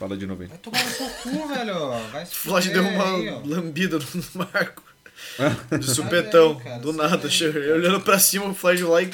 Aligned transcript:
Fala 0.00 0.16
de 0.16 0.26
novo 0.26 0.40
aí. 0.40 0.48
Vai 0.48 0.56
tomar 0.56 0.82
no 0.82 0.90
seu 0.92 1.10
cu, 1.10 1.46
velho. 1.48 1.90
Vai 2.10 2.24
se 2.24 2.34
Floyd 2.34 2.70
deu 2.70 2.82
uma 2.82 3.04
aí, 3.04 3.28
ó. 3.28 3.42
lambida 3.44 3.98
no 3.98 4.24
Marco. 4.34 4.82
De 5.78 5.86
supetão. 5.86 6.54
do 6.80 6.94
nada. 6.94 7.28
cara. 7.28 7.74
olhando 7.74 8.00
pra 8.00 8.18
cima, 8.18 8.46
o 8.46 8.54
Floyd 8.54 8.82
lá 8.82 9.02
e. 9.02 9.10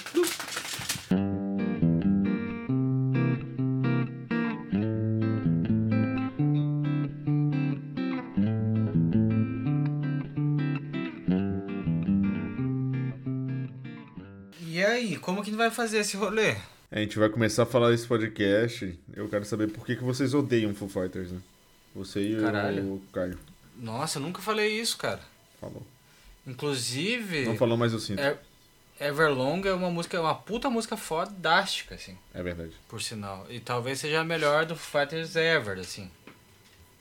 E 14.69 14.85
aí, 14.85 15.17
como 15.17 15.43
que 15.43 15.51
vai 15.51 15.73
fazer 15.73 15.99
esse 15.99 16.16
rolê? 16.16 16.55
A 16.91 16.98
gente 17.01 17.19
vai 17.19 17.29
começar 17.29 17.65
a 17.65 17.66
falar 17.66 17.91
desse 17.91 18.07
podcast. 18.07 18.98
Eu 19.15 19.29
quero 19.29 19.45
saber 19.45 19.69
por 19.71 19.85
que, 19.85 19.97
que 19.97 20.05
vocês 20.05 20.35
odeiam 20.35 20.75
Foo 20.75 20.89
Fighters, 20.89 21.33
né? 21.33 21.41
Você 21.95 22.21
e 22.21 22.41
Caralho. 22.41 22.83
o 22.95 23.03
Caio. 23.13 23.39
Nossa, 23.77 24.19
eu 24.19 24.23
nunca 24.23 24.41
falei 24.41 24.81
isso, 24.81 24.97
cara. 24.97 25.21
Falou. 25.61 25.85
Inclusive, 26.47 27.45
Não 27.45 27.57
falou, 27.57 27.77
mas 27.77 27.93
eu 27.93 27.99
sinto. 27.99 28.21
é- 28.21 28.39
Everlong 28.99 29.61
é 29.69 29.73
uma 29.75 29.91
música, 29.91 30.19
uma 30.21 30.35
puta 30.35 30.71
música 30.71 30.97
fodástica, 30.97 31.97
assim, 31.97 32.17
É 32.33 32.43
verdade. 32.43 32.73
por 32.89 33.03
sinal. 33.03 33.47
E 33.51 33.61
talvez 33.61 33.99
seja 34.01 34.21
a 34.21 34.25
melhor 34.25 34.65
do 34.65 34.75
Foo 34.77 35.01
Fighters 35.03 35.37
ever, 35.37 35.79
assim, 35.79 36.11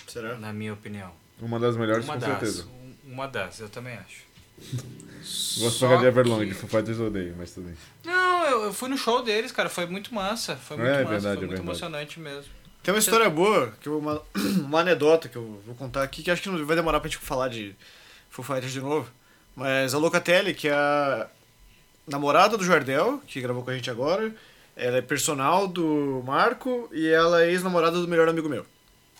Será? 0.07 0.35
na 0.37 0.51
minha 0.51 0.73
opinião. 0.73 1.13
Uma 1.39 1.57
das 1.59 1.77
melhores, 1.77 2.03
uma 2.03 2.15
com 2.15 2.19
das. 2.19 2.29
certeza. 2.31 2.65
um- 2.65 2.85
Uma 3.13 3.27
das, 3.27 3.59
eu 3.59 3.69
também 3.69 3.93
acho. 3.95 4.23
Gosto 5.59 5.79
falar 5.79 5.97
de 5.97 6.05
Everlong, 6.05 6.39
que- 6.39 6.45
de 6.47 6.53
Foo 6.53 6.69
Fighters 6.69 6.99
eu 6.99 7.07
odeio, 7.07 7.35
mas 7.37 7.51
tudo 7.53 7.65
bem. 7.67 7.75
Não, 8.03 8.45
eu, 8.45 8.63
eu 8.65 8.73
fui 8.73 8.89
no 8.89 8.97
show 8.97 9.23
deles, 9.23 9.51
cara, 9.51 9.69
foi 9.69 9.85
muito 9.85 10.13
massa. 10.13 10.55
Foi 10.55 10.77
muito 10.77 10.89
É, 10.89 10.93
é 10.93 11.03
massa, 11.03 11.09
verdade, 11.09 11.21
foi 11.23 11.29
é 11.31 11.35
muito 11.35 11.49
verdade. 11.49 11.67
emocionante 11.69 12.19
mesmo. 12.19 12.51
Tem 12.83 12.93
uma 12.93 12.99
história 12.99 13.29
boa, 13.29 13.73
que 13.81 13.87
eu, 13.87 13.97
uma, 13.97 14.21
uma 14.61 14.79
anedota 14.81 15.27
que 15.27 15.35
eu 15.35 15.61
vou 15.65 15.73
contar 15.75 16.03
aqui, 16.03 16.21
que 16.21 16.29
acho 16.29 16.41
que 16.41 16.49
não 16.49 16.63
vai 16.65 16.75
demorar 16.75 16.99
pra 16.99 17.09
gente 17.09 17.19
falar 17.19 17.47
de 17.47 17.75
Foo 18.29 18.43
Fighters 18.45 18.71
de 18.73 18.81
novo. 18.81 19.09
Mas 19.55 19.93
a 19.93 19.97
Locatelli, 19.97 20.53
que 20.53 20.67
é 20.67 20.73
a 20.73 21.27
namorada 22.07 22.57
do 22.57 22.63
Jardel, 22.65 23.21
que 23.25 23.41
gravou 23.41 23.63
com 23.63 23.71
a 23.71 23.73
gente 23.75 23.89
agora, 23.89 24.31
ela 24.75 24.97
é 24.97 25.01
personal 25.01 25.67
do 25.67 26.21
Marco 26.25 26.89
e 26.91 27.07
ela 27.07 27.43
é 27.43 27.49
ex-namorada 27.49 27.99
do 27.99 28.07
melhor 28.07 28.27
amigo 28.27 28.49
meu. 28.49 28.65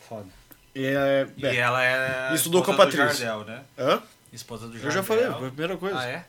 Foda. 0.07 0.27
E 0.75 0.85
é. 0.85 1.27
E 1.37 1.45
é. 1.45 1.55
ela 1.55 1.83
é. 1.83 2.31
E 2.33 2.35
estudou 2.35 2.61
com 2.61 2.71
a 2.73 2.75
Patrícia. 2.75 3.25
Jardel, 3.25 3.45
né? 3.45 3.63
Hã? 3.79 4.01
Esposa 4.35 4.67
do 4.67 4.73
Eu 4.75 4.81
Jardel. 4.81 4.91
já 4.91 5.03
falei, 5.03 5.25
foi 5.25 5.47
a 5.47 5.51
primeira 5.51 5.77
coisa. 5.77 5.97
Ah, 5.99 6.05
é? 6.05 6.25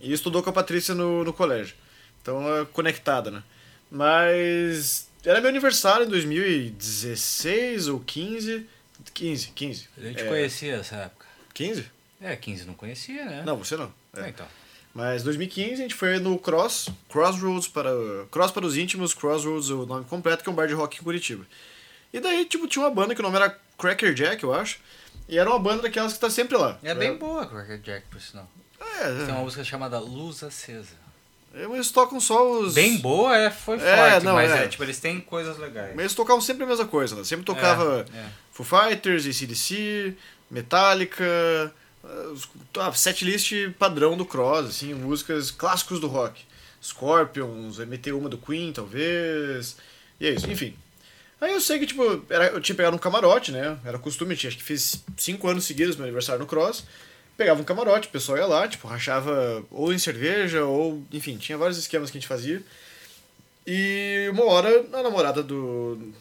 E 0.00 0.12
estudou 0.12 0.42
com 0.42 0.50
a 0.50 0.52
Patrícia 0.52 0.94
no, 0.94 1.22
no 1.24 1.32
colégio. 1.32 1.74
Então 2.20 2.56
é 2.60 2.64
conectada, 2.66 3.30
né? 3.30 3.42
Mas. 3.90 5.08
Era 5.24 5.40
meu 5.40 5.48
aniversário 5.50 6.04
em 6.06 6.08
2016 6.08 7.88
ou 7.88 8.00
15. 8.00 8.66
15, 9.14 9.48
15. 9.54 9.88
A 9.96 10.00
gente 10.00 10.22
É, 10.22 10.26
conhecia 10.28 10.74
essa 10.76 10.96
época. 10.96 11.26
15? 11.54 11.84
É, 12.20 12.34
15 12.36 12.64
não 12.64 12.74
conhecia, 12.74 13.24
né? 13.24 13.42
Não, 13.44 13.56
você 13.56 13.76
não. 13.76 13.92
É, 14.16 14.22
É. 14.22 14.28
então. 14.28 14.46
Mas 14.94 15.22
2015 15.22 15.72
a 15.74 15.76
gente 15.76 15.94
foi 15.94 16.18
no 16.18 16.38
Cross, 16.38 16.90
Crossroads 17.08 17.66
para 17.66 17.90
Cross 18.30 18.50
para 18.50 18.66
os 18.66 18.76
íntimos, 18.76 19.14
Crossroads 19.14 19.70
o 19.70 19.86
nome 19.86 20.04
completo, 20.04 20.42
que 20.42 20.48
é 20.50 20.52
um 20.52 20.54
bar 20.54 20.66
de 20.66 20.74
rock 20.74 20.98
em 21.00 21.02
Curitiba. 21.02 21.46
E 22.12 22.20
daí, 22.20 22.44
tipo, 22.44 22.68
tinha 22.68 22.84
uma 22.84 22.90
banda 22.90 23.14
que 23.14 23.20
o 23.20 23.22
nome 23.22 23.36
era 23.36 23.58
Cracker 23.78 24.12
Jack, 24.12 24.42
eu 24.44 24.52
acho. 24.52 24.78
E 25.28 25.38
era 25.38 25.48
uma 25.48 25.58
banda 25.58 25.82
daquelas 25.82 26.12
que 26.12 26.18
tá 26.20 26.28
sempre 26.30 26.56
lá. 26.56 26.78
É 26.82 26.94
bem 26.94 27.16
boa 27.16 27.42
a 27.42 27.46
Cracker 27.46 27.78
Jack, 27.80 28.06
por 28.08 28.20
sinal. 28.20 28.48
É, 28.80 29.24
Tem 29.24 29.34
uma 29.34 29.42
música 29.42 29.62
chamada 29.64 29.98
Luz 29.98 30.42
Acesa. 30.42 30.96
é, 31.54 31.62
mas 31.66 31.74
eles 31.74 31.90
tocam 31.90 32.20
só 32.20 32.50
os. 32.60 32.74
Bem 32.74 32.98
boa, 32.98 33.36
é, 33.36 33.50
foi 33.50 33.76
É, 33.78 34.10
forte, 34.10 34.24
não, 34.24 34.34
mas 34.34 34.50
é. 34.50 34.64
é. 34.64 34.68
tipo, 34.68 34.82
eles 34.82 34.98
têm 35.00 35.20
coisas 35.20 35.56
legais. 35.58 35.90
Mas 35.94 36.00
eles 36.00 36.14
tocavam 36.14 36.40
sempre 36.40 36.64
a 36.64 36.66
mesma 36.66 36.86
coisa, 36.86 37.14
né? 37.16 37.24
Sempre 37.24 37.44
tocava 37.44 38.04
É, 38.12 38.18
é. 38.18 38.26
Foo 38.52 38.66
Fighters, 38.66 39.26
ACDC, 39.26 40.16
Metallica, 40.50 41.72
ah, 42.78 42.92
setlist 42.92 43.52
padrão 43.78 44.16
do 44.16 44.24
Cross, 44.26 44.66
assim, 44.68 44.92
músicas 44.94 45.50
clássicos 45.50 46.00
do 46.00 46.08
rock. 46.08 46.42
Scorpions, 46.82 47.78
MT 47.78 48.12
uma 48.12 48.28
do 48.28 48.36
Queen, 48.38 48.72
talvez. 48.72 49.76
E 50.20 50.26
é 50.26 50.30
isso, 50.30 50.50
enfim. 50.50 50.76
Aí 51.42 51.52
eu 51.52 51.60
sei 51.60 51.80
que, 51.80 51.86
tipo, 51.86 52.24
era, 52.30 52.50
eu 52.50 52.60
tinha 52.60 52.76
pegado 52.76 52.94
um 52.94 53.00
camarote, 53.00 53.50
né? 53.50 53.76
Era 53.84 53.98
costume, 53.98 54.36
tinha, 54.36 54.46
acho 54.46 54.56
que 54.56 54.62
fiz 54.62 55.04
cinco 55.16 55.48
anos 55.48 55.64
seguidos 55.64 55.96
meu 55.96 56.04
aniversário 56.04 56.40
no 56.40 56.46
Cross. 56.46 56.84
Pegava 57.36 57.60
um 57.60 57.64
camarote, 57.64 58.06
o 58.06 58.12
pessoal 58.12 58.38
ia 58.38 58.46
lá, 58.46 58.68
tipo, 58.68 58.86
rachava 58.86 59.64
ou 59.68 59.92
em 59.92 59.98
cerveja, 59.98 60.64
ou, 60.64 61.02
enfim, 61.12 61.36
tinha 61.36 61.58
vários 61.58 61.76
esquemas 61.78 62.12
que 62.12 62.16
a 62.16 62.20
gente 62.20 62.28
fazia. 62.28 62.62
E 63.66 64.28
uma 64.30 64.44
hora 64.44 64.86
a 64.92 65.02
namorada 65.02 65.42
do. 65.42 66.12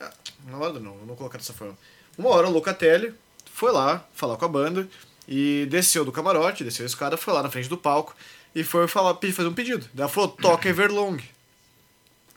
Ah, 0.00 0.12
namorada 0.44 0.80
não, 0.80 0.96
não 0.96 1.06
vou 1.06 1.16
colocar 1.16 1.38
dessa 1.38 1.52
forma. 1.52 1.78
Uma 2.18 2.30
hora 2.30 2.48
a 2.48 2.50
Locatelli 2.50 3.14
foi 3.52 3.70
lá 3.70 4.04
falar 4.12 4.36
com 4.36 4.44
a 4.44 4.48
banda 4.48 4.88
e 5.28 5.68
desceu 5.70 6.04
do 6.04 6.10
camarote, 6.10 6.64
desceu 6.64 6.84
a 6.84 6.86
escada, 6.86 7.16
foi 7.16 7.32
lá 7.32 7.44
na 7.44 7.50
frente 7.50 7.68
do 7.68 7.78
palco 7.78 8.16
e 8.52 8.64
foi 8.64 8.88
falar, 8.88 9.16
fazer 9.32 9.48
um 9.48 9.54
pedido. 9.54 9.88
Daí 9.94 10.02
Ela 10.02 10.08
falou: 10.08 10.30
toca 10.30 10.68
Everlong. 10.68 11.22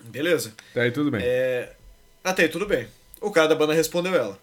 Beleza. 0.04 0.54
Tá 0.76 0.84
aí 0.84 0.92
tudo 0.92 1.10
bem. 1.10 1.22
É... 1.24 1.77
Até 2.28 2.44
aí 2.44 2.50
tudo 2.50 2.66
bem. 2.66 2.88
O 3.22 3.32
cara 3.32 3.48
da 3.48 3.56
banda 3.56 3.74
respondeu 3.74 4.14
ela. 4.14 4.38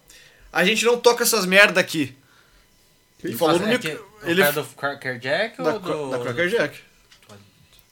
A 0.51 0.65
gente 0.65 0.85
não 0.87 0.99
toca 0.99 1.23
essas 1.23 1.45
merda 1.45 1.81
aqui. 1.81 2.17
Ele 3.23 3.37
falou 3.37 3.59
no 3.59 3.67
é 3.67 3.73
micro... 3.73 3.91
que- 3.91 4.31
Ele... 4.31 4.41
O 4.41 4.45
cara 4.45 4.63
do 4.63 4.65
Cracker 4.65 5.19
Jack 5.19 5.63
Da, 5.63 5.75
ou 5.75 5.81
do... 5.81 6.11
da 6.11 6.19
Cracker 6.21 6.49
Jack. 6.49 6.81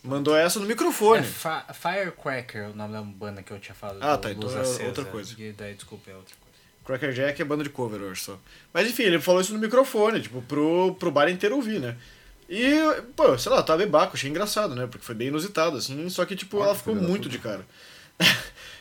Mandou 0.02 0.34
essa 0.34 0.58
no 0.58 0.66
microfone. 0.66 1.24
É 1.24 1.72
Firecracker, 1.74 2.70
o 2.70 2.74
nome 2.74 2.92
da 2.92 3.02
banda 3.02 3.42
que 3.42 3.52
eu 3.52 3.60
tinha 3.60 3.74
falado. 3.74 3.98
Ah, 4.00 4.16
tá, 4.16 4.32
então 4.32 4.50
é 4.50 4.60
Acesa. 4.60 4.84
outra 4.84 5.04
coisa. 5.04 5.34
E 5.38 5.52
daí, 5.52 5.74
desculpa, 5.74 6.10
é 6.10 6.14
outra 6.16 6.34
coisa. 6.34 6.42
Cracker 6.84 7.12
Jack 7.12 7.40
é 7.40 7.44
banda 7.44 7.62
de 7.62 7.70
cover, 7.70 8.10
acho 8.10 8.24
só. 8.24 8.38
Mas 8.72 8.88
enfim, 8.88 9.04
ele 9.04 9.20
falou 9.20 9.40
isso 9.42 9.52
no 9.52 9.60
microfone, 9.60 10.20
tipo, 10.20 10.40
pro, 10.42 10.96
pro 10.98 11.10
bar 11.10 11.28
inteiro 11.28 11.54
ouvir, 11.54 11.78
né? 11.78 11.96
E, 12.48 12.74
pô, 13.14 13.38
sei 13.38 13.52
lá, 13.52 13.62
tava 13.62 13.78
bebaco, 13.78 14.14
achei 14.16 14.28
engraçado, 14.28 14.74
né? 14.74 14.86
Porque 14.86 15.04
foi 15.04 15.14
bem 15.14 15.28
inusitado, 15.28 15.76
assim, 15.76 16.08
só 16.08 16.24
que, 16.24 16.34
tipo, 16.34 16.56
Olha 16.58 16.66
ela 16.66 16.74
ficou 16.74 16.94
muito 16.94 17.28
de 17.28 17.38
cara. 17.38 17.64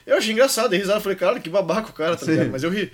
Eu 0.05 0.17
achei 0.17 0.31
engraçado, 0.31 0.69
dei 0.69 0.79
risada, 0.79 0.99
falei, 0.99 1.17
cara, 1.17 1.39
que 1.39 1.49
babaca 1.49 1.89
o 1.89 1.93
cara, 1.93 2.15
tá 2.15 2.25
Sim. 2.25 2.31
ligado? 2.31 2.51
Mas 2.51 2.63
eu 2.63 2.69
ri. 2.69 2.91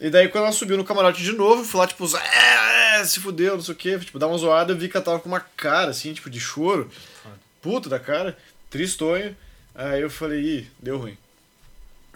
E 0.00 0.10
daí, 0.10 0.28
quando 0.28 0.44
ela 0.44 0.52
subiu 0.52 0.76
no 0.76 0.84
camarote 0.84 1.22
de 1.22 1.32
novo, 1.32 1.64
fui 1.64 1.80
lá, 1.80 1.86
tipo, 1.86 2.04
é, 2.16 3.04
se 3.04 3.18
fudeu, 3.18 3.56
não 3.56 3.62
sei 3.62 3.74
o 3.74 3.76
quê, 3.76 3.98
tipo, 3.98 4.18
dar 4.18 4.28
uma 4.28 4.38
zoada, 4.38 4.72
eu 4.72 4.76
vi 4.76 4.88
que 4.88 4.96
ela 4.96 5.04
tava 5.04 5.18
com 5.18 5.28
uma 5.28 5.40
cara, 5.40 5.90
assim, 5.90 6.12
tipo, 6.12 6.30
de 6.30 6.38
choro, 6.38 6.88
puta 7.60 7.88
da 7.88 7.98
cara, 7.98 8.36
tristonho. 8.70 9.36
Aí 9.74 10.00
eu 10.00 10.10
falei, 10.10 10.40
ih, 10.40 10.70
deu 10.80 10.98
ruim. 10.98 11.16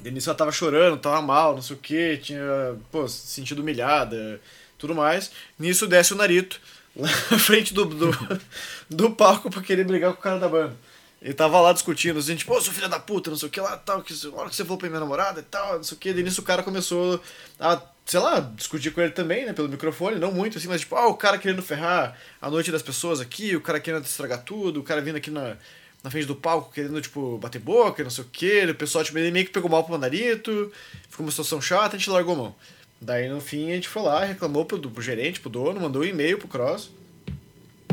Denise 0.00 0.28
ela 0.28 0.36
tava 0.36 0.52
chorando, 0.52 0.98
tava 0.98 1.22
mal, 1.22 1.54
não 1.54 1.62
sei 1.62 1.76
o 1.76 1.78
que, 1.78 2.16
tinha, 2.18 2.42
pô, 2.90 3.06
se 3.08 3.26
sentido 3.26 3.62
humilhada, 3.62 4.40
tudo 4.78 4.94
mais. 4.94 5.30
Nisso 5.58 5.86
desce 5.86 6.12
o 6.12 6.16
Narito, 6.16 6.60
lá 6.94 7.08
na 7.30 7.38
frente 7.38 7.74
do, 7.74 7.84
do, 7.84 8.10
do 8.90 9.10
palco 9.10 9.50
pra 9.50 9.62
querer 9.62 9.84
brigar 9.84 10.12
com 10.12 10.18
o 10.18 10.22
cara 10.22 10.38
da 10.38 10.48
banda. 10.48 10.76
Ele 11.22 11.34
tava 11.34 11.60
lá 11.60 11.72
discutindo, 11.72 12.18
assim, 12.18 12.34
tipo, 12.34 12.52
ô, 12.52 12.60
seu 12.60 12.72
filho 12.72 12.88
da 12.88 12.98
puta, 12.98 13.30
não 13.30 13.36
sei 13.36 13.48
o 13.48 13.50
que 13.50 13.60
lá, 13.60 13.76
tal, 13.76 14.02
que, 14.02 14.12
hora 14.26 14.50
que 14.50 14.56
você 14.56 14.64
falou 14.64 14.76
pra 14.76 14.88
minha 14.88 14.98
namorada 14.98 15.38
e 15.38 15.44
tal, 15.44 15.76
não 15.76 15.82
sei 15.84 15.96
o 15.96 16.00
que. 16.00 16.12
Daí 16.12 16.24
nisso 16.24 16.40
o 16.40 16.44
cara 16.44 16.64
começou 16.64 17.22
a, 17.60 17.80
sei 18.04 18.18
lá, 18.18 18.40
discutir 18.40 18.90
com 18.90 19.00
ele 19.00 19.12
também, 19.12 19.46
né, 19.46 19.52
pelo 19.52 19.68
microfone, 19.68 20.18
não 20.18 20.32
muito, 20.32 20.58
assim, 20.58 20.66
mas 20.66 20.80
tipo, 20.80 20.96
ah, 20.96 21.06
o 21.06 21.14
cara 21.14 21.38
querendo 21.38 21.62
ferrar 21.62 22.18
a 22.40 22.50
noite 22.50 22.72
das 22.72 22.82
pessoas 22.82 23.20
aqui, 23.20 23.54
o 23.54 23.60
cara 23.60 23.78
querendo 23.78 24.04
estragar 24.04 24.42
tudo, 24.42 24.80
o 24.80 24.82
cara 24.82 25.00
vindo 25.00 25.14
aqui 25.14 25.30
na, 25.30 25.56
na 26.02 26.10
frente 26.10 26.26
do 26.26 26.34
palco 26.34 26.72
querendo, 26.72 27.00
tipo, 27.00 27.38
bater 27.38 27.60
boca, 27.60 28.02
não 28.02 28.10
sei 28.10 28.24
o 28.24 28.28
que. 28.28 28.64
O 28.64 28.74
pessoal, 28.74 29.04
tipo, 29.04 29.16
ele 29.16 29.30
meio 29.30 29.46
que 29.46 29.52
pegou 29.52 29.70
mal 29.70 29.84
pro 29.84 29.92
mandarito, 29.92 30.72
ficou 31.08 31.24
uma 31.24 31.30
situação 31.30 31.60
chata, 31.60 31.94
a 31.94 31.98
gente 32.00 32.10
largou 32.10 32.34
a 32.34 32.38
mão. 32.38 32.54
Daí, 33.00 33.28
no 33.28 33.40
fim, 33.40 33.70
a 33.70 33.74
gente 33.76 33.88
foi 33.88 34.02
lá, 34.02 34.24
reclamou 34.24 34.64
pro, 34.64 34.78
pro 34.78 35.02
gerente, 35.02 35.40
pro 35.40 35.50
dono, 35.50 35.80
mandou 35.80 36.02
um 36.02 36.04
e-mail 36.04 36.36
pro 36.38 36.48
Cross. 36.48 36.90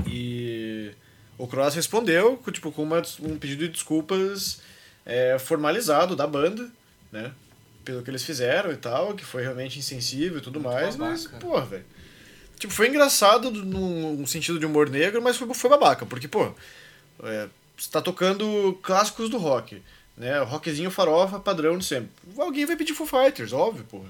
E 0.08 0.69
o 1.40 1.48
Cross 1.48 1.74
respondeu, 1.74 2.38
tipo, 2.52 2.70
com 2.70 2.84
uma, 2.84 3.02
um 3.22 3.38
pedido 3.38 3.66
de 3.66 3.70
desculpas 3.70 4.60
é, 5.06 5.40
formalizado 5.40 6.14
da 6.14 6.28
banda, 6.28 6.70
né? 7.12 7.32
Pelo 7.86 8.04
que 8.04 8.12
eles 8.12 8.24
fizeram 8.24 8.74
e 8.74 8.76
tal, 8.76 9.16
que 9.16 9.24
foi 9.24 9.42
realmente 9.42 9.80
insensível 9.80 10.40
e 10.40 10.42
tudo 10.42 10.60
Muito 10.60 10.74
mais, 10.74 10.98
mas, 10.98 11.26
babaca. 11.26 11.46
porra, 11.46 11.66
velho. 11.66 11.86
Tipo, 12.60 12.74
foi 12.74 12.90
engraçado 12.90 13.50
num, 13.50 14.18
num 14.18 14.28
sentido 14.28 14.60
de 14.60 14.66
humor 14.66 14.90
negro, 14.90 15.22
mas 15.22 15.38
foi, 15.38 15.52
foi 15.54 15.70
babaca, 15.70 16.06
porque, 16.06 16.28
pô, 16.28 16.54
é, 17.24 17.48
você 17.78 17.90
tá 17.90 18.02
tocando 18.02 18.78
clássicos 18.84 19.30
do 19.30 19.38
rock, 19.38 19.82
né? 20.18 20.40
Rockzinho 20.40 20.92
farofa, 20.92 21.40
padrão 21.40 21.78
de 21.78 21.86
sempre. 21.86 22.10
Alguém 22.38 22.66
vai 22.66 22.76
pedir 22.76 22.94
Foo 22.94 23.08
Fighters, 23.08 23.54
óbvio, 23.54 23.86
porra. 23.86 24.10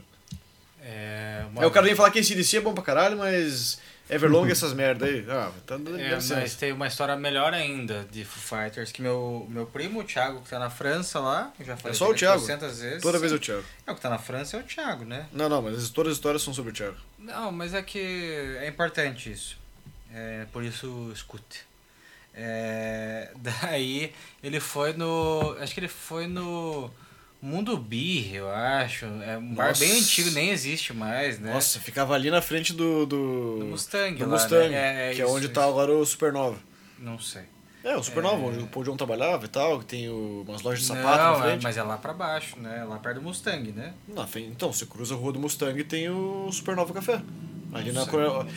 É, 0.81 1.45
uma... 1.51 1.61
Aí 1.61 1.67
o 1.67 1.71
cara 1.71 1.85
vem 1.85 1.95
falar 1.95 2.09
que 2.09 2.17
esse 2.17 2.33
DC 2.33 2.57
é 2.57 2.61
bom 2.61 2.73
pra 2.73 2.83
caralho, 2.83 3.19
mas 3.19 3.79
Everlong 4.09 4.49
essas 4.49 4.73
merda 4.73 5.05
aí. 5.05 5.23
Ah, 5.29 5.51
tá 5.67 5.77
dando 5.77 5.99
É, 5.99 6.17
mas 6.17 6.55
tem 6.55 6.71
uma 6.71 6.87
história 6.87 7.15
melhor 7.15 7.53
ainda 7.53 8.07
de 8.11 8.25
Foo 8.25 8.59
Fighters, 8.59 8.91
que 8.91 9.01
meu, 9.01 9.45
meu 9.49 9.67
primo, 9.67 9.99
o 9.99 10.03
Thiago, 10.03 10.41
que 10.41 10.49
tá 10.49 10.57
na 10.57 10.69
França 10.69 11.19
lá, 11.19 11.53
já 11.59 11.77
falei 11.77 11.93
É 11.93 11.97
só 11.97 12.09
o 12.09 12.15
Thiago. 12.15 12.43
300 12.43 12.79
vezes. 12.79 13.01
Toda 13.01 13.19
vez 13.19 13.31
é 13.31 13.35
o 13.35 13.39
Thiago. 13.39 13.63
É, 13.85 13.91
o 13.91 13.95
que 13.95 14.01
tá 14.01 14.09
na 14.09 14.17
França 14.17 14.57
é 14.57 14.59
o 14.59 14.63
Thiago, 14.63 15.05
né? 15.05 15.27
Não, 15.31 15.47
não, 15.47 15.61
mas 15.61 15.89
todas 15.91 16.11
as 16.11 16.17
histórias 16.17 16.41
são 16.41 16.53
sobre 16.53 16.71
o 16.71 16.73
Thiago. 16.73 16.97
Não, 17.19 17.51
mas 17.51 17.73
é 17.73 17.81
que 17.83 17.99
é 18.59 18.67
importante 18.67 19.31
isso. 19.31 19.57
É, 20.11 20.45
por 20.51 20.63
isso, 20.63 21.11
escute. 21.13 21.61
É, 22.33 23.31
daí 23.37 24.11
ele 24.41 24.59
foi 24.59 24.93
no. 24.93 25.55
Acho 25.59 25.73
que 25.73 25.79
ele 25.79 25.87
foi 25.87 26.25
no 26.25 26.89
Mundo 27.41 27.77
Beer, 27.77 28.35
eu 28.35 28.49
acho. 28.51 29.05
É 29.05 29.37
um 29.37 29.53
bar 29.53 29.69
Nossa. 29.69 29.79
bem 29.85 29.97
antigo, 29.97 30.29
nem 30.31 30.49
existe 30.49 30.93
mais, 30.93 31.39
né? 31.39 31.53
Nossa, 31.53 31.79
ficava 31.79 32.13
ali 32.13 32.29
na 32.29 32.41
frente 32.41 32.73
do. 32.73 33.05
Do, 33.05 33.59
Do 33.59 33.65
Mustang 33.67 34.15
do 34.17 34.25
lá, 34.25 34.31
Mustang, 34.31 34.69
né? 34.69 35.11
É, 35.11 35.15
que 35.15 35.21
é 35.21 35.25
isso, 35.25 35.33
onde 35.33 35.45
isso. 35.45 35.53
tá 35.53 35.65
agora 35.65 35.91
o 35.91 36.05
Supernova. 36.05 36.57
Não 36.97 37.17
sei. 37.17 37.43
É, 37.81 37.95
o 37.95 38.03
Supernova, 38.03 38.35
onde 38.47 38.59
o 38.59 38.67
Paul 38.67 38.83
John 38.83 38.97
trabalhava 38.97 39.45
e 39.45 39.47
tal, 39.47 39.79
que 39.79 39.85
tem 39.85 40.09
o- 40.09 40.43
umas 40.45 40.61
lojas 40.61 40.81
de 40.81 40.85
sapato 40.87 41.17
não, 41.23 41.39
na 41.39 41.45
é- 41.45 41.49
frente. 41.51 41.63
mas 41.63 41.77
é 41.77 41.83
lá 41.83 41.97
pra 41.97 42.11
baixo, 42.11 42.59
né? 42.59 42.83
Lá 42.83 42.97
perto 42.97 43.15
do 43.15 43.21
Mustang, 43.21 43.71
né? 43.71 43.93
Na 44.09 44.27
frente- 44.27 44.49
então, 44.49 44.73
você 44.73 44.85
cruza 44.85 45.13
a 45.15 45.17
rua 45.17 45.31
do 45.31 45.39
Mustang 45.39 45.79
e 45.79 45.83
tem 45.85 46.09
o 46.09 46.51
Supernova 46.51 46.93
Café. 46.93 47.21
Ali 47.71 47.93
na 47.93 48.01
sei, 48.03 48.11
Cor- 48.11 48.21
não. 48.45 48.47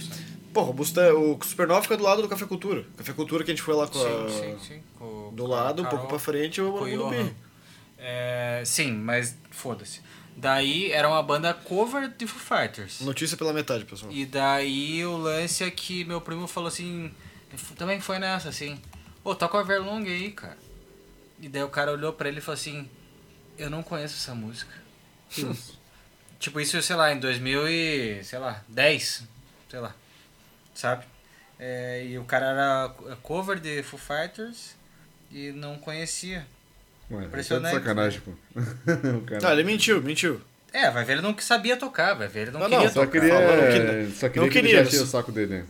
Porra, 0.52 0.70
o, 0.70 0.74
Mustang, 0.74 1.12
o 1.12 1.38
Supernova 1.44 1.82
fica 1.82 1.96
do 1.96 2.02
lado 2.02 2.20
do 2.20 2.28
Café 2.28 2.46
Cultura. 2.46 2.84
Café 2.96 3.12
Cultura 3.12 3.44
que 3.44 3.52
a 3.52 3.54
gente 3.54 3.62
foi 3.62 3.74
lá 3.76 3.86
com 3.86 3.96
a... 3.96 4.28
Sim, 4.28 4.40
sim, 4.40 4.58
sim. 4.74 4.80
Com- 4.98 5.30
Do 5.32 5.46
lado, 5.46 5.82
um 5.82 5.86
pouco 5.86 6.08
pra 6.08 6.18
frente, 6.18 6.60
o 6.60 6.72
Mundo 6.72 6.90
Johan. 6.90 7.30
É, 8.04 8.64
sim, 8.66 8.92
mas 8.92 9.36
foda-se. 9.52 10.00
Daí 10.36 10.90
era 10.90 11.08
uma 11.08 11.22
banda 11.22 11.54
cover 11.54 12.08
de 12.08 12.26
Foo 12.26 12.40
Fighters. 12.40 13.00
Notícia 13.00 13.36
pela 13.36 13.52
metade, 13.52 13.84
pessoal. 13.84 14.10
E 14.10 14.26
daí 14.26 15.04
o 15.06 15.16
lance 15.16 15.62
é 15.62 15.70
que 15.70 16.04
meu 16.04 16.20
primo 16.20 16.48
falou 16.48 16.66
assim, 16.66 17.14
também 17.76 18.00
foi 18.00 18.18
nessa, 18.18 18.48
assim, 18.48 18.80
ô, 19.22 19.36
toca 19.36 19.56
o 19.56 19.60
Everlong 19.60 20.04
aí, 20.08 20.32
cara. 20.32 20.58
E 21.38 21.48
daí 21.48 21.62
o 21.62 21.68
cara 21.68 21.92
olhou 21.92 22.12
pra 22.12 22.28
ele 22.28 22.38
e 22.38 22.40
falou 22.40 22.58
assim, 22.58 22.88
eu 23.56 23.70
não 23.70 23.84
conheço 23.84 24.16
essa 24.16 24.34
música. 24.34 24.72
tipo, 26.40 26.60
isso, 26.60 26.80
sei 26.82 26.96
lá, 26.96 27.12
em 27.12 27.20
2000 27.20 27.68
e, 27.68 28.24
sei 28.24 28.38
lá, 28.40 28.64
10, 28.68 29.22
sei 29.68 29.78
lá, 29.78 29.94
sabe? 30.74 31.04
É, 31.56 32.04
e 32.04 32.18
o 32.18 32.24
cara 32.24 32.46
era 32.46 32.88
cover 33.22 33.60
de 33.60 33.80
Foo 33.84 34.00
Fighters 34.00 34.74
e 35.30 35.52
não 35.52 35.78
conhecia. 35.78 36.44
Ué, 37.12 37.16
tá 37.16 37.20
de 37.20 37.26
Impressionante, 37.26 37.74
sacanagem, 37.74 38.20
pô. 38.20 38.30
o 39.18 39.20
cara... 39.22 39.48
Ah, 39.48 39.52
ele 39.52 39.64
mentiu, 39.64 40.02
mentiu. 40.02 40.40
É, 40.72 40.90
vai 40.90 41.04
ver, 41.04 41.12
ele 41.14 41.20
não 41.22 41.36
sabia 41.38 41.76
tocar, 41.76 42.14
vai 42.14 42.26
ver, 42.28 42.42
ele 42.42 42.50
não, 42.52 42.60
Não, 42.60 42.68
queria 42.70 42.84
não, 42.86 42.92
Só 42.92 43.00
tocar. 43.04 43.12
queria, 43.12 43.34
Falando 43.34 44.08
que- 44.08 44.14
só 44.18 44.28
queria 44.28 44.42
não 44.42 44.48
que 44.48 44.58
ele 44.58 44.68
queria, 44.68 44.84
só- 44.90 45.02
o 45.04 45.06
saco 45.06 45.30
dele. 45.32 45.54
né? 45.58 45.66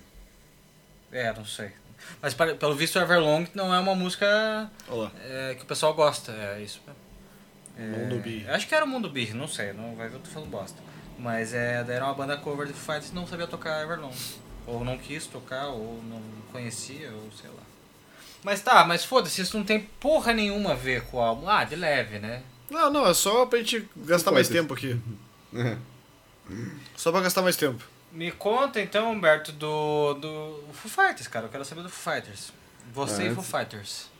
É, 1.12 1.32
não 1.32 1.44
sei. 1.44 1.70
Mas 2.20 2.34
para- 2.34 2.54
pelo 2.54 2.74
visto, 2.74 2.98
Everlong 2.98 3.46
não 3.54 3.74
é 3.74 3.78
uma 3.80 3.94
música 3.94 4.70
é, 5.24 5.54
que 5.56 5.62
o 5.62 5.66
pessoal 5.66 5.92
gosta, 5.94 6.30
é 6.32 6.60
isso. 6.62 6.80
É, 7.76 7.82
Mundo 7.82 8.20
Beer. 8.22 8.48
Acho 8.50 8.68
que 8.68 8.74
era 8.74 8.84
o 8.84 8.88
Mundo 8.88 9.08
Beer, 9.10 9.34
não 9.34 9.48
sei, 9.48 9.72
não 9.72 9.94
vai 9.96 10.08
ver 10.08 10.16
eu 10.16 10.20
tô 10.20 10.30
falando 10.30 10.50
bosta. 10.50 10.78
Mas 11.18 11.52
é, 11.54 11.82
daí 11.84 11.96
era 11.96 12.04
uma 12.04 12.14
banda 12.14 12.36
cover 12.36 12.66
de 12.66 12.72
Foo 12.72 12.94
Fighters 12.94 13.10
e 13.10 13.14
não 13.14 13.26
sabia 13.26 13.46
tocar 13.46 13.82
Everlong. 13.82 14.14
Ou 14.66 14.84
não 14.84 14.96
quis 14.98 15.26
tocar, 15.26 15.66
ou 15.68 16.00
não 16.08 16.20
conhecia, 16.52 17.10
ou 17.12 17.28
sei 17.32 17.50
lá. 17.50 17.62
Mas 18.44 18.60
tá, 18.60 18.84
mas 18.84 19.04
foda-se, 19.04 19.40
isso 19.40 19.56
não 19.56 19.64
tem 19.64 19.80
porra 20.00 20.32
nenhuma 20.32 20.72
a 20.72 20.74
ver 20.74 21.02
com 21.04 21.16
o 21.16 21.20
álbum. 21.20 21.48
Ah, 21.48 21.62
de 21.64 21.76
leve, 21.76 22.18
né? 22.18 22.42
Não, 22.70 22.90
não, 22.90 23.06
é 23.06 23.14
só 23.14 23.46
pra 23.46 23.58
gente 23.58 23.88
gastar 23.96 24.32
mais 24.32 24.48
tempo 24.48 24.74
aqui. 24.74 24.98
Só 26.96 27.10
pra 27.12 27.20
gastar 27.20 27.42
mais 27.42 27.56
tempo. 27.56 27.84
Me 28.10 28.30
conta 28.30 28.80
então, 28.80 29.10
Humberto, 29.12 29.52
do, 29.52 30.14
do 30.14 30.64
Foo 30.72 30.90
Fighters, 30.90 31.28
cara. 31.28 31.46
Eu 31.46 31.50
quero 31.50 31.64
saber 31.64 31.82
do 31.82 31.88
Foo 31.88 32.12
Fighters. 32.14 32.52
Você 32.92 33.22
Ah, 33.22 33.26
e 33.26 33.34
Foo 33.34 33.38
antes- 33.44 33.50
Fighters. 33.50 34.10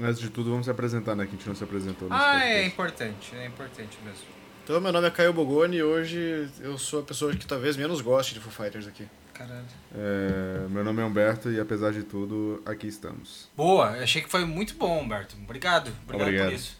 Antes 0.00 0.20
de 0.20 0.30
tudo, 0.30 0.50
vamos 0.50 0.66
se 0.66 0.70
apresentar, 0.70 1.16
né? 1.16 1.24
Que 1.24 1.30
a 1.34 1.38
gente 1.38 1.48
não 1.48 1.54
se 1.56 1.64
apresentou. 1.64 2.08
Ah, 2.10 2.44
é 2.44 2.64
importante, 2.64 3.34
é 3.34 3.46
importante 3.46 3.98
mesmo. 4.04 4.22
Então, 4.64 4.80
meu 4.80 4.92
nome 4.92 5.06
é 5.08 5.10
Caio 5.10 5.32
Bogoni 5.32 5.78
e 5.78 5.82
hoje 5.82 6.48
eu 6.60 6.76
sou 6.78 7.00
a 7.00 7.02
pessoa 7.02 7.34
que 7.34 7.46
talvez 7.46 7.76
menos 7.76 8.00
goste 8.00 8.34
de 8.34 8.40
Foo 8.40 8.52
Fighters 8.52 8.86
aqui. 8.86 9.08
Caralho. 9.38 9.64
É, 9.94 10.66
meu 10.68 10.82
nome 10.82 11.00
é 11.00 11.04
Humberto 11.04 11.48
e 11.48 11.60
apesar 11.60 11.92
de 11.92 12.02
tudo, 12.02 12.60
aqui 12.66 12.88
estamos. 12.88 13.48
Boa, 13.56 13.96
eu 13.96 14.02
achei 14.02 14.20
que 14.20 14.28
foi 14.28 14.44
muito 14.44 14.74
bom, 14.74 15.00
Humberto. 15.00 15.36
Obrigado, 15.36 15.92
obrigado, 16.02 16.26
Obrigado. 16.26 16.46
por 16.48 16.54
isso. 16.54 16.76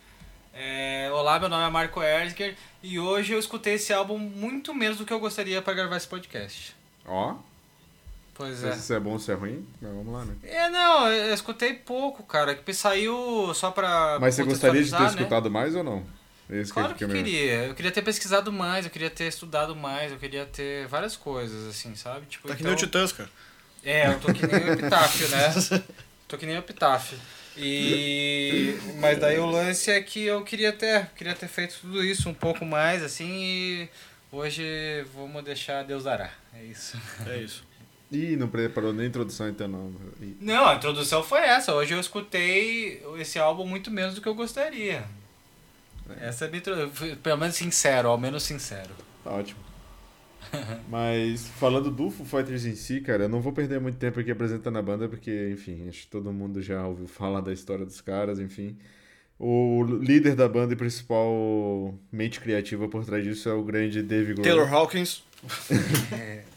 É, 0.52 1.08
olá, 1.12 1.38
meu 1.38 1.48
nome 1.48 1.64
é 1.64 1.70
Marco 1.70 2.02
Erziger 2.02 2.56
e 2.82 2.98
hoje 2.98 3.32
eu 3.32 3.38
escutei 3.38 3.74
esse 3.74 3.92
álbum 3.92 4.18
muito 4.18 4.74
menos 4.74 4.98
do 4.98 5.04
que 5.04 5.12
eu 5.12 5.20
gostaria 5.20 5.62
para 5.62 5.72
gravar 5.72 5.96
esse 5.96 6.08
podcast. 6.08 6.74
Ó, 7.06 7.36
Pois 8.34 8.62
não 8.62 8.68
é. 8.68 8.72
sei 8.72 8.82
se 8.82 8.94
é 8.94 9.00
bom 9.00 9.12
ou 9.12 9.18
se 9.18 9.30
é 9.32 9.34
ruim, 9.34 9.66
mas 9.80 9.92
vamos 9.92 10.12
lá, 10.12 10.24
né? 10.24 10.34
É, 10.44 10.68
não, 10.70 11.08
eu 11.08 11.34
escutei 11.34 11.74
pouco, 11.74 12.22
cara. 12.22 12.54
Que 12.54 12.72
saiu 12.72 13.52
só 13.52 13.72
pra. 13.72 14.18
Mas 14.20 14.36
você 14.36 14.44
gostaria 14.44 14.82
de 14.82 14.90
ter 14.92 15.00
né? 15.00 15.06
escutado 15.06 15.50
mais 15.50 15.74
ou 15.74 15.82
não? 15.82 16.04
Esse 16.50 16.72
Claro 16.72 16.94
que 16.94 17.04
que 17.04 17.04
é 17.04 17.08
queria. 17.08 17.54
Eu 17.64 17.74
queria 17.74 17.90
ter 17.90 18.02
pesquisado 18.02 18.50
mais, 18.50 18.84
eu 18.86 18.90
queria 18.90 19.10
ter 19.10 19.26
estudado 19.26 19.76
mais, 19.76 20.12
eu 20.12 20.18
queria 20.18 20.46
ter 20.46 20.86
várias 20.86 21.16
coisas, 21.16 21.68
assim, 21.68 21.94
sabe? 21.94 22.26
Tipo, 22.26 22.48
Tá 22.48 22.54
que 22.54 22.62
então... 22.62 22.72
nem 22.72 22.82
o 22.82 22.86
Titãs, 22.86 23.12
cara. 23.12 23.28
É, 23.84 24.08
eu 24.08 24.18
tô 24.18 24.32
que 24.32 24.46
nem 24.46 24.64
o 24.64 24.72
Epitáfio, 24.72 25.28
né? 25.28 25.54
Tô 26.26 26.36
que 26.36 26.44
nem 26.44 26.56
o 26.56 26.58
Epitáfio. 26.58 27.18
E... 27.56 28.78
Mas 29.00 29.18
daí 29.18 29.38
o 29.38 29.46
lance 29.46 29.90
é 29.90 29.98
que 30.02 30.24
eu 30.24 30.44
queria 30.44 30.72
ter, 30.72 31.06
queria 31.16 31.34
ter 31.34 31.48
feito 31.48 31.78
tudo 31.80 32.04
isso 32.04 32.28
um 32.28 32.34
pouco 32.34 32.66
mais, 32.66 33.02
assim, 33.02 33.26
e 33.26 33.88
hoje 34.30 34.62
vamos 35.14 35.42
deixar 35.42 35.84
Deus 35.84 36.04
dará. 36.04 36.30
É 36.54 36.62
isso. 36.64 36.98
É 37.26 37.38
isso. 37.38 37.64
Ih, 38.12 38.36
não 38.36 38.48
preparou 38.48 38.92
nem 38.92 39.06
introdução 39.06 39.48
então 39.48 39.66
não. 39.66 39.94
Ih. 40.20 40.36
Não, 40.40 40.66
a 40.66 40.74
introdução 40.74 41.22
foi 41.22 41.40
essa. 41.40 41.74
Hoje 41.74 41.94
eu 41.94 42.00
escutei 42.00 43.02
esse 43.18 43.38
álbum 43.38 43.66
muito 43.66 43.90
menos 43.90 44.14
do 44.14 44.20
que 44.20 44.28
eu 44.28 44.34
gostaria. 44.34 45.04
Essa 46.20 46.44
é 46.44 46.48
a 46.48 46.50
minha 46.50 46.58
intro- 46.60 46.90
foi 46.90 47.16
Pelo 47.16 47.38
menos 47.38 47.56
sincero, 47.56 48.08
ao 48.08 48.18
menos 48.18 48.42
sincero. 48.42 48.90
Tá 49.24 49.30
ótimo. 49.32 49.60
Mas 50.88 51.46
falando 51.48 51.90
do 51.90 52.10
Foo 52.10 52.24
Fighters 52.24 52.64
em 52.64 52.74
si, 52.74 53.00
cara, 53.00 53.24
eu 53.24 53.28
não 53.28 53.40
vou 53.40 53.52
perder 53.52 53.80
muito 53.80 53.98
tempo 53.98 54.18
aqui 54.20 54.30
apresentando 54.30 54.78
a 54.78 54.82
banda, 54.82 55.08
porque, 55.08 55.50
enfim, 55.52 55.86
acho 55.88 56.02
que 56.02 56.06
todo 56.08 56.32
mundo 56.32 56.62
já 56.62 56.86
ouviu 56.86 57.06
falar 57.06 57.40
da 57.40 57.52
história 57.52 57.84
dos 57.84 58.00
caras, 58.00 58.38
enfim. 58.40 58.76
O 59.38 59.84
líder 59.84 60.34
da 60.34 60.48
banda 60.48 60.72
e 60.72 60.76
principal 60.76 61.94
mente 62.10 62.40
criativa 62.40 62.88
por 62.88 63.04
trás 63.04 63.22
disso 63.22 63.48
é 63.48 63.52
o 63.52 63.62
grande 63.62 64.02
Dave 64.02 64.32
Grohl. 64.34 64.42
Taylor 64.44 64.72
Hawkins. 64.72 65.22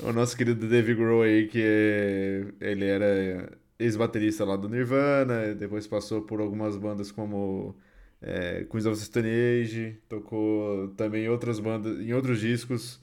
O 0.00 0.12
nosso 0.12 0.36
querido 0.36 0.66
Dave 0.68 0.94
Grohl 0.94 1.22
aí, 1.22 1.46
que 1.46 1.62
é- 1.62 2.44
ele 2.60 2.84
era 2.86 3.52
ex-baterista 3.78 4.44
lá 4.44 4.56
do 4.56 4.68
Nirvana, 4.68 5.54
depois 5.54 5.86
passou 5.86 6.22
por 6.22 6.40
algumas 6.40 6.76
bandas 6.76 7.12
como 7.12 7.74
é, 8.22 8.64
Queens 8.70 8.86
of 8.86 8.98
the 8.98 9.04
Stone 9.04 9.28
Age, 9.28 9.98
tocou 10.08 10.88
também 10.96 11.28
outras 11.28 11.58
bandas, 11.58 12.00
em 12.00 12.12
outros 12.12 12.40
discos, 12.40 13.00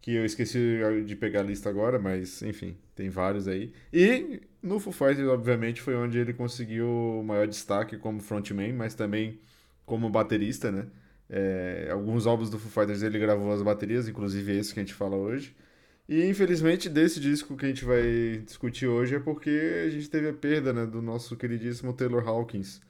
que 0.00 0.14
eu 0.14 0.24
esqueci 0.24 0.58
de 1.04 1.16
pegar 1.16 1.40
a 1.40 1.42
lista 1.42 1.68
agora, 1.68 1.98
mas 1.98 2.42
enfim, 2.42 2.76
tem 2.94 3.10
vários 3.10 3.46
aí. 3.48 3.72
E 3.92 4.40
no 4.62 4.78
Foo 4.80 4.92
Fighters, 4.92 5.28
obviamente, 5.28 5.82
foi 5.82 5.94
onde 5.96 6.18
ele 6.18 6.32
conseguiu 6.32 6.88
o 6.88 7.22
maior 7.24 7.46
destaque 7.46 7.96
como 7.98 8.20
frontman, 8.20 8.72
mas 8.72 8.94
também 8.94 9.40
como 9.84 10.08
baterista, 10.10 10.72
né? 10.72 10.86
É, 11.28 11.88
alguns 11.90 12.26
álbuns 12.26 12.48
do 12.50 12.58
Foo 12.58 12.70
Fighters 12.70 13.02
ele 13.02 13.18
gravou 13.18 13.52
as 13.52 13.62
baterias, 13.62 14.08
inclusive 14.08 14.56
esse 14.56 14.72
que 14.72 14.80
a 14.80 14.82
gente 14.82 14.94
fala 14.94 15.16
hoje. 15.16 15.54
E 16.08 16.24
infelizmente 16.24 16.88
desse 16.88 17.18
disco 17.20 17.56
que 17.56 17.66
a 17.66 17.68
gente 17.68 17.84
vai 17.84 18.42
discutir 18.44 18.86
hoje 18.86 19.16
é 19.16 19.18
porque 19.20 19.50
a 19.86 19.90
gente 19.90 20.08
teve 20.08 20.28
a 20.28 20.32
perda, 20.32 20.72
né, 20.72 20.86
do 20.86 21.02
nosso 21.02 21.36
queridíssimo 21.36 21.92
Taylor 21.92 22.26
Hawkins, 22.28 22.80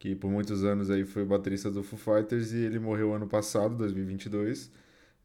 que 0.00 0.16
por 0.16 0.30
muitos 0.30 0.64
anos 0.64 0.90
aí 0.90 1.04
foi 1.04 1.24
baterista 1.24 1.70
do 1.70 1.82
Foo 1.84 1.98
Fighters 1.98 2.52
e 2.52 2.58
ele 2.58 2.78
morreu 2.80 3.14
ano 3.14 3.28
passado, 3.28 3.76
2022, 3.76 4.72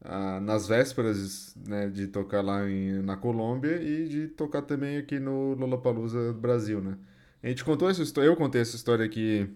ah, 0.02 0.40
nas 0.40 0.68
vésperas, 0.68 1.56
né, 1.66 1.88
de 1.88 2.08
tocar 2.08 2.42
lá 2.42 2.68
em, 2.68 3.02
na 3.02 3.16
Colômbia 3.16 3.82
e 3.82 4.08
de 4.08 4.28
tocar 4.28 4.62
também 4.62 4.98
aqui 4.98 5.18
no 5.18 5.54
Lollapalooza 5.54 6.32
Brasil, 6.34 6.80
né. 6.82 6.98
A 7.42 7.48
gente 7.48 7.64
contou 7.64 7.88
essa 7.90 8.02
história, 8.02 8.28
eu 8.28 8.36
contei 8.36 8.60
essa 8.60 8.76
história 8.76 9.04
aqui 9.04 9.48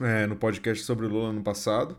é, 0.00 0.26
no 0.26 0.36
podcast 0.36 0.84
sobre 0.84 1.06
o 1.06 1.08
Lula 1.08 1.30
ano 1.30 1.42
passado. 1.42 1.96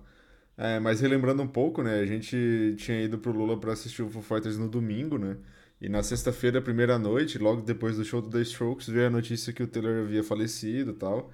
É, 0.57 0.79
mas 0.79 1.01
relembrando 1.01 1.41
um 1.43 1.47
pouco, 1.47 1.81
né? 1.83 1.99
A 1.99 2.05
gente 2.05 2.75
tinha 2.77 3.01
ido 3.01 3.17
pro 3.17 3.31
Lula 3.31 3.59
para 3.59 3.73
assistir 3.73 4.03
o 4.03 4.09
Foo 4.09 4.21
Fighters 4.21 4.57
no 4.57 4.69
domingo, 4.69 5.17
né? 5.17 5.37
E 5.81 5.89
na 5.89 6.03
sexta-feira, 6.03 6.61
primeira 6.61 6.99
noite, 6.99 7.37
logo 7.39 7.61
depois 7.61 7.97
do 7.97 8.05
show 8.05 8.21
do 8.21 8.29
The 8.29 8.41
Strokes, 8.41 8.87
veio 8.87 9.07
a 9.07 9.09
notícia 9.09 9.51
que 9.53 9.63
o 9.63 9.67
Taylor 9.67 10.03
havia 10.05 10.23
falecido 10.23 10.91
e 10.91 10.93
tal. 10.95 11.31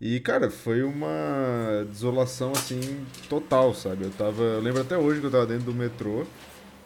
E, 0.00 0.20
cara, 0.20 0.48
foi 0.48 0.82
uma 0.82 1.84
desolação, 1.90 2.52
assim, 2.52 2.80
total, 3.28 3.74
sabe? 3.74 4.04
Eu 4.04 4.10
tava... 4.10 4.42
Eu 4.42 4.60
lembro 4.60 4.80
até 4.80 4.96
hoje 4.96 5.20
que 5.20 5.26
eu 5.26 5.30
tava 5.30 5.46
dentro 5.46 5.64
do 5.64 5.74
metrô, 5.74 6.24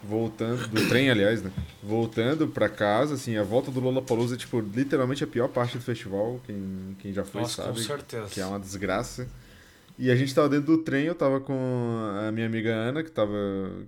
voltando... 0.02 0.66
Do 0.68 0.88
trem, 0.88 1.10
aliás, 1.10 1.42
né? 1.42 1.52
Voltando 1.82 2.48
pra 2.48 2.70
casa, 2.70 3.14
assim, 3.14 3.36
a 3.36 3.42
volta 3.42 3.70
do 3.70 3.80
Lollapalooza 3.80 4.34
é, 4.34 4.38
tipo, 4.38 4.60
literalmente 4.60 5.22
a 5.22 5.26
pior 5.26 5.48
parte 5.48 5.76
do 5.76 5.84
festival. 5.84 6.40
Quem, 6.46 6.96
quem 7.00 7.12
já 7.12 7.22
foi 7.22 7.42
Nossa, 7.42 7.62
com 7.62 7.68
sabe 7.74 7.86
certeza. 7.86 8.28
que 8.30 8.40
é 8.40 8.46
uma 8.46 8.58
desgraça. 8.58 9.28
E 9.98 10.10
a 10.10 10.16
gente 10.16 10.34
tava 10.34 10.48
dentro 10.48 10.74
do 10.76 10.82
trem, 10.82 11.04
eu 11.04 11.14
tava 11.14 11.38
com 11.38 11.98
a 12.26 12.32
minha 12.32 12.46
amiga 12.46 12.72
Ana, 12.72 13.02
que, 13.02 13.10
tava, 13.10 13.36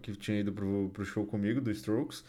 que 0.03 0.15
tinha 0.15 0.39
ido 0.39 0.53
pro, 0.53 0.91
pro 0.93 1.05
show 1.05 1.25
comigo, 1.25 1.63
do 1.63 1.71
Strokes. 1.71 2.23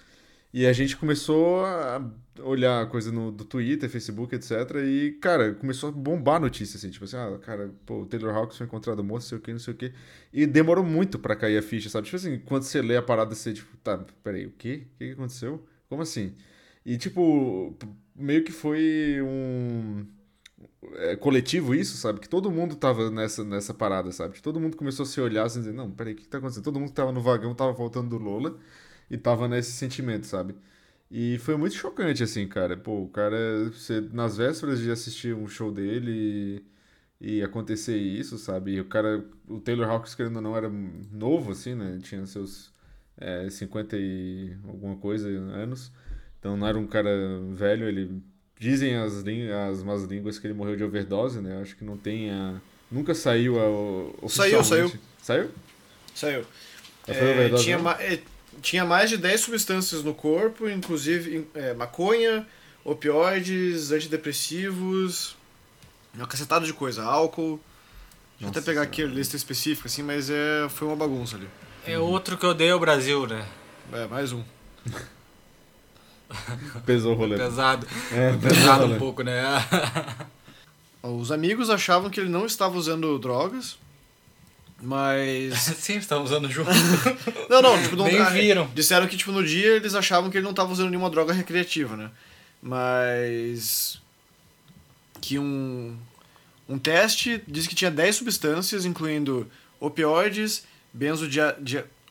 E 0.56 0.66
a 0.66 0.72
gente 0.72 0.96
começou 0.96 1.66
a 1.66 2.02
olhar 2.40 2.88
coisa 2.88 3.12
no, 3.12 3.30
do 3.30 3.44
Twitter, 3.44 3.90
Facebook, 3.90 4.34
etc. 4.34 4.52
E, 4.86 5.12
cara, 5.20 5.54
começou 5.54 5.90
a 5.90 5.92
bombar 5.92 6.38
a 6.38 6.40
notícia, 6.40 6.78
assim, 6.78 6.90
tipo 6.90 7.04
assim, 7.04 7.18
ah, 7.18 7.38
cara, 7.42 7.74
pô, 7.86 8.04
o 8.04 8.06
Taylor 8.06 8.34
Hawkins 8.34 8.58
foi 8.60 8.66
encontrado 8.66 9.04
morto, 9.04 9.24
não 9.24 9.28
sei 9.28 9.38
o 9.38 9.42
que, 9.42 9.52
não 9.52 9.60
sei 9.60 9.74
o 9.74 9.78
que. 9.78 9.92
E 10.32 10.46
demorou 10.48 10.82
muito 10.82 11.20
pra 11.20 11.36
cair 11.36 11.58
a 11.58 11.62
ficha, 11.62 11.90
sabe? 11.90 12.06
Tipo 12.06 12.16
assim, 12.16 12.40
quando 12.40 12.64
você 12.64 12.82
lê 12.82 12.96
a 12.96 13.02
parada, 13.02 13.36
você, 13.36 13.52
tipo, 13.52 13.76
tá, 13.84 13.98
peraí, 14.24 14.46
o 14.46 14.52
quê? 14.52 14.84
O 14.96 14.98
que, 14.98 15.12
aconteceu? 15.12 15.62
Como 15.90 16.02
assim? 16.02 16.34
E, 16.86 16.98
tipo, 16.98 17.76
meio 18.16 18.42
que 18.42 18.54
foi 18.54 19.22
um 19.22 20.06
é, 20.94 21.18
coletivo 21.18 21.76
isso, 21.76 21.98
sabe? 21.98 22.22
Que 22.22 22.30
todo 22.30 22.50
mundo 22.50 22.78
tava 22.78 23.12
nessa, 23.12 23.44
nessa 23.44 23.74
parada, 23.74 24.10
sabe? 24.14 24.36
Que 24.36 24.42
todo 24.42 24.58
mundo 24.62 24.78
começou 24.78 25.04
a 25.04 25.06
se 25.06 25.20
olhar 25.20 25.44
assim, 25.44 25.60
dizer, 25.60 25.74
não, 25.74 25.92
peraí, 25.92 26.14
o 26.14 26.16
que, 26.16 26.24
que 26.24 26.30
tá 26.30 26.38
acontecendo? 26.38 26.64
Todo 26.64 26.80
mundo 26.80 26.90
que 26.92 26.96
tava 26.96 27.12
no 27.12 27.22
vagão 27.22 27.54
tava 27.54 27.74
voltando 27.74 28.08
do 28.10 28.18
Lola 28.18 28.58
e 29.10 29.18
tava 29.18 29.48
nesse 29.48 29.72
sentimento, 29.72 30.26
sabe? 30.26 30.56
E 31.12 31.38
foi 31.40 31.56
muito 31.58 31.76
chocante, 31.76 32.24
assim, 32.24 32.48
cara. 32.48 32.76
Pô, 32.78 33.04
o 33.04 33.08
cara, 33.10 33.70
você, 33.70 34.02
nas 34.12 34.38
vésperas 34.38 34.80
de 34.80 34.92
assistir 34.92 35.36
um 35.36 35.48
show 35.48 35.72
dele 35.72 36.64
e, 37.22 37.38
e 37.38 37.44
acontecer 37.44 37.98
isso, 37.98 38.38
sabe? 38.38 38.74
E 38.74 38.82
o 38.82 38.86
cara, 38.86 39.24
o 39.48 39.60
Taylor 39.60 39.90
Hawkins, 39.90 40.16
querendo 40.16 40.38
ou 40.38 40.42
não, 40.42 40.58
era 40.58 40.70
novo, 41.12 41.52
assim, 41.52 41.76
né? 41.76 42.00
Tinha 42.04 42.26
seus 42.26 42.74
é, 43.18 43.50
50 43.50 43.98
e 43.98 44.56
alguma 44.68 44.98
coisa 44.98 45.30
anos. 45.30 45.92
Então 46.40 46.58
não 46.58 46.68
era 46.68 46.78
um 46.78 46.88
cara 46.88 47.10
velho, 47.54 47.88
ele 47.88 48.22
Dizem 48.58 48.96
as, 48.96 49.24
as 49.70 49.84
más 49.84 50.04
línguas 50.04 50.40
que 50.40 50.48
ele 50.48 50.54
morreu 50.54 50.78
de 50.78 50.84
overdose, 50.84 51.42
né? 51.42 51.60
Acho 51.62 51.76
que 51.76 51.84
não 51.84 51.98
tem 51.98 52.32
a... 52.32 52.56
Nunca 52.90 53.14
saiu 53.14 53.60
a, 53.60 54.30
Saiu, 54.30 54.64
saiu. 54.64 54.92
Saiu? 55.22 55.52
Saiu. 56.14 56.46
É, 57.08 57.50
tinha, 57.58 57.78
ma 57.78 58.02
é, 58.02 58.20
tinha 58.62 58.86
mais 58.86 59.10
de 59.10 59.18
10 59.18 59.42
substâncias 59.42 60.04
no 60.04 60.14
corpo, 60.14 60.70
inclusive 60.70 61.48
é, 61.54 61.74
maconha, 61.74 62.48
opioides, 62.84 63.92
antidepressivos, 63.92 65.36
uma 66.14 66.28
cacetada 66.28 66.66
de 66.66 66.74
coisa, 66.74 67.04
álcool. 67.04 67.60
Deixa 68.40 68.46
eu 68.46 68.50
até 68.50 68.62
pegar 68.62 68.82
aqui 68.82 69.04
a 69.04 69.08
lista 69.08 69.36
específica, 69.36 69.88
assim, 69.88 70.04
mas 70.04 70.30
é, 70.30 70.68
foi 70.70 70.88
uma 70.88 70.96
bagunça 70.96 71.36
ali. 71.38 71.48
É 71.86 71.98
outro 71.98 72.38
que 72.38 72.46
odeia 72.46 72.76
o 72.76 72.80
Brasil, 72.80 73.28
né? 73.28 73.46
É, 73.94 74.08
mais 74.08 74.32
um. 74.34 74.44
Pesou 76.86 77.14
o 77.14 77.16
rolê. 77.16 77.38
Pesado. 77.38 77.88
É, 78.12 78.36
pesado 78.36 78.86
um 78.86 78.98
pouco, 78.98 79.24
né? 79.24 79.42
Os 81.04 81.32
amigos 81.32 81.70
achavam 81.70 82.10
que 82.10 82.20
ele 82.20 82.30
não 82.30 82.46
estava 82.46 82.76
usando 82.78 83.18
drogas, 83.20 83.78
mas. 84.82 85.54
Sim, 85.80 85.98
estavam 85.98 86.24
usando 86.24 86.50
junto. 86.50 86.70
não, 87.50 87.62
não, 87.62 87.82
tipo, 87.82 87.96
não. 87.96 88.06
Nem 88.06 88.24
viram. 88.32 88.70
Disseram 88.74 89.08
que, 89.08 89.18
tipo, 89.18 89.32
no 89.32 89.44
dia 89.44 89.76
eles 89.76 89.96
achavam 89.96 90.30
que 90.30 90.38
ele 90.38 90.44
não 90.44 90.52
estava 90.52 90.72
usando 90.72 90.90
nenhuma 90.90 91.10
droga 91.10 91.34
recreativa, 91.34 91.96
né? 91.96 92.12
Mas. 92.62 94.00
Que 95.22 95.40
um. 95.40 95.98
Um 96.68 96.80
teste 96.80 97.44
disse 97.48 97.70
que 97.70 97.76
tinha 97.76 97.92
10 97.92 98.16
substâncias, 98.16 98.86
incluindo 98.86 99.50
opioides, 99.80 100.64
benzodia, 100.92 101.56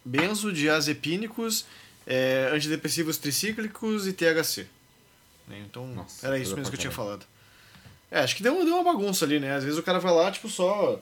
benzodiazepínicos 0.05 1.67
é, 2.07 2.51
antidepressivos 2.53 3.17
tricíclicos 3.17 4.07
e 4.07 4.13
THC. 4.13 4.67
Né? 5.49 5.63
Então, 5.69 5.87
Nossa, 5.89 6.27
era 6.27 6.39
isso 6.39 6.55
mesmo 6.55 6.71
que 6.71 6.77
eu 6.77 6.81
tinha 6.81 6.93
falado. 6.93 7.27
É, 8.11 8.21
acho 8.21 8.37
que 8.37 8.43
deu, 8.43 8.65
deu 8.65 8.75
uma 8.75 8.93
bagunça 8.93 9.25
ali, 9.25 9.41
né? 9.41 9.55
Às 9.55 9.65
vezes 9.65 9.79
o 9.79 9.83
cara 9.83 9.99
vai 9.99 10.13
lá, 10.13 10.31
tipo, 10.31 10.49
só. 10.49 11.01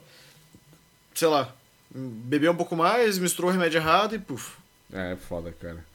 Sei 1.13 1.27
lá. 1.27 1.55
Bebeu 1.93 2.51
um 2.51 2.55
pouco 2.55 2.75
mais, 2.75 3.19
misturou 3.19 3.51
o 3.51 3.53
remédio 3.53 3.77
errado 3.77 4.15
e 4.15 4.19
puf. 4.19 4.57
É, 4.91 5.15
foda, 5.15 5.51
cara. 5.51 5.85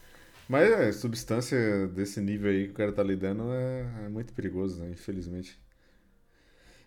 Mas 0.48 0.70
é, 0.70 0.92
substância 0.92 1.87
desse 1.88 2.20
nível 2.20 2.50
aí 2.50 2.66
que 2.66 2.70
o 2.70 2.75
cara 2.75 2.92
tá 2.92 3.02
lidando 3.02 3.52
é, 3.52 3.87
é 4.06 4.08
muito 4.08 4.32
perigoso, 4.32 4.80
né? 4.80 4.90
Infelizmente. 4.92 5.58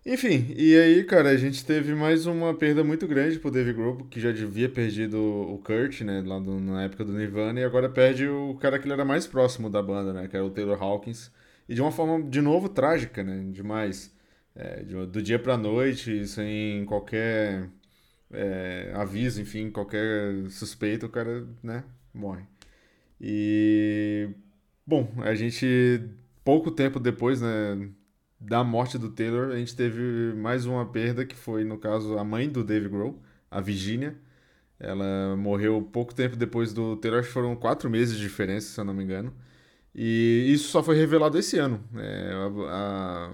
Enfim, 0.03 0.47
e 0.57 0.75
aí, 0.75 1.03
cara, 1.03 1.29
a 1.29 1.37
gente 1.37 1.63
teve 1.63 1.93
mais 1.93 2.25
uma 2.25 2.55
perda 2.55 2.83
muito 2.83 3.05
grande 3.07 3.37
pro 3.37 3.51
Dave 3.51 3.71
Grohl, 3.71 3.97
que 4.09 4.19
já 4.19 4.29
havia 4.29 4.67
perdido 4.67 5.15
o 5.19 5.59
Kurt, 5.59 6.01
né, 6.01 6.23
lá 6.25 6.39
do, 6.39 6.59
na 6.59 6.83
época 6.83 7.05
do 7.05 7.13
Nirvana, 7.13 7.59
e 7.59 7.63
agora 7.63 7.87
perde 7.87 8.27
o 8.27 8.55
cara 8.55 8.79
que 8.79 8.85
ele 8.85 8.93
era 8.93 9.05
mais 9.05 9.27
próximo 9.27 9.69
da 9.69 9.79
banda, 9.79 10.11
né, 10.11 10.27
que 10.27 10.35
era 10.35 10.43
o 10.43 10.49
Taylor 10.49 10.81
Hawkins, 10.81 11.29
e 11.69 11.75
de 11.75 11.81
uma 11.81 11.91
forma, 11.91 12.19
de 12.27 12.41
novo, 12.41 12.67
trágica, 12.67 13.23
né, 13.23 13.45
demais. 13.51 14.11
É, 14.55 14.83
do 14.83 15.21
dia 15.21 15.37
pra 15.39 15.55
noite, 15.55 16.27
sem 16.27 16.83
qualquer 16.85 17.69
é, 18.33 18.91
aviso, 18.95 19.41
enfim, 19.41 19.69
qualquer 19.69 20.49
suspeito, 20.49 21.05
o 21.05 21.09
cara, 21.09 21.47
né, 21.63 21.83
morre. 22.13 22.43
E, 23.19 24.29
bom, 24.85 25.11
a 25.17 25.35
gente, 25.35 26.01
pouco 26.43 26.71
tempo 26.71 26.99
depois, 26.99 27.41
né, 27.41 27.89
da 28.39 28.63
morte 28.63 28.97
do 28.97 29.09
Taylor, 29.09 29.51
a 29.51 29.57
gente 29.57 29.75
teve 29.75 30.33
mais 30.35 30.65
uma 30.65 30.85
perda, 30.85 31.25
que 31.25 31.35
foi, 31.35 31.63
no 31.63 31.77
caso, 31.77 32.17
a 32.17 32.23
mãe 32.23 32.49
do 32.49 32.63
Dave 32.63 32.89
Grohl, 32.89 33.21
a 33.49 33.61
Virginia. 33.61 34.15
Ela 34.79 35.35
morreu 35.37 35.81
pouco 35.93 36.13
tempo 36.13 36.35
depois 36.35 36.73
do 36.73 36.97
Taylor, 36.97 37.19
acho 37.19 37.27
que 37.29 37.33
foram 37.33 37.55
quatro 37.55 37.89
meses 37.89 38.17
de 38.17 38.23
diferença, 38.23 38.67
se 38.73 38.79
eu 38.79 38.85
não 38.85 38.93
me 38.95 39.03
engano. 39.03 39.33
E 39.93 40.47
isso 40.51 40.69
só 40.69 40.81
foi 40.81 40.95
revelado 40.95 41.37
esse 41.37 41.59
ano. 41.59 41.83
É, 41.95 42.31
a, 42.33 43.27
a, 43.27 43.31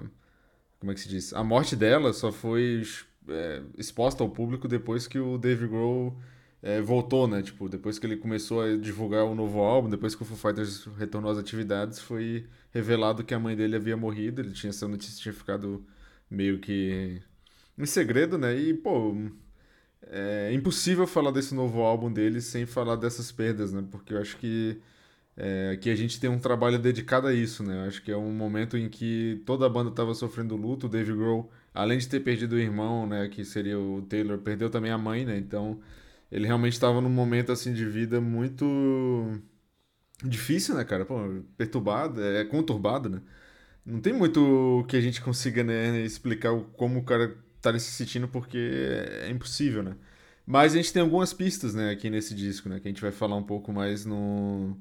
como 0.80 0.92
é 0.92 0.96
que 0.96 1.01
se 1.01 1.08
diz? 1.08 1.34
A 1.34 1.44
morte 1.44 1.75
dela 1.75 2.12
só 2.13 2.32
foi 2.32 2.84
é, 3.29 3.62
exposta 3.77 4.24
ao 4.24 4.29
público 4.29 4.67
depois 4.67 5.07
que 5.07 5.19
o 5.19 5.38
Dave 5.38 5.67
Grohl 5.67 6.17
é, 6.62 6.81
voltou, 6.81 7.27
né? 7.27 7.41
Tipo, 7.41 7.69
depois 7.69 8.00
que 8.00 8.05
ele 8.05 8.17
começou 8.17 8.62
a 8.62 8.77
divulgar 8.77 9.25
o 9.25 9.36
novo 9.36 9.60
álbum, 9.60 9.89
depois 9.89 10.15
que 10.15 10.24
o 10.24 10.25
Foo 10.25 10.38
Fighters 10.38 10.86
retornou 10.98 11.31
às 11.31 11.38
atividades, 11.38 12.00
foi 12.00 12.48
revelado 12.72 13.24
que 13.24 13.34
a 13.34 13.39
mãe 13.39 13.55
dele 13.55 13.75
havia 13.75 13.98
morrido. 13.98 14.41
Ele 14.41 14.51
tinha 14.51 14.69
essa 14.69 14.88
notícia 14.88 15.22
tinha 15.22 15.34
ficado 15.34 15.86
meio 16.29 16.60
que 16.60 17.22
em 17.77 17.86
segredo, 17.86 18.38
né? 18.38 18.57
E, 18.57 18.74
pô, 18.74 19.15
é 20.03 20.51
impossível 20.53 21.07
falar 21.07 21.31
desse 21.31 21.53
novo 21.53 21.81
álbum 21.81 22.12
dele 22.12 22.41
sem 22.41 22.65
falar 22.65 22.96
dessas 22.96 23.31
perdas, 23.31 23.74
né? 23.74 23.86
Porque 23.91 24.13
eu 24.13 24.19
acho 24.22 24.38
que 24.38 24.81
é, 25.38 25.77
que 25.77 25.89
a 25.89 25.96
gente 25.96 26.19
tem 26.19 26.29
um 26.29 26.39
trabalho 26.39 26.79
dedicado 26.79 27.27
a 27.27 27.34
isso, 27.34 27.63
né? 27.63 27.84
Eu 27.84 27.88
acho 27.88 28.01
que 28.01 28.12
é 28.12 28.17
um 28.17 28.31
momento 28.31 28.75
em 28.77 28.89
que 28.89 29.41
toda 29.46 29.65
a 29.65 29.69
banda 29.69 29.91
estava 29.91 30.13
sofrendo 30.15 30.55
luto. 30.55 30.88
O 30.88 30.89
Dave 30.89 31.13
Grohl, 31.13 31.51
além 31.77 32.00
de 32.00 32.07
ter 32.10 32.19
perdido 32.22 32.53
o 32.55 32.60
irmão, 32.60 33.07
né? 33.07 33.29
Que 33.29 33.46
seria 33.46 33.79
o 33.79 34.01
Taylor, 34.03 34.39
perdeu 34.39 34.69
também 34.69 34.91
a 34.91 34.98
mãe, 34.98 35.25
né? 35.25 35.38
Então 35.38 35.79
ele 36.31 36.48
realmente 36.48 36.74
estava 36.74 37.00
num 37.01 37.10
momento 37.10 37.51
assim 37.51 37.74
de 37.74 37.86
vida 37.86 38.19
muito 38.22 38.65
difícil, 40.24 40.75
né, 40.75 40.84
cara? 40.84 41.05
Pô, 41.05 41.15
perturbado, 41.57 42.22
é 42.24 42.43
conturbado, 42.46 43.10
né? 43.10 43.22
Não 43.86 44.01
tem 44.01 44.13
muito 44.13 44.86
que 44.89 44.98
a 44.98 45.01
gente 45.01 45.22
consiga 45.22 45.63
né, 45.63 46.01
explicar 46.01 46.51
como 46.77 47.00
o 47.00 47.05
cara 47.05 47.38
tá 47.62 47.77
se 47.79 47.91
sentindo, 47.91 48.27
porque 48.27 48.57
é 49.24 49.29
impossível, 49.29 49.84
né? 49.84 49.96
Mas 50.46 50.74
a 50.74 50.77
gente 50.77 50.93
tem 50.93 51.01
algumas 51.01 51.34
pistas, 51.34 51.75
né, 51.75 51.91
aqui 51.91 52.10
nesse 52.10 52.34
disco, 52.36 52.69
né? 52.69 52.79
Que 52.79 52.88
a 52.88 52.91
gente 52.91 53.01
vai 53.01 53.12
falar 53.12 53.36
um 53.38 53.43
pouco 53.43 53.72
mais 53.74 54.05
no, 54.05 54.77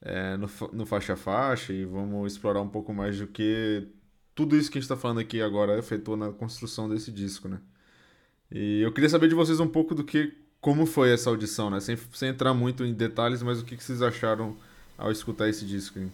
é, 0.00 0.36
no, 0.36 0.48
no 0.72 0.86
faixa 0.86 1.14
a 1.14 1.16
faixa 1.16 1.72
e 1.72 1.84
vamos 1.84 2.32
explorar 2.32 2.62
um 2.62 2.68
pouco 2.68 2.92
mais 2.94 3.18
do 3.18 3.26
que 3.26 3.88
tudo 4.34 4.56
isso 4.56 4.70
que 4.70 4.78
a 4.78 4.80
gente 4.80 4.90
está 4.90 4.96
falando 4.96 5.20
aqui 5.20 5.40
agora 5.40 5.78
afetou 5.78 6.16
na 6.16 6.30
construção 6.30 6.88
desse 6.88 7.10
disco, 7.10 7.48
né? 7.48 7.58
E 8.50 8.80
eu 8.82 8.92
queria 8.92 9.08
saber 9.08 9.28
de 9.28 9.34
vocês 9.34 9.60
um 9.60 9.68
pouco 9.68 9.94
do 9.94 10.04
que, 10.04 10.32
como 10.60 10.84
foi 10.84 11.12
essa 11.12 11.30
audição, 11.30 11.70
né? 11.70 11.80
Sem, 11.80 11.96
sem 12.12 12.28
entrar 12.28 12.52
muito 12.52 12.84
em 12.84 12.92
detalhes, 12.92 13.42
mas 13.42 13.60
o 13.60 13.64
que, 13.64 13.76
que 13.76 13.82
vocês 13.84 14.02
acharam 14.02 14.56
ao 14.96 15.10
escutar 15.10 15.48
esse 15.48 15.64
disco. 15.64 15.98
Hein? 15.98 16.12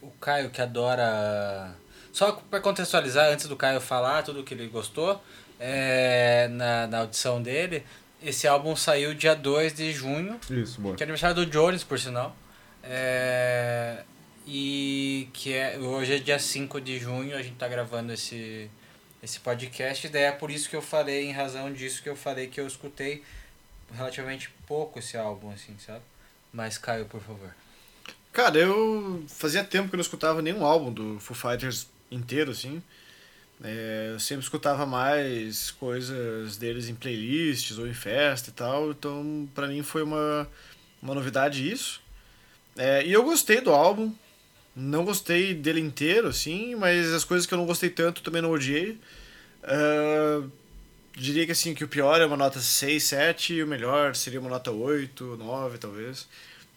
O 0.00 0.10
Caio 0.20 0.50
que 0.50 0.60
adora. 0.60 1.74
Só 2.12 2.32
para 2.32 2.60
contextualizar, 2.60 3.32
antes 3.32 3.46
do 3.46 3.56
Caio 3.56 3.80
falar 3.80 4.22
tudo 4.22 4.42
que 4.42 4.52
ele 4.52 4.66
gostou, 4.68 5.22
é, 5.58 6.48
na, 6.48 6.86
na 6.86 6.98
audição 6.98 7.42
dele, 7.42 7.84
esse 8.22 8.46
álbum 8.46 8.76
saiu 8.76 9.14
dia 9.14 9.34
2 9.34 9.74
de 9.74 9.92
junho. 9.92 10.38
Isso, 10.50 10.80
boa. 10.80 10.94
Que 10.94 11.02
é 11.02 11.04
aniversário 11.04 11.36
do 11.36 11.46
Jones, 11.46 11.82
por 11.82 11.98
sinal. 11.98 12.36
É, 12.82 14.02
e 14.46 15.28
que 15.32 15.52
é, 15.52 15.78
hoje 15.78 16.14
é 16.14 16.18
dia 16.18 16.38
5 16.38 16.80
de 16.80 16.98
junho, 16.98 17.36
a 17.36 17.42
gente 17.42 17.56
tá 17.56 17.68
gravando 17.68 18.12
esse, 18.12 18.70
esse 19.22 19.40
podcast. 19.40 20.08
Daí 20.08 20.24
é 20.24 20.32
por 20.32 20.50
isso 20.50 20.68
que 20.68 20.76
eu 20.76 20.82
falei, 20.82 21.24
em 21.24 21.32
razão 21.32 21.72
disso 21.72 22.02
que 22.02 22.08
eu 22.08 22.16
falei 22.16 22.48
que 22.48 22.60
eu 22.60 22.66
escutei 22.66 23.22
relativamente 23.92 24.50
pouco 24.66 24.98
esse 24.98 25.16
álbum, 25.16 25.50
assim, 25.50 25.76
sabe? 25.78 26.02
Mas 26.52 26.78
Caio, 26.78 27.06
por 27.06 27.20
favor. 27.20 27.54
Cara, 28.32 28.58
eu 28.58 29.24
fazia 29.28 29.62
tempo 29.62 29.88
que 29.88 29.94
eu 29.94 29.98
não 29.98 30.02
escutava 30.02 30.40
nenhum 30.40 30.64
álbum 30.64 30.92
do 30.92 31.20
Foo 31.20 31.36
Fighters 31.36 31.86
inteiro, 32.10 32.50
assim. 32.50 32.82
É, 33.62 34.10
eu 34.12 34.18
sempre 34.18 34.42
escutava 34.42 34.84
mais 34.84 35.70
coisas 35.70 36.56
deles 36.56 36.88
em 36.88 36.94
playlists 36.94 37.78
ou 37.78 37.86
em 37.86 37.94
festa 37.94 38.50
e 38.50 38.52
tal, 38.52 38.90
então 38.90 39.48
para 39.54 39.68
mim 39.68 39.82
foi 39.82 40.02
uma, 40.02 40.48
uma 41.00 41.14
novidade 41.14 41.70
isso. 41.70 42.00
É, 42.76 43.04
e 43.06 43.12
eu 43.12 43.22
gostei 43.22 43.60
do 43.60 43.70
álbum, 43.70 44.12
não 44.74 45.04
gostei 45.04 45.54
dele 45.54 45.80
inteiro, 45.80 46.28
assim, 46.28 46.74
mas 46.74 47.12
as 47.12 47.24
coisas 47.24 47.46
que 47.46 47.54
eu 47.54 47.58
não 47.58 47.66
gostei 47.66 47.90
tanto 47.90 48.22
também 48.22 48.40
não 48.40 48.50
odiei. 48.50 48.98
Uh, 49.62 50.50
diria 51.16 51.44
que 51.46 51.52
assim, 51.52 51.74
que 51.74 51.84
o 51.84 51.88
pior 51.88 52.20
é 52.20 52.26
uma 52.26 52.36
nota 52.36 52.58
6, 52.60 53.02
7 53.02 53.54
e 53.54 53.62
o 53.62 53.66
melhor 53.66 54.16
seria 54.16 54.40
uma 54.40 54.50
nota 54.50 54.70
8, 54.70 55.36
9 55.36 55.78
talvez. 55.78 56.26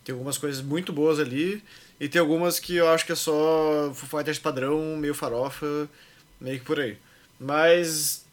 Tem 0.04 0.14
algumas 0.14 0.38
coisas 0.38 0.62
muito 0.62 0.94
boas 0.94 1.20
ali. 1.20 1.64
E 2.00 2.10
tem 2.10 2.20
algumas 2.20 2.60
que 2.60 2.76
eu 2.76 2.90
acho 2.90 3.06
que 3.06 3.14
é 3.14 3.16
só 3.16 3.92
Foo 3.94 4.20
Fighters 4.20 4.38
padrão, 4.38 4.98
meio 4.98 5.14
farofa, 5.14 5.90
meio 6.40 6.60
que 6.60 6.66
por 6.66 6.80
aí. 6.80 6.98
Mas, 7.40 8.26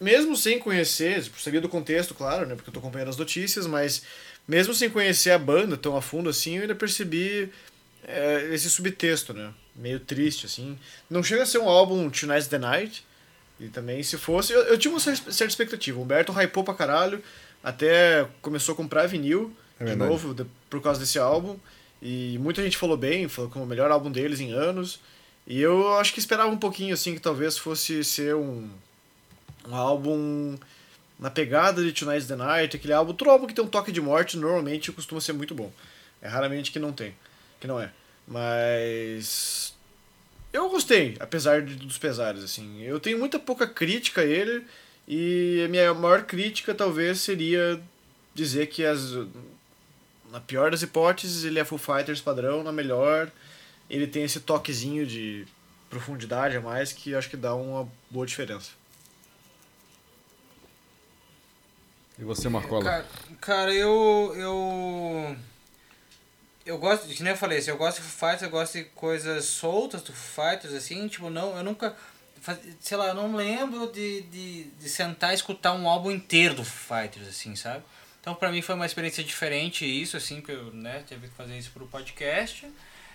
mesmo 0.00 0.36
sem 0.36 0.58
conhecer, 0.58 1.22
tipo, 1.22 1.40
sabia 1.40 1.60
do 1.60 1.68
contexto, 1.68 2.14
claro, 2.14 2.46
né? 2.46 2.56
Porque 2.56 2.68
eu 2.68 2.74
tô 2.74 2.80
acompanhando 2.80 3.08
as 3.10 3.16
notícias, 3.16 3.66
mas 3.66 4.02
mesmo 4.46 4.74
sem 4.74 4.90
conhecer 4.90 5.30
a 5.30 5.38
banda 5.38 5.76
tão 5.76 5.96
a 5.96 6.02
fundo 6.02 6.28
assim, 6.28 6.56
eu 6.56 6.62
ainda 6.62 6.74
percebi 6.74 7.48
é, 8.06 8.48
esse 8.54 8.70
subtexto, 8.70 9.32
né? 9.34 9.52
Meio 9.74 10.00
triste, 10.00 10.46
assim. 10.46 10.78
Não 11.10 11.22
chega 11.22 11.42
a 11.42 11.46
ser 11.46 11.58
um 11.58 11.68
álbum 11.68 12.08
Tonight's 12.08 12.46
the 12.48 12.58
Night. 12.58 13.04
E 13.58 13.68
também, 13.68 14.02
se 14.02 14.16
fosse. 14.16 14.52
Eu, 14.52 14.62
eu 14.64 14.78
tinha 14.78 14.92
uma 14.92 15.00
certa 15.00 15.44
expectativa. 15.46 15.98
O 15.98 16.02
Humberto 16.02 16.32
hypou 16.32 16.62
pra 16.64 16.74
caralho. 16.74 17.22
Até 17.64 18.26
começou 18.40 18.74
a 18.74 18.76
comprar 18.76 19.06
vinil 19.06 19.54
É 19.80 19.84
de 19.84 19.90
verdade. 19.90 20.10
novo 20.10 20.32
de- 20.34 20.46
por 20.70 20.80
causa 20.82 21.00
desse 21.00 21.18
álbum. 21.18 21.56
E 22.00 22.38
muita 22.38 22.62
gente 22.62 22.76
falou 22.76 22.96
bem, 22.96 23.26
falou 23.28 23.50
que 23.50 23.58
é 23.58 23.60
o 23.60 23.66
melhor 23.66 23.90
álbum 23.90 24.10
deles 24.12 24.38
em 24.40 24.52
anos. 24.52 25.00
E 25.46 25.60
eu 25.60 25.94
acho 25.94 26.12
que 26.12 26.18
esperava 26.20 26.50
um 26.50 26.58
pouquinho, 26.58 26.92
assim, 26.94 27.14
que 27.14 27.20
talvez 27.20 27.56
fosse 27.56 28.04
ser 28.04 28.34
um, 28.34 28.68
um 29.68 29.74
álbum 29.74 30.56
na 31.18 31.30
pegada 31.30 31.82
de 31.82 31.92
Tonight's 31.92 32.28
the 32.28 32.36
Night, 32.36 32.76
aquele 32.76 32.92
álbum, 32.92 33.14
todo 33.14 33.30
álbum 33.30 33.46
que 33.46 33.54
tem 33.54 33.64
um 33.64 33.68
toque 33.68 33.90
de 33.90 34.00
morte 34.00 34.36
normalmente 34.36 34.92
costuma 34.92 35.20
ser 35.20 35.32
muito 35.32 35.54
bom. 35.54 35.72
É 36.20 36.28
raramente 36.28 36.70
que 36.70 36.78
não 36.78 36.92
tem, 36.92 37.14
que 37.60 37.66
não 37.66 37.80
é. 37.80 37.92
Mas 38.26 39.74
eu 40.52 40.68
gostei, 40.68 41.16
apesar 41.20 41.62
de, 41.62 41.76
dos 41.76 41.98
pesares, 41.98 42.42
assim. 42.42 42.82
Eu 42.82 42.98
tenho 42.98 43.18
muita 43.18 43.38
pouca 43.38 43.66
crítica 43.66 44.22
a 44.22 44.24
ele 44.24 44.66
e 45.06 45.62
a 45.64 45.68
minha 45.68 45.94
maior 45.94 46.24
crítica 46.24 46.74
talvez 46.74 47.20
seria 47.20 47.80
dizer 48.34 48.66
que 48.66 48.84
as 48.84 49.12
na 50.30 50.40
pior 50.40 50.70
das 50.70 50.82
hipóteses 50.82 51.44
ele 51.44 51.58
é 51.58 51.64
Foo 51.64 51.78
Fighters 51.78 52.20
padrão, 52.20 52.62
na 52.62 52.72
melhor 52.72 53.30
ele 53.88 54.06
tem 54.06 54.24
esse 54.24 54.40
toquezinho 54.40 55.06
de 55.06 55.46
profundidade 55.88 56.56
a 56.56 56.60
mais 56.60 56.92
que 56.92 57.12
eu 57.12 57.18
acho 57.18 57.30
que 57.30 57.36
dá 57.36 57.54
uma 57.54 57.88
boa 58.10 58.26
diferença. 58.26 58.70
E 62.18 62.24
você, 62.24 62.48
Marcola? 62.48 62.82
Cara, 62.82 63.06
cara, 63.40 63.74
eu. 63.74 64.32
Eu. 64.34 65.36
Eu 66.66 66.78
gosto, 66.78 67.06
nem 67.22 67.30
eu 67.30 67.36
falei, 67.36 67.62
eu 67.64 67.76
gosto 67.76 68.02
de 68.02 68.08
Foo 68.08 68.28
Fighters, 68.28 68.42
eu 68.42 68.50
gosto 68.50 68.72
de 68.76 68.84
coisas 68.86 69.44
soltas 69.44 70.02
do 70.02 70.12
Foo 70.12 70.44
Fighters, 70.44 70.74
assim, 70.74 71.06
tipo, 71.06 71.30
não, 71.30 71.56
eu 71.56 71.62
nunca. 71.62 71.96
Sei 72.80 72.96
lá, 72.96 73.08
eu 73.08 73.14
não 73.14 73.34
lembro 73.34 73.90
de, 73.92 74.22
de, 74.22 74.64
de 74.64 74.88
sentar 74.88 75.30
e 75.30 75.34
escutar 75.34 75.72
um 75.72 75.88
álbum 75.88 76.10
inteiro 76.10 76.54
do 76.54 76.64
Foo 76.64 76.98
Fighters, 76.98 77.28
assim, 77.28 77.54
sabe? 77.54 77.84
Então 78.20 78.34
pra 78.34 78.50
mim 78.50 78.60
foi 78.60 78.74
uma 78.74 78.84
experiência 78.84 79.22
diferente 79.22 79.86
isso, 79.86 80.16
assim, 80.16 80.40
que 80.40 80.50
eu 80.50 80.72
né, 80.72 81.04
teve 81.08 81.28
que 81.28 81.34
fazer 81.34 81.56
isso 81.56 81.70
pro 81.70 81.86
podcast. 81.86 82.66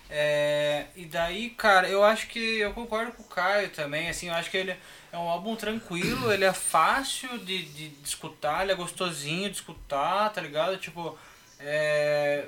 É, 0.08 0.86
e 0.96 1.04
daí, 1.04 1.50
cara, 1.50 1.86
eu 1.88 2.02
acho 2.02 2.28
que 2.28 2.58
eu 2.58 2.72
concordo 2.72 3.12
com 3.12 3.22
o 3.22 3.26
Caio 3.26 3.68
também, 3.68 4.08
assim, 4.08 4.28
eu 4.28 4.34
acho 4.34 4.50
que 4.50 4.56
ele 4.56 4.74
é 5.12 5.18
um 5.18 5.28
álbum 5.28 5.54
tranquilo, 5.56 6.32
ele 6.32 6.44
é 6.44 6.52
fácil 6.54 7.38
de, 7.38 7.62
de, 7.64 7.88
de 7.90 8.08
escutar, 8.08 8.62
ele 8.62 8.72
é 8.72 8.74
gostosinho 8.74 9.50
de 9.50 9.56
escutar, 9.56 10.30
tá 10.30 10.40
ligado? 10.40 10.78
Tipo, 10.78 11.18
é, 11.60 12.46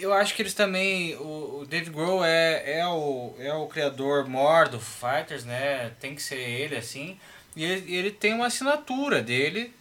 eu 0.00 0.12
acho 0.12 0.34
que 0.34 0.42
eles 0.42 0.54
também, 0.54 1.14
o, 1.16 1.60
o 1.62 1.66
Dave 1.66 1.90
Grohl 1.90 2.24
é, 2.24 2.78
é, 2.80 2.86
o, 2.86 3.34
é 3.38 3.52
o 3.54 3.66
criador 3.66 4.28
maior 4.28 4.68
do 4.68 4.80
Fighters, 4.80 5.44
né? 5.44 5.92
Tem 6.00 6.14
que 6.14 6.22
ser 6.22 6.38
ele, 6.38 6.76
assim. 6.76 7.18
E 7.54 7.64
ele, 7.64 7.94
ele 7.94 8.10
tem 8.10 8.34
uma 8.34 8.46
assinatura 8.46 9.22
dele. 9.22 9.72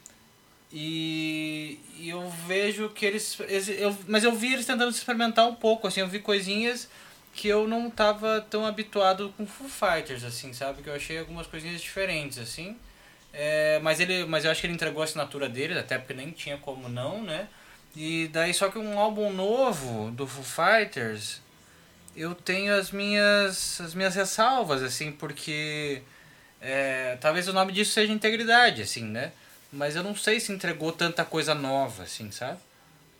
E, 0.71 1.79
e 1.99 2.09
eu 2.09 2.29
vejo 2.47 2.89
que 2.89 3.05
eles, 3.05 3.39
eles- 3.41 3.69
eu, 3.69 3.95
Mas 4.07 4.23
eu 4.23 4.33
vi 4.35 4.53
eles 4.53 4.65
tentando 4.65 4.91
experimentar 4.91 5.47
um 5.47 5.55
pouco, 5.55 5.87
assim. 5.87 6.01
Eu 6.01 6.07
vi 6.07 6.19
coisinhas 6.19 6.89
que 7.33 7.47
eu 7.47 7.67
não 7.67 7.89
tava 7.89 8.41
tão 8.49 8.65
habituado 8.65 9.33
com 9.37 9.45
Foo 9.45 9.67
Fighters, 9.69 10.23
assim, 10.23 10.53
sabe? 10.53 10.81
Que 10.81 10.89
eu 10.89 10.95
achei 10.95 11.19
algumas 11.19 11.47
coisinhas 11.47 11.81
diferentes, 11.81 12.37
assim. 12.37 12.77
É, 13.33 13.79
mas, 13.83 13.99
ele, 13.99 14.25
mas 14.25 14.45
eu 14.45 14.51
acho 14.51 14.61
que 14.61 14.67
ele 14.67 14.73
entregou 14.73 15.01
a 15.01 15.05
assinatura 15.05 15.49
dele, 15.49 15.77
até 15.77 15.97
porque 15.97 16.13
nem 16.13 16.31
tinha 16.31 16.57
como 16.57 16.89
não, 16.89 17.21
né? 17.23 17.47
E 17.95 18.27
daí 18.27 18.53
só 18.53 18.69
que 18.69 18.77
um 18.77 18.99
álbum 18.99 19.31
novo 19.31 20.11
do 20.11 20.27
Foo 20.27 20.43
Fighters, 20.43 21.41
eu 22.15 22.35
tenho 22.35 22.75
as 22.75 22.91
minhas 22.91 23.79
as 23.79 23.93
minhas 23.93 24.15
ressalvas 24.15 24.83
assim, 24.83 25.11
porque 25.11 26.01
é, 26.61 27.17
talvez 27.21 27.47
o 27.47 27.53
nome 27.53 27.71
disso 27.71 27.93
seja 27.93 28.11
integridade, 28.11 28.81
assim, 28.81 29.03
né? 29.03 29.31
Mas 29.71 29.95
eu 29.95 30.03
não 30.03 30.15
sei 30.15 30.39
se 30.39 30.51
entregou 30.51 30.91
tanta 30.91 31.23
coisa 31.23 31.53
nova, 31.53 32.03
assim, 32.03 32.31
sabe? 32.31 32.59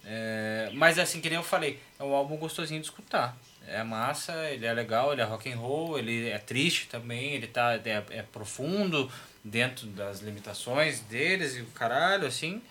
É, 0.06 0.70
mas 0.74 1.00
assim, 1.00 1.22
que 1.22 1.30
nem 1.30 1.38
eu 1.38 1.44
falei, 1.44 1.80
é 2.00 2.04
um 2.04 2.14
álbum 2.14 2.38
gostosinho 2.38 2.80
de 2.80 2.88
escutar. 2.88 3.36
É 3.68 3.84
massa, 3.84 4.34
ele 4.50 4.66
é 4.66 4.74
legal, 4.74 5.12
ele 5.12 5.22
é 5.22 5.24
rock 5.24 5.52
and 5.52 5.58
roll, 5.58 5.98
ele 5.98 6.30
é 6.30 6.38
triste 6.38 6.88
também, 6.88 7.34
ele 7.34 7.48
tá, 7.48 7.76
é, 7.76 8.04
é 8.12 8.22
profundo 8.22 9.12
dentro 9.44 9.88
das 9.88 10.20
limitações 10.22 11.00
deles 11.02 11.56
e 11.56 11.62
o 11.62 11.66
caralho, 11.68 12.28
assim. 12.28 12.62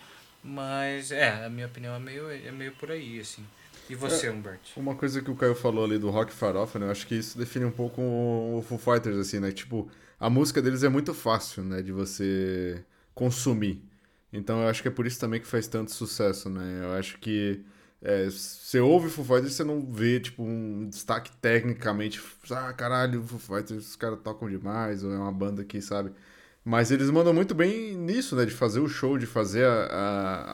Mas 0.44 1.10
é, 1.10 1.44
a 1.46 1.48
minha 1.48 1.66
opinião 1.66 1.94
é 1.94 1.98
meio, 1.98 2.30
é 2.30 2.52
meio 2.52 2.72
por 2.72 2.90
aí, 2.90 3.18
assim. 3.18 3.44
E 3.88 3.94
você, 3.94 4.28
Humberto? 4.30 4.70
Uma 4.76 4.94
coisa 4.94 5.20
que 5.22 5.30
o 5.30 5.34
Caio 5.34 5.54
falou 5.54 5.84
ali 5.84 5.98
do 5.98 6.10
rock 6.10 6.32
farofa, 6.32 6.78
né? 6.78 6.86
Eu 6.86 6.90
acho 6.90 7.06
que 7.06 7.14
isso 7.14 7.38
define 7.38 7.64
um 7.64 7.70
pouco 7.70 8.00
o 8.00 8.62
Foo 8.62 8.78
Fighters, 8.78 9.16
assim, 9.16 9.40
né? 9.40 9.52
Tipo, 9.52 9.90
a 10.18 10.28
música 10.30 10.60
deles 10.62 10.82
é 10.82 10.88
muito 10.88 11.12
fácil, 11.14 11.62
né? 11.64 11.82
De 11.82 11.92
você 11.92 12.82
consumir. 13.14 13.82
Então 14.32 14.62
eu 14.62 14.68
acho 14.68 14.82
que 14.82 14.88
é 14.88 14.90
por 14.90 15.06
isso 15.06 15.20
também 15.20 15.40
que 15.40 15.46
faz 15.46 15.66
tanto 15.66 15.92
sucesso, 15.92 16.48
né? 16.50 16.80
Eu 16.82 16.92
acho 16.94 17.18
que 17.18 17.62
é, 18.02 18.26
você 18.26 18.80
ouve 18.80 19.08
Foo 19.08 19.24
Fighters 19.24 19.52
e 19.52 19.56
você 19.56 19.64
não 19.64 19.80
vê, 19.80 20.20
tipo, 20.20 20.42
um 20.42 20.88
destaque 20.88 21.30
tecnicamente. 21.40 22.20
Ah, 22.50 22.72
caralho, 22.72 23.22
Foo 23.22 23.38
Fighters, 23.38 23.88
os 23.90 23.96
caras 23.96 24.18
tocam 24.22 24.48
demais, 24.48 25.04
ou 25.04 25.12
é 25.12 25.18
uma 25.18 25.32
banda 25.32 25.64
que, 25.64 25.80
sabe? 25.80 26.12
Mas 26.64 26.90
eles 26.90 27.10
mandam 27.10 27.34
muito 27.34 27.54
bem 27.54 27.94
nisso, 27.94 28.34
né? 28.34 28.44
De 28.44 28.52
fazer 28.52 28.80
o 28.80 28.88
show, 28.88 29.18
de 29.18 29.26
fazer 29.26 29.66
a, 29.66 29.84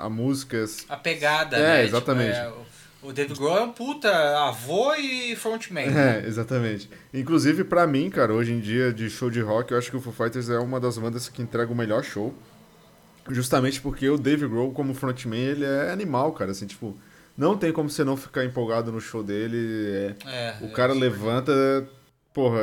a, 0.02 0.06
a 0.06 0.10
músicas 0.10 0.84
A 0.88 0.96
pegada, 0.96 1.56
É, 1.56 1.60
né? 1.60 1.84
exatamente. 1.84 2.34
Tipo, 2.34 2.46
é, 2.46 2.48
o- 3.06 3.08
o 3.08 3.12
David 3.12 3.38
Grohl 3.38 3.58
é 3.58 3.62
um 3.62 3.72
puta 3.72 4.10
avô 4.46 4.92
e 4.94 5.34
frontman. 5.36 5.84
É, 5.86 6.26
exatamente. 6.26 6.90
Inclusive, 7.14 7.64
pra 7.64 7.86
mim, 7.86 8.10
cara, 8.10 8.32
hoje 8.34 8.52
em 8.52 8.60
dia, 8.60 8.92
de 8.92 9.08
show 9.08 9.30
de 9.30 9.40
rock, 9.40 9.72
eu 9.72 9.78
acho 9.78 9.90
que 9.90 9.96
o 9.96 10.00
Foo 10.00 10.12
Fighters 10.12 10.50
é 10.50 10.58
uma 10.58 10.78
das 10.80 10.98
bandas 10.98 11.28
que 11.28 11.40
entrega 11.40 11.72
o 11.72 11.76
melhor 11.76 12.02
show. 12.04 12.34
Justamente 13.28 13.80
porque 13.80 14.08
o 14.08 14.18
Dave 14.18 14.46
Grohl, 14.48 14.72
como 14.72 14.94
frontman, 14.94 15.38
ele 15.38 15.64
é 15.64 15.90
animal, 15.92 16.32
cara. 16.32 16.50
Assim, 16.50 16.66
tipo, 16.66 16.96
não 17.36 17.56
tem 17.56 17.72
como 17.72 17.88
você 17.88 18.02
não 18.02 18.16
ficar 18.16 18.44
empolgado 18.44 18.90
no 18.90 19.00
show 19.00 19.22
dele. 19.22 20.16
é- 20.26 20.56
É, 20.60 20.64
o 20.64 20.66
é, 20.66 20.68
cara 20.68 20.92
sim. 20.94 21.00
levanta, 21.00 21.52
porra, 22.32 22.60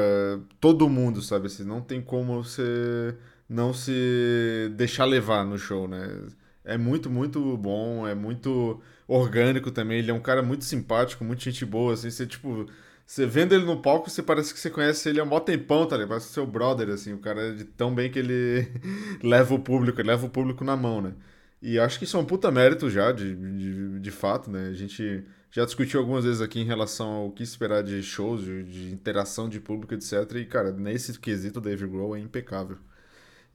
todo 0.59 0.89
mundo, 0.89 1.21
sabe? 1.21 1.47
Assim, 1.47 1.63
não 1.63 1.81
tem 1.81 2.01
como 2.01 2.43
você 2.43 3.15
não 3.49 3.73
se 3.73 4.71
deixar 4.75 5.05
levar 5.05 5.45
no 5.45 5.57
show, 5.57 5.87
né? 5.87 6.27
É 6.63 6.77
muito, 6.77 7.09
muito 7.09 7.57
bom, 7.57 8.07
é 8.07 8.13
muito 8.13 8.81
orgânico 9.07 9.71
também. 9.71 9.99
Ele 9.99 10.11
é 10.11 10.13
um 10.13 10.19
cara 10.19 10.43
muito 10.43 10.65
simpático, 10.65 11.23
muito 11.23 11.43
gente 11.43 11.65
boa, 11.65 11.93
assim. 11.93 12.09
Você, 12.09 12.27
tipo, 12.27 12.67
você 13.05 13.25
vendo 13.25 13.55
ele 13.55 13.65
no 13.65 13.81
palco, 13.81 14.09
você 14.09 14.21
parece 14.21 14.53
que 14.53 14.59
você 14.59 14.69
conhece 14.69 15.07
ele 15.07 15.21
há 15.21 15.25
mó 15.25 15.39
tempão, 15.39 15.85
tá 15.87 15.95
ligado? 15.95 16.09
Parece 16.09 16.29
seu 16.29 16.45
brother, 16.45 16.89
assim. 16.89 17.13
O 17.13 17.19
cara 17.19 17.49
é 17.49 17.51
de 17.53 17.63
tão 17.63 17.95
bem 17.95 18.11
que 18.11 18.19
ele 18.19 18.67
leva 19.23 19.53
o 19.55 19.59
público, 19.59 20.01
ele 20.01 20.09
leva 20.09 20.25
o 20.25 20.29
público 20.29 20.63
na 20.65 20.75
mão, 20.75 21.01
né? 21.01 21.13
E 21.61 21.79
acho 21.79 21.97
que 21.97 22.05
isso 22.05 22.17
é 22.17 22.19
um 22.19 22.25
puta 22.25 22.51
mérito 22.51 22.89
já, 22.89 23.11
de, 23.11 23.33
de, 23.35 23.99
de 23.99 24.11
fato, 24.11 24.51
né? 24.51 24.67
A 24.67 24.73
gente 24.73 25.23
já 25.49 25.65
discutiu 25.65 25.99
algumas 26.01 26.25
vezes 26.25 26.41
aqui 26.41 26.59
em 26.59 26.65
relação 26.65 27.07
ao 27.09 27.31
que 27.31 27.43
esperar 27.43 27.81
de 27.81 28.03
shows, 28.03 28.43
de, 28.43 28.63
de 28.63 28.93
interação 28.93 29.49
de 29.49 29.59
público, 29.59 29.93
etc. 29.93 30.13
E, 30.35 30.45
cara, 30.45 30.71
nesse 30.71 31.17
quesito, 31.19 31.59
o 31.59 31.61
Dave 31.61 31.87
Grohl 31.87 32.15
é 32.15 32.19
impecável. 32.19 32.77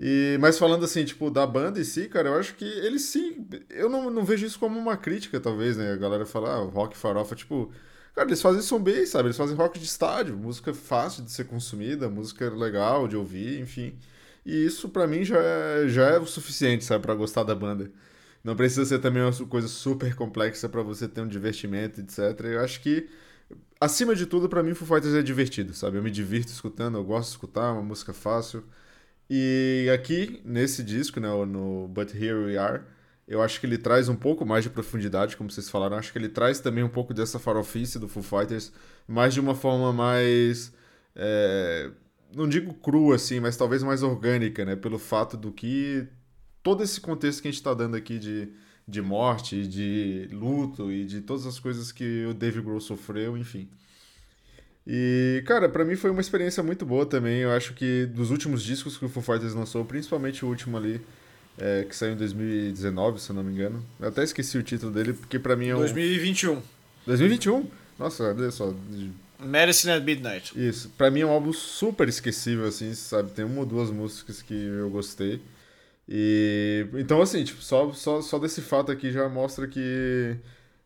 E, 0.04 0.36
mas 0.40 0.58
falando 0.58 0.84
assim, 0.84 1.04
tipo, 1.04 1.30
da 1.30 1.46
banda 1.46 1.78
em 1.80 1.84
si, 1.84 2.08
cara, 2.08 2.28
eu 2.28 2.34
acho 2.34 2.56
que 2.56 2.64
eles 2.64 3.02
sim. 3.02 3.46
Eu 3.70 3.88
não, 3.88 4.10
não 4.10 4.24
vejo 4.24 4.44
isso 4.44 4.58
como 4.58 4.76
uma 4.76 4.96
crítica, 4.96 5.38
talvez, 5.38 5.76
né? 5.76 5.92
A 5.92 5.96
galera 5.96 6.26
fala, 6.26 6.56
ah, 6.56 6.64
rock 6.64 6.96
farofa, 6.96 7.36
tipo. 7.36 7.70
Cara, 8.12 8.28
eles 8.28 8.42
fazem 8.42 8.62
som 8.62 8.82
bem, 8.82 9.06
sabe? 9.06 9.28
Eles 9.28 9.36
fazem 9.36 9.56
rock 9.56 9.78
de 9.78 9.84
estádio, 9.84 10.36
música 10.36 10.74
fácil 10.74 11.22
de 11.22 11.30
ser 11.30 11.44
consumida, 11.44 12.10
música 12.10 12.50
legal 12.50 13.06
de 13.06 13.16
ouvir, 13.16 13.60
enfim. 13.60 13.96
E 14.44 14.66
isso 14.66 14.88
pra 14.88 15.06
mim 15.06 15.24
já 15.24 15.38
é, 15.40 15.88
já 15.88 16.08
é 16.10 16.18
o 16.18 16.26
suficiente, 16.26 16.84
sabe, 16.84 17.02
Pra 17.04 17.14
gostar 17.14 17.44
da 17.44 17.54
banda. 17.54 17.88
Não 18.42 18.56
precisa 18.56 18.84
ser 18.84 18.98
também 18.98 19.22
uma 19.22 19.32
coisa 19.46 19.68
super 19.68 20.16
complexa 20.16 20.68
pra 20.68 20.82
você 20.82 21.06
ter 21.08 21.20
um 21.20 21.28
divertimento, 21.28 22.00
etc. 22.00 22.40
Eu 22.46 22.60
acho 22.60 22.80
que, 22.82 23.08
acima 23.80 24.14
de 24.16 24.26
tudo, 24.26 24.48
pra 24.48 24.62
mim, 24.64 24.74
Foo 24.74 24.86
Fighters 24.88 25.14
é 25.14 25.22
divertido, 25.22 25.74
sabe? 25.74 25.98
Eu 25.98 26.02
me 26.02 26.10
divirto 26.10 26.50
escutando, 26.52 26.98
eu 26.98 27.04
gosto 27.04 27.28
de 27.28 27.34
escutar, 27.34 27.68
é 27.68 27.72
uma 27.72 27.82
música 27.82 28.12
fácil. 28.12 28.64
E 29.30 29.88
aqui, 29.92 30.40
nesse 30.44 30.82
disco, 30.82 31.18
né, 31.20 31.28
no 31.46 31.88
But 31.88 32.14
Here 32.14 32.44
We 32.44 32.58
Are, 32.58 32.82
eu 33.26 33.40
acho 33.40 33.60
que 33.60 33.66
ele 33.66 33.78
traz 33.78 34.08
um 34.08 34.16
pouco 34.16 34.44
mais 34.44 34.64
de 34.64 34.70
profundidade, 34.70 35.36
como 35.36 35.50
vocês 35.50 35.70
falaram. 35.70 35.96
Acho 35.96 36.12
que 36.12 36.18
ele 36.18 36.28
traz 36.28 36.60
também 36.60 36.84
um 36.84 36.88
pouco 36.88 37.14
dessa 37.14 37.38
farofice 37.38 37.98
do 37.98 38.08
Foo 38.08 38.22
Fighters, 38.22 38.72
mas 39.06 39.34
de 39.34 39.40
uma 39.40 39.54
forma 39.54 39.92
mais. 39.92 40.72
é, 41.16 41.90
não 42.34 42.48
digo 42.48 42.74
crua, 42.74 43.16
assim, 43.16 43.40
mas 43.40 43.56
talvez 43.56 43.82
mais 43.82 44.02
orgânica, 44.02 44.64
né? 44.64 44.76
Pelo 44.76 44.98
fato 44.98 45.36
do 45.36 45.52
que 45.52 46.06
todo 46.62 46.82
esse 46.82 47.00
contexto 47.00 47.42
que 47.42 47.48
a 47.48 47.50
gente 47.50 47.60
está 47.60 47.74
dando 47.74 47.96
aqui 47.96 48.18
de, 48.18 48.52
de 48.86 49.02
morte, 49.02 49.66
de 49.66 50.28
luto 50.32 50.90
e 50.90 51.04
de 51.04 51.20
todas 51.20 51.46
as 51.46 51.58
coisas 51.58 51.92
que 51.92 52.26
o 52.26 52.34
Dave 52.34 52.60
Grohl 52.60 52.80
sofreu, 52.80 53.36
enfim. 53.36 53.68
E, 54.86 55.42
cara, 55.46 55.68
pra 55.68 55.84
mim 55.84 55.94
foi 55.94 56.10
uma 56.10 56.20
experiência 56.20 56.62
muito 56.62 56.84
boa 56.84 57.06
também. 57.06 57.38
Eu 57.38 57.52
acho 57.52 57.74
que 57.74 58.06
dos 58.06 58.30
últimos 58.30 58.62
discos 58.62 58.96
que 58.96 59.04
o 59.04 59.08
Foo 59.08 59.22
Fighters 59.22 59.54
lançou, 59.54 59.84
principalmente 59.84 60.44
o 60.44 60.48
último 60.48 60.76
ali, 60.76 61.00
é, 61.58 61.84
que 61.84 61.94
saiu 61.94 62.12
em 62.12 62.16
2019, 62.16 63.20
se 63.20 63.30
eu 63.30 63.36
não 63.36 63.44
me 63.44 63.52
engano. 63.52 63.84
Eu 64.00 64.08
até 64.08 64.24
esqueci 64.24 64.58
o 64.58 64.62
título 64.62 64.92
dele, 64.92 65.12
porque 65.12 65.38
pra 65.38 65.54
mim 65.54 65.68
é 65.68 65.76
um... 65.76 65.78
2021. 65.78 66.60
2021? 67.06 67.66
Nossa, 67.98 68.24
olha 68.24 68.50
só. 68.50 68.74
Medicine 69.38 69.92
at 69.92 70.02
Midnight. 70.02 70.52
Isso. 70.56 70.90
Pra 70.96 71.10
mim 71.10 71.20
é 71.20 71.26
um 71.26 71.30
álbum 71.30 71.52
super 71.52 72.08
esquecível, 72.08 72.64
assim, 72.66 72.94
sabe? 72.94 73.30
Tem 73.30 73.44
uma 73.44 73.60
ou 73.60 73.66
duas 73.66 73.90
músicas 73.90 74.42
que 74.42 74.54
eu 74.54 74.88
gostei. 74.90 75.40
E. 76.08 76.86
Então, 76.94 77.20
assim, 77.20 77.44
tipo, 77.44 77.62
só, 77.62 77.92
só, 77.92 78.20
só 78.20 78.38
desse 78.38 78.60
fato 78.60 78.90
aqui 78.90 79.10
já 79.10 79.28
mostra 79.28 79.66
que. 79.66 80.36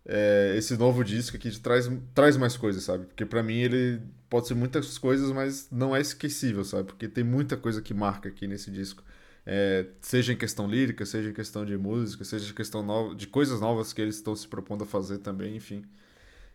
É, 0.08 0.54
esse 0.56 0.76
novo 0.76 1.02
disco 1.02 1.36
aqui 1.36 1.50
traz, 1.60 1.90
traz 2.14 2.36
mais 2.36 2.56
coisas, 2.56 2.84
sabe? 2.84 3.06
Porque 3.06 3.26
pra 3.26 3.42
mim 3.42 3.56
ele 3.56 4.00
pode 4.30 4.46
ser 4.46 4.54
muitas 4.54 4.96
coisas, 4.98 5.32
mas 5.32 5.68
não 5.70 5.94
é 5.96 6.00
esquecível, 6.00 6.64
sabe? 6.64 6.84
Porque 6.84 7.08
tem 7.08 7.24
muita 7.24 7.56
coisa 7.56 7.82
que 7.82 7.92
marca 7.92 8.28
aqui 8.28 8.46
nesse 8.46 8.70
disco. 8.70 9.02
É, 9.44 9.86
seja 10.00 10.32
em 10.32 10.36
questão 10.36 10.68
lírica, 10.68 11.04
seja 11.06 11.30
em 11.30 11.32
questão 11.32 11.64
de 11.64 11.76
música, 11.76 12.24
seja 12.24 12.50
em 12.50 12.54
questão 12.54 13.14
de 13.16 13.26
coisas 13.26 13.60
novas 13.60 13.92
que 13.92 14.00
eles 14.00 14.16
estão 14.16 14.34
se 14.36 14.46
propondo 14.48 14.84
a 14.84 14.86
fazer 14.86 15.18
também, 15.18 15.56
enfim. 15.56 15.84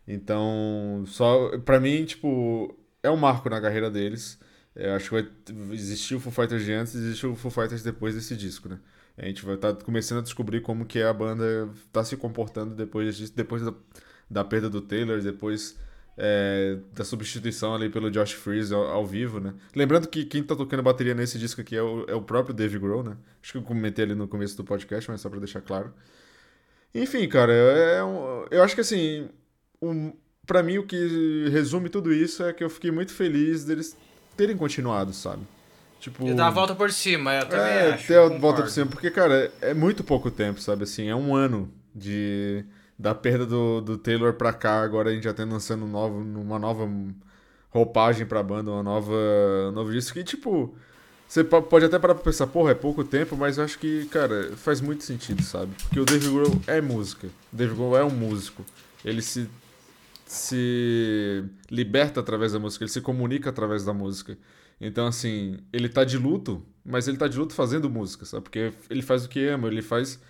Então, 0.06 1.04
só 1.06 1.58
para 1.60 1.80
mim, 1.80 2.04
tipo, 2.04 2.76
é 3.02 3.10
um 3.10 3.16
marco 3.16 3.48
na 3.50 3.60
carreira 3.60 3.90
deles. 3.90 4.38
Eu 4.74 4.94
acho 4.94 5.10
que 5.10 5.52
vai 5.52 5.74
existir 5.74 6.14
o 6.14 6.20
Foo 6.20 6.32
Fighters 6.32 6.64
de 6.64 6.72
antes 6.72 6.94
e 6.94 6.98
existe 6.98 7.26
o 7.26 7.36
Foo 7.36 7.50
Fighters 7.50 7.82
depois 7.82 8.14
desse 8.14 8.36
disco, 8.36 8.68
né? 8.68 8.78
A 9.16 9.26
gente 9.26 9.44
vai 9.44 9.56
estar 9.56 9.74
tá 9.74 9.84
começando 9.84 10.18
a 10.18 10.22
descobrir 10.22 10.60
como 10.60 10.86
que 10.86 11.02
a 11.02 11.12
banda 11.12 11.68
está 11.86 12.02
se 12.04 12.16
comportando 12.16 12.74
depois 12.74 13.16
disso, 13.16 13.32
depois 13.34 13.62
da, 13.62 13.74
da 14.30 14.44
perda 14.44 14.70
do 14.70 14.80
Taylor, 14.80 15.20
depois 15.20 15.78
é, 16.16 16.78
da 16.94 17.04
substituição 17.04 17.74
ali 17.74 17.88
pelo 17.88 18.10
Josh 18.10 18.32
Freeze 18.32 18.74
ao, 18.74 18.82
ao, 18.86 19.06
vivo, 19.06 19.40
né? 19.40 19.54
Lembrando 19.74 20.08
que 20.08 20.24
quem 20.24 20.42
tá 20.42 20.54
tocando 20.54 20.82
bateria 20.82 21.14
nesse 21.14 21.38
disco 21.38 21.60
aqui 21.60 21.76
é 21.76 21.82
o, 21.82 22.04
é 22.08 22.14
o 22.14 22.22
próprio 22.22 22.54
Dave 22.54 22.78
Grohl, 22.78 23.02
né? 23.02 23.16
Acho 23.42 23.52
que 23.52 23.58
eu 23.58 23.62
comentei 23.62 24.04
ali 24.04 24.14
no 24.14 24.28
começo 24.28 24.56
do 24.56 24.64
podcast, 24.64 25.10
mas 25.10 25.20
só 25.20 25.28
pra 25.28 25.38
deixar 25.38 25.60
claro. 25.60 25.92
Enfim, 26.94 27.26
cara, 27.28 27.52
é 27.52 28.04
um, 28.04 28.46
eu 28.50 28.62
acho 28.62 28.74
que 28.74 28.82
assim, 28.82 29.28
um, 29.80 30.12
para 30.46 30.62
mim 30.62 30.78
o 30.78 30.86
que 30.86 31.48
resume 31.50 31.88
tudo 31.88 32.12
isso 32.12 32.42
é 32.42 32.52
que 32.52 32.62
eu 32.62 32.68
fiquei 32.68 32.90
muito 32.90 33.12
feliz 33.12 33.64
deles 33.64 33.96
terem 34.36 34.56
continuado, 34.56 35.12
sabe? 35.12 35.42
Tipo, 36.02 36.26
e 36.26 36.34
dar 36.34 36.48
a 36.48 36.50
volta 36.50 36.74
por 36.74 36.90
cima, 36.90 37.32
eu 37.32 37.46
também 37.46 37.64
é, 37.64 37.92
acho. 37.92 38.08
ter 38.08 38.18
a 38.18 38.26
volta 38.26 38.62
por 38.62 38.68
cima, 38.68 38.86
porque, 38.86 39.08
cara, 39.08 39.52
é 39.60 39.72
muito 39.72 40.02
pouco 40.02 40.32
tempo, 40.32 40.60
sabe? 40.60 40.82
Assim, 40.82 41.08
é 41.08 41.14
um 41.14 41.32
ano 41.32 41.72
de 41.94 42.64
da 42.98 43.14
perda 43.14 43.46
do, 43.46 43.80
do 43.80 43.96
Taylor 43.96 44.32
pra 44.32 44.52
cá, 44.52 44.82
agora 44.82 45.10
a 45.10 45.14
gente 45.14 45.22
já 45.22 45.32
tá 45.32 45.44
lançando 45.44 45.84
um 45.84 45.88
novo, 45.88 46.18
uma 46.18 46.58
nova 46.58 46.88
roupagem 47.70 48.26
pra 48.26 48.42
banda, 48.42 48.72
uma 48.72 48.82
nova 48.82 49.14
um 49.68 49.70
novo 49.70 49.92
disco 49.92 50.14
que, 50.14 50.24
tipo, 50.24 50.74
você 51.28 51.44
pode 51.44 51.84
até 51.84 52.00
parar 52.00 52.16
pra 52.16 52.24
pensar, 52.24 52.48
porra, 52.48 52.72
é 52.72 52.74
pouco 52.74 53.04
tempo, 53.04 53.36
mas 53.36 53.58
eu 53.58 53.64
acho 53.64 53.78
que, 53.78 54.06
cara, 54.06 54.56
faz 54.56 54.80
muito 54.80 55.04
sentido, 55.04 55.40
sabe? 55.44 55.72
Porque 55.82 56.00
o 56.00 56.04
Dave 56.04 56.28
Grohl 56.28 56.60
é 56.66 56.80
música. 56.80 57.28
O 57.52 57.56
Dave 57.56 57.76
Grohl 57.76 57.96
é 57.96 58.02
um 58.04 58.10
músico. 58.10 58.64
Ele 59.04 59.22
se 59.22 59.48
se 60.26 61.44
liberta 61.70 62.18
através 62.18 62.52
da 62.52 62.58
música, 62.58 62.82
ele 62.82 62.90
se 62.90 63.00
comunica 63.00 63.50
através 63.50 63.84
da 63.84 63.92
música. 63.92 64.36
Então, 64.82 65.06
assim, 65.06 65.58
ele 65.72 65.88
tá 65.88 66.02
de 66.02 66.18
luto, 66.18 66.66
mas 66.84 67.06
ele 67.06 67.16
tá 67.16 67.28
de 67.28 67.38
luto 67.38 67.54
fazendo 67.54 67.88
música, 67.88 68.24
sabe? 68.24 68.42
Porque 68.42 68.72
ele 68.90 69.00
faz 69.00 69.24
o 69.24 69.28
que 69.28 69.46
ama, 69.46 69.68
ele 69.68 69.80
faz 69.80 70.20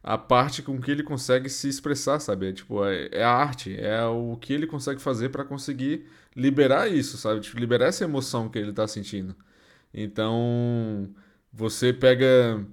a 0.00 0.16
parte 0.16 0.62
com 0.62 0.80
que 0.80 0.92
ele 0.92 1.02
consegue 1.02 1.50
se 1.50 1.68
expressar, 1.68 2.20
sabe? 2.20 2.50
É, 2.50 2.52
tipo, 2.52 2.84
é, 2.84 3.08
é 3.10 3.24
a 3.24 3.32
arte, 3.32 3.76
é 3.76 4.04
o 4.04 4.36
que 4.36 4.52
ele 4.52 4.68
consegue 4.68 5.00
fazer 5.02 5.30
para 5.30 5.44
conseguir 5.44 6.06
liberar 6.36 6.88
isso, 6.88 7.18
sabe? 7.18 7.40
Tipo, 7.40 7.58
liberar 7.58 7.86
essa 7.86 8.04
emoção 8.04 8.48
que 8.48 8.58
ele 8.58 8.72
tá 8.72 8.86
sentindo. 8.86 9.34
Então, 9.92 11.12
você 11.52 11.92
pega 11.92 12.64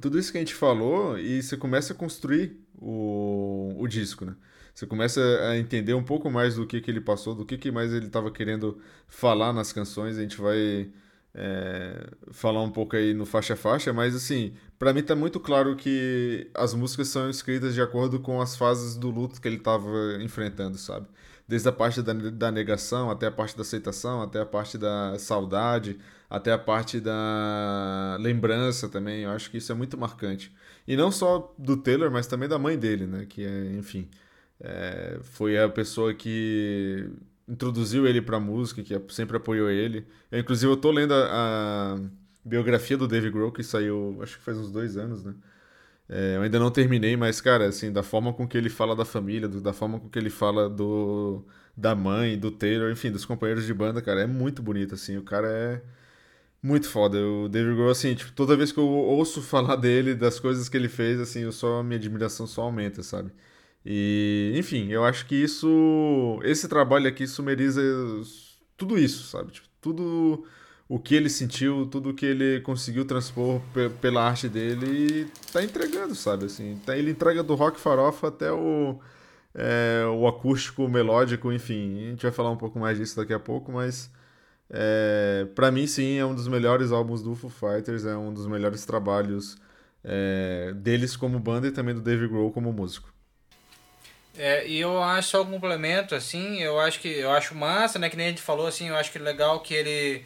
tudo 0.00 0.18
isso 0.18 0.32
que 0.32 0.38
a 0.38 0.40
gente 0.40 0.54
falou 0.54 1.18
e 1.18 1.40
você 1.42 1.56
começa 1.56 1.92
a 1.92 1.96
construir 1.96 2.60
o, 2.76 3.76
o 3.78 3.86
disco, 3.86 4.24
né? 4.24 4.34
Você 4.78 4.86
começa 4.86 5.20
a 5.50 5.58
entender 5.58 5.92
um 5.92 6.04
pouco 6.04 6.30
mais 6.30 6.54
do 6.54 6.64
que, 6.64 6.80
que 6.80 6.88
ele 6.88 7.00
passou, 7.00 7.34
do 7.34 7.44
que, 7.44 7.58
que 7.58 7.68
mais 7.68 7.92
ele 7.92 8.06
estava 8.06 8.30
querendo 8.30 8.78
falar 9.08 9.52
nas 9.52 9.72
canções. 9.72 10.16
A 10.16 10.20
gente 10.20 10.40
vai 10.40 10.88
é, 11.34 12.06
falar 12.30 12.62
um 12.62 12.70
pouco 12.70 12.94
aí 12.94 13.12
no 13.12 13.26
faixa 13.26 13.54
a 13.54 13.56
faixa, 13.56 13.92
mas 13.92 14.14
assim, 14.14 14.54
para 14.78 14.92
mim 14.92 15.02
tá 15.02 15.16
muito 15.16 15.40
claro 15.40 15.74
que 15.74 16.48
as 16.54 16.74
músicas 16.74 17.08
são 17.08 17.28
escritas 17.28 17.74
de 17.74 17.82
acordo 17.82 18.20
com 18.20 18.40
as 18.40 18.56
fases 18.56 18.94
do 18.96 19.10
luto 19.10 19.40
que 19.40 19.48
ele 19.48 19.56
estava 19.56 19.88
enfrentando, 20.20 20.78
sabe? 20.78 21.08
Desde 21.48 21.68
a 21.68 21.72
parte 21.72 22.00
da, 22.00 22.12
da 22.12 22.52
negação, 22.52 23.10
até 23.10 23.26
a 23.26 23.32
parte 23.32 23.56
da 23.56 23.62
aceitação, 23.62 24.22
até 24.22 24.40
a 24.40 24.46
parte 24.46 24.78
da 24.78 25.18
saudade, 25.18 25.98
até 26.30 26.52
a 26.52 26.58
parte 26.58 27.00
da 27.00 28.16
lembrança 28.20 28.88
também. 28.88 29.24
Eu 29.24 29.30
acho 29.30 29.50
que 29.50 29.56
isso 29.56 29.72
é 29.72 29.74
muito 29.74 29.98
marcante. 29.98 30.54
E 30.86 30.96
não 30.96 31.10
só 31.10 31.52
do 31.58 31.76
Taylor, 31.76 32.12
mas 32.12 32.28
também 32.28 32.48
da 32.48 32.60
mãe 32.60 32.78
dele, 32.78 33.08
né? 33.08 33.26
Que 33.28 33.44
é, 33.44 33.76
enfim, 33.76 34.08
é, 34.60 35.18
foi 35.22 35.58
a 35.58 35.68
pessoa 35.68 36.14
que 36.14 37.08
introduziu 37.48 38.06
ele 38.06 38.20
pra 38.20 38.40
música, 38.40 38.82
que 38.82 38.94
sempre 39.12 39.36
apoiou 39.36 39.70
ele. 39.70 40.06
Eu, 40.30 40.40
inclusive, 40.40 40.70
eu 40.70 40.76
tô 40.76 40.90
lendo 40.90 41.14
a, 41.14 41.94
a 41.94 41.98
biografia 42.44 42.96
do 42.96 43.08
Dave 43.08 43.30
Grohl, 43.30 43.52
que 43.52 43.62
saiu, 43.62 44.18
acho 44.22 44.38
que 44.38 44.44
faz 44.44 44.58
uns 44.58 44.70
dois 44.70 44.96
anos, 44.96 45.24
né? 45.24 45.34
É, 46.08 46.36
eu 46.36 46.42
ainda 46.42 46.58
não 46.58 46.70
terminei, 46.70 47.16
mas, 47.16 47.40
cara, 47.40 47.66
assim, 47.66 47.92
da 47.92 48.02
forma 48.02 48.32
com 48.32 48.48
que 48.48 48.56
ele 48.56 48.70
fala 48.70 48.96
da 48.96 49.04
família, 49.04 49.46
do, 49.48 49.60
da 49.60 49.72
forma 49.74 50.00
com 50.00 50.08
que 50.08 50.18
ele 50.18 50.30
fala 50.30 50.68
do 50.68 51.44
da 51.76 51.94
mãe, 51.94 52.36
do 52.38 52.50
Taylor, 52.50 52.90
enfim, 52.90 53.10
dos 53.10 53.24
companheiros 53.24 53.64
de 53.66 53.72
banda, 53.72 54.02
cara, 54.02 54.22
é 54.22 54.26
muito 54.26 54.62
bonito, 54.62 54.94
assim. 54.94 55.16
O 55.16 55.22
cara 55.22 55.48
é 55.48 55.82
muito 56.62 56.88
foda. 56.88 57.18
O 57.18 57.48
Dave 57.48 57.74
Grohl, 57.74 57.90
assim, 57.90 58.14
tipo, 58.14 58.32
toda 58.32 58.56
vez 58.56 58.72
que 58.72 58.78
eu 58.78 58.86
ouço 58.86 59.42
falar 59.42 59.76
dele, 59.76 60.14
das 60.14 60.40
coisas 60.40 60.68
que 60.68 60.76
ele 60.76 60.88
fez, 60.88 61.20
assim, 61.20 61.40
eu 61.42 61.52
só, 61.52 61.82
minha 61.82 61.98
admiração 61.98 62.46
só 62.46 62.62
aumenta, 62.62 63.02
sabe? 63.02 63.32
E, 63.84 64.52
enfim, 64.56 64.88
eu 64.90 65.04
acho 65.04 65.26
que 65.26 65.34
isso. 65.34 66.40
Esse 66.44 66.68
trabalho 66.68 67.08
aqui 67.08 67.26
sumeriza 67.26 67.80
tudo 68.76 68.98
isso, 68.98 69.24
sabe? 69.28 69.52
Tipo, 69.52 69.68
tudo 69.80 70.44
o 70.88 70.98
que 70.98 71.14
ele 71.14 71.28
sentiu, 71.28 71.86
tudo 71.86 72.10
o 72.10 72.14
que 72.14 72.26
ele 72.26 72.60
conseguiu 72.62 73.04
transpor 73.04 73.60
pela 74.00 74.24
arte 74.26 74.48
dele 74.48 74.86
e 75.22 75.52
tá 75.52 75.62
entregando, 75.62 76.14
sabe? 76.14 76.46
Assim, 76.46 76.80
tá, 76.86 76.96
ele 76.96 77.10
entrega 77.10 77.42
do 77.42 77.54
rock 77.54 77.78
farofa 77.78 78.28
até 78.28 78.50
o, 78.52 78.98
é, 79.54 80.04
o 80.06 80.26
acústico 80.26 80.88
melódico, 80.88 81.52
enfim. 81.52 82.06
A 82.06 82.10
gente 82.10 82.22
vai 82.22 82.32
falar 82.32 82.50
um 82.50 82.56
pouco 82.56 82.78
mais 82.78 82.98
disso 82.98 83.16
daqui 83.16 83.34
a 83.34 83.40
pouco, 83.40 83.72
mas 83.72 84.10
é, 84.70 85.46
para 85.54 85.70
mim, 85.70 85.86
sim, 85.86 86.18
é 86.18 86.24
um 86.26 86.34
dos 86.34 86.48
melhores 86.48 86.92
álbuns 86.92 87.22
do 87.22 87.34
Foo 87.34 87.50
Fighters, 87.50 88.04
é 88.04 88.16
um 88.16 88.32
dos 88.32 88.46
melhores 88.46 88.84
trabalhos 88.86 89.56
é, 90.04 90.72
deles 90.76 91.16
como 91.16 91.38
banda 91.38 91.68
e 91.68 91.70
também 91.70 91.94
do 91.94 92.00
Dave 92.00 92.28
Grohl 92.28 92.52
como 92.52 92.72
músico. 92.72 93.12
É, 94.38 94.66
e 94.68 94.78
eu 94.78 95.02
acho 95.02 95.30
só 95.30 95.42
um 95.42 95.50
complemento, 95.50 96.14
assim, 96.14 96.62
eu 96.62 96.78
acho 96.78 97.00
que 97.00 97.08
eu 97.08 97.30
acho 97.32 97.56
massa, 97.56 97.98
né? 97.98 98.08
Que 98.08 98.16
nem 98.16 98.26
a 98.26 98.30
gente 98.30 98.40
falou, 98.40 98.68
assim, 98.68 98.88
eu 98.88 98.96
acho 98.96 99.10
que 99.10 99.18
legal 99.18 99.58
que 99.60 99.74
ele, 99.74 100.24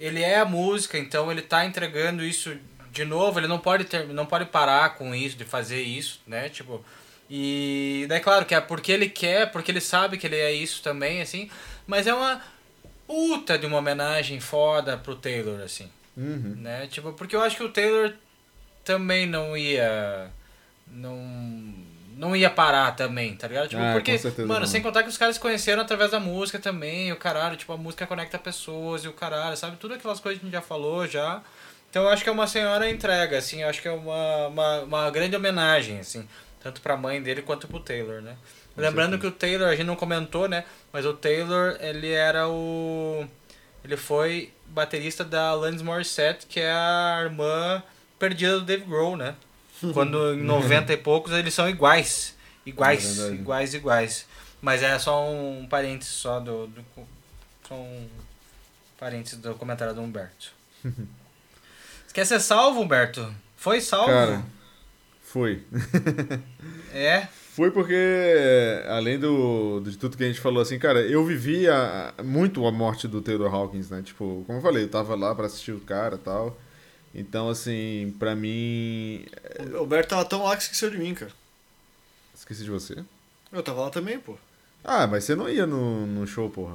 ele 0.00 0.20
é 0.20 0.40
a 0.40 0.44
música, 0.44 0.98
então 0.98 1.30
ele 1.30 1.42
tá 1.42 1.64
entregando 1.64 2.24
isso 2.24 2.56
de 2.90 3.04
novo, 3.04 3.38
ele 3.38 3.46
não 3.46 3.58
pode 3.58 3.84
ter, 3.84 4.06
não 4.08 4.26
pode 4.26 4.46
parar 4.46 4.96
com 4.96 5.14
isso, 5.14 5.36
de 5.36 5.44
fazer 5.44 5.80
isso, 5.80 6.20
né? 6.26 6.48
Tipo, 6.48 6.84
e 7.30 8.04
daí 8.08 8.20
claro 8.20 8.44
que 8.44 8.54
é 8.54 8.60
porque 8.60 8.90
ele 8.90 9.08
quer, 9.08 9.50
porque 9.52 9.70
ele 9.70 9.80
sabe 9.80 10.18
que 10.18 10.26
ele 10.26 10.36
é 10.36 10.52
isso 10.52 10.82
também, 10.82 11.22
assim, 11.22 11.48
mas 11.86 12.06
é 12.06 12.12
uma 12.12 12.42
puta 13.06 13.56
de 13.56 13.64
uma 13.64 13.78
homenagem 13.78 14.40
foda 14.40 14.96
pro 14.96 15.14
Taylor, 15.14 15.60
assim. 15.60 15.88
Uhum. 16.16 16.56
Né? 16.58 16.88
Tipo, 16.88 17.12
porque 17.12 17.36
eu 17.36 17.42
acho 17.42 17.56
que 17.56 17.62
o 17.62 17.70
Taylor 17.70 18.12
também 18.84 19.26
não 19.26 19.56
ia. 19.56 20.30
Não 20.86 21.81
não 22.16 22.34
ia 22.34 22.50
parar 22.50 22.92
também, 22.92 23.34
tá 23.34 23.48
ligado? 23.48 23.68
Tipo, 23.68 23.82
ah, 23.82 23.92
porque, 23.92 24.18
mano, 24.38 24.60
não. 24.60 24.66
sem 24.66 24.82
contar 24.82 25.02
que 25.02 25.08
os 25.08 25.16
caras 25.16 25.36
se 25.36 25.40
conheceram 25.40 25.82
através 25.82 26.10
da 26.10 26.20
música 26.20 26.58
também, 26.58 27.12
o 27.12 27.16
caralho, 27.16 27.56
tipo, 27.56 27.72
a 27.72 27.76
música 27.76 28.06
conecta 28.06 28.38
pessoas 28.38 29.04
e 29.04 29.08
o 29.08 29.12
caralho, 29.12 29.56
sabe? 29.56 29.76
Tudo 29.76 29.94
aquelas 29.94 30.20
coisas 30.20 30.40
que 30.40 30.46
a 30.46 30.48
gente 30.48 30.54
já 30.54 30.62
falou 30.62 31.06
já. 31.06 31.42
Então 31.90 32.04
eu 32.04 32.08
acho 32.08 32.22
que 32.22 32.28
é 32.28 32.32
uma 32.32 32.46
senhora 32.46 32.88
entrega, 32.88 33.38
assim, 33.38 33.62
eu 33.62 33.68
acho 33.68 33.82
que 33.82 33.88
é 33.88 33.92
uma, 33.92 34.46
uma, 34.48 34.80
uma 34.80 35.10
grande 35.10 35.36
homenagem, 35.36 35.98
assim, 35.98 36.26
tanto 36.62 36.80
pra 36.80 36.96
mãe 36.96 37.22
dele 37.22 37.42
quanto 37.42 37.68
pro 37.68 37.80
Taylor, 37.80 38.22
né? 38.22 38.36
Com 38.74 38.80
Lembrando 38.80 39.10
certeza. 39.12 39.30
que 39.30 39.36
o 39.36 39.38
Taylor, 39.38 39.68
a 39.68 39.76
gente 39.76 39.86
não 39.86 39.96
comentou, 39.96 40.48
né? 40.48 40.64
Mas 40.92 41.04
o 41.04 41.12
Taylor, 41.12 41.76
ele 41.80 42.10
era 42.10 42.48
o. 42.48 43.26
Ele 43.84 43.96
foi 43.96 44.50
baterista 44.66 45.24
da 45.24 45.48
Alanis 45.48 45.82
Morissette, 45.82 46.46
que 46.46 46.60
é 46.60 46.70
a 46.70 47.20
irmã 47.22 47.82
perdida 48.18 48.58
do 48.58 48.64
Dave 48.64 48.84
Grohl, 48.84 49.16
né? 49.16 49.34
Quando 49.92 50.34
em 50.34 50.42
90 50.42 50.92
e 50.92 50.96
poucos 50.96 51.32
eles 51.32 51.54
são 51.54 51.68
iguais. 51.68 52.34
Iguais, 52.64 53.18
é 53.18 53.32
iguais, 53.32 53.74
iguais. 53.74 54.26
Mas 54.60 54.82
é 54.82 54.96
só 54.98 55.28
um 55.28 55.66
parênteses 55.66 56.14
só 56.14 56.38
do. 56.38 56.68
do 56.68 56.84
são 57.66 58.08
parênteses 58.98 59.38
do 59.38 59.54
comentário 59.54 59.94
do 59.94 60.00
Humberto. 60.00 60.52
Você 60.82 62.12
quer 62.14 62.24
ser 62.24 62.40
salvo, 62.40 62.80
Humberto? 62.80 63.34
Foi 63.56 63.80
salvo? 63.80 64.08
Cara, 64.08 64.44
foi. 65.22 65.64
é? 66.94 67.26
Foi 67.54 67.70
porque, 67.70 68.82
além 68.88 69.18
do, 69.18 69.80
de 69.80 69.98
tudo 69.98 70.16
que 70.16 70.24
a 70.24 70.26
gente 70.26 70.40
falou, 70.40 70.62
assim, 70.62 70.78
cara, 70.78 71.00
eu 71.02 71.24
vivia 71.24 72.14
muito 72.24 72.66
a 72.66 72.72
morte 72.72 73.06
do 73.06 73.20
Taylor 73.20 73.52
Hawkins, 73.54 73.90
né? 73.90 74.00
Tipo, 74.02 74.42
como 74.46 74.58
eu 74.58 74.62
falei, 74.62 74.84
eu 74.84 74.88
tava 74.88 75.14
lá 75.14 75.34
pra 75.34 75.46
assistir 75.46 75.72
o 75.72 75.80
cara 75.80 76.14
e 76.14 76.18
tal. 76.18 76.56
Então, 77.14 77.48
assim, 77.48 78.14
pra 78.18 78.34
mim. 78.34 79.24
O 79.72 79.78
Alberto 79.78 80.10
tava 80.10 80.24
tão 80.24 80.44
lá 80.44 80.56
que 80.56 80.62
esqueceu 80.62 80.90
de 80.90 80.98
mim, 80.98 81.14
cara. 81.14 81.32
Esqueci 82.34 82.64
de 82.64 82.70
você? 82.70 83.04
Eu 83.52 83.62
tava 83.62 83.82
lá 83.82 83.90
também, 83.90 84.18
pô. 84.18 84.36
Ah, 84.82 85.06
mas 85.06 85.24
você 85.24 85.34
não 85.34 85.48
ia 85.48 85.66
no, 85.66 86.06
no 86.06 86.26
show, 86.26 86.48
porra. 86.48 86.74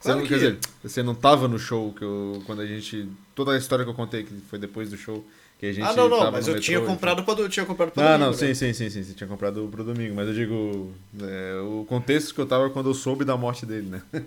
Você 0.00 0.08
Claro 0.08 0.18
não, 0.18 0.26
que 0.26 0.28
quer 0.32 0.34
dizer, 0.36 0.58
você 0.82 1.02
não 1.02 1.14
tava 1.14 1.46
no 1.46 1.58
show 1.58 1.92
que 1.92 2.02
eu, 2.02 2.42
quando 2.46 2.62
a 2.62 2.66
gente. 2.66 3.08
Toda 3.34 3.52
a 3.52 3.58
história 3.58 3.84
que 3.84 3.90
eu 3.90 3.94
contei, 3.94 4.24
que 4.24 4.34
foi 4.48 4.58
depois 4.58 4.90
do 4.90 4.96
show, 4.96 5.24
que 5.58 5.66
a 5.66 5.72
gente. 5.72 5.86
Ah, 5.86 5.92
não, 5.92 6.08
não, 6.08 6.32
mas 6.32 6.48
eu 6.48 6.58
tinha 6.58 6.80
comprado 6.80 7.22
pra, 7.22 7.34
eu 7.34 7.48
tinha 7.48 7.66
comprado 7.66 7.90
pra 7.92 8.02
Não, 8.02 8.12
domingo, 8.12 8.24
não, 8.24 8.30
né? 8.32 8.54
sim, 8.54 8.54
sim, 8.54 8.72
sim, 8.72 8.90
sim, 8.90 9.02
você 9.04 9.14
tinha 9.14 9.28
comprado 9.28 9.68
pro 9.70 9.84
domingo, 9.84 10.14
mas 10.14 10.26
eu 10.28 10.34
digo, 10.34 10.92
é, 11.20 11.60
o 11.60 11.84
contexto 11.86 12.34
que 12.34 12.40
eu 12.40 12.46
tava 12.46 12.70
quando 12.70 12.88
eu 12.88 12.94
soube 12.94 13.24
da 13.24 13.36
morte 13.36 13.64
dele, 13.66 13.88
né? 13.88 14.02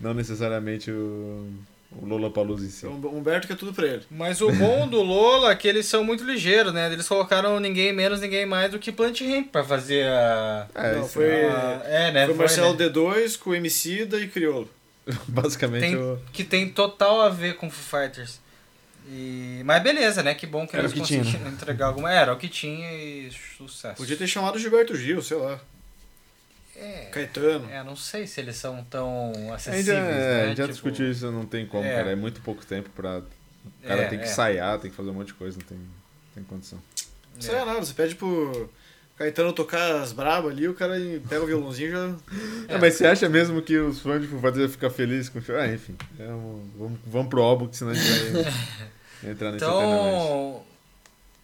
Não 0.00 0.14
necessariamente 0.14 0.90
o, 0.90 1.48
o 1.90 2.04
Lola 2.04 2.30
Palusa 2.30 2.66
em 2.66 2.70
si. 2.70 2.86
O 2.86 2.90
Humberto 2.92 3.46
que 3.46 3.52
é 3.52 3.56
tudo 3.56 3.72
pra 3.72 3.86
ele. 3.86 4.02
Mas 4.10 4.40
o 4.40 4.50
bom 4.52 4.86
do 4.86 5.00
Lola 5.02 5.52
é 5.52 5.56
que 5.56 5.66
eles 5.66 5.86
são 5.86 6.04
muito 6.04 6.22
ligeiros, 6.24 6.72
né? 6.72 6.92
Eles 6.92 7.08
colocaram 7.08 7.58
ninguém 7.58 7.92
menos, 7.92 8.20
ninguém 8.20 8.44
mais 8.46 8.70
do 8.70 8.78
que 8.78 8.92
Plant 8.92 9.20
Ramp 9.22 9.48
pra 9.50 9.64
fazer 9.64 10.04
a. 10.06 10.66
É, 10.74 10.94
Não, 10.96 11.08
foi- 11.08 11.24
é 11.26 11.48
a- 11.50 11.82
é, 11.86 12.12
né? 12.12 12.26
Foi 12.26 12.34
Marcelo 12.34 12.74
né? 12.74 12.88
D2 12.88 13.38
com 13.38 13.50
o 13.50 13.54
Emicida 13.54 14.18
e 14.20 14.28
Criolo. 14.28 14.68
basicamente 15.26 15.80
Tem, 15.80 15.96
o. 15.96 16.18
que 16.32 16.44
tem 16.44 16.68
total 16.68 17.22
a 17.22 17.30
ver 17.30 17.56
com 17.56 17.70
Foo 17.70 18.00
Fighters. 18.00 18.38
E... 19.10 19.62
Mas 19.64 19.82
beleza, 19.82 20.22
né? 20.22 20.34
Que 20.34 20.46
bom 20.46 20.66
que 20.66 20.76
Era 20.76 20.86
eles 20.86 20.98
o 21.00 21.02
tinha, 21.02 21.20
né? 21.20 21.24
conseguiram 21.24 21.50
entregar 21.52 21.86
alguma. 21.86 22.12
Era 22.12 22.34
o 22.34 22.36
que 22.36 22.46
tinha 22.48 22.92
e 22.92 23.30
sucesso. 23.56 23.96
Podia 23.96 24.16
ter 24.18 24.26
chamado 24.26 24.56
o 24.56 24.58
Gilberto 24.58 24.94
Gil, 24.94 25.22
sei 25.22 25.38
lá. 25.38 25.58
É, 26.80 27.08
Caetano. 27.10 27.68
é, 27.70 27.82
não 27.82 27.96
sei 27.96 28.26
se 28.26 28.40
eles 28.40 28.56
são 28.56 28.84
tão 28.84 29.32
A 29.32 29.34
gente 29.34 29.52
acessíveis, 29.52 29.86
já, 29.86 30.00
né? 30.04 30.46
já 30.48 30.54
Tipo, 30.54 30.68
discutiu 30.68 31.10
isso, 31.10 31.30
não 31.32 31.44
tem 31.44 31.66
como, 31.66 31.84
é. 31.84 31.94
cara. 31.96 32.12
É 32.12 32.14
muito 32.16 32.40
pouco 32.40 32.64
tempo 32.64 32.88
pra. 32.90 33.18
O 33.18 33.86
cara 33.86 34.02
é, 34.02 34.06
tem 34.08 34.18
que 34.18 34.24
é, 34.24 34.28
ensaiar, 34.28 34.78
tem 34.78 34.90
que 34.90 34.96
fazer 34.96 35.10
um 35.10 35.14
monte 35.14 35.28
de 35.28 35.34
coisa, 35.34 35.58
não 35.58 35.66
tem, 35.66 35.76
não 35.78 35.84
tem 36.34 36.44
condição. 36.44 36.78
Não 37.34 37.42
sei 37.42 37.54
nada, 37.56 37.80
você 37.80 37.92
pede 37.92 38.14
pro 38.14 38.70
Caetano 39.16 39.52
tocar 39.52 40.00
as 40.00 40.12
brabas 40.12 40.52
ali, 40.52 40.68
o 40.68 40.74
cara 40.74 40.94
pega 41.28 41.42
o 41.42 41.46
violãozinho 41.46 41.88
e 41.88 41.92
já. 41.92 42.14
É, 42.74 42.78
mas 42.78 42.94
você 42.94 43.06
acha 43.06 43.28
mesmo 43.28 43.60
que 43.60 43.76
os 43.76 44.00
fãs 44.00 44.20
de 44.22 44.28
Foo 44.28 44.38
Fighters 44.38 44.60
iam 44.62 44.68
ficar 44.68 44.90
felizes 44.90 45.28
com 45.28 45.38
o 45.40 45.42
show? 45.42 45.56
Ah, 45.56 45.66
enfim. 45.66 45.96
é 46.18 46.24
um- 46.28 46.70
vamos, 46.78 46.98
vamos 47.06 47.28
pro 47.28 47.42
álbum, 47.42 47.66
que 47.66 47.76
senão 47.76 47.90
a 47.90 47.94
gente 47.94 48.08
vai 48.32 48.52
entrar 49.32 49.50
nesse. 49.52 49.64
Então, 49.64 50.62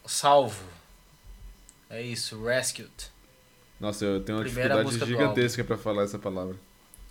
salvo. 0.06 0.62
É 1.90 2.00
isso, 2.02 2.42
rescued. 2.44 2.90
Nossa, 3.80 4.04
eu 4.04 4.20
tenho 4.22 4.38
uma 4.38 4.44
Primeira 4.44 4.76
dificuldade 4.84 5.10
gigantesca 5.10 5.64
pra 5.64 5.76
falar 5.76 6.04
essa 6.04 6.18
palavra. 6.18 6.54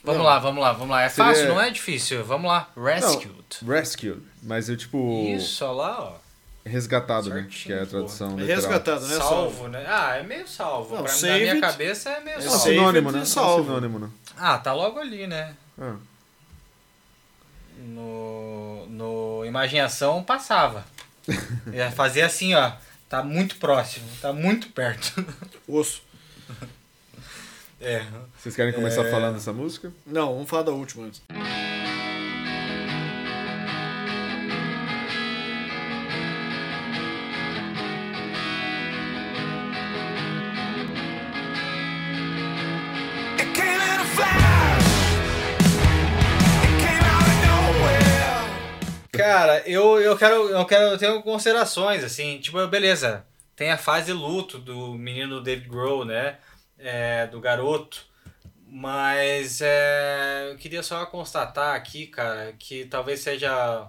Vamos 0.04 0.20
Não. 0.20 0.26
lá, 0.26 0.40
vamos 0.40 0.62
lá, 0.62 0.74
vamos 0.74 0.90
lá. 0.90 1.04
É 1.04 1.10
Seria- 1.10 1.32
fácil, 1.32 1.48
não 1.50 1.62
é 1.62 1.70
difícil. 1.70 2.24
Vamos 2.26 2.50
lá, 2.52 2.70
rescued. 2.76 3.32
Rescued, 3.66 4.22
mas 4.42 4.68
eu 4.70 4.76
tipo. 4.78 5.26
Isso, 5.36 5.64
olha 5.66 5.74
lá, 5.74 6.02
ó. 6.02 6.24
Resgatado, 6.66 7.30
né? 7.30 7.42
Certinho, 7.42 7.66
Que 7.66 7.74
é 7.74 7.82
a 7.82 7.86
tradução 7.86 8.28
É 8.32 8.42
literal. 8.42 8.56
resgatado, 8.56 9.06
né? 9.08 9.16
salvo, 9.18 9.68
né? 9.68 9.86
Ah, 9.88 10.16
é 10.16 10.24
meio 10.24 10.48
salvo. 10.48 10.96
Não, 10.96 11.04
pra, 11.04 11.12
na 11.12 11.18
save 11.18 11.40
minha 11.42 11.52
it. 11.54 11.62
cabeça 11.62 12.10
é 12.10 12.20
meio 12.22 12.38
É 12.38 12.42
É 12.44 12.48
um 12.48 12.50
salvo. 12.50 12.64
sinônimo, 12.64 13.12
né? 13.12 13.20
É 13.20 13.22
um 13.22 13.26
salvo. 13.26 13.64
sinônimo, 13.66 14.00
né? 14.00 14.10
Ah, 14.38 14.58
tá 14.58 14.74
logo 14.74 14.98
ali, 15.00 15.28
né? 15.28 15.56
Ah. 15.80 15.96
No, 17.80 18.86
no 18.88 19.46
Imaginação 19.46 20.24
passava. 20.24 20.86
Ia 21.74 21.92
fazer 21.92 22.22
assim, 22.22 22.54
ó. 22.56 22.72
Tá 23.10 23.22
muito 23.22 23.58
próximo, 23.58 24.06
tá 24.22 24.34
muito 24.34 24.70
perto. 24.70 25.24
Osso. 25.68 26.02
É. 27.84 28.06
Vocês 28.38 28.56
querem 28.56 28.74
começar 28.74 29.06
É. 29.06 29.12
falando 29.12 29.34
dessa 29.36 29.52
música? 29.52 29.92
Não, 30.06 30.34
vamos 30.34 30.50
falar 30.50 30.64
da 30.64 30.72
última 30.72 31.06
antes. 31.06 31.22
Cara, 49.12 49.62
eu, 49.68 50.00
eu 50.02 50.18
quero. 50.18 50.50
Eu 50.50 50.66
quero. 50.66 50.84
Eu 50.84 50.98
tenho 50.98 51.22
considerações, 51.22 52.04
assim, 52.04 52.40
tipo, 52.40 52.66
beleza. 52.68 53.26
Tem 53.56 53.72
a 53.72 53.78
fase 53.78 54.12
luto 54.12 54.58
do 54.58 54.94
menino 54.96 55.40
David 55.42 55.70
Grohl, 55.70 56.04
né? 56.04 56.38
É, 56.84 57.28
do 57.28 57.40
garoto. 57.40 58.06
Mas 58.68 59.62
é, 59.62 60.50
eu 60.50 60.58
queria 60.58 60.82
só 60.82 61.06
constatar 61.06 61.76
aqui, 61.76 62.08
cara, 62.08 62.54
que 62.58 62.86
talvez 62.86 63.20
seja 63.20 63.88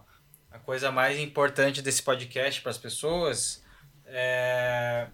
a 0.50 0.58
coisa 0.58 0.92
mais 0.92 1.18
importante 1.18 1.82
desse 1.82 2.02
podcast 2.02 2.60
para 2.60 2.70
as 2.70 2.78
pessoas. 2.78 3.64
É, 4.06 5.06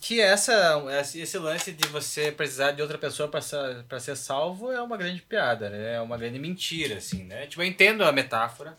que 0.00 0.20
essa, 0.20 0.82
esse 1.14 1.38
lance 1.38 1.72
de 1.72 1.88
você 1.88 2.30
precisar 2.30 2.72
de 2.72 2.82
outra 2.82 2.96
pessoa 2.96 3.28
para 3.28 4.00
ser, 4.00 4.16
salvo 4.16 4.72
é 4.72 4.80
uma 4.80 4.96
grande 4.96 5.22
piada, 5.22 5.70
né? 5.70 5.94
É 5.94 6.00
uma 6.00 6.16
grande 6.16 6.38
mentira, 6.38 6.96
assim, 6.96 7.24
né? 7.24 7.46
Tipo, 7.46 7.62
eu 7.62 7.66
entendo 7.66 8.04
a 8.04 8.12
metáfora, 8.12 8.76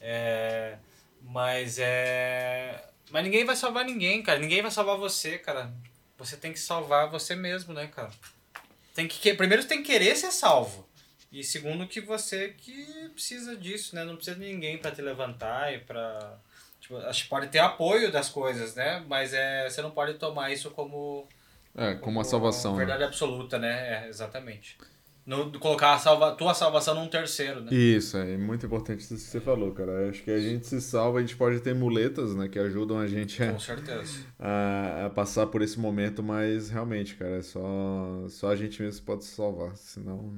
é, 0.00 0.76
mas 1.22 1.78
é. 1.78 2.84
Mas 3.10 3.24
ninguém 3.24 3.44
vai 3.44 3.56
salvar 3.56 3.84
ninguém, 3.84 4.22
cara. 4.22 4.38
Ninguém 4.38 4.62
vai 4.62 4.70
salvar 4.70 4.96
você, 4.96 5.38
cara. 5.38 5.70
Você 6.20 6.36
tem 6.36 6.52
que 6.52 6.60
salvar 6.60 7.08
você 7.10 7.34
mesmo, 7.34 7.72
né, 7.72 7.86
cara? 7.88 8.10
Tem 8.94 9.08
que, 9.08 9.34
primeiro 9.34 9.62
você 9.62 9.68
tem 9.68 9.82
que 9.82 9.90
querer 9.90 10.14
ser 10.14 10.30
salvo. 10.30 10.86
E 11.32 11.42
segundo 11.42 11.86
que 11.86 12.00
você 12.00 12.50
que 12.50 13.08
precisa 13.14 13.56
disso, 13.56 13.94
né? 13.96 14.04
Não 14.04 14.16
precisa 14.16 14.36
de 14.36 14.44
ninguém 14.44 14.76
pra 14.78 14.90
te 14.90 15.00
levantar 15.00 15.72
e 15.72 15.78
pra. 15.78 16.38
Tipo, 16.80 16.98
acho 16.98 17.24
que 17.24 17.28
pode 17.30 17.46
ter 17.48 17.60
apoio 17.60 18.12
das 18.12 18.28
coisas, 18.28 18.74
né? 18.74 19.02
Mas 19.08 19.32
é, 19.32 19.68
você 19.68 19.80
não 19.80 19.90
pode 19.90 20.14
tomar 20.14 20.52
isso 20.52 20.70
como. 20.70 21.26
É, 21.76 21.94
como 21.94 22.18
uma 22.18 22.24
salvação. 22.24 22.72
né? 22.72 22.78
Verdade 22.78 23.04
absoluta, 23.04 23.58
né? 23.58 24.04
É, 24.04 24.08
exatamente. 24.08 24.76
No, 25.30 25.56
colocar 25.60 25.94
a 25.94 25.98
salva, 25.98 26.32
tua 26.32 26.52
salvação 26.52 26.92
num 26.92 27.06
terceiro, 27.06 27.60
né? 27.60 27.72
Isso, 27.72 28.16
é 28.16 28.36
muito 28.36 28.66
importante 28.66 28.98
isso 29.00 29.14
que 29.14 29.20
você 29.20 29.40
falou, 29.40 29.70
cara. 29.72 29.92
Eu 29.92 30.10
Acho 30.10 30.24
que 30.24 30.30
a 30.32 30.40
gente 30.40 30.66
se 30.66 30.80
salva, 30.80 31.18
a 31.18 31.20
gente 31.20 31.36
pode 31.36 31.60
ter 31.60 31.72
muletas, 31.72 32.34
né, 32.34 32.48
que 32.48 32.58
ajudam 32.58 32.98
a 32.98 33.06
gente 33.06 33.40
a, 33.40 33.52
Com 33.52 33.60
certeza. 33.60 34.24
a, 34.40 35.06
a 35.06 35.10
passar 35.10 35.46
por 35.46 35.62
esse 35.62 35.78
momento, 35.78 36.20
mas 36.20 36.68
realmente, 36.68 37.14
cara, 37.14 37.36
é 37.36 37.42
só, 37.42 38.26
só 38.28 38.48
a 38.50 38.56
gente 38.56 38.82
mesmo 38.82 39.06
pode 39.06 39.24
se 39.24 39.30
salvar, 39.30 39.76
senão 39.76 40.34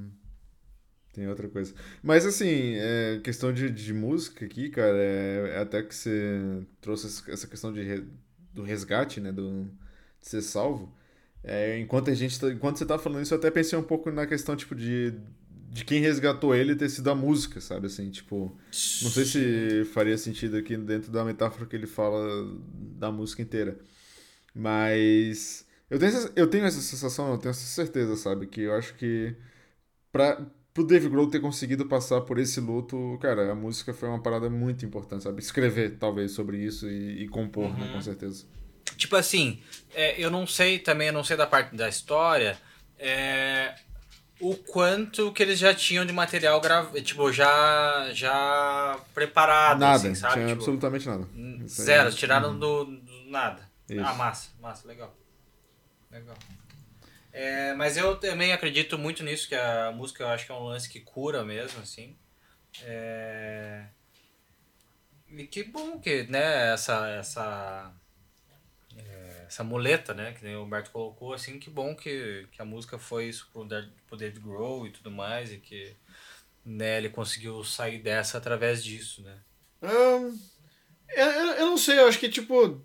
tem 1.11 1.27
outra 1.27 1.47
coisa. 1.47 1.73
Mas 2.03 2.23
assim, 2.25 2.75
é, 2.75 3.19
questão 3.23 3.51
de, 3.51 3.71
de 3.71 3.93
música 3.93 4.45
aqui, 4.45 4.69
cara, 4.69 4.95
é, 4.95 5.53
é 5.55 5.59
até 5.59 5.81
que 5.81 5.95
você 5.95 6.63
trouxe 6.81 7.07
essa- 7.31 7.47
questão 7.47 7.73
de, 7.73 8.03
do 8.53 8.61
resgate, 8.61 9.19
né, 9.19 9.31
do, 9.31 9.63
de 10.21 10.27
ser 10.29 10.41
salvo. 10.43 10.93
É, 11.43 11.77
enquanto 11.79 12.09
a 12.09 12.13
gente 12.13 12.39
tá- 12.39 12.49
enquanto 12.51 12.77
você 12.77 12.85
tá 12.85 12.97
falando 12.97 13.21
isso, 13.23 13.33
eu 13.33 13.37
até 13.37 13.51
pensei 13.51 13.77
um 13.77 13.83
pouco 13.83 14.09
na 14.11 14.25
questão, 14.25 14.55
tipo, 14.55 14.73
de, 14.75 15.13
de 15.71 15.83
quem 15.83 15.99
resgatou 16.01 16.55
ele 16.55 16.75
ter 16.75 16.89
sido 16.89 17.09
a 17.09 17.15
música, 17.15 17.59
sabe? 17.59 17.87
Assim, 17.87 18.09
tipo, 18.09 18.57
não 19.01 19.09
sei 19.11 19.25
se 19.25 19.85
faria 19.85 20.17
sentido 20.17 20.55
aqui 20.57 20.77
dentro 20.77 21.11
da 21.11 21.25
metáfora 21.25 21.65
que 21.65 21.75
ele 21.75 21.87
fala 21.87 22.17
da 22.97 23.11
música 23.11 23.41
inteira. 23.41 23.77
Mas 24.55 25.65
eu 25.89 25.99
tenho, 25.99 26.09
essa- 26.15 26.31
eu 26.35 26.47
tenho 26.47 26.65
essa 26.65 26.81
sensação, 26.81 27.31
eu 27.31 27.37
tenho 27.37 27.51
essa 27.51 27.65
certeza, 27.65 28.15
sabe? 28.15 28.47
Que 28.47 28.61
eu 28.61 28.73
acho 28.73 28.95
que 28.95 29.35
pra, 30.11 30.45
pro 30.73 30.85
Dave 30.85 31.09
Grohl 31.09 31.29
ter 31.29 31.39
conseguido 31.41 31.85
passar 31.87 32.21
por 32.21 32.37
esse 32.39 32.59
luto, 32.61 33.17
cara, 33.21 33.51
a 33.51 33.55
música 33.55 33.93
foi 33.93 34.09
uma 34.09 34.21
parada 34.21 34.49
muito 34.49 34.85
importante, 34.85 35.23
sabe? 35.23 35.41
Escrever, 35.41 35.97
talvez, 35.97 36.31
sobre 36.31 36.57
isso 36.63 36.89
e, 36.89 37.23
e 37.23 37.27
compor, 37.27 37.69
né? 37.77 37.89
Com 37.93 38.01
certeza. 38.01 38.45
Tipo 38.97 39.15
assim, 39.15 39.61
é, 39.93 40.19
eu 40.19 40.29
não 40.29 40.45
sei 40.47 40.79
também, 40.79 41.07
eu 41.07 41.13
não 41.13 41.23
sei 41.23 41.37
da 41.37 41.47
parte 41.47 41.75
da 41.75 41.89
história, 41.89 42.57
é, 42.97 43.75
o 44.39 44.55
quanto 44.55 45.31
que 45.31 45.41
eles 45.41 45.59
já 45.59 45.73
tinham 45.73 46.05
de 46.05 46.11
material 46.11 46.59
grava, 46.59 47.01
tipo, 47.01 47.31
já, 47.31 48.09
já 48.13 48.99
preparado, 49.13 49.79
Nada, 49.79 49.95
assim, 49.95 50.15
sabe? 50.15 50.33
tinha 50.33 50.47
Tipo, 50.47 50.59
absolutamente 50.59 51.07
nada. 51.07 51.27
Zero, 51.67 52.13
tiraram 52.13 52.57
do, 52.57 52.85
do 52.85 53.29
nada. 53.29 53.69
Isso. 53.89 54.05
Ah, 54.05 54.13
massa, 54.13 54.49
massa, 54.59 54.87
legal. 54.87 55.15
Legal. 56.11 56.35
É, 57.31 57.73
mas 57.73 57.97
eu 57.97 58.15
também 58.17 58.53
acredito 58.53 58.97
muito 58.97 59.23
nisso, 59.23 59.47
que 59.47 59.55
a 59.55 59.91
música 59.91 60.23
eu 60.23 60.27
acho 60.27 60.45
que 60.45 60.51
é 60.51 60.55
um 60.55 60.63
lance 60.63 60.89
que 60.89 60.99
cura 60.99 61.43
mesmo, 61.43 61.81
assim. 61.81 62.15
É... 62.83 63.85
E 65.29 65.47
que 65.47 65.63
bom 65.63 65.99
que, 65.99 66.23
né, 66.23 66.73
essa, 66.73 67.07
essa, 67.09 67.91
essa 69.53 69.63
muleta, 69.63 70.15
né, 70.15 70.33
que 70.33 70.43
nem 70.43 70.55
o 70.55 70.63
Humberto 70.63 70.89
colocou, 70.89 71.31
assim, 71.31 71.59
que 71.59 71.69
bom 71.69 71.95
que, 71.95 72.47
que 72.51 72.59
a 72.59 72.65
música 72.65 72.97
foi 72.97 73.25
isso 73.25 73.47
pro, 73.53 73.63
David 74.17 74.39
Grohl 74.39 74.87
e 74.87 74.89
tudo 74.89 75.11
mais, 75.11 75.51
e 75.51 75.57
que, 75.57 75.95
né, 76.65 76.97
ele 76.97 77.09
conseguiu 77.09 77.63
sair 77.63 77.99
dessa 77.99 78.39
através 78.39 78.83
disso, 78.83 79.21
né. 79.21 79.37
Ahn, 79.83 80.35
eu, 81.09 81.25
eu, 81.25 81.65
não 81.67 81.77
sei, 81.77 81.99
eu 81.99 82.07
acho 82.07 82.17
que, 82.17 82.29
tipo. 82.29 82.81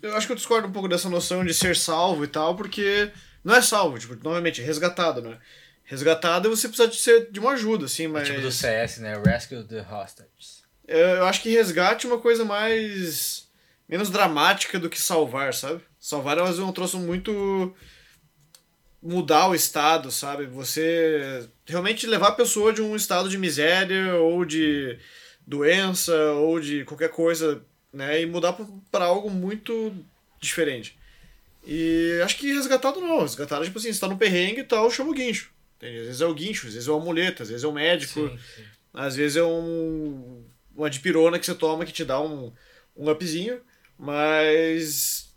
Eu 0.00 0.16
acho 0.16 0.26
que 0.26 0.32
eu 0.32 0.36
discordo 0.36 0.68
um 0.68 0.72
pouco 0.72 0.88
dessa 0.88 1.10
noção 1.10 1.44
de 1.44 1.52
ser 1.52 1.76
salvo 1.76 2.24
e 2.24 2.28
tal, 2.28 2.56
porque 2.56 3.10
não 3.44 3.54
é 3.54 3.60
salvo, 3.60 3.98
tipo, 3.98 4.16
novamente, 4.22 4.62
é 4.62 4.64
resgatado, 4.64 5.20
né? 5.20 5.38
Resgatado 5.84 6.48
é 6.48 6.50
você 6.50 6.68
precisa 6.68 6.88
de, 6.88 6.96
ser, 6.96 7.30
de 7.30 7.40
uma 7.40 7.52
ajuda, 7.52 7.86
assim, 7.86 8.04
É 8.04 8.08
mas. 8.08 8.28
tipo 8.28 8.40
do 8.40 8.52
CS, 8.52 8.98
né, 8.98 9.20
Rescue 9.22 9.64
the 9.64 9.80
Hostages. 9.80 10.62
eu, 10.86 10.98
eu 10.98 11.26
acho 11.26 11.42
que 11.42 11.50
resgate 11.50 12.06
é 12.06 12.08
uma 12.08 12.20
coisa 12.20 12.44
mais. 12.44 13.47
Menos 13.88 14.10
dramática 14.10 14.78
do 14.78 14.90
que 14.90 15.00
salvar, 15.00 15.54
sabe? 15.54 15.80
Salvar 15.98 16.38
é 16.38 16.42
um 16.42 16.72
troço 16.72 16.98
muito. 16.98 17.74
mudar 19.02 19.48
o 19.48 19.54
estado, 19.54 20.10
sabe? 20.10 20.46
Você 20.46 21.48
realmente 21.66 22.06
levar 22.06 22.28
a 22.28 22.32
pessoa 22.32 22.72
de 22.72 22.82
um 22.82 22.94
estado 22.94 23.28
de 23.28 23.38
miséria 23.38 24.14
ou 24.16 24.44
de 24.44 24.98
doença 25.46 26.14
ou 26.32 26.60
de 26.60 26.84
qualquer 26.84 27.10
coisa, 27.10 27.64
né? 27.92 28.20
E 28.20 28.26
mudar 28.26 28.56
para 28.90 29.06
algo 29.06 29.30
muito 29.30 29.94
diferente. 30.40 30.98
E 31.66 32.20
acho 32.24 32.36
que 32.36 32.52
resgatado 32.52 33.00
não. 33.00 33.20
Resgatado, 33.20 33.64
tipo 33.64 33.78
assim, 33.78 33.92
você 33.92 34.00
tá 34.00 34.08
no 34.08 34.18
perrengue 34.18 34.60
e 34.60 34.64
tal, 34.64 34.90
chama 34.90 35.10
o 35.10 35.14
guincho. 35.14 35.50
Entende? 35.76 35.98
Às 36.00 36.06
vezes 36.06 36.20
é 36.20 36.26
o 36.26 36.34
guincho, 36.34 36.66
às 36.66 36.74
vezes 36.74 36.88
é 36.88 36.90
o 36.92 36.96
amuleto, 36.96 37.42
às 37.42 37.48
vezes 37.48 37.64
é 37.64 37.68
o 37.68 37.72
médico, 37.72 38.28
Sim, 38.28 38.38
sim. 38.56 38.64
às 38.92 39.16
vezes 39.16 39.36
é 39.36 39.44
um 39.44 40.44
uma 40.74 40.88
dipirona 40.88 41.38
que 41.40 41.46
você 41.46 41.54
toma 41.54 41.84
que 41.84 41.92
te 41.92 42.04
dá 42.04 42.20
um, 42.20 42.52
um 42.96 43.10
upzinho, 43.10 43.60
mas 43.98 45.34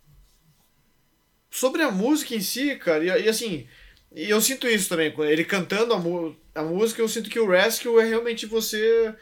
sobre 1.49 1.83
a 1.83 1.91
música 1.91 2.35
em 2.35 2.41
si, 2.41 2.75
cara, 2.77 3.03
e, 3.19 3.25
e 3.25 3.29
assim, 3.29 3.67
e 4.13 4.29
eu 4.29 4.41
sinto 4.41 4.67
isso 4.67 4.89
também, 4.89 5.11
quando 5.11 5.29
ele 5.29 5.45
cantando 5.45 5.93
a, 5.93 6.61
a 6.61 6.63
música, 6.63 7.01
eu 7.01 7.07
sinto 7.09 7.29
que 7.29 7.39
o 7.39 7.49
rescue 7.49 7.99
é 7.99 8.05
realmente 8.05 8.45
você 8.45 9.13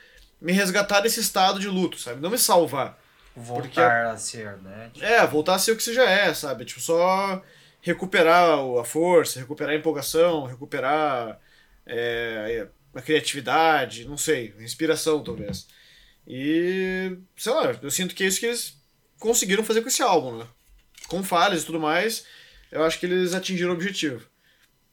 me 0.41 0.51
resgatar 0.53 1.01
desse 1.01 1.19
estado 1.19 1.59
de 1.59 1.67
luto, 1.67 1.97
sabe? 1.99 2.21
Não 2.21 2.29
me 2.29 2.37
salvar. 2.37 2.99
Voltar 3.35 4.07
a 4.11 4.17
ser, 4.17 4.57
né? 4.57 4.89
Tipo, 4.93 5.05
É, 5.05 5.25
voltar 5.27 5.55
a 5.55 5.59
ser 5.59 5.71
o 5.71 5.77
que 5.77 5.83
você 5.83 5.93
já 5.93 6.09
é, 6.09 6.33
sabe? 6.33 6.65
Tipo, 6.65 6.81
só 6.81 7.41
recuperar 7.81 8.59
a 8.79 8.83
força, 8.83 9.39
recuperar 9.39 9.73
a 9.73 9.77
empolgação, 9.77 10.45
recuperar 10.45 11.39
é, 11.85 12.67
a 12.93 13.01
criatividade, 13.01 14.05
não 14.07 14.17
sei, 14.17 14.53
a 14.59 14.63
inspiração 14.63 15.23
talvez. 15.23 15.67
E, 16.27 17.17
sei 17.37 17.53
lá, 17.53 17.77
eu 17.81 17.91
sinto 17.91 18.15
que 18.15 18.23
é 18.23 18.27
isso 18.27 18.39
que 18.39 18.45
eles 18.47 18.78
conseguiram 19.19 19.63
fazer 19.63 19.81
com 19.81 19.87
esse 19.87 20.01
álbum, 20.01 20.37
né? 20.37 20.47
Com 21.07 21.23
falhas 21.23 21.63
e 21.63 21.65
tudo 21.65 21.79
mais, 21.79 22.25
eu 22.71 22.83
acho 22.83 22.99
que 22.99 23.05
eles 23.05 23.33
atingiram 23.33 23.71
o 23.71 23.73
objetivo. 23.73 24.25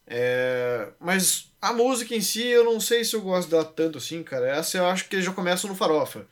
É, 0.06 0.88
mas 1.00 1.50
a 1.60 1.72
música 1.72 2.14
em 2.14 2.20
si, 2.20 2.44
eu 2.44 2.64
não 2.64 2.80
sei 2.80 3.04
se 3.04 3.14
eu 3.14 3.20
gosto 3.22 3.50
dela 3.50 3.64
tanto 3.64 3.98
assim, 3.98 4.22
cara. 4.22 4.48
Essa 4.56 4.78
eu 4.78 4.86
acho 4.86 5.08
que 5.08 5.20
já 5.20 5.32
começam 5.32 5.68
no 5.68 5.76
farofa. 5.76 6.26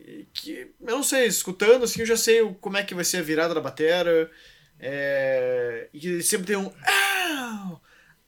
E 0.00 0.26
que, 0.34 0.72
eu 0.80 0.96
não 0.96 1.02
sei, 1.02 1.26
escutando 1.26 1.84
assim, 1.84 2.00
eu 2.00 2.06
já 2.06 2.16
sei 2.16 2.42
como 2.60 2.76
é 2.76 2.82
que 2.82 2.94
vai 2.94 3.04
ser 3.04 3.18
a 3.18 3.22
virada 3.22 3.54
da 3.54 3.60
batera. 3.60 4.30
É, 4.78 5.88
e 5.94 6.22
sempre 6.22 6.46
tem 6.48 6.56
um. 6.56 6.66
"Ow! 6.66 7.80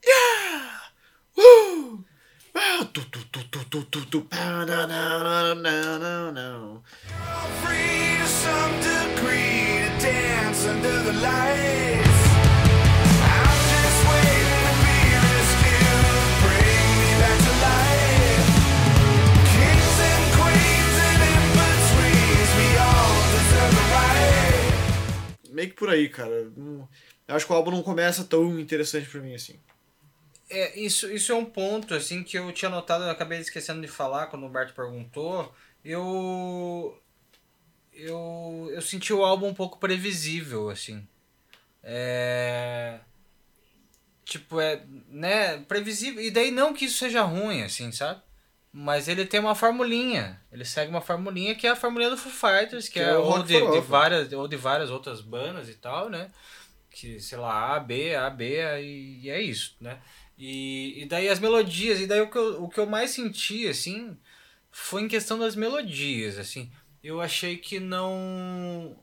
Yeah! 0.05 0.93
Uh! 1.37 2.05
Meio 25.51 25.71
que 25.71 25.75
por 25.75 25.91
aí, 25.91 26.09
cara. 26.09 26.53
Eu 27.27 27.35
acho 27.35 27.47
que 27.47 27.53
o 27.53 27.57
álbum 27.57 27.73
não 27.73 27.83
começa 27.83 28.23
tão 28.25 28.59
interessante 28.61 29.09
pra 29.09 29.21
mim 29.21 29.35
assim. 29.35 29.59
É, 30.51 30.79
isso, 30.79 31.11
isso 31.13 31.33
é 31.33 31.35
um 31.35 31.45
ponto, 31.45 31.95
assim, 31.95 32.23
que 32.23 32.39
eu 32.39 32.51
tinha 32.53 32.71
notado, 32.71 33.05
eu 33.05 33.11
acabei 33.11 33.39
esquecendo 33.39 33.83
de 33.83 33.89
falar 33.89 34.29
quando 34.29 34.47
o 34.47 34.49
Bart 34.49 34.73
perguntou. 34.73 35.55
Eu. 35.85 36.99
Eu, 37.93 38.71
eu 38.73 38.81
senti 38.81 39.13
o 39.13 39.25
álbum 39.25 39.49
um 39.49 39.55
pouco 39.55 39.79
previsível, 39.79 40.71
assim. 40.71 41.07
É. 41.83 43.01
Tipo, 44.25 44.61
é. 44.61 44.83
Né? 45.09 45.59
Previsível. 45.59 46.23
E 46.23 46.31
daí 46.31 46.51
não 46.51 46.73
que 46.73 46.87
isso 46.87 46.99
seja 46.99 47.23
ruim, 47.23 47.63
assim, 47.63 47.93
sabe? 47.93 48.23
Mas 48.73 49.09
ele 49.09 49.27
tem 49.27 49.41
uma 49.41 49.55
formulinha. 49.55 50.41
Ele 50.53 50.65
segue 50.65 50.91
uma 50.91 51.01
formulinha 51.01 51.55
que 51.55 51.67
é 51.67 51.71
a 51.71 51.77
formulinha 51.77 52.11
do 52.11 52.17
Foo 52.17 52.31
Fighters, 52.31 52.87
que, 52.87 52.95
Que 52.95 53.01
é, 53.01 53.11
é 53.11 53.17
ou 53.17 53.43
de, 53.43 53.61
de 53.71 53.81
várias, 53.81 54.33
ou 54.33 54.47
de 54.47 54.57
várias 54.57 54.91
outras 54.91 55.21
bandas 55.21 55.69
e 55.69 55.75
tal, 55.75 56.09
né? 56.09 56.31
Que, 56.91 57.21
sei 57.21 57.39
lá, 57.39 57.75
A, 57.75 57.81
B, 57.81 58.15
A, 58.15 58.31
B, 58.31 58.61
e, 58.81 59.21
e 59.23 59.31
é 59.31 59.41
isso, 59.41 59.77
né? 59.81 59.99
E, 60.39 61.03
e 61.03 61.07
daí 61.07 61.29
as 61.29 61.41
melodias, 61.41 62.01
e 62.01 62.07
daí 62.07 62.21
o 62.21 62.31
que, 62.31 62.39
eu, 62.39 62.63
o 62.63 62.69
que 62.69 62.79
eu 62.79 62.87
mais 62.87 63.11
senti, 63.11 63.67
assim, 63.67 64.17
foi 64.71 65.03
em 65.03 65.09
questão 65.09 65.39
das 65.39 65.57
melodias, 65.57 66.39
assim. 66.39 66.71
Eu 67.03 67.21
achei 67.21 67.57
que 67.57 67.81
não. 67.81 68.97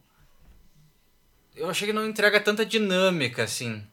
Eu 1.56 1.70
achei 1.70 1.88
que 1.88 1.94
não 1.94 2.08
entrega 2.08 2.40
tanta 2.40 2.66
dinâmica, 2.66 3.44
assim. 3.44 3.86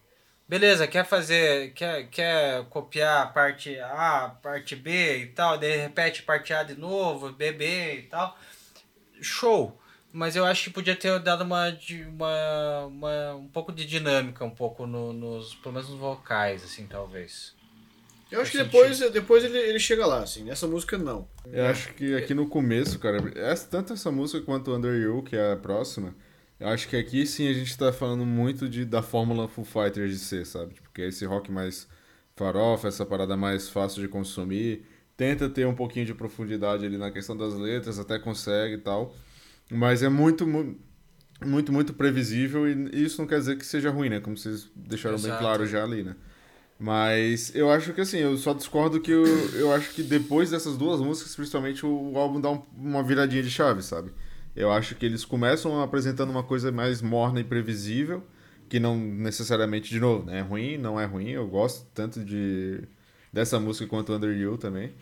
Beleza, 0.48 0.86
quer 0.86 1.04
fazer. 1.04 1.72
Quer, 1.74 2.08
quer 2.10 2.64
copiar 2.66 3.32
parte 3.32 3.78
A, 3.80 4.26
a 4.26 4.28
parte 4.28 4.76
B 4.76 5.18
e 5.18 5.26
tal, 5.26 5.58
daí 5.58 5.76
repete 5.76 6.22
parte 6.22 6.52
A 6.52 6.62
de 6.62 6.74
novo, 6.74 7.32
B, 7.32 7.52
B 7.52 7.96
e 7.96 8.02
tal. 8.02 8.38
Show! 9.20 9.81
Mas 10.12 10.36
eu 10.36 10.44
acho 10.44 10.64
que 10.64 10.70
podia 10.70 10.94
ter 10.94 11.18
dado 11.20 11.42
uma, 11.42 11.74
uma, 12.08 12.86
uma 12.86 13.34
um 13.34 13.48
pouco 13.48 13.72
de 13.72 13.86
dinâmica, 13.86 14.44
um 14.44 14.50
pouco 14.50 14.86
no, 14.86 15.12
nos. 15.12 15.54
Pelo 15.54 15.74
menos 15.74 15.88
nos 15.88 15.98
vocais, 15.98 16.62
assim, 16.62 16.86
talvez. 16.86 17.54
Eu 18.30 18.40
acho 18.40 18.50
que 18.50 18.58
depois, 18.58 18.98
depois 18.98 19.44
ele, 19.44 19.58
ele 19.58 19.78
chega 19.78 20.06
lá, 20.06 20.22
assim. 20.22 20.44
Nessa 20.44 20.66
música, 20.66 20.96
não. 20.98 21.28
Eu 21.46 21.66
acho 21.66 21.92
que 21.94 22.14
aqui 22.14 22.34
no 22.34 22.46
começo, 22.46 22.98
cara, 22.98 23.18
essa, 23.34 23.66
tanto 23.68 23.92
essa 23.92 24.10
música 24.10 24.40
quanto 24.44 24.74
Under 24.74 24.94
You, 24.94 25.22
que 25.22 25.36
é 25.36 25.52
a 25.52 25.56
próxima, 25.56 26.14
eu 26.58 26.68
acho 26.68 26.88
que 26.88 26.96
aqui 26.96 27.26
sim 27.26 27.48
a 27.48 27.52
gente 27.52 27.76
tá 27.76 27.92
falando 27.92 28.24
muito 28.24 28.68
de, 28.68 28.84
da 28.84 29.02
fórmula 29.02 29.48
Foo 29.48 29.64
Fighters 29.64 30.12
de 30.12 30.18
ser, 30.18 30.46
sabe? 30.46 30.74
Tipo, 30.74 30.90
que 30.92 31.02
é 31.02 31.08
esse 31.08 31.26
rock 31.26 31.50
mais 31.50 31.88
farofa, 32.36 32.88
essa 32.88 33.04
parada 33.04 33.36
mais 33.36 33.68
fácil 33.68 34.00
de 34.00 34.08
consumir. 34.08 34.86
Tenta 35.16 35.48
ter 35.48 35.66
um 35.66 35.74
pouquinho 35.74 36.06
de 36.06 36.14
profundidade 36.14 36.86
ali 36.86 36.96
na 36.96 37.10
questão 37.10 37.36
das 37.36 37.54
letras, 37.54 37.98
até 37.98 38.18
consegue 38.18 38.74
e 38.74 38.78
tal. 38.78 39.14
Mas 39.70 40.02
é 40.02 40.08
muito, 40.08 40.46
mu- 40.46 40.76
muito, 41.44 41.72
muito 41.72 41.94
previsível 41.94 42.68
e 42.68 43.04
isso 43.04 43.20
não 43.20 43.28
quer 43.28 43.38
dizer 43.38 43.56
que 43.58 43.66
seja 43.66 43.90
ruim, 43.90 44.08
né? 44.08 44.20
Como 44.20 44.36
vocês 44.36 44.70
deixaram 44.74 45.16
bem 45.16 45.26
Exato. 45.26 45.42
claro 45.42 45.66
já 45.66 45.82
ali, 45.84 46.02
né? 46.02 46.16
Mas 46.78 47.54
eu 47.54 47.70
acho 47.70 47.92
que 47.92 48.00
assim, 48.00 48.18
eu 48.18 48.36
só 48.36 48.52
discordo 48.52 49.00
que 49.00 49.10
eu, 49.10 49.24
eu 49.54 49.72
acho 49.72 49.92
que 49.94 50.02
depois 50.02 50.50
dessas 50.50 50.76
duas 50.76 51.00
músicas, 51.00 51.34
principalmente, 51.36 51.86
o 51.86 52.18
álbum 52.18 52.40
dá 52.40 52.50
um- 52.50 52.62
uma 52.76 53.02
viradinha 53.02 53.42
de 53.42 53.50
chave, 53.50 53.82
sabe? 53.82 54.10
Eu 54.56 54.70
acho 54.72 54.94
que 54.96 55.06
eles 55.06 55.24
começam 55.24 55.80
apresentando 55.82 56.30
uma 56.30 56.42
coisa 56.42 56.72
mais 56.72 57.00
morna 57.00 57.40
e 57.40 57.44
previsível, 57.44 58.22
que 58.68 58.80
não 58.80 58.96
necessariamente, 58.98 59.90
de 59.90 60.00
novo, 60.00 60.26
né, 60.26 60.38
é 60.38 60.42
ruim, 60.42 60.76
não 60.76 60.98
é 60.98 61.04
ruim, 61.04 61.28
eu 61.30 61.46
gosto 61.46 61.86
tanto 61.94 62.24
de 62.24 62.80
dessa 63.32 63.58
música 63.60 63.86
quanto 63.86 64.12
Under 64.12 64.36
You 64.36 64.58
também. 64.58 64.92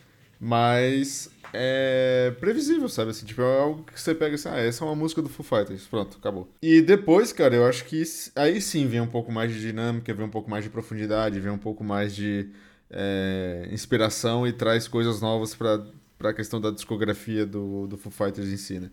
Mas 0.41 1.31
é 1.53 2.35
previsível, 2.41 2.89
sabe? 2.89 3.11
Assim, 3.11 3.27
tipo, 3.27 3.43
é 3.43 3.61
algo 3.61 3.85
que 3.85 4.01
você 4.01 4.15
pega 4.15 4.35
assim, 4.35 4.49
ah, 4.49 4.57
essa 4.57 4.83
é 4.83 4.87
uma 4.87 4.97
música 4.97 5.21
do 5.21 5.29
Foo 5.29 5.45
Fighters, 5.45 5.87
pronto, 5.87 6.17
acabou. 6.19 6.49
E 6.63 6.81
depois, 6.81 7.31
cara, 7.33 7.55
eu 7.55 7.67
acho 7.67 7.85
que 7.85 8.03
aí 8.35 8.61
sim 8.61 8.87
vem 8.87 9.03
um 9.03 9.07
pouco 9.07 9.31
mais 9.31 9.53
de 9.53 9.61
dinâmica, 9.61 10.15
vem 10.15 10.25
um 10.25 10.31
pouco 10.31 10.51
mais 10.51 10.65
de 10.65 10.71
profundidade, 10.71 11.39
vem 11.39 11.53
um 11.53 11.59
pouco 11.59 11.85
mais 11.85 12.17
de 12.17 12.49
é, 12.91 13.69
inspiração 13.71 14.47
e 14.47 14.53
traz 14.53 14.89
coisas 14.89 15.21
novas 15.21 15.55
pra, 15.55 15.85
pra 16.19 16.33
questão 16.33 16.59
da 16.59 16.71
discografia 16.71 17.45
do, 17.45 17.87
do 17.87 17.99
Foo 17.99 18.11
Fighters 18.11 18.49
em 18.49 18.57
si, 18.57 18.81
né? 18.81 18.91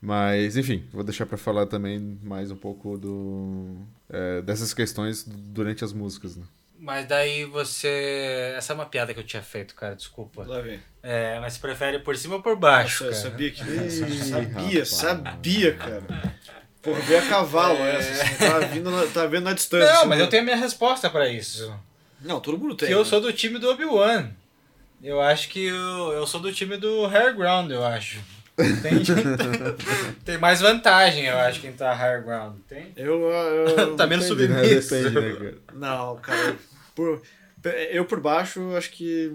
Mas, 0.00 0.56
enfim, 0.56 0.84
vou 0.92 1.04
deixar 1.04 1.26
pra 1.26 1.36
falar 1.36 1.66
também 1.66 2.18
mais 2.22 2.50
um 2.50 2.56
pouco 2.56 2.96
do, 2.96 3.76
é, 4.08 4.40
dessas 4.42 4.72
questões 4.72 5.24
durante 5.24 5.84
as 5.84 5.92
músicas, 5.92 6.36
né? 6.36 6.44
Mas 6.80 7.06
daí 7.06 7.44
você. 7.44 8.54
Essa 8.56 8.72
é 8.72 8.74
uma 8.74 8.86
piada 8.86 9.12
que 9.12 9.20
eu 9.20 9.24
tinha 9.24 9.42
feito, 9.42 9.74
cara, 9.74 9.94
desculpa. 9.94 10.44
Lá 10.46 10.60
vem. 10.60 10.80
É, 11.02 11.38
mas 11.38 11.52
você 11.52 11.60
prefere 11.60 11.98
por 11.98 12.16
cima 12.16 12.36
ou 12.36 12.42
por 12.42 12.56
baixo? 12.56 13.04
Nossa, 13.04 13.18
eu 13.18 13.22
cara? 13.22 13.30
sabia 13.30 13.50
que. 13.50 13.62
Ih, 13.68 14.24
sabia, 14.24 14.86
sabia, 14.86 15.74
cara. 15.74 16.02
Porra, 16.80 17.00
veio 17.00 17.20
a 17.20 17.26
cavalo 17.26 17.78
essa. 17.84 18.22
Assim, 18.22 18.34
tava, 18.36 18.60
vindo 18.66 18.90
na, 18.90 19.06
tava 19.08 19.28
vendo 19.28 19.44
na 19.44 19.52
distância. 19.52 19.92
Não, 19.92 19.98
assim, 19.98 20.08
mas 20.08 20.18
né? 20.18 20.24
eu 20.24 20.28
tenho 20.30 20.42
a 20.42 20.44
minha 20.46 20.56
resposta 20.56 21.10
pra 21.10 21.28
isso. 21.28 21.70
Não, 22.22 22.40
todo 22.40 22.56
mundo 22.56 22.74
tem. 22.74 22.88
Que 22.88 22.94
eu 22.94 23.00
né? 23.00 23.04
sou 23.04 23.20
do 23.20 23.30
time 23.30 23.58
do 23.58 23.68
Obi-Wan. 23.68 24.30
Eu 25.02 25.20
acho 25.20 25.50
que 25.50 25.66
eu, 25.66 26.12
eu 26.12 26.26
sou 26.26 26.40
do 26.40 26.50
time 26.50 26.78
do 26.78 27.06
Higher 27.06 27.36
Ground, 27.36 27.70
eu 27.70 27.84
acho. 27.84 28.20
Entende? 28.58 29.12
Tem 30.24 30.36
mais 30.36 30.60
vantagem, 30.60 31.24
eu 31.24 31.38
acho, 31.38 31.60
quem 31.60 31.72
tá 31.72 31.92
Higher 31.94 32.22
Ground. 32.22 32.56
Tem? 32.68 32.92
Eu, 32.96 33.30
eu, 33.30 33.96
Tá 33.96 34.06
menos 34.06 34.24
né? 34.24 34.28
submisso. 34.28 34.94
Depende, 34.94 35.20
né, 35.20 35.32
cara? 35.32 35.58
Não, 35.72 36.16
cara. 36.16 36.56
Por, 36.94 37.22
eu 37.90 38.04
por 38.04 38.20
baixo, 38.20 38.74
acho 38.76 38.90
que. 38.90 39.32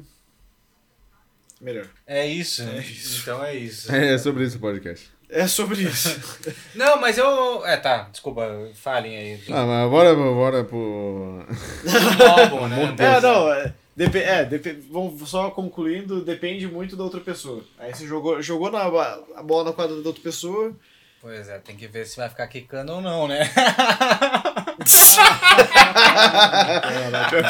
Melhor. 1.62 1.88
É 2.06 2.28
isso. 2.28 2.64
É 2.64 2.80
isso. 2.80 3.22
Então 3.22 3.44
é 3.44 3.56
isso. 3.56 3.94
É 3.94 4.18
sobre 4.18 4.44
isso 4.44 4.58
o 4.58 4.62
podcast. 4.62 5.16
É 5.30 5.48
sobre 5.48 5.82
isso. 5.82 6.10
Não, 6.76 7.00
mas 7.00 7.18
eu. 7.18 7.66
É, 7.66 7.78
tá, 7.78 8.08
desculpa, 8.12 8.48
falem 8.76 9.18
aí. 9.18 9.40
Ah, 9.50 9.66
mas 9.66 9.90
bora, 9.90 10.16
bora 10.16 10.64
pro. 10.64 11.44
Álbum, 12.40 12.68
né? 12.68 12.96
é, 12.98 13.22
não. 13.22 13.52
É, 13.52 13.74
depe, 13.96 14.20
é 14.20 14.46
depe, 14.46 14.74
vamos 14.90 15.28
só 15.28 15.50
concluindo, 15.50 16.24
depende 16.24 16.68
muito 16.68 16.96
da 16.96 17.04
outra 17.04 17.20
pessoa. 17.20 17.64
Aí 17.80 17.94
você 17.94 18.06
jogou, 18.06 18.42
jogou 18.42 18.72
na, 18.72 18.84
a 18.84 19.44
bola 19.44 19.66
na 19.66 19.74
quadra 19.74 20.00
da 20.00 20.08
outra 20.08 20.22
pessoa. 20.22 20.76
Pois 21.22 21.50
é, 21.50 21.58
tem 21.58 21.76
que 21.76 21.88
ver 21.88 22.06
se 22.06 22.18
vai 22.18 22.30
ficar 22.30 22.46
quicando 22.48 22.94
ou 22.94 23.02
não, 23.02 23.28
né? 23.28 23.50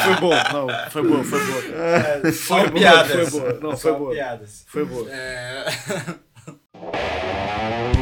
foi 0.04 0.14
bom, 0.20 0.34
não, 0.52 0.68
foi 0.90 1.02
boa, 1.02 1.24
foi 1.24 1.40
boa. 1.44 2.32
Só 2.32 2.56
boa, 2.58 2.70
piadas. 2.70 3.30
foi 3.30 3.40
boa. 3.40 3.58
Não, 3.60 3.76
foi 3.76 3.92
boa. 3.92 4.12
piadas. 4.12 4.64
Foi 4.66 4.84
boa. 4.84 5.10
É... 5.10 5.64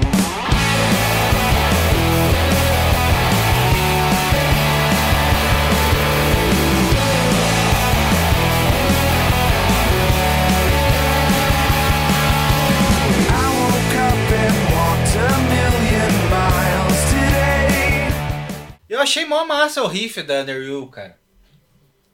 achei 19.15 19.25
mó 19.25 19.45
massa 19.45 19.83
o 19.83 19.87
riff 19.87 20.21
da 20.23 20.43
Underhill, 20.43 20.87
cara. 20.89 21.17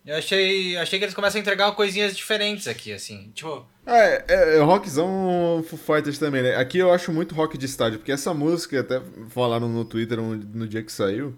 Eu 0.05 0.17
achei, 0.17 0.77
achei 0.77 0.99
que 0.99 1.05
eles 1.05 1.15
começam 1.15 1.39
a 1.39 1.43
entregar 1.43 1.73
coisinhas 1.73 2.17
diferentes 2.17 2.67
aqui, 2.67 2.93
assim. 2.93 3.31
Tipo, 3.35 3.67
É, 3.87 4.25
é, 4.29 4.57
é 4.57 4.61
rockzão 4.61 5.65
Foo 5.69 5.79
Fighters 5.79 6.19
também, 6.19 6.43
né? 6.43 6.57
Aqui 6.57 6.79
eu 6.79 6.93
acho 6.93 7.13
muito 7.13 7.35
rock 7.35 7.57
de 7.57 7.67
estádio, 7.67 7.99
porque 7.99 8.13
essa 8.13 8.35
música, 8.35 8.81
até 8.81 9.01
falaram 9.29 9.69
no 9.69 9.85
Twitter 9.85 10.19
no, 10.19 10.37
no 10.37 10.67
dia 10.67 10.83
que 10.83 10.93
saiu, 10.93 11.37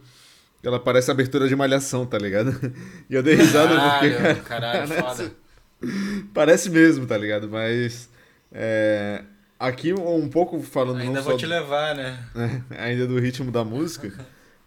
ela 0.62 0.78
parece 0.78 1.10
abertura 1.10 1.48
de 1.48 1.56
malhação, 1.56 2.06
tá 2.06 2.18
ligado? 2.18 2.52
E 3.10 3.14
eu 3.14 3.22
dei 3.22 3.34
risada 3.34 3.68
porque, 3.68 4.10
caralho, 4.10 4.42
cara, 4.42 4.86
caralho, 4.86 4.88
foda. 4.88 5.32
parece 6.32 6.70
mesmo, 6.70 7.04
tá 7.04 7.18
ligado? 7.18 7.48
Mas, 7.48 8.08
é, 8.50 9.22
aqui 9.58 9.92
um 9.92 10.28
pouco 10.28 10.62
falando 10.62 11.00
Ainda 11.00 11.20
vou 11.20 11.36
te 11.36 11.46
levar, 11.46 11.94
né? 11.94 12.18
né, 12.34 12.64
ainda 12.78 13.06
do 13.06 13.18
ritmo 13.18 13.50
da 13.50 13.64
música, 13.64 14.12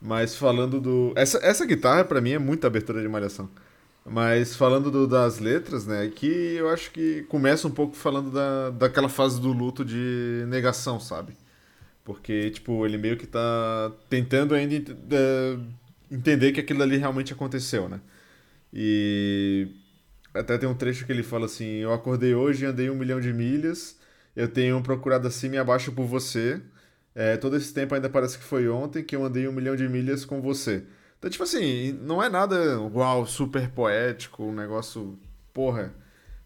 mas 0.06 0.36
falando 0.36 0.80
do... 0.82 1.14
Essa, 1.16 1.39
essa 1.43 1.66
guitarra, 1.66 2.03
pra 2.06 2.22
mim, 2.22 2.32
é 2.34 2.39
muita 2.39 2.68
abertura 2.68 3.01
de 3.01 3.08
malhação. 3.08 3.49
Mas 4.06 4.56
falando 4.56 4.91
do- 4.91 5.08
das 5.08 5.39
letras, 5.39 5.86
né, 5.88 6.10
que 6.16 6.28
eu 6.28 6.70
acho 6.70 6.91
que 6.91 7.24
começa 7.24 7.68
um 7.68 7.72
pouco 7.72 7.95
falando 7.95 8.32
da, 8.32 8.70
daquela 8.72 9.10
fase 9.10 9.41
do 9.41 9.51
luto 9.53 9.86
de 9.86 10.45
negação, 10.47 10.99
sabe? 10.99 11.34
Porque, 12.03 12.51
tipo, 12.51 12.86
ele 12.86 12.97
meio 12.97 13.18
que 13.18 13.28
tá 13.28 13.91
tentando 14.10 14.56
ainda 14.56 14.76
ent- 14.76 14.91
eh, 15.12 15.58
entender 16.12 16.51
que 16.53 16.60
aquilo 16.62 16.84
ali 16.84 16.97
realmente 16.97 17.34
aconteceu, 17.34 17.89
né? 17.89 17.99
E 18.74 19.68
até 20.34 20.58
tem 20.58 20.68
um 20.70 20.76
trecho 20.76 21.06
que 21.06 21.12
ele 21.12 21.24
fala 21.24 21.45
assim: 21.45 21.66
Eu 21.78 21.93
acordei 21.93 22.34
hoje 22.36 22.66
e 22.66 22.68
andei 22.68 22.89
um 22.89 22.95
milhão 22.95 23.20
de 23.22 23.34
milhas, 23.34 23.97
eu 24.36 24.47
tenho 24.47 24.82
procurado 24.84 25.28
acima 25.28 25.56
e 25.56 25.58
abaixo 25.58 25.91
por 25.91 26.06
você. 26.06 26.62
É, 27.16 27.38
todo 27.38 27.55
esse 27.55 27.74
tempo 27.74 27.95
ainda 27.95 28.09
parece 28.09 28.38
que 28.38 28.43
foi 28.43 28.68
ontem 28.70 29.03
que 29.03 29.16
eu 29.16 29.24
andei 29.26 29.47
um 29.47 29.51
milhão 29.53 29.76
de 29.76 29.88
milhas 29.89 30.26
com 30.26 30.41
você. 30.41 30.84
Então, 31.18 31.30
tipo 31.30 31.43
assim, 31.43 31.93
não 32.03 32.22
é 32.22 32.30
nada 32.30 32.80
uau, 32.82 33.26
super 33.26 33.70
poético, 33.72 34.43
um 34.43 34.53
negócio, 34.53 35.18
porra, 35.53 35.93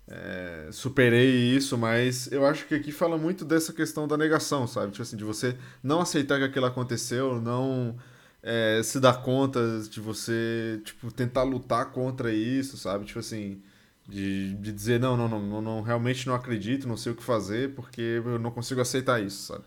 é, 0.07 0.70
superei 0.72 1.55
isso, 1.55 1.78
mas 1.78 2.32
eu 2.32 2.45
acho 2.45 2.65
que 2.67 2.76
aqui 2.76 2.91
fala 2.91 3.17
muito 3.17 3.45
dessa 3.45 3.74
questão 3.74 4.07
da 4.07 4.17
negação, 4.17 4.67
sabe? 4.67 4.91
Tipo 4.91 5.03
assim, 5.03 5.17
de 5.17 5.24
você 5.24 5.57
não 5.84 6.01
aceitar 6.01 6.38
que 6.39 6.45
aquilo 6.45 6.65
aconteceu, 6.65 7.41
não 7.41 7.97
é, 8.41 8.82
se 8.84 8.99
dar 8.99 9.22
conta 9.24 9.59
de 9.89 9.99
você, 9.99 10.82
tipo, 10.84 11.11
tentar 11.11 11.43
lutar 11.43 11.91
contra 11.91 12.32
isso, 12.34 12.78
sabe? 12.78 13.05
Tipo 13.05 13.20
assim, 13.20 13.61
de, 14.07 14.55
de 14.55 14.72
dizer, 14.72 14.99
não, 14.99 15.15
não, 15.17 15.28
não, 15.28 15.61
não, 15.61 15.82
realmente 15.82 16.28
não 16.28 16.34
acredito, 16.36 16.88
não 16.88 16.97
sei 16.97 17.11
o 17.11 17.15
que 17.15 17.24
fazer, 17.24 17.76
porque 17.76 18.01
eu 18.01 18.39
não 18.39 18.51
consigo 18.51 18.82
aceitar 18.82 19.22
isso, 19.22 19.47
sabe? 19.53 19.65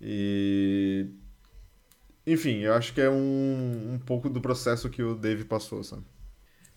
E. 0.00 1.06
Enfim, 2.26 2.60
eu 2.60 2.74
acho 2.74 2.92
que 2.92 3.00
é 3.00 3.08
um, 3.08 3.94
um 3.94 3.98
pouco 3.98 4.28
do 4.28 4.40
processo 4.40 4.90
que 4.90 5.02
o 5.02 5.14
Dave 5.14 5.44
passou, 5.44 5.82
sabe? 5.82 6.04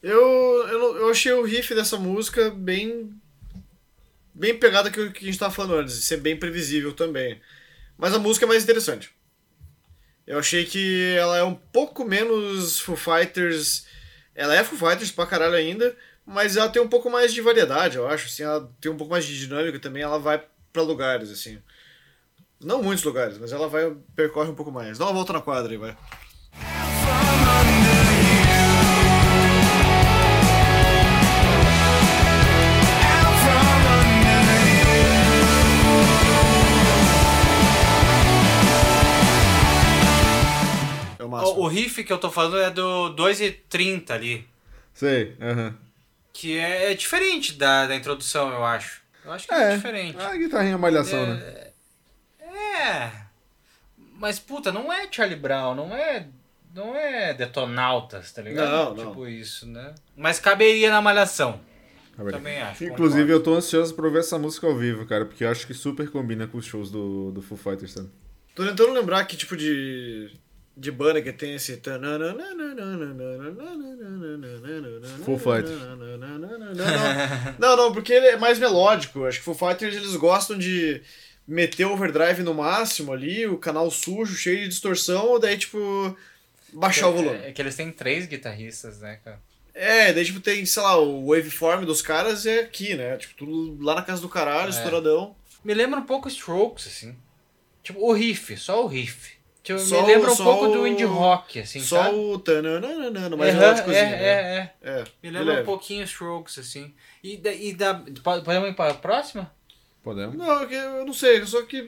Eu, 0.01 0.19
eu, 0.67 0.97
eu 0.97 1.09
achei 1.09 1.31
o 1.31 1.43
riff 1.43 1.75
dessa 1.75 1.97
música 1.97 2.49
bem. 2.49 3.13
bem 4.33 4.57
pegada 4.57 4.89
que 4.89 5.11
que 5.11 5.23
a 5.23 5.27
gente 5.27 5.37
tava 5.39 5.53
falando 5.53 5.75
antes, 5.75 5.95
de 5.95 6.01
ser 6.01 6.17
bem 6.17 6.37
previsível 6.37 6.93
também. 6.93 7.39
Mas 7.97 8.13
a 8.13 8.19
música 8.19 8.45
é 8.45 8.47
mais 8.47 8.63
interessante. 8.63 9.11
Eu 10.25 10.39
achei 10.39 10.65
que 10.65 11.13
ela 11.17 11.37
é 11.37 11.43
um 11.43 11.53
pouco 11.53 12.05
menos 12.05 12.79
Foo 12.79 12.95
Fighters. 12.95 13.85
Ela 14.33 14.55
é 14.55 14.63
Foo 14.63 14.77
Fighters 14.77 15.11
pra 15.11 15.27
caralho 15.27 15.55
ainda, 15.55 15.95
mas 16.25 16.55
ela 16.55 16.69
tem 16.69 16.81
um 16.81 16.87
pouco 16.87 17.09
mais 17.09 17.33
de 17.33 17.41
variedade, 17.41 17.97
eu 17.97 18.07
acho. 18.07 18.27
Assim, 18.27 18.43
ela 18.43 18.71
tem 18.79 18.91
um 18.91 18.97
pouco 18.97 19.11
mais 19.11 19.25
de 19.25 19.37
dinâmica 19.37 19.77
também, 19.79 20.01
ela 20.01 20.17
vai 20.17 20.43
pra 20.71 20.81
lugares, 20.81 21.29
assim. 21.29 21.61
Não 22.63 22.81
muitos 22.83 23.03
lugares, 23.03 23.37
mas 23.37 23.51
ela 23.51 23.67
vai 23.67 23.91
percorre 24.15 24.49
um 24.49 24.55
pouco 24.55 24.71
mais. 24.71 24.97
Dá 24.97 25.05
uma 25.05 25.13
volta 25.13 25.33
na 25.33 25.41
quadra 25.41 25.71
aí, 25.71 25.77
vai. 25.77 25.97
É 41.19 41.23
o 41.23 41.29
máximo. 41.29 41.59
O, 41.59 41.63
o 41.63 41.67
riff 41.67 42.03
que 42.03 42.11
eu 42.11 42.17
tô 42.17 42.29
falando 42.31 42.59
é 42.59 42.69
do 42.69 43.09
2 43.09 43.41
e 43.41 43.51
30 43.51 44.13
ali. 44.13 44.47
Sei, 44.93 45.35
aham. 45.41 45.73
Que 46.33 46.57
é, 46.57 46.91
é 46.91 46.93
diferente 46.93 47.53
da, 47.53 47.87
da 47.87 47.95
introdução, 47.95 48.49
eu 48.51 48.63
acho. 48.63 49.01
Eu 49.23 49.31
acho 49.31 49.47
que 49.47 49.53
é, 49.53 49.73
É, 49.73 49.75
diferente. 49.75 50.19
a 50.19 50.35
guitarrinha 50.35 50.77
malhação, 50.77 51.25
né? 51.25 51.70
É. 52.77 53.11
Mas, 54.17 54.39
puta, 54.39 54.71
não 54.71 54.91
é 54.91 55.07
Charlie 55.11 55.37
Brown, 55.39 55.75
não 55.75 55.95
é. 55.95 56.27
Não 56.73 56.95
é 56.95 57.33
Detonautas, 57.33 58.31
tá 58.31 58.41
ligado? 58.41 58.69
Não, 58.69 58.95
não. 58.95 59.09
Tipo 59.09 59.27
isso, 59.27 59.67
né? 59.67 59.93
Mas 60.15 60.39
caberia 60.39 60.89
na 60.89 61.01
malhação. 61.01 61.59
Caberia. 62.15 62.37
Também 62.37 62.61
acho. 62.61 62.85
Inclusive, 62.85 63.23
concordo. 63.23 63.31
eu 63.33 63.43
tô 63.43 63.55
ansioso 63.55 63.93
pra 63.93 64.07
ver 64.09 64.19
essa 64.19 64.37
música 64.37 64.67
ao 64.67 64.75
vivo, 64.75 65.05
cara, 65.05 65.25
porque 65.25 65.43
eu 65.43 65.49
acho 65.49 65.65
que 65.67 65.73
super 65.73 66.09
combina 66.09 66.47
com 66.47 66.57
os 66.57 66.65
shows 66.65 66.91
do, 66.91 67.31
do 67.31 67.41
Foo 67.41 67.57
Fighters, 67.57 67.93
sabe? 67.93 68.09
Tô 68.53 68.65
tentando 68.65 68.93
lembrar 68.93 69.25
que 69.25 69.35
tipo 69.35 69.57
de. 69.57 70.31
de 70.77 70.91
banda 70.91 71.21
que 71.21 71.33
tem 71.33 71.55
esse. 71.55 71.81
Foo 75.25 75.37
Fighters. 75.37 75.79
Não, 75.81 75.95
não, 75.95 76.39
não, 77.59 77.77
não, 77.77 77.91
porque 77.91 78.13
ele 78.13 78.27
é 78.27 78.37
mais 78.37 78.59
melódico. 78.59 79.25
Acho 79.25 79.39
que 79.39 79.45
Foo 79.45 79.55
Fighters 79.55 79.95
eles 79.95 80.15
gostam 80.15 80.57
de 80.57 81.01
meter 81.47 81.85
o 81.85 81.93
overdrive 81.93 82.43
no 82.43 82.53
máximo 82.53 83.11
ali, 83.13 83.45
o 83.47 83.57
canal 83.57 83.89
sujo, 83.91 84.35
cheio 84.35 84.59
de 84.61 84.67
distorção, 84.69 85.39
daí 85.39 85.57
tipo. 85.57 86.15
baixar 86.73 87.07
o 87.09 87.13
volume. 87.13 87.37
É, 87.43 87.49
é 87.49 87.51
que 87.51 87.61
eles 87.61 87.75
têm 87.75 87.91
três 87.91 88.25
guitarristas, 88.25 88.99
né, 88.99 89.19
cara? 89.23 89.39
É, 89.73 90.11
daí 90.13 90.25
tipo 90.25 90.39
tem, 90.39 90.65
sei 90.65 90.83
lá, 90.83 90.97
o 90.97 91.27
waveform 91.29 91.85
dos 91.85 92.01
caras 92.01 92.45
é 92.45 92.59
aqui, 92.59 92.93
né? 92.95 93.17
Tipo, 93.17 93.33
tudo 93.35 93.83
lá 93.83 93.95
na 93.95 94.01
casa 94.01 94.21
do 94.21 94.29
caralho, 94.29 94.67
É. 94.67 94.69
estouradão. 94.71 95.35
Me 95.63 95.73
lembra 95.73 95.99
um 95.99 96.05
pouco 96.05 96.27
Strokes, 96.27 96.87
assim. 96.87 97.15
Tipo, 97.83 97.99
o 98.01 98.11
riff, 98.13 98.55
só 98.57 98.83
o 98.83 98.87
riff. 98.87 99.31
Tipo, 99.63 99.79
Só 99.79 100.01
me 100.01 100.07
lembra 100.13 100.29
o- 100.29 100.33
um 100.33 100.37
pouco 100.37 100.65
o- 100.65 100.71
do 100.71 100.87
indie 100.87 101.03
rock, 101.05 101.59
assim, 101.59 101.79
Só 101.81 102.03
sabe? 102.05 102.15
o 102.15 102.39
tananana, 102.39 103.37
mais 103.37 103.53
Aham, 103.53 103.59
melódicozinho, 103.61 103.95
é, 103.95 104.09
né? 104.09 104.71
é, 104.81 104.89
é. 104.89 104.99
É, 105.01 105.03
Me 105.21 105.29
lembra 105.29 105.61
um 105.61 105.65
pouquinho 105.65 106.03
Strokes, 106.03 106.57
assim. 106.57 106.93
E, 107.23 107.37
da, 107.37 107.53
e 107.53 107.71
da, 107.73 107.93
po- 107.93 108.41
podemos 108.41 108.69
ir 108.69 108.73
pra 108.75 108.93
próxima? 108.95 109.53
Podemos? 110.03 110.35
Não, 110.35 110.63
é 110.63 110.99
eu 110.99 111.05
não 111.05 111.13
sei, 111.13 111.45
só 111.45 111.61
que. 111.63 111.83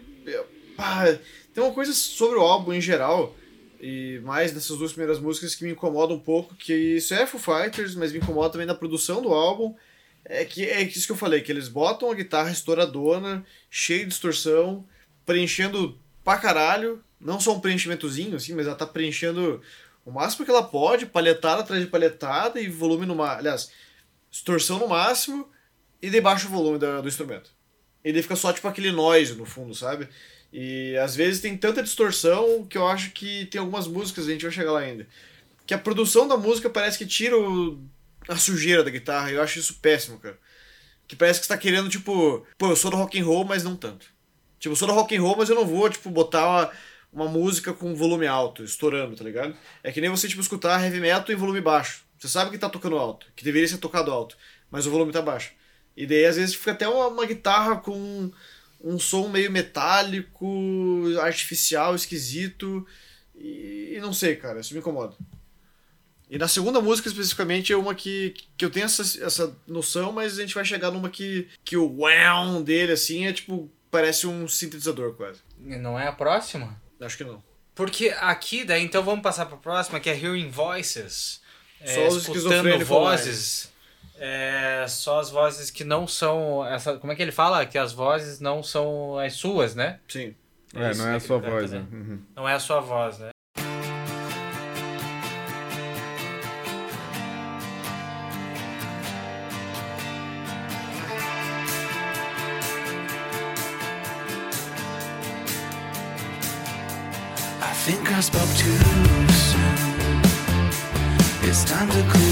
pá, 0.78 1.06
tem 1.54 1.64
uma 1.64 1.74
coisa 1.74 1.94
sobre 1.94 2.38
o 2.38 2.42
álbum 2.42 2.74
em 2.74 2.82
geral, 2.82 3.36
e 3.82 4.20
mais 4.24 4.54
nessas 4.54 4.78
duas 4.78 4.92
primeiras 4.94 5.20
músicas 5.20 5.56
que 5.56 5.64
me 5.64 5.72
incomoda 5.72 6.14
um 6.14 6.20
pouco, 6.20 6.56
que 6.56 6.74
isso 6.74 7.14
é 7.14 7.26
Foo 7.26 7.40
Fighters, 7.40 7.96
mas 7.96 8.12
me 8.12 8.20
incomoda 8.20 8.52
também 8.52 8.68
na 8.68 8.76
produção 8.76 9.22
do 9.22 9.34
álbum. 9.34 9.76
É 10.26 10.46
que 10.46 10.64
é 10.66 10.82
isso 10.82 11.06
que 11.06 11.12
eu 11.12 11.18
falei, 11.18 11.42
que 11.42 11.52
eles 11.52 11.68
botam 11.68 12.10
a 12.10 12.14
guitarra 12.16 12.50
estouradona, 12.50 13.46
cheia 13.70 14.00
de 14.04 14.06
distorção, 14.10 14.86
preenchendo 15.26 15.98
pra 16.24 16.38
caralho. 16.38 17.04
Não 17.20 17.40
só 17.40 17.54
um 17.54 17.60
preenchimentozinho, 17.60 18.36
assim, 18.38 18.54
mas 18.54 18.66
ela 18.68 18.76
tá 18.76 18.86
preenchendo 18.86 19.62
o 20.06 20.12
máximo 20.12 20.46
que 20.46 20.52
ela 20.52 20.64
pode, 20.64 21.06
palhetada 21.06 21.62
atrás 21.62 21.82
de 21.84 21.90
palhetada 21.90 22.60
e 22.62 22.70
volume 22.70 23.06
no 23.06 23.16
máximo. 23.16 23.40
Aliás, 23.40 23.72
distorção 24.32 24.80
no 24.80 24.88
máximo 24.88 25.50
e 26.02 26.10
debaixo 26.10 26.48
o 26.48 26.52
volume 26.52 26.78
da- 26.80 27.02
do 27.02 27.08
instrumento. 27.08 27.50
E 28.04 28.12
daí 28.12 28.22
fica 28.22 28.36
só 28.36 28.52
tipo 28.52 28.68
aquele 28.68 28.92
noise 28.92 29.34
no 29.36 29.46
fundo, 29.46 29.74
sabe? 29.74 30.08
E 30.52 30.96
às 30.98 31.16
vezes 31.16 31.42
tem 31.42 31.58
tanta 31.58 31.82
distorção 31.82 32.66
que 32.66 32.78
eu 32.78 32.88
acho 32.88 33.12
que 33.12 33.46
tem 33.48 33.60
algumas 33.60 33.88
músicas, 33.88 34.28
a 34.28 34.32
gente 34.32 34.44
vai 34.44 34.52
chegar 34.52 34.72
lá 34.72 34.80
ainda, 34.82 35.08
que 35.66 35.74
a 35.74 35.78
produção 35.80 36.28
da 36.28 36.38
música 36.38 36.70
parece 36.70 36.98
que 36.98 37.06
tira 37.06 37.38
o- 37.38 37.80
a 38.28 38.36
sujeira 38.36 38.84
da 38.84 38.90
guitarra, 38.92 39.32
e 39.32 39.36
eu 39.36 39.42
acho 39.42 39.58
isso 39.60 39.76
péssimo, 39.82 40.20
cara. 40.20 40.38
Que 41.08 41.16
parece 41.16 41.40
que 41.40 41.46
você 41.46 41.54
tá 41.54 41.58
querendo, 41.58 41.90
tipo, 41.90 42.46
pô, 42.58 42.70
eu 42.70 42.76
sou 42.76 42.92
do 42.92 42.98
rock 42.98 43.20
and 43.20 43.26
roll, 43.26 43.44
mas 43.46 43.64
não 43.64 43.76
tanto. 43.76 44.06
Tipo, 44.60 44.74
eu 44.74 44.76
sou 44.78 44.88
do 44.88 44.94
rock 44.94 45.16
and 45.16 45.22
roll, 45.22 45.36
mas 45.38 45.50
eu 45.50 45.56
não 45.56 45.66
vou, 45.66 45.90
tipo, 45.90 46.10
botar 46.10 46.48
uma, 46.48 46.72
uma 47.12 47.28
música 47.28 47.74
com 47.74 47.94
volume 47.96 48.28
alto, 48.28 48.64
estourando, 48.64 49.16
tá 49.16 49.24
ligado? 49.24 49.56
É 49.84 49.92
que 49.92 50.00
nem 50.00 50.10
você, 50.10 50.28
tipo, 50.28 50.42
escutar 50.42 50.82
heavy 50.84 51.00
metal 51.00 51.34
em 51.34 51.38
volume 51.38 51.60
baixo. 51.62 52.04
Você 52.18 52.28
sabe 52.30 52.52
que 52.52 52.58
tá 52.58 52.70
tocando 52.70 52.98
alto, 52.98 53.28
que 53.36 53.44
deveria 53.44 53.68
ser 53.68 53.78
tocado 53.80 54.12
alto, 54.12 54.38
mas 54.72 54.86
o 54.88 54.92
volume 54.92 55.12
tá 55.12 55.22
baixo. 55.22 55.52
E 55.96 56.06
daí, 56.06 56.26
às 56.26 56.36
vezes, 56.36 56.56
fica 56.56 56.72
até 56.72 56.88
uma, 56.88 57.08
uma 57.08 57.26
guitarra 57.26 57.78
com 57.78 58.32
um 58.84 59.00
som 59.00 59.30
meio 59.30 59.52
metálico, 59.52 60.46
artificial, 61.22 61.96
esquisito. 61.96 62.86
E, 63.36 63.94
e 63.96 64.00
não 64.02 64.14
sei, 64.14 64.36
cara, 64.36 64.60
isso 64.60 64.74
me 64.74 64.80
incomoda. 64.80 65.16
E 66.30 66.38
na 66.38 66.48
segunda 66.48 66.82
música, 66.82 67.08
especificamente, 67.08 67.72
é 67.72 67.78
uma 67.78 67.94
que, 67.94 68.34
que 68.58 68.66
eu 68.66 68.72
tenho 68.72 68.86
essa, 68.86 69.04
essa 69.24 69.56
noção, 69.68 70.12
mas 70.12 70.38
a 70.38 70.42
gente 70.42 70.56
vai 70.56 70.66
chegar 70.66 70.90
numa 70.90 71.10
que, 71.10 71.48
que 71.64 71.78
o 71.78 71.88
wow 71.88 72.62
dele, 72.64 72.94
assim, 72.94 73.28
é 73.28 73.34
tipo, 73.34 73.70
parece 73.92 74.26
um 74.26 74.48
sintetizador 74.48 75.14
quase. 75.14 75.42
Não 75.60 76.00
é 76.00 76.08
a 76.08 76.12
próxima? 76.12 76.82
Acho 77.00 77.18
que 77.18 77.24
não. 77.24 77.44
Porque 77.76 78.10
aqui, 78.20 78.64
daí, 78.64 78.84
então 78.84 79.04
vamos 79.04 79.22
passar 79.22 79.46
pra 79.46 79.58
próxima, 79.58 80.00
que 80.00 80.10
é 80.10 80.20
Hearing 80.20 80.50
Voices. 80.50 81.42
Só 81.86 82.02
é, 82.02 82.08
os 82.08 82.18
escutando 82.18 82.38
esquizofrênicos 82.38 82.88
vozes. 82.88 83.73
É, 84.18 84.86
só 84.88 85.20
as 85.20 85.30
vozes 85.30 85.70
que 85.72 85.84
não 85.84 86.08
são. 86.08 86.66
Essa, 86.66 86.98
como 86.98 87.12
é 87.12 87.16
que 87.16 87.22
ele 87.22 87.32
fala? 87.32 87.66
Que 87.66 87.78
as 87.78 87.92
vozes 87.94 88.40
não 88.40 88.62
são 88.62 89.18
as 89.18 89.34
suas, 89.34 89.76
né? 89.76 90.00
Sim. 90.08 90.36
É, 90.76 90.92
isso 90.92 91.02
não 91.04 91.10
é 91.10 91.16
a 91.16 91.20
sua 91.20 91.38
voz, 91.38 91.72
né? 91.72 91.86
Uhum. 91.92 92.20
Não 92.36 92.50
é 92.50 92.54
a 92.54 92.60
sua 92.60 92.80
voz, 92.80 93.20
né? 93.20 93.30
I 107.62 107.76
think 107.86 108.10
I 108.10 108.20
spoke 108.22 108.50
too 108.58 108.78
soon. 109.34 110.22
It's 111.44 111.66
time 111.66 111.90
to 111.90 112.23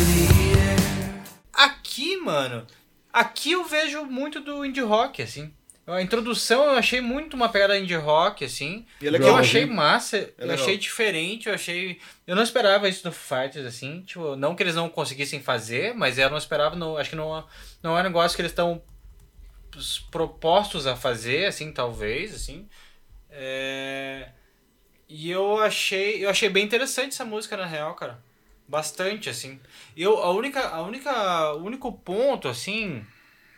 mano, 2.24 2.66
aqui 3.12 3.52
eu 3.52 3.64
vejo 3.66 4.04
muito 4.06 4.40
do 4.40 4.66
indie 4.66 4.82
rock, 4.82 5.22
assim. 5.22 5.54
A 5.88 6.02
introdução 6.02 6.64
eu 6.64 6.72
achei 6.72 7.02
muito 7.02 7.34
uma 7.34 7.50
pegada 7.50 7.78
indie 7.78 7.96
rock, 7.96 8.46
assim. 8.46 8.86
E 9.02 9.06
é 9.06 9.08
eu 9.10 9.12
legal, 9.12 9.36
achei 9.36 9.66
massa, 9.66 10.18
eu 10.38 10.48
legal. 10.48 10.56
achei 10.56 10.78
diferente, 10.78 11.50
eu 11.50 11.56
achei. 11.56 12.00
Eu 12.26 12.36
não 12.36 12.44
esperava 12.44 12.88
isso 12.88 13.04
do 13.04 13.12
Fighters, 13.12 13.66
assim. 13.66 14.02
Tipo, 14.04 14.36
não 14.36 14.56
que 14.56 14.64
eles 14.64 14.76
não 14.76 14.88
conseguissem 14.88 15.42
fazer, 15.42 15.94
mas 15.96 16.18
eu 16.18 16.30
não 16.30 16.38
esperava, 16.38 16.76
não, 16.76 16.98
acho 16.98 17.10
que 17.10 17.16
não, 17.16 17.46
não 17.82 17.98
é 17.98 18.02
um 18.02 18.04
negócio 18.04 18.36
que 18.36 18.42
eles 18.42 18.52
estão 18.52 18.82
propostos 20.12 20.86
a 20.86 20.96
fazer, 20.96 21.46
assim, 21.46 21.72
talvez, 21.72 22.34
assim. 22.34 22.70
É... 23.30 24.30
E 25.10 25.30
eu 25.30 25.60
achei, 25.60 26.24
eu 26.24 26.30
achei 26.30 26.48
bem 26.48 26.64
interessante 26.64 27.14
essa 27.14 27.26
música 27.26 27.58
na 27.58 27.66
real, 27.66 27.96
cara. 27.96 28.20
Bastante, 28.72 29.30
assim. 29.30 29.60
Eu, 29.98 30.18
a 30.24 30.32
única, 30.32 30.66
a 30.70 30.82
única, 30.82 31.54
o 31.56 31.64
único 31.66 31.92
ponto, 31.92 32.48
assim, 32.48 33.06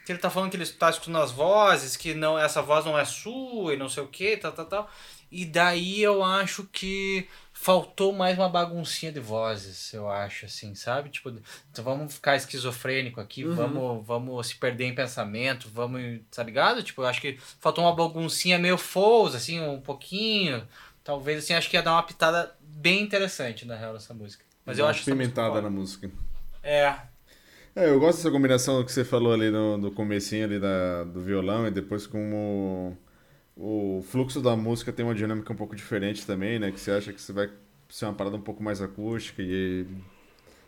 que 0.03 0.11
ele 0.11 0.17
tá 0.17 0.27
falando 0.27 0.49
que 0.49 0.57
ele 0.57 0.65
tá 0.65 0.89
escutando 0.89 1.19
as 1.19 1.29
vozes, 1.29 1.95
que 1.95 2.15
não, 2.15 2.37
essa 2.37 2.63
voz 2.63 2.83
não 2.83 2.97
é 2.97 3.05
sua 3.05 3.75
e 3.75 3.77
não 3.77 3.87
sei 3.87 4.01
o 4.01 4.07
que, 4.07 4.35
tal, 4.37 4.51
tal, 4.51 4.65
tal. 4.65 4.89
E 5.31 5.45
daí 5.45 6.01
eu 6.01 6.23
acho 6.23 6.63
que 6.63 7.27
faltou 7.53 8.11
mais 8.11 8.39
uma 8.39 8.49
baguncinha 8.49 9.11
de 9.11 9.19
vozes, 9.19 9.93
eu 9.93 10.09
acho, 10.09 10.47
assim, 10.47 10.73
sabe? 10.73 11.09
Tipo, 11.09 11.29
então 11.71 11.85
vamos 11.85 12.15
ficar 12.15 12.35
esquizofrênico 12.35 13.21
aqui, 13.21 13.43
vamos, 13.43 14.03
vamos 14.07 14.47
se 14.47 14.55
perder 14.55 14.85
em 14.85 14.95
pensamento, 14.95 15.69
vamos, 15.69 16.21
tá 16.31 16.41
ligado? 16.41 16.81
Tipo, 16.81 17.03
eu 17.03 17.05
acho 17.05 17.21
que 17.21 17.37
faltou 17.59 17.83
uma 17.83 17.95
baguncinha 17.95 18.57
meio 18.57 18.79
Foles, 18.79 19.35
assim, 19.35 19.59
um 19.61 19.79
pouquinho. 19.79 20.67
Talvez, 21.03 21.43
assim, 21.43 21.53
acho 21.53 21.69
que 21.69 21.77
ia 21.77 21.83
dar 21.83 21.91
uma 21.93 22.03
pitada 22.03 22.55
bem 22.61 23.03
interessante, 23.03 23.63
na 23.63 23.75
real, 23.75 23.93
nessa 23.93 24.13
música. 24.15 24.43
Mas 24.65 24.79
eu 24.79 24.87
acho 24.87 25.03
foda. 25.53 25.61
na 25.61 25.69
música. 25.69 26.09
É, 26.61 26.95
É, 27.75 27.89
eu 27.89 27.99
gosto 27.99 28.17
dessa 28.17 28.31
combinação 28.31 28.83
que 28.83 28.91
você 28.91 29.03
falou 29.03 29.33
ali 29.33 29.49
no, 29.49 29.77
no 29.77 29.91
comecinho 29.91 30.45
ali 30.45 30.59
da, 30.59 31.03
do 31.05 31.21
violão 31.21 31.67
e 31.67 31.71
depois 31.71 32.05
como 32.05 32.95
o, 33.55 33.97
o 33.99 34.01
fluxo 34.03 34.41
da 34.41 34.55
música 34.55 34.93
tem 34.93 35.03
uma 35.03 35.15
dinâmica 35.15 35.51
um 35.51 35.55
pouco 35.55 35.75
diferente 35.75 36.25
também, 36.25 36.59
né? 36.59 36.71
Que 36.71 36.79
você 36.79 36.91
acha 36.91 37.11
que 37.11 37.21
você 37.21 37.33
vai 37.33 37.49
ser 37.89 38.05
uma 38.05 38.13
parada 38.13 38.35
um 38.35 38.41
pouco 38.41 38.61
mais 38.61 38.81
acústica 38.81 39.41
e 39.41 39.87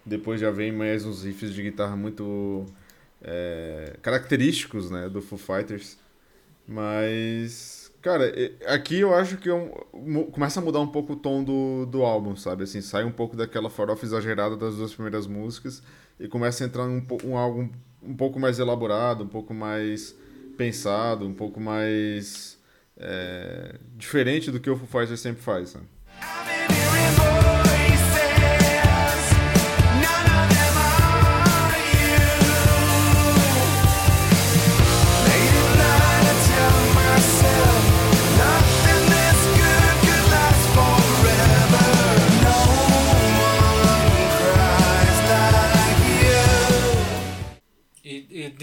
depois 0.05 0.41
já 0.41 0.51
vem 0.51 0.71
mais 0.71 1.05
uns 1.05 1.23
riffs 1.23 1.53
de 1.53 1.63
guitarra 1.63 1.95
muito 1.95 2.65
é, 3.21 3.97
característicos, 4.01 4.89
né? 4.91 5.09
Do 5.09 5.21
Foo 5.21 5.37
Fighters. 5.37 5.97
Mas, 6.67 7.84
cara, 8.05 8.31
aqui 8.67 8.99
eu 8.99 9.15
acho 9.15 9.35
que 9.37 9.49
eu, 9.49 9.87
mu- 9.91 10.25
começa 10.27 10.59
a 10.59 10.63
mudar 10.63 10.79
um 10.79 10.85
pouco 10.87 11.13
o 11.13 11.15
tom 11.15 11.43
do, 11.43 11.87
do 11.87 12.03
álbum, 12.03 12.35
sabe? 12.35 12.63
Assim, 12.63 12.79
sai 12.79 13.03
um 13.03 13.11
pouco 13.11 13.35
daquela 13.35 13.67
farofa 13.67 14.05
exagerada 14.05 14.55
das 14.55 14.75
duas 14.75 14.93
primeiras 14.93 15.25
músicas 15.25 15.81
e 16.19 16.27
começa 16.27 16.63
a 16.63 16.67
entrar 16.67 16.83
um, 16.83 17.03
um 17.23 17.35
álbum 17.35 17.67
um 18.03 18.15
pouco 18.15 18.39
mais 18.39 18.59
elaborado, 18.59 19.23
um 19.23 19.27
pouco 19.27 19.55
mais 19.55 20.15
pensado, 20.55 21.25
um 21.25 21.33
pouco 21.33 21.59
mais 21.59 22.59
é, 22.95 23.79
diferente 23.97 24.51
do 24.51 24.59
que 24.59 24.69
o 24.69 24.77
Foo 24.77 24.85
Fighters 25.01 25.19
sempre 25.19 25.41
faz, 25.41 25.73
né? 25.73 25.81
I've 26.21 27.17
been 27.17 27.34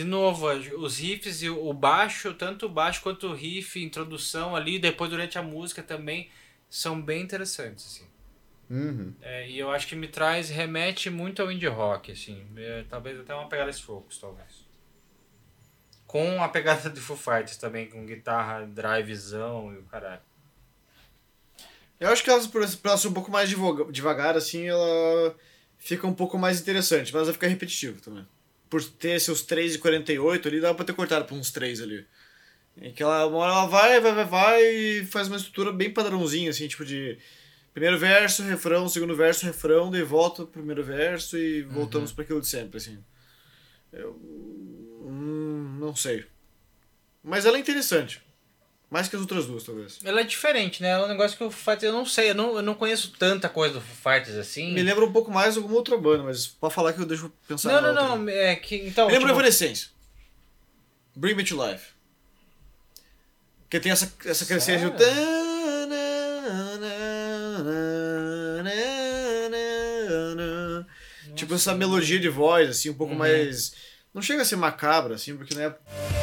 de 0.02 0.08
novo, 0.08 0.48
os 0.48 0.98
riffs 0.98 1.42
e 1.42 1.48
o 1.48 1.72
baixo, 1.72 2.34
tanto 2.34 2.66
o 2.66 2.68
baixo 2.68 3.00
quanto 3.00 3.28
o 3.28 3.34
riff, 3.34 3.82
introdução 3.82 4.56
ali, 4.56 4.78
depois 4.78 5.08
durante 5.08 5.38
a 5.38 5.42
música 5.42 5.82
também, 5.82 6.28
são 6.68 7.00
bem 7.00 7.22
interessantes, 7.22 7.86
assim. 7.86 8.12
Uhum. 8.68 9.14
É, 9.20 9.48
e 9.48 9.58
eu 9.58 9.70
acho 9.70 9.86
que 9.86 9.94
me 9.94 10.08
traz, 10.08 10.48
remete 10.48 11.08
muito 11.10 11.40
ao 11.40 11.52
indie 11.52 11.68
rock, 11.68 12.10
assim. 12.10 12.44
É, 12.56 12.84
talvez 12.88 13.20
até 13.20 13.34
uma 13.34 13.48
pegada 13.48 13.70
de 13.70 13.82
Focus, 13.82 14.18
talvez. 14.18 14.66
Com 16.06 16.42
a 16.42 16.48
pegada 16.48 16.90
de 16.90 17.00
Foo 17.00 17.16
Fighters 17.16 17.56
também, 17.56 17.88
com 17.88 18.04
guitarra, 18.04 18.66
drivezão 18.66 19.72
e 19.72 19.78
o 19.78 19.82
caralho. 19.84 20.22
Eu 22.00 22.08
acho 22.08 22.24
que 22.24 22.30
ela, 22.30 22.42
por 22.48 22.62
um 23.08 23.12
pouco 23.12 23.30
mais 23.30 23.48
devagar, 23.90 24.36
assim, 24.36 24.66
ela 24.66 25.36
fica 25.78 26.06
um 26.06 26.14
pouco 26.14 26.36
mais 26.36 26.60
interessante, 26.60 27.12
mas 27.14 27.26
vai 27.26 27.32
ficar 27.32 27.46
repetitivo 27.46 28.00
também. 28.00 28.26
Por 28.72 28.82
ter 28.82 29.20
seus 29.20 29.44
3,48 29.44 30.46
ali, 30.46 30.58
dá 30.58 30.72
pra 30.72 30.82
ter 30.82 30.94
cortado 30.94 31.26
pra 31.26 31.34
uns 31.34 31.50
3 31.50 31.82
ali. 31.82 32.06
Em 32.80 32.90
que 32.90 33.02
ela, 33.02 33.26
uma 33.26 33.36
hora 33.36 33.52
ela 33.52 33.66
vai, 33.66 34.00
vai, 34.00 34.14
vai, 34.14 34.24
vai 34.24 34.62
e 34.62 35.04
faz 35.04 35.28
uma 35.28 35.36
estrutura 35.36 35.70
bem 35.70 35.92
padrãozinha, 35.92 36.48
assim, 36.48 36.66
tipo 36.66 36.82
de 36.82 37.18
primeiro 37.74 37.98
verso, 37.98 38.42
refrão, 38.42 38.88
segundo 38.88 39.14
verso, 39.14 39.44
refrão, 39.44 39.90
daí 39.90 40.02
volta 40.02 40.44
pro 40.44 40.52
primeiro 40.52 40.82
verso 40.82 41.36
e 41.36 41.60
voltamos 41.64 42.12
pra 42.12 42.24
aquilo 42.24 42.40
de 42.40 42.48
sempre, 42.48 42.78
assim. 42.78 42.98
Eu. 43.92 44.18
hum, 45.04 45.76
não 45.78 45.94
sei. 45.94 46.24
Mas 47.22 47.44
ela 47.44 47.58
é 47.58 47.60
interessante. 47.60 48.22
Mais 48.92 49.08
que 49.08 49.16
as 49.16 49.22
outras 49.22 49.46
duas, 49.46 49.64
talvez. 49.64 49.98
Ela 50.04 50.20
é 50.20 50.24
diferente, 50.24 50.82
né? 50.82 50.90
Ela 50.90 51.04
é 51.04 51.06
um 51.06 51.08
negócio 51.08 51.34
que 51.38 51.42
o 51.42 51.50
Fighters, 51.50 51.84
eu 51.84 51.92
não 51.94 52.04
sei, 52.04 52.28
eu 52.28 52.34
não, 52.34 52.56
eu 52.56 52.62
não 52.62 52.74
conheço 52.74 53.10
tanta 53.18 53.48
coisa 53.48 53.72
do 53.76 53.80
Fighters 53.80 54.36
assim. 54.36 54.74
Me 54.74 54.82
lembra 54.82 55.02
um 55.06 55.10
pouco 55.12 55.30
mais 55.30 55.56
alguma 55.56 55.76
outra 55.76 55.96
banda, 55.96 56.22
mas 56.24 56.46
pode 56.46 56.74
falar 56.74 56.92
que 56.92 57.00
eu 57.00 57.06
deixo 57.06 57.32
pensar 57.48 57.72
Não, 57.72 57.80
não, 57.94 58.02
outra. 58.02 58.16
não, 58.18 58.28
é 58.28 58.54
que, 58.54 58.76
então... 58.86 59.06
Me 59.06 59.12
lembra 59.14 59.28
tipo, 59.30 59.40
Evanescence. 59.40 59.88
Bring 61.16 61.34
Me 61.34 61.42
to 61.42 61.56
Life. 61.66 61.86
Que 63.70 63.80
tem 63.80 63.90
essa, 63.90 64.12
essa 64.26 64.44
crescente. 64.44 64.80
Sério? 64.80 64.94
Tipo 71.34 71.54
essa 71.54 71.74
melodia 71.74 72.18
de 72.20 72.28
voz, 72.28 72.68
assim, 72.68 72.88
um 72.88 72.92
Uhum. 72.92 72.98
pouco 72.98 73.14
mais. 73.14 73.72
Não 74.12 74.20
chega 74.20 74.42
a 74.42 74.44
ser 74.44 74.56
macabra, 74.56 75.14
assim, 75.14 75.36
porque 75.36 75.54
não 75.54 75.62
é. 75.62 76.21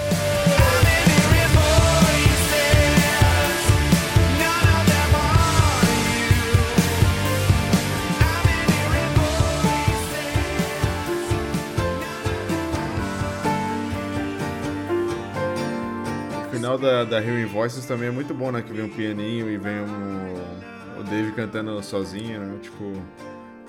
Final 16.70 16.78
da, 16.78 17.04
da 17.04 17.20
Hearing 17.20 17.48
Voices 17.48 17.86
também 17.86 18.10
é 18.10 18.12
muito 18.12 18.34
bom, 18.34 18.52
né? 18.52 18.62
Que 18.62 18.72
vem 18.72 18.86
um 18.86 18.90
pianinho 18.90 19.50
e 19.50 19.58
vem 19.58 19.80
um, 19.80 21.00
o 21.00 21.04
Dave 21.04 21.32
cantando 21.32 21.82
sozinho, 21.82 22.40
né? 22.40 22.60
Tipo, 22.62 22.94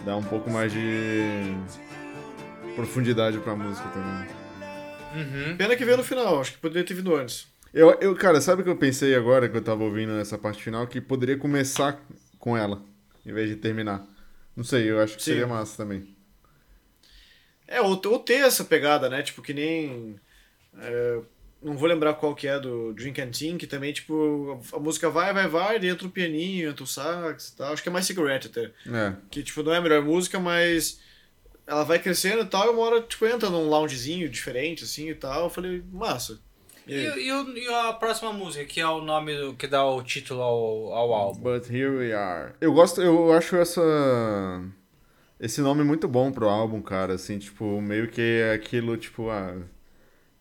dá 0.04 0.16
um 0.16 0.22
pouco 0.22 0.50
mais 0.50 0.70
de 0.70 1.54
profundidade 2.74 3.38
pra 3.38 3.56
música 3.56 3.88
também. 3.88 4.28
Uhum. 5.14 5.56
Pena 5.56 5.76
que 5.76 5.84
veio 5.84 5.96
no 5.96 6.04
final, 6.04 6.40
acho 6.40 6.52
que 6.52 6.58
poderia 6.58 6.84
ter 6.84 6.92
vindo 6.92 7.14
antes. 7.14 7.48
Eu, 7.72 7.90
eu, 8.00 8.14
cara, 8.16 8.40
sabe 8.40 8.60
o 8.60 8.64
que 8.64 8.70
eu 8.70 8.76
pensei 8.76 9.14
agora 9.14 9.48
que 9.48 9.56
eu 9.56 9.62
tava 9.62 9.82
ouvindo 9.82 10.12
essa 10.18 10.36
parte 10.36 10.62
final? 10.62 10.86
Que 10.86 11.00
poderia 11.00 11.38
começar 11.38 12.04
com 12.38 12.56
ela, 12.56 12.82
em 13.24 13.32
vez 13.32 13.48
de 13.48 13.56
terminar. 13.56 14.04
Não 14.54 14.64
sei, 14.64 14.90
eu 14.90 15.00
acho 15.00 15.16
que 15.16 15.22
Sim. 15.22 15.30
seria 15.32 15.46
massa 15.46 15.76
também. 15.76 16.14
É, 17.66 17.80
ou, 17.80 18.00
ou 18.04 18.18
ter 18.18 18.44
essa 18.44 18.64
pegada, 18.64 19.08
né? 19.08 19.22
Tipo, 19.22 19.40
que 19.40 19.54
nem. 19.54 20.20
é, 20.78 21.20
não 21.62 21.76
vou 21.76 21.88
lembrar 21.88 22.14
qual 22.14 22.34
que 22.34 22.48
é 22.48 22.58
do 22.58 22.92
Drink 22.94 23.20
and 23.20 23.30
Think, 23.30 23.58
que 23.58 23.66
também, 23.66 23.92
tipo, 23.92 24.60
a 24.72 24.78
música 24.78 25.10
vai, 25.10 25.32
vai, 25.32 25.46
vai, 25.46 25.76
entra 25.86 26.06
o 26.06 26.10
pianinho, 26.10 26.70
entra 26.70 26.82
o 26.84 26.86
sax 26.86 27.48
e 27.48 27.56
tal. 27.56 27.72
Acho 27.72 27.82
que 27.82 27.88
é 27.88 27.92
mais 27.92 28.06
Cigarette 28.06 28.46
até. 28.46 28.72
É. 28.86 29.14
Que, 29.30 29.42
tipo, 29.42 29.62
não 29.62 29.72
é 29.72 29.76
a 29.76 29.80
melhor 29.80 30.02
música, 30.02 30.40
mas 30.40 31.00
ela 31.66 31.84
vai 31.84 31.98
crescendo 31.98 32.42
e 32.42 32.46
tal, 32.46 32.66
e 32.66 32.70
uma 32.70 32.82
hora, 32.82 33.02
tipo, 33.02 33.26
entra 33.26 33.50
num 33.50 33.68
loungezinho 33.68 34.28
diferente, 34.28 34.84
assim, 34.84 35.10
e 35.10 35.14
tal. 35.14 35.44
Eu 35.44 35.50
falei, 35.50 35.82
massa. 35.92 36.40
E 36.86 36.94
E, 36.94 37.30
e 37.30 37.64
e 37.64 37.68
a 37.68 37.92
próxima 37.92 38.32
música, 38.32 38.64
que 38.64 38.80
é 38.80 38.86
o 38.86 39.02
nome 39.02 39.36
do, 39.36 39.54
que 39.54 39.66
dá 39.66 39.84
o 39.84 40.02
título 40.02 40.40
ao, 40.40 40.94
ao 40.94 41.12
álbum? 41.12 41.40
But 41.40 41.70
here 41.70 41.90
we 41.90 42.12
are. 42.12 42.54
Eu 42.60 42.72
gosto, 42.72 43.02
eu 43.02 43.32
acho 43.32 43.56
essa. 43.56 43.82
Esse 45.38 45.60
nome 45.60 45.84
muito 45.84 46.08
bom 46.08 46.32
pro 46.32 46.48
álbum, 46.48 46.80
cara. 46.80 47.14
Assim, 47.14 47.38
tipo, 47.38 47.80
meio 47.80 48.08
que 48.08 48.20
é 48.20 48.52
aquilo, 48.54 48.96
tipo, 48.96 49.28
ah. 49.30 49.56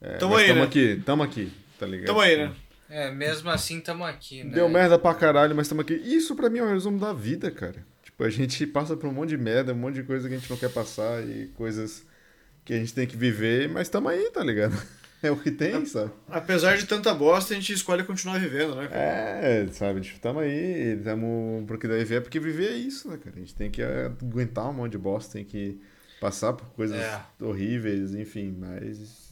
É, 0.02 0.18
Tamo 0.18 0.36
aí, 0.36 0.48
tamo 0.48 0.60
né? 0.62 0.66
aqui, 0.66 1.02
tamo 1.06 1.24
aqui, 1.24 1.52
tá 1.78 1.86
ligado? 1.86 2.08
Tamo 2.08 2.22
aí, 2.22 2.38
né? 2.38 2.54
É, 2.90 3.12
mesmo 3.12 3.50
assim 3.50 3.80
tamo 3.80 4.04
aqui, 4.04 4.44
né? 4.44 4.54
Deu 4.56 4.68
merda 4.70 4.98
pra 4.98 5.14
caralho, 5.14 5.56
mas 5.56 5.68
tamo 5.68 5.82
aqui. 5.82 5.94
Isso 5.94 6.36
pra 6.36 6.50
mim 6.50 6.60
é 6.60 6.64
um 6.64 6.72
resumo 6.74 6.98
da 6.98 7.14
vida, 7.14 7.52
cara. 7.52 7.86
Tipo, 8.02 8.24
a 8.24 8.30
gente 8.30 8.66
passa 8.68 8.96
por 8.96 9.08
um 9.10 9.14
monte 9.14 9.30
de 9.30 9.38
merda, 9.38 9.74
um 9.74 9.78
monte 9.78 9.96
de 9.96 10.04
coisa 10.04 10.28
que 10.28 10.34
a 10.34 10.38
gente 10.38 10.50
não 10.50 10.58
quer 10.58 10.72
passar 10.72 11.22
e 11.28 11.48
coisas 11.56 12.06
que 12.66 12.74
a 12.74 12.78
gente 12.78 12.94
tem 12.94 13.06
que 13.06 13.18
viver, 13.18 13.68
mas 13.70 13.90
tamo 13.90 14.10
aí, 14.10 14.30
tá 14.32 14.44
ligado? 14.44 14.76
É 15.22 15.30
o 15.30 15.36
que 15.36 15.52
tem, 15.52 15.86
sabe? 15.86 16.12
Apesar 16.30 16.78
de 16.78 16.86
tanta 16.86 17.14
bosta, 17.14 17.52
a 17.54 17.56
gente 17.58 17.74
escolhe 17.74 18.06
continuar 18.06 18.40
vivendo, 18.40 18.74
né? 18.76 18.88
cara? 18.88 19.02
É, 19.02 19.68
sabe? 19.68 20.00
Tipo, 20.00 20.18
tamo 20.18 20.40
aí, 20.40 20.98
tamo. 21.04 21.66
Porque 21.68 21.90
daí 21.90 22.00
viver, 22.06 22.22
porque 22.22 22.40
viver 22.40 22.70
é 22.70 22.76
isso, 22.78 23.10
né, 23.10 23.18
cara? 23.22 23.36
A 23.36 23.40
gente 23.40 23.54
tem 23.54 23.70
que 23.70 23.82
aguentar 23.84 24.70
um 24.70 24.74
monte 24.74 24.94
de 24.94 24.98
bosta, 24.98 25.34
tem 25.34 25.44
que 25.44 25.78
passar 26.22 26.54
por 26.54 26.68
coisas 26.70 26.96
É. 26.98 27.22
horríveis, 27.42 28.16
enfim, 28.16 28.56
mas 28.58 29.29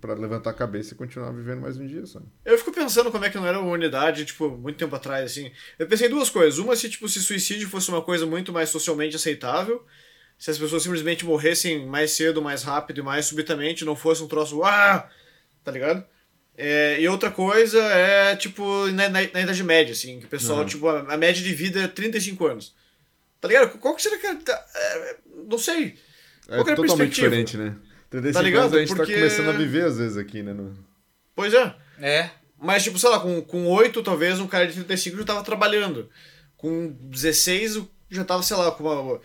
pra 0.00 0.14
levantar 0.14 0.50
a 0.50 0.54
cabeça 0.54 0.94
e 0.94 0.96
continuar 0.96 1.32
vivendo 1.32 1.60
mais 1.60 1.76
um 1.78 1.86
dia, 1.86 2.04
sabe? 2.06 2.26
Eu 2.44 2.56
fico 2.58 2.72
pensando 2.72 3.10
como 3.10 3.24
é 3.24 3.30
que 3.30 3.36
não 3.36 3.46
era 3.46 3.58
uma 3.58 3.72
unidade, 3.72 4.24
tipo, 4.24 4.48
muito 4.50 4.76
tempo 4.76 4.94
atrás, 4.94 5.24
assim. 5.30 5.50
Eu 5.78 5.86
pensei 5.86 6.06
em 6.06 6.10
duas 6.10 6.28
coisas. 6.30 6.58
Uma, 6.58 6.76
se, 6.76 6.88
tipo, 6.90 7.08
se 7.08 7.20
suicídio 7.22 7.68
fosse 7.68 7.88
uma 7.88 8.02
coisa 8.02 8.26
muito 8.26 8.52
mais 8.52 8.68
socialmente 8.70 9.16
aceitável, 9.16 9.84
se 10.38 10.50
as 10.50 10.58
pessoas 10.58 10.82
simplesmente 10.82 11.24
morressem 11.24 11.86
mais 11.86 12.10
cedo, 12.12 12.42
mais 12.42 12.62
rápido 12.62 12.98
e 13.00 13.02
mais 13.02 13.26
subitamente, 13.26 13.84
não 13.84 13.96
fosse 13.96 14.22
um 14.22 14.28
troço, 14.28 14.62
ah! 14.62 15.08
Tá 15.64 15.70
ligado? 15.72 16.04
É, 16.56 17.00
e 17.00 17.08
outra 17.08 17.30
coisa 17.30 17.82
é, 17.82 18.36
tipo, 18.36 18.86
na, 18.88 19.08
na, 19.08 19.20
na 19.32 19.40
Idade 19.40 19.64
Média, 19.64 19.92
assim, 19.92 20.20
que 20.20 20.26
o 20.26 20.28
pessoal, 20.28 20.60
Uhum. 20.60 20.66
tipo, 20.66 20.88
a, 20.88 21.14
a 21.14 21.16
média 21.16 21.42
de 21.42 21.52
vida 21.54 21.80
é 21.82 21.88
35 21.88 22.46
anos. 22.46 22.74
Tá 23.40 23.48
ligado? 23.48 23.76
Qual 23.78 23.94
que 23.96 24.02
será 24.02 24.18
que 24.18 24.26
é? 24.26 24.34
tá- 24.36 24.66
é, 24.74 25.16
não 25.48 25.58
sei. 25.58 25.98
É 26.48 26.54
Qual 26.56 26.64
que 26.64 26.70
é 26.70 26.72
a 26.74 26.76
totalmente 26.76 27.14
diferente, 27.14 27.56
né? 27.56 27.74
35 28.22 28.32
Tá 28.32 28.42
ligado? 28.42 28.60
anos 28.64 28.74
a 28.74 28.80
gente 28.80 28.94
Porque- 28.96 29.12
tá 29.12 29.18
começando 29.18 29.48
a 29.48 29.52
viver 29.52 29.84
às 29.84 29.98
vezes 29.98 30.16
aqui, 30.16 30.42
né? 30.42 30.52
no- 30.52 30.76
Pois 31.34 31.52
é. 31.54 31.74
É. 32.00 32.30
Mas, 32.60 32.82
tipo, 32.84 32.98
sei 32.98 33.10
lá, 33.10 33.20
com, 33.20 33.40
com 33.42 33.66
8, 33.66 34.02
talvez, 34.02 34.38
um 34.40 34.46
cara 34.46 34.66
de 34.66 34.72
35 34.74 35.16
já 35.18 35.24
tava 35.24 35.42
trabalhando. 35.42 36.08
Com 36.56 36.88
16, 37.00 37.76
o- 37.76 37.90
já 38.10 38.24
tava, 38.24 38.42
sei 38.42 38.56
lá, 38.56 38.70
com 38.70 38.84
uma, 38.84 39.20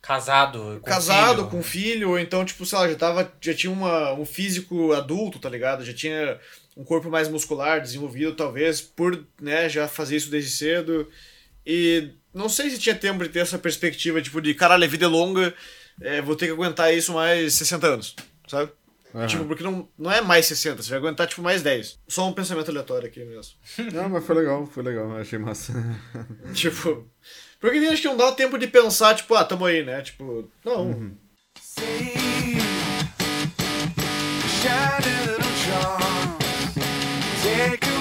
Casado. 0.00 0.80
Com 0.82 0.90
casado, 0.90 1.36
filho. 1.36 1.48
com 1.48 1.62
filho, 1.62 2.10
ou 2.10 2.18
então, 2.18 2.44
tipo, 2.44 2.66
sei 2.66 2.76
lá, 2.78 2.88
já, 2.88 2.96
tava, 2.96 3.32
já 3.40 3.54
tinha 3.54 3.72
uma, 3.72 4.12
um 4.14 4.24
físico 4.24 4.92
adulto, 4.92 5.38
tá 5.38 5.48
ligado? 5.48 5.84
Já 5.84 5.92
tinha 5.94 6.40
um 6.76 6.82
corpo 6.82 7.08
mais 7.08 7.28
muscular, 7.28 7.80
desenvolvido, 7.80 8.34
talvez, 8.34 8.80
por, 8.80 9.24
né, 9.40 9.68
já 9.68 9.86
fazer 9.86 10.16
isso 10.16 10.28
desde 10.28 10.50
cedo. 10.50 11.08
E 11.64 12.10
não 12.34 12.48
sei 12.48 12.68
se 12.70 12.78
tinha 12.80 12.96
tempo 12.96 13.22
de 13.22 13.28
ter 13.30 13.38
essa 13.38 13.58
perspectiva, 13.58 14.20
tipo, 14.20 14.40
de 14.40 14.54
caralho, 14.54 14.82
a 14.82 14.88
vida 14.88 15.04
é 15.04 15.08
longa, 15.08 15.54
é, 16.00 16.20
vou 16.22 16.36
ter 16.36 16.46
que 16.46 16.52
aguentar 16.52 16.92
isso 16.94 17.12
mais 17.12 17.54
60 17.54 17.86
anos, 17.86 18.16
sabe? 18.46 18.72
Aham. 19.14 19.26
Tipo, 19.26 19.44
porque 19.44 19.62
não, 19.62 19.88
não 19.98 20.10
é 20.10 20.20
mais 20.22 20.46
60, 20.46 20.82
você 20.82 20.90
vai 20.90 20.98
aguentar, 20.98 21.26
tipo, 21.26 21.42
mais 21.42 21.62
10. 21.62 21.98
Só 22.08 22.26
um 22.26 22.32
pensamento 22.32 22.70
aleatório 22.70 23.06
aqui 23.06 23.22
mesmo. 23.24 23.54
Não, 23.92 24.08
mas 24.08 24.24
foi 24.24 24.36
legal, 24.36 24.66
foi 24.66 24.82
legal, 24.82 25.14
achei 25.16 25.38
massa. 25.38 25.72
Tipo. 26.54 27.06
Porque 27.60 27.78
acho 27.78 28.02
que 28.02 28.08
não 28.08 28.16
dá 28.16 28.32
tempo 28.32 28.58
de 28.58 28.66
pensar, 28.66 29.14
tipo, 29.14 29.36
ah, 29.36 29.44
tamo 29.44 29.64
aí, 29.66 29.84
né? 29.84 30.02
Tipo, 30.02 30.50
não. 30.64 31.12
Charms. 35.64 36.74
Take 37.44 37.91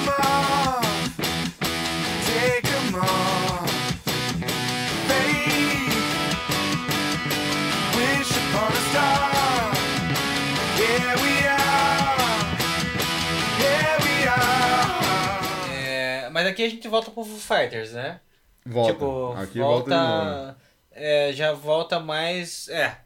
volta 16.92 17.10
pro 17.12 17.24
Foo 17.24 17.38
Fighters, 17.40 17.94
né? 17.94 18.20
Volta. 18.66 18.94
Tipo, 18.94 19.34
aqui 19.38 19.58
volta, 19.60 19.90
volta. 19.98 20.58
é, 20.92 21.32
já 21.34 21.52
volta 21.54 22.00
mais. 22.00 22.68
É. 22.70 22.98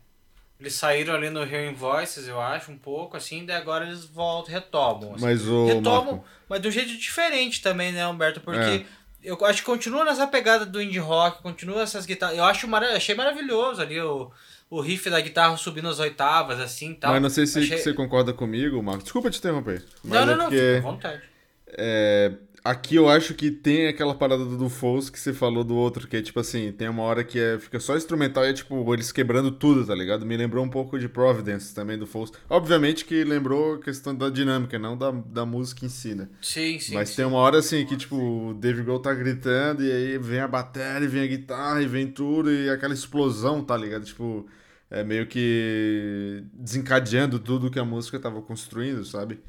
Eles 0.59 0.73
saíram 0.73 1.13
ali 1.13 1.29
no 1.29 1.41
Hearing 1.43 1.73
Voices, 1.73 2.27
eu 2.29 2.39
acho, 2.39 2.71
um 2.71 2.77
pouco, 2.77 3.17
assim, 3.17 3.45
daí 3.45 3.57
agora 3.57 3.85
eles 3.85 4.05
voltam, 4.05 4.53
retomam. 4.53 5.13
assim. 5.15 5.23
Mas 5.25 5.45
o. 5.47 5.65
retomam, 5.65 6.05
Marco, 6.13 6.25
mas 6.49 6.61
de 6.61 6.67
um 6.67 6.71
jeito 6.71 6.97
diferente 6.97 7.61
também, 7.61 7.91
né, 7.91 8.07
Humberto? 8.07 8.39
Porque 8.41 8.59
É. 8.59 8.85
eu 9.21 9.37
acho 9.45 9.59
que 9.59 9.65
continua 9.65 10.03
nessa 10.05 10.25
pegada 10.27 10.65
do 10.65 10.81
indie 10.81 10.97
rock, 10.99 11.41
continua 11.41 11.81
essas 11.81 12.05
guitarras. 12.05 12.37
Eu 12.37 12.43
acho 12.45 12.67
mara- 12.69 12.95
achei 12.95 13.13
maravilhoso 13.15 13.81
ali 13.81 13.99
o, 14.01 14.31
o 14.69 14.79
riff 14.79 15.09
da 15.09 15.19
guitarra 15.19 15.55
subindo 15.57 15.89
as 15.89 15.99
oitavas, 15.99 16.57
assim 16.59 16.91
e 16.91 16.95
tal. 16.95 17.11
mas 17.11 17.21
não 17.21 17.29
sei 17.29 17.45
se 17.45 17.59
Achei- 17.59 17.77
você 17.77 17.93
concorda 17.93 18.31
comigo, 18.33 18.81
Marco. 18.81 19.03
Desculpa 19.03 19.29
te 19.29 19.39
interromper. 19.39 19.83
Mas 20.03 20.11
Não, 20.13 20.21
é 20.21 20.25
não, 20.25 20.35
não, 20.37 20.43
porque, 20.45 20.57
fica 20.57 20.77
à 20.77 20.81
vontade. 20.91 21.21
é, 21.67 22.31
aqui 22.65 22.95
eu 22.95 23.07
acho 23.07 23.35
que 23.35 23.51
tem 23.51 23.87
aquela 23.87 24.15
parada 24.15 24.43
do, 24.43 24.69
Foles 24.69 25.07
que 25.07 25.19
você 25.19 25.31
falou 25.31 25.63
do 25.63 25.75
outro, 25.75 26.07
que 26.07 26.17
é 26.17 26.21
tipo 26.21 26.39
assim, 26.39 26.71
tem 26.71 26.89
uma 26.89 27.03
hora 27.03 27.23
que 27.23 27.39
é, 27.39 27.59
fica 27.59 27.79
só 27.79 27.95
instrumental 27.95 28.43
e 28.43 28.49
é 28.49 28.53
tipo, 28.53 28.91
eles 28.91 29.11
quebrando 29.11 29.51
tudo, 29.51 29.85
tá 29.85 29.93
ligado? 29.93 30.25
Me 30.25 30.35
lembrou 30.35 30.65
um 30.65 30.69
pouco 30.69 30.97
de 30.97 31.07
Providence 31.07 31.75
também 31.75 31.95
do 31.95 32.07
Foles. 32.07 32.31
Obviamente 32.49 33.05
que 33.05 33.23
lembrou 33.23 33.75
a 33.75 33.79
questão 33.79 34.15
da 34.15 34.29
dinâmica, 34.31 34.79
não 34.79 34.97
da, 34.97 35.11
da 35.11 35.45
música 35.45 35.85
em 35.85 35.89
si, 35.89 36.15
né? 36.15 36.27
Sim, 36.41 36.79
sim. 36.79 36.95
Mas 36.95 37.09
sim. 37.09 37.17
tem 37.17 37.25
uma 37.25 37.37
hora 37.37 37.59
assim 37.59 37.85
que, 37.85 37.95
tipo, 37.95 38.15
o 38.15 38.53
Dave 38.55 38.81
Grohl 38.81 38.99
tá 38.99 39.13
gritando 39.13 39.83
e 39.83 39.91
aí 39.91 40.17
vem 40.17 40.39
a 40.39 40.47
bateria, 40.47 41.07
vem 41.07 41.21
a 41.21 41.27
guitarra 41.27 41.83
e 41.83 41.87
vem 41.87 42.07
tudo 42.07 42.51
e 42.51 42.67
aquela 42.67 42.95
explosão, 42.95 43.63
tá 43.63 43.77
ligado? 43.77 44.05
Tipo, 44.05 44.47
é 44.89 45.03
meio 45.03 45.27
que 45.27 46.43
desencadeando 46.51 47.37
tudo 47.37 47.69
que 47.69 47.79
a 47.79 47.85
música 47.85 48.19
tava 48.19 48.41
construindo, 48.41 49.05
sabe? 49.05 49.39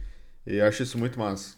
E 0.47 0.57
eu 0.57 0.67
acho 0.67 0.83
isso 0.83 0.99
muito 0.99 1.19
massa. 1.19 1.57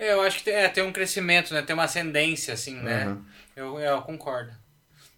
É, 0.00 0.12
eu 0.12 0.22
acho 0.22 0.38
que 0.38 0.44
tem, 0.44 0.54
é, 0.54 0.68
tem 0.68 0.82
um 0.82 0.92
crescimento, 0.92 1.52
né? 1.52 1.60
Tem 1.60 1.74
uma 1.74 1.84
ascendência, 1.84 2.54
assim, 2.54 2.74
né? 2.76 3.04
Aham. 3.04 3.24
Eu, 3.54 3.78
eu 3.78 4.00
concordo. 4.02 4.50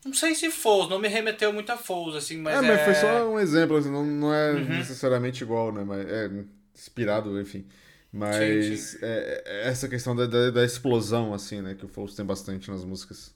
Não 0.05 0.13
sei 0.13 0.35
se 0.35 0.51
Foles, 0.51 0.91
não 0.91 0.99
me 0.99 1.07
remeteu 1.07 1.53
muito 1.53 1.71
a 1.71 1.77
Foles, 1.77 2.17
assim, 2.17 2.39
mas 2.39 2.55
é, 2.57 2.59
é... 2.59 2.63
mas 2.63 2.81
foi 2.83 2.95
só 2.95 3.31
um 3.31 3.39
exemplo, 3.39 3.77
assim, 3.77 3.91
não, 3.91 4.05
não 4.05 4.35
é 4.35 4.53
Uhum. 4.53 4.65
necessariamente 4.79 5.45
igual, 5.45 5.71
né? 5.73 5.85
Mas 5.85 6.05
é 6.11 6.29
inspirado, 6.75 7.41
enfim. 7.41 7.65
Mas 8.13 8.67
Sim, 8.67 8.77
sim. 8.77 8.99
É, 9.03 9.43
é 9.47 9.69
essa 9.69 9.89
questão 9.89 10.17
da, 10.17 10.27
da, 10.27 10.51
da 10.51 10.65
explosão, 10.65 11.33
assim, 11.33 11.63
né? 11.63 11.75
Que 11.77 11.85
o 11.85 11.89
Foles 11.89 12.17
tem 12.17 12.27
bastante 12.27 12.69
nas 12.69 12.85
músicas. 12.85 13.33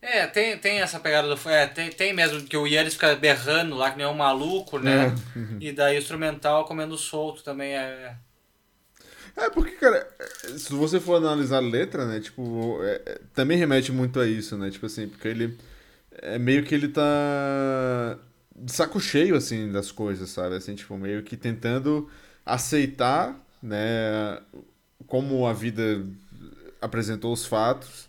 É, 0.00 0.26
tem, 0.26 0.56
tem 0.58 0.80
essa 0.80 0.98
pegada 1.00 1.32
do... 1.32 1.48
É, 1.48 1.66
tem, 1.66 1.90
tem 1.90 2.12
mesmo 2.12 2.42
que 2.42 2.56
o 2.56 2.66
Yannis 2.66 2.94
fica 2.94 3.14
berrando 3.16 3.76
lá, 3.76 3.90
que 3.90 3.98
nem 3.98 4.06
um 4.06 4.14
maluco, 4.14 4.78
né? 4.78 5.12
E 5.60 5.72
daí 5.72 5.96
o 5.96 5.98
instrumental 5.98 6.64
comendo 6.64 6.96
solto 6.96 7.42
também 7.42 7.74
é... 7.74 8.16
É, 9.36 9.48
porque, 9.50 9.72
cara, 9.72 10.06
se 10.58 10.72
você 10.72 11.00
for 11.00 11.16
analisar 11.16 11.56
a 11.58 11.60
letra, 11.60 12.06
né, 12.06 12.20
tipo, 12.20 12.78
é- 12.82 13.02
é- 13.06 13.20
também 13.34 13.56
remete 13.58 13.90
muito 13.92 14.20
a 14.20 14.26
isso, 14.26 14.56
né, 14.58 14.70
tipo 14.70 14.86
assim, 14.86 15.08
porque 15.08 15.26
ele, 15.28 15.56
é 16.22 16.38
meio 16.38 16.64
que 16.64 16.74
ele 16.74 16.88
tá 16.88 18.18
de 18.56 18.72
saco 18.72 19.00
cheio, 19.00 19.36
assim, 19.36 19.72
das 19.72 19.90
coisas, 19.92 20.30
sabe, 20.30 20.56
assim, 20.56 20.74
tipo, 20.74 20.96
meio 20.98 21.22
que 21.22 21.36
tentando 21.36 22.08
aceitar, 22.46 23.36
né, 23.62 24.40
como 25.06 25.46
a 25.46 25.52
vida 25.52 26.04
apresentou 26.80 27.32
os 27.32 27.46
fatos 27.46 28.08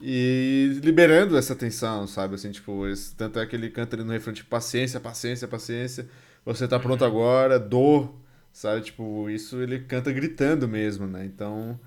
e 0.00 0.78
liberando 0.82 1.36
essa 1.36 1.54
tensão, 1.56 2.06
sabe, 2.06 2.34
assim, 2.36 2.50
tipo, 2.52 2.86
esse, 2.88 3.14
tanto 3.14 3.38
é 3.38 3.46
que 3.46 3.56
ele 3.56 3.70
canta 3.70 3.96
ali 3.96 4.04
no 4.04 4.12
refrão, 4.12 4.34
tipo, 4.34 4.50
paciência, 4.50 5.00
paciência, 5.00 5.48
paciência, 5.48 6.08
você 6.44 6.66
tá 6.68 6.78
pronto 6.78 7.04
agora, 7.04 7.58
dor, 7.58 8.12
sabe? 8.52 8.82
Tipo, 8.82 9.30
isso 9.30 9.60
ele 9.60 9.80
canta 9.80 10.12
gritando 10.12 10.68
mesmo, 10.68 11.06
né? 11.06 11.24
Então, 11.24 11.78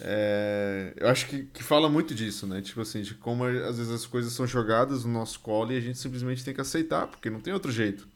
é, 0.00 0.92
eu 0.96 1.08
acho 1.08 1.26
que, 1.26 1.44
que 1.44 1.62
fala 1.62 1.88
muito 1.88 2.14
disso, 2.14 2.46
né? 2.46 2.60
Tipo 2.62 2.80
assim, 2.82 3.02
de 3.02 3.14
como 3.14 3.44
às 3.44 3.78
vezes 3.78 3.92
as 3.92 4.06
coisas 4.06 4.32
são 4.32 4.46
jogadas 4.46 5.04
no 5.04 5.12
nosso 5.12 5.40
colo 5.40 5.72
e 5.72 5.76
a 5.76 5.80
gente 5.80 5.98
simplesmente 5.98 6.44
tem 6.44 6.54
que 6.54 6.60
aceitar, 6.60 7.06
porque 7.06 7.30
não 7.30 7.40
tem 7.40 7.52
outro 7.52 7.70
jeito, 7.70 8.08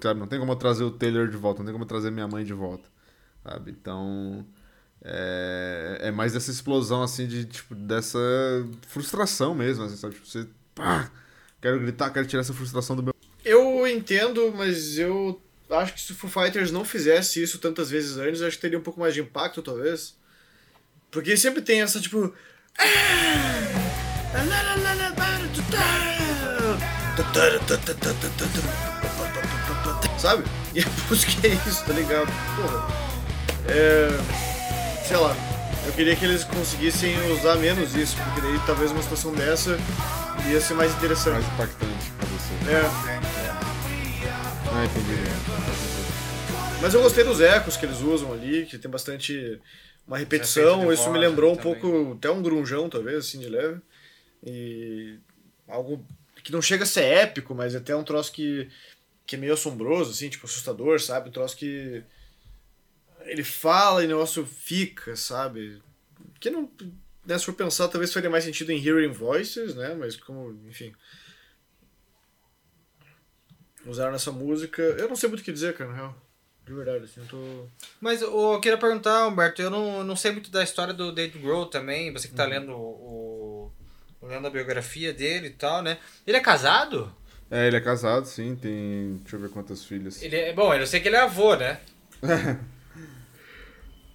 sabe? 0.00 0.20
Não 0.20 0.26
tem 0.26 0.38
como 0.38 0.54
trazer 0.56 0.84
o 0.84 0.90
Taylor 0.90 1.28
de 1.28 1.36
volta, 1.36 1.60
não 1.60 1.66
tem 1.66 1.74
como 1.74 1.86
trazer 1.86 2.10
minha 2.10 2.28
mãe 2.28 2.44
de 2.44 2.52
volta, 2.52 2.88
sabe? 3.42 3.70
Então, 3.72 4.46
é, 5.02 5.98
é 6.02 6.10
mais 6.10 6.32
dessa 6.32 6.50
explosão, 6.50 7.02
assim, 7.02 7.26
de, 7.26 7.44
tipo, 7.46 7.74
dessa 7.74 8.18
frustração 8.86 9.54
mesmo, 9.54 9.84
assim, 9.84 9.96
sabe? 9.96 10.14
Tipo, 10.14 10.26
você, 10.26 10.46
pá, 10.74 11.10
quero 11.60 11.80
gritar, 11.80 12.10
quero 12.10 12.26
tirar 12.26 12.42
essa 12.42 12.54
frustração 12.54 12.94
do 12.96 13.02
meu... 13.02 13.14
Eu 13.44 13.86
entendo, 13.86 14.54
mas 14.56 14.98
eu 14.98 15.40
acho 15.70 15.94
que 15.94 16.00
se 16.00 16.12
o 16.12 16.14
Foo 16.14 16.30
Fighters 16.30 16.70
não 16.70 16.84
fizesse 16.84 17.42
isso 17.42 17.58
tantas 17.58 17.90
vezes 17.90 18.16
antes, 18.16 18.42
acho 18.42 18.56
que 18.56 18.62
teria 18.62 18.78
um 18.78 18.82
pouco 18.82 19.00
mais 19.00 19.14
de 19.14 19.20
impacto, 19.20 19.62
talvez. 19.62 20.16
Porque 21.10 21.36
sempre 21.36 21.62
tem 21.62 21.82
essa, 21.82 22.00
tipo... 22.00 22.34
sabe? 30.18 30.44
E 30.74 30.80
a 30.80 30.86
música 31.08 31.46
é 31.46 31.50
isso, 31.68 31.84
tá 31.84 31.92
ligado? 31.92 32.26
Porra. 32.56 32.88
É. 33.68 34.08
Sei 35.06 35.16
lá. 35.16 35.36
Eu 35.86 35.92
queria 35.92 36.16
que 36.16 36.24
eles 36.24 36.44
conseguissem 36.44 37.14
usar 37.30 37.56
menos 37.56 37.94
isso, 37.94 38.16
porque 38.16 38.40
daí 38.40 38.58
talvez 38.66 38.90
uma 38.90 39.02
situação 39.02 39.32
dessa 39.34 39.78
ia 40.48 40.60
ser 40.60 40.74
mais 40.74 40.92
interessante. 40.94 41.34
Mais 41.34 41.46
impactante 41.46 42.10
pra 42.18 42.26
você. 42.26 43.20
É. 43.20 43.23
Ah, 44.76 44.84
entendi. 44.86 45.14
Mas 46.82 46.94
eu 46.94 47.00
gostei 47.00 47.22
dos 47.22 47.40
ecos 47.40 47.76
que 47.76 47.86
eles 47.86 48.00
usam 48.00 48.32
ali, 48.32 48.66
que 48.66 48.76
tem 48.76 48.90
bastante 48.90 49.60
uma 50.04 50.18
repetição. 50.18 50.92
Isso 50.92 51.08
me 51.12 51.18
lembrou 51.18 51.52
um 51.52 51.56
também. 51.56 51.78
pouco, 51.78 52.14
até 52.14 52.28
um 52.28 52.42
grunjão, 52.42 52.88
talvez, 52.88 53.18
assim, 53.18 53.38
de 53.38 53.48
leve. 53.48 53.80
E 54.44 55.16
algo 55.68 56.04
que 56.42 56.50
não 56.50 56.60
chega 56.60 56.82
a 56.82 56.86
ser 56.86 57.04
épico, 57.04 57.54
mas 57.54 57.74
é 57.74 57.78
até 57.78 57.94
um 57.94 58.02
troço 58.02 58.32
que, 58.32 58.68
que 59.24 59.36
é 59.36 59.38
meio 59.38 59.54
assombroso, 59.54 60.10
assim, 60.10 60.28
tipo, 60.28 60.44
assustador, 60.44 61.00
sabe? 61.00 61.28
Um 61.28 61.32
troço 61.32 61.56
que 61.56 62.02
ele 63.20 63.44
fala 63.44 64.02
e 64.02 64.06
o 64.06 64.08
negócio 64.08 64.44
fica, 64.44 65.14
sabe? 65.14 65.80
Que 66.40 66.50
não, 66.50 66.68
né, 67.24 67.38
se 67.38 67.44
for 67.44 67.54
pensar, 67.54 67.86
talvez 67.86 68.12
faria 68.12 68.28
mais 68.28 68.42
sentido 68.42 68.72
em 68.72 68.84
Hearing 68.84 69.12
Voices, 69.12 69.76
né? 69.76 69.94
Mas 69.94 70.16
como, 70.16 70.50
enfim... 70.68 70.92
Usaram 73.86 74.12
nessa 74.12 74.32
música. 74.32 74.82
Eu 74.82 75.08
não 75.08 75.16
sei 75.16 75.28
muito 75.28 75.40
o 75.40 75.44
que 75.44 75.52
dizer, 75.52 75.74
cara, 75.76 75.90
na 75.90 75.96
real. 75.96 76.16
De 76.66 76.72
verdade, 76.72 77.04
assim, 77.04 77.20
eu 77.20 77.26
tô. 77.26 77.66
Mas 78.00 78.22
eu 78.22 78.58
queria 78.60 78.78
perguntar, 78.78 79.26
Humberto, 79.28 79.60
eu 79.60 79.68
não, 79.68 80.02
não 80.02 80.16
sei 80.16 80.32
muito 80.32 80.50
da 80.50 80.62
história 80.62 80.94
do 80.94 81.12
Dave 81.12 81.38
Grohl 81.38 81.66
também, 81.66 82.10
você 82.12 82.26
Uhum. 82.26 82.30
que 82.30 82.36
tá 82.36 82.46
lendo 82.46 82.72
o, 82.72 83.70
o- 84.22 84.26
lendo 84.26 84.46
a 84.46 84.50
biografia 84.50 85.12
dele 85.12 85.48
e 85.48 85.50
tal, 85.50 85.82
né? 85.82 85.98
Ele 86.26 86.38
é 86.38 86.40
casado? 86.40 87.14
É, 87.50 87.66
ele 87.66 87.76
é 87.76 87.80
casado, 87.80 88.24
sim, 88.26 88.56
tem. 88.56 89.18
Deixa 89.18 89.36
eu 89.36 89.40
ver 89.40 89.50
quantas 89.50 89.84
filhas. 89.84 90.22
Ele 90.22 90.36
é, 90.36 90.52
bom, 90.54 90.72
eu 90.74 90.86
sei 90.86 91.00
que 91.00 91.08
ele 91.08 91.16
é 91.16 91.20
avô, 91.20 91.54
né? 91.54 91.78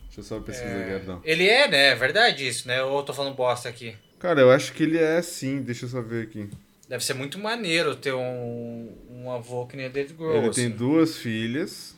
Deixa 0.07 0.19
eu 0.19 0.23
só 0.23 0.39
pesquisar 0.39 0.73
É, 0.79 0.95
aqui, 0.95 1.05
não. 1.05 1.21
ele 1.23 1.47
é, 1.47 1.67
né? 1.67 1.87
É 1.89 1.95
verdade 1.95 2.47
isso, 2.47 2.67
né? 2.67 2.81
Ou 2.83 2.97
eu 2.99 3.03
tô 3.03 3.13
falando 3.13 3.35
bosta 3.35 3.69
aqui. 3.69 3.95
Cara, 4.17 4.41
eu 4.41 4.51
acho 4.51 4.73
que 4.73 4.83
ele 4.83 4.97
é 4.97 5.21
sim, 5.21 5.61
deixa 5.61 5.85
eu 5.85 5.89
só 5.89 6.01
ver 6.01 6.23
aqui. 6.23 6.49
Deve 6.89 7.05
ser 7.05 7.13
muito 7.13 7.37
maneiro 7.37 7.95
ter 7.95 8.13
um, 8.15 8.97
um 9.11 9.31
avô 9.31 9.67
que 9.67 9.77
nem 9.77 9.85
o 9.85 9.91
Dave 9.91 10.11
Grohl. 10.15 10.37
ele 10.37 10.49
assim. 10.49 10.69
tem 10.69 10.71
duas 10.71 11.15
filhas. 11.15 11.95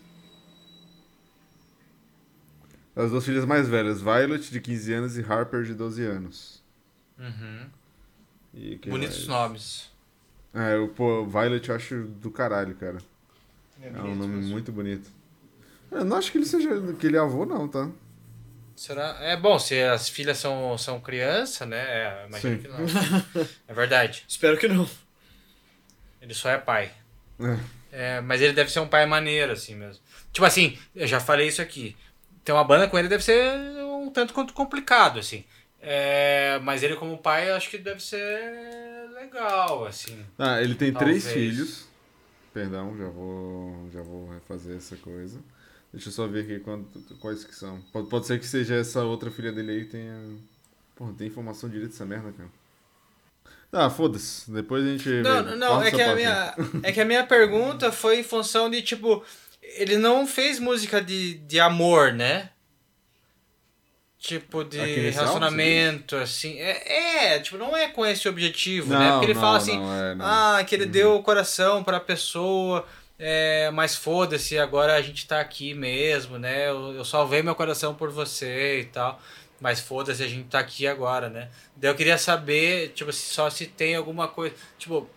As 2.94 3.10
duas 3.10 3.24
filhas 3.24 3.46
mais 3.46 3.70
velhas, 3.70 4.02
Violet, 4.02 4.52
de 4.52 4.60
15 4.60 4.94
anos, 4.94 5.18
e 5.18 5.22
Harper, 5.22 5.64
de 5.64 5.74
12 5.74 6.04
anos. 6.04 6.62
Uhum. 7.18 7.70
E 8.54 8.76
Bonitos 8.86 9.26
mais? 9.26 9.28
nomes. 9.28 9.92
É, 10.54 10.76
o 10.76 10.90
pô, 10.90 11.26
Violet 11.26 11.70
eu 11.70 11.76
acho 11.76 12.04
do 12.04 12.30
caralho, 12.30 12.76
cara. 12.76 12.98
É 13.82 13.88
um 13.88 13.94
bonito 13.94 14.18
nome 14.18 14.36
mesmo. 14.36 14.52
muito 14.52 14.72
bonito. 14.74 15.10
Eu 15.90 16.04
não 16.04 16.18
acho 16.18 16.34
que 16.34 16.38
ele 16.38 16.46
seja. 16.46 16.70
que 17.00 17.08
ele 17.08 17.16
é 17.16 17.20
avô, 17.20 17.46
não, 17.46 17.66
tá? 17.66 17.90
Será? 18.82 19.16
É 19.22 19.38
bom, 19.38 19.60
se 19.60 19.80
as 19.80 20.10
filhas 20.10 20.40
são, 20.40 20.76
são 20.76 21.00
criança, 21.00 21.68
né? 21.68 21.78
É, 21.78 22.26
imagino 22.28 22.56
Sim. 22.56 22.62
que 22.64 22.68
não. 22.68 23.46
É 23.68 23.74
verdade. 23.76 24.24
Espero 24.28 24.58
que 24.58 24.68
não. 24.68 24.90
Ele 26.20 26.34
só 26.34 26.50
é 26.50 26.58
pai. 26.58 26.92
É. 27.40 27.60
É, 27.92 28.22
mas 28.22 28.42
ele 28.42 28.54
deve 28.54 28.72
ser 28.72 28.80
um 28.80 28.88
pai 28.88 29.06
maneiro, 29.06 29.52
assim 29.52 29.76
mesmo. 29.76 30.02
Tipo 30.34 30.48
assim, 30.48 30.80
eu 30.96 31.06
já 31.06 31.20
falei 31.20 31.48
isso 31.48 31.62
aqui. 31.62 31.96
Ter 32.44 32.54
uma 32.54 32.64
banda 32.64 32.88
com 32.88 32.98
ele 32.98 33.08
deve 33.08 33.24
ser 33.24 33.56
um 33.84 34.10
tanto 34.10 34.34
quanto 34.34 34.52
complicado, 34.52 35.20
assim. 35.20 35.46
É, 35.80 36.58
mas 36.64 36.82
ele 36.82 36.96
como 36.96 37.20
pai, 37.20 37.52
eu 37.52 37.56
acho 37.56 37.70
que 37.70 37.78
deve 37.78 38.02
ser 38.02 38.20
legal, 39.14 39.86
assim. 39.86 40.26
Ah, 40.40 40.60
ele 40.60 40.74
tem 40.74 40.92
três 40.92 41.26
Talvez. 41.26 41.52
filhos. 41.54 41.88
Perdão, 42.52 42.98
já 42.98 43.10
vou, 43.10 43.92
já 43.94 44.02
vou 44.02 44.28
refazer 44.32 44.76
essa 44.76 44.96
coisa. 44.96 45.40
Deixa 45.94 46.08
eu 46.08 46.14
só 46.14 46.26
ver 46.28 46.44
aqui 46.44 46.60
quanto, 46.60 47.00
quais 47.20 47.44
que 47.44 47.54
são. 47.54 47.82
Pode, 47.92 48.08
pode 48.08 48.26
ser 48.26 48.40
que 48.40 48.48
seja 48.48 48.76
essa 48.76 49.04
outra 49.04 49.30
filha 49.30 49.52
dele 49.52 49.72
aí 49.72 49.86
que 49.86 49.92
tenha. 49.92 50.38
Porra, 50.96 51.14
tem 51.18 51.28
informação 51.28 51.70
direito 51.70 51.92
dessa 51.92 52.06
merda, 52.06 52.32
cara. 52.32 52.50
Ah, 53.74 53.90
foda-se. 53.90 54.50
Depois 54.52 54.84
a 54.86 54.88
gente. 54.88 55.10
Não, 55.22 55.44
vê. 55.44 55.56
não, 55.56 55.68
Corta 55.68 55.88
é 55.88 55.92
que, 55.92 56.02
a 56.02 56.16
minha, 56.16 56.56
é 56.84 56.92
que 56.92 57.02
a 57.02 57.06
minha 57.06 57.26
pergunta 57.26 57.92
foi 57.92 58.20
em 58.20 58.24
função 58.24 58.70
de, 58.70 58.82
tipo, 58.82 59.24
ele 59.62 59.98
não 59.98 60.26
fez 60.26 60.60
música 60.60 61.02
de, 61.02 61.36
de 61.36 61.60
amor, 61.60 62.14
né? 62.14 62.50
Tipo, 64.18 64.64
de 64.64 64.80
álbum, 64.80 64.94
relacionamento, 64.94 66.16
assim. 66.16 66.60
É, 66.60 67.34
é, 67.34 67.40
tipo, 67.40 67.58
não 67.58 67.76
é 67.76 67.88
com 67.88 68.06
esse 68.06 68.30
objetivo, 68.30 68.94
né? 68.94 69.00
Não, 69.00 69.12
Porque 69.14 69.26
ele 69.26 69.34
não, 69.34 69.42
fala 69.42 69.58
assim, 69.58 69.78
não, 69.78 69.96
é, 69.96 70.16
não. 70.16 70.26
ah, 70.26 70.64
que 70.64 70.76
ele 70.76 70.86
deu 70.86 71.16
o 71.16 71.24
coração 71.24 71.84
pra 71.84 72.00
pessoa, 72.00 72.86
é, 73.24 73.70
mas 73.70 73.96
foda-se, 73.96 74.58
agora 74.58 74.96
a 74.96 75.02
gente 75.02 75.28
tá 75.28 75.40
aqui 75.40 75.76
mesmo, 75.76 76.40
né? 76.40 76.68
Eu, 76.70 76.94
eu 76.96 77.06
salvei 77.06 77.44
meu 77.44 77.54
coração 77.54 77.94
por 77.94 78.10
você 78.10 78.80
e 78.80 78.86
tal. 78.86 79.22
Mas 79.60 79.80
foda-se, 79.80 80.24
a 80.24 80.28
gente 80.28 80.48
tá 80.50 80.58
aqui 80.58 80.88
agora, 80.88 81.30
né? 81.30 81.50
Daí 81.76 81.92
eu 81.92 81.96
queria 81.96 82.18
saber, 82.18 82.90
tipo, 82.96 83.14
se 83.14 83.32
só 83.32 83.48
se 83.48 83.68
tem 83.68 83.96
alguma 83.96 84.28
coisa. 84.28 84.56
Tipo, 84.76 85.08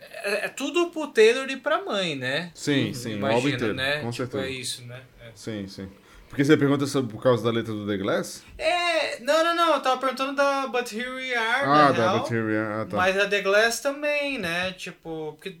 é, 0.00 0.46
é 0.46 0.48
tudo 0.48 0.90
pro 0.90 1.06
Taylor 1.06 1.48
e 1.48 1.56
pra 1.56 1.84
mãe, 1.84 2.16
né? 2.16 2.50
Sim, 2.52 2.92
sim, 2.92 3.22
o 3.22 3.26
álbum 3.26 3.50
inteiro. 3.50 3.72
né? 3.74 4.00
Com 4.00 4.10
tipo, 4.10 4.28
certeza. 4.28 4.44
é 4.44 4.50
isso, 4.50 4.84
né? 4.84 5.00
É. 5.20 5.30
Sim, 5.36 5.68
sim. 5.68 5.88
Porque 6.36 6.44
você 6.44 6.54
pergunta 6.58 6.84
sobre 6.86 7.14
por 7.14 7.22
causa 7.22 7.42
da 7.42 7.50
letra 7.50 7.72
do 7.72 7.86
The 7.86 7.96
Glass? 7.96 8.42
É, 8.58 9.18
não, 9.22 9.42
não, 9.42 9.56
não, 9.56 9.72
eu 9.72 9.80
tava 9.80 9.96
perguntando 9.96 10.34
da 10.34 10.66
But 10.66 10.92
Here 10.92 11.08
We 11.08 11.34
Are, 11.34 11.64
Ah, 11.64 11.92
da 11.92 12.02
real, 12.10 12.18
Bateria. 12.18 12.62
Ah, 12.82 12.84
tá. 12.84 12.94
Mas 12.94 13.16
a 13.18 13.26
The 13.26 13.40
Glass 13.40 13.80
também, 13.80 14.38
né? 14.38 14.72
Tipo, 14.72 15.32
porque. 15.32 15.56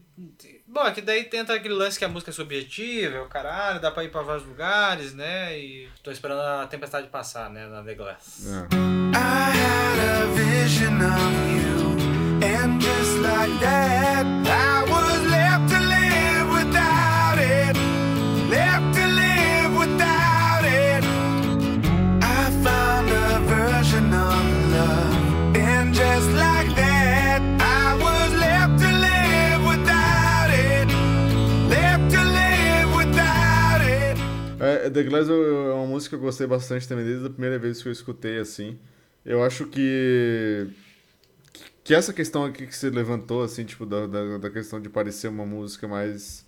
Bom, 0.66 0.86
é 0.86 0.90
que 0.92 1.00
daí 1.00 1.24
tenta 1.24 1.54
aquele 1.54 1.72
lance 1.72 1.98
que 1.98 2.04
a 2.04 2.08
música 2.08 2.30
é 2.30 2.34
subjetiva, 2.34 3.16
é 3.16 3.20
o 3.22 3.24
caralho, 3.26 3.80
dá 3.80 3.90
pra 3.90 4.04
ir 4.04 4.10
pra 4.10 4.20
vários 4.20 4.46
lugares, 4.46 5.14
né? 5.14 5.58
E 5.58 5.88
tô 6.02 6.10
esperando 6.10 6.42
a 6.42 6.66
tempestade 6.66 7.06
passar, 7.08 7.48
né? 7.48 7.66
Na 7.68 7.82
The 7.82 7.94
Glass. 7.94 8.42
É. 8.46 8.74
I 9.16 9.56
had 9.56 9.98
a 10.10 10.26
vision 10.34 11.00
of 11.00 11.56
you, 11.56 11.96
and 12.44 12.78
just 12.82 13.16
like 13.22 13.58
that, 13.60 14.26
I 14.46 14.90
was 14.90 15.05
The 34.90 35.02
Glass 35.04 35.28
é 35.28 35.32
uma 35.74 35.86
música 35.86 36.16
que 36.16 36.22
eu 36.22 36.26
gostei 36.26 36.46
bastante 36.46 36.86
também 36.88 37.04
desde 37.04 37.26
a 37.26 37.30
primeira 37.30 37.58
vez 37.58 37.82
que 37.82 37.88
eu 37.88 37.92
escutei, 37.92 38.38
assim. 38.38 38.78
Eu 39.24 39.42
acho 39.42 39.66
que. 39.66 40.68
Que 41.82 41.94
essa 41.94 42.12
questão 42.12 42.44
aqui 42.44 42.66
que 42.66 42.74
você 42.74 42.90
levantou, 42.90 43.42
assim, 43.42 43.64
tipo, 43.64 43.86
da, 43.86 44.06
da, 44.06 44.38
da 44.38 44.50
questão 44.50 44.80
de 44.80 44.88
parecer 44.88 45.28
uma 45.28 45.46
música 45.46 45.86
mais 45.86 46.44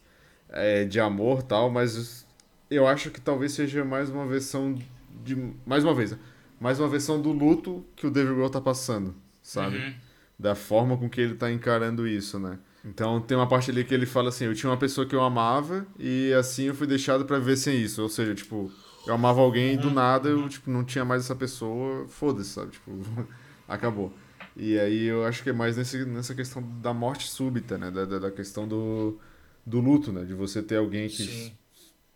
é, 0.48 0.84
de 0.84 0.98
amor 0.98 1.42
tal, 1.42 1.70
mas 1.70 2.26
eu 2.70 2.86
acho 2.86 3.10
que 3.10 3.20
talvez 3.20 3.52
seja 3.52 3.84
mais 3.84 4.10
uma 4.10 4.26
versão 4.26 4.76
de. 5.24 5.54
Mais 5.66 5.84
uma 5.84 5.94
vez, 5.94 6.16
mais 6.60 6.80
uma 6.80 6.88
versão 6.88 7.20
do 7.20 7.32
luto 7.32 7.84
que 7.96 8.06
o 8.06 8.10
David 8.10 8.34
Grohl 8.34 8.50
tá 8.50 8.60
passando, 8.60 9.14
sabe? 9.42 9.78
Uhum. 9.78 9.94
da 10.38 10.54
forma 10.54 10.96
com 10.96 11.08
que 11.08 11.20
ele 11.20 11.34
tá 11.34 11.50
encarando 11.50 12.06
isso, 12.06 12.38
né? 12.38 12.58
Então 12.84 13.20
tem 13.20 13.36
uma 13.36 13.48
parte 13.48 13.70
ali 13.70 13.84
que 13.84 13.92
ele 13.92 14.06
fala 14.06 14.28
assim, 14.28 14.44
eu 14.44 14.54
tinha 14.54 14.70
uma 14.70 14.76
pessoa 14.76 15.06
que 15.06 15.14
eu 15.14 15.22
amava 15.22 15.86
e 15.98 16.32
assim 16.32 16.64
eu 16.64 16.74
fui 16.74 16.86
deixado 16.86 17.24
pra 17.24 17.38
viver 17.38 17.56
sem 17.56 17.76
isso, 17.80 18.02
ou 18.02 18.08
seja, 18.08 18.34
tipo, 18.34 18.70
eu 19.06 19.14
amava 19.14 19.40
alguém 19.40 19.74
e 19.74 19.76
do 19.76 19.90
nada 19.90 20.28
eu 20.28 20.48
tipo 20.48 20.70
não 20.70 20.84
tinha 20.84 21.04
mais 21.04 21.24
essa 21.24 21.34
pessoa, 21.34 22.06
foda-se, 22.08 22.50
sabe? 22.50 22.72
Tipo, 22.72 22.92
acabou. 23.66 24.12
E 24.56 24.78
aí 24.78 25.04
eu 25.04 25.24
acho 25.24 25.42
que 25.42 25.50
é 25.50 25.52
mais 25.52 25.76
nesse, 25.76 26.04
nessa 26.04 26.34
questão 26.34 26.62
da 26.80 26.92
morte 26.92 27.28
súbita, 27.28 27.78
né? 27.78 27.90
Da, 27.90 28.04
da, 28.04 28.18
da 28.18 28.30
questão 28.30 28.66
do, 28.66 29.18
do 29.64 29.80
luto, 29.80 30.12
né? 30.12 30.24
De 30.24 30.34
você 30.34 30.62
ter 30.62 30.76
alguém 30.76 31.08
que 31.08 31.22
Sim. 31.22 31.52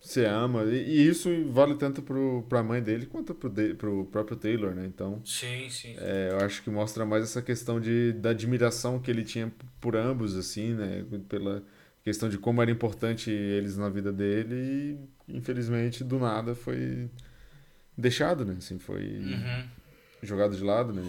Você 0.03 0.25
ama. 0.27 0.65
E, 0.65 1.07
isso 1.09 1.29
vale 1.51 1.75
tanto 1.77 2.03
pro, 2.03 2.45
pra 2.49 2.63
mãe 2.63 2.83
dele 2.83 3.07
quanto 3.07 3.35
pro, 3.35 3.49
de, 3.49 3.75
pro 3.75 4.05
próprio 4.07 4.37
Taylor, 4.37 4.75
né? 4.75 4.85
Então, 4.87 5.23
Sim, 5.25 5.69
sim. 5.71 5.95
é, 5.99 6.31
eu 6.33 6.45
acho 6.45 6.63
que 6.63 6.71
mostra 6.71 7.07
mais 7.07 7.23
essa 7.25 7.41
questão 7.41 7.81
de, 7.81 8.13
da 8.13 8.31
admiração 8.31 8.99
que 8.99 9.11
ele 9.11 9.25
tinha 9.25 9.53
por 9.81 9.97
ambos, 9.97 10.37
assim, 10.37 10.75
né? 10.75 11.05
Pela 11.29 11.63
questão 12.05 12.29
de 12.29 12.37
como 12.37 12.61
era 12.61 12.71
importante 12.71 13.31
eles 13.31 13.77
na 13.77 13.89
vida 13.89 14.13
dele 14.13 14.99
e, 15.29 15.37
infelizmente, 15.37 16.03
do 16.03 16.19
nada 16.19 16.55
foi 16.55 17.09
deixado, 17.97 18.45
né? 18.45 18.57
Assim, 18.59 18.79
foi 18.79 19.05
Uhum. 19.19 19.69
jogado 20.23 20.57
de 20.57 20.65
lado, 20.65 20.93
né? 20.93 21.03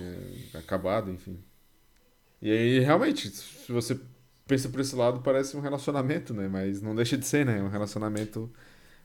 Acabado, 0.54 1.10
enfim. 1.12 1.38
E 2.42 2.52
aí, 2.52 2.80
realmente, 2.80 3.30
se 3.30 3.72
você 3.72 4.00
pensa 4.46 4.68
por 4.70 4.80
esse 4.82 4.96
lado, 4.96 5.22
parece 5.22 5.56
um 5.56 5.62
relacionamento, 5.62 6.34
né? 6.34 6.48
Mas 6.48 6.82
não 6.82 6.94
deixa 6.96 7.18
de 7.18 7.26
ser, 7.26 7.46
né? 7.46 7.62
Um 7.62 7.70
relacionamento, 7.70 8.52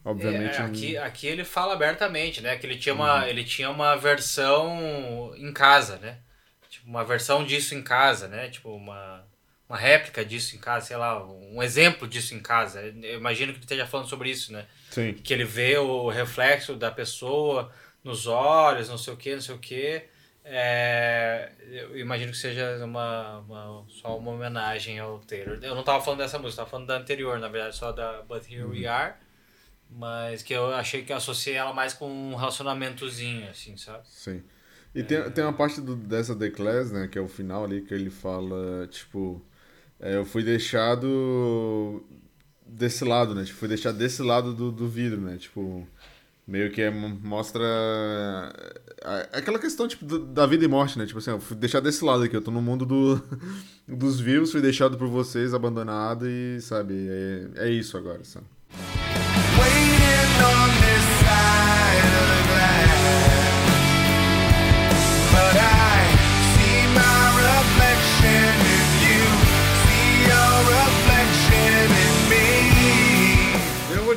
obviamente... 0.05 0.57
É, 0.57 0.62
aqui, 0.62 0.96
aqui 0.96 1.26
ele 1.26 1.44
fala 1.44 1.74
abertamente, 1.74 2.40
né? 2.40 2.57
Que 2.57 2.66
ele 2.66 2.76
tinha, 2.76 2.94
uma, 2.94 3.28
ele 3.28 3.44
tinha 3.44 3.70
uma 3.70 3.96
versão 3.96 5.32
em 5.36 5.53
casa, 5.53 5.96
né? 5.99 6.18
Tipo, 6.68 6.86
uma 6.88 7.05
versão 7.05 7.44
disso 7.44 7.74
em 7.74 7.82
casa, 7.82 8.28
né? 8.28 8.49
Tipo, 8.49 8.70
uma, 8.74 9.24
uma 9.68 9.76
réplica 9.78 10.24
disso 10.24 10.55
em 10.57 10.59
casa, 10.59 10.86
sei 10.86 10.96
lá, 10.96 11.24
um 11.26 11.62
exemplo 11.62 12.07
disso 12.07 12.34
em 12.34 12.40
casa. 12.40 12.80
Eu 12.82 13.18
imagino 13.18 13.53
que 13.53 13.59
ele 13.59 13.64
esteja 13.64 13.86
falando 13.86 14.09
sobre 14.09 14.30
isso, 14.30 14.53
né? 14.53 14.66
Sim. 14.90 15.14
Que 15.14 15.32
ele 15.32 15.44
vê 15.44 15.76
o 15.78 16.09
reflexo 16.09 16.74
da 16.74 16.90
pessoa 16.90 17.72
nos 18.05 18.26
olhos, 18.26 18.88
não 18.88 18.99
sei 18.99 19.12
o 19.12 19.16
que, 19.16 19.34
não 19.34 19.40
sei 19.42 19.55
o 19.55 19.59
que. 19.59 20.03
É, 20.51 21.51
eu 21.70 21.99
imagino 21.99 22.32
que 22.32 22.38
seja 22.38 22.82
uma, 22.82 23.38
uma- 23.40 23.84
só 23.88 24.16
uma 24.16 24.30
homenagem 24.30 24.99
ao 24.99 25.18
Taylor. 25.18 25.59
Eu 25.62 25.74
não 25.74 25.82
tava 25.82 26.03
falando 26.03 26.20
dessa 26.20 26.38
música, 26.38 26.62
tava 26.62 26.70
falando 26.70 26.86
da 26.86 26.96
anterior, 26.96 27.38
na 27.38 27.49
verdade, 27.49 27.76
só 27.76 27.92
da 27.92 28.22
But 28.22 28.51
Here 28.51 28.64
We 28.64 28.86
Are. 28.86 29.12
Mas 29.91 30.43
que 30.43 30.53
eu 30.53 30.66
achei 30.74 31.03
que 31.03 31.12
eu 31.12 31.16
associei 31.16 31.55
ela 31.55 31.72
mais 31.72 31.95
com 31.95 32.11
um 32.11 32.34
relacionamentozinho, 32.36 33.49
assim, 33.49 33.76
sabe? 33.76 34.07
Sim. 34.09 34.43
E 34.95 35.03
tem, 35.03 35.30
tem 35.30 35.45
uma 35.45 35.53
parte 35.53 35.80
do, 35.80 35.95
dessa 35.97 36.34
The 36.34 36.51
Class, 36.51 36.91
né, 36.91 37.09
que 37.09 37.18
é 37.18 37.20
o 37.22 37.28
final 37.28 37.64
ali, 37.64 37.82
que 37.82 37.95
ele 37.95 38.11
fala, 38.11 38.86
tipo, 38.91 39.43
é, 40.01 40.16
eu 40.16 40.24
fui 40.24 40.43
deixado 40.43 42.05
desse 42.66 43.05
lado, 43.05 43.34
né, 43.34 43.45
tipo, 43.45 43.59
fui 43.59 43.68
deixado 43.68 43.97
desse 43.97 44.22
lado 44.22 44.55
do, 44.55 44.70
do 44.72 44.89
vidro, 44.89 45.20
né, 45.20 45.36
tipo, 45.36 45.86
meio 46.47 46.70
que 46.70 46.80
é, 46.82 46.91
mostra 46.91 47.64
a- 49.03 49.28
aquela 49.39 49.59
questão, 49.59 49.86
tipo, 49.86 50.05
da 50.18 50.47
vida 50.47 50.64
e 50.64 50.68
morte, 50.68 50.99
né, 50.99 51.07
tipo 51.07 51.18
assim, 51.18 51.30
eu 51.30 51.41
fui 51.41 51.57
deixado 51.57 51.84
desse 51.84 52.05
lado 52.05 52.22
aqui, 52.24 52.34
eu 52.36 52.43
tô 52.43 52.51
no 52.51 52.62
mundo 52.62 52.84
do, 52.86 53.16
dos 53.86 54.18
vivos, 54.20 54.51
fui 54.53 54.61
deixado 54.61 54.97
por 54.99 55.09
vocês, 55.09 55.53
abandonado 55.55 56.28
e, 56.28 56.61
sabe, 56.61 56.95
é, 57.09 57.66
é 57.66 57.70
isso 57.70 57.97
agora, 57.97 58.24
sabe. 58.24 58.47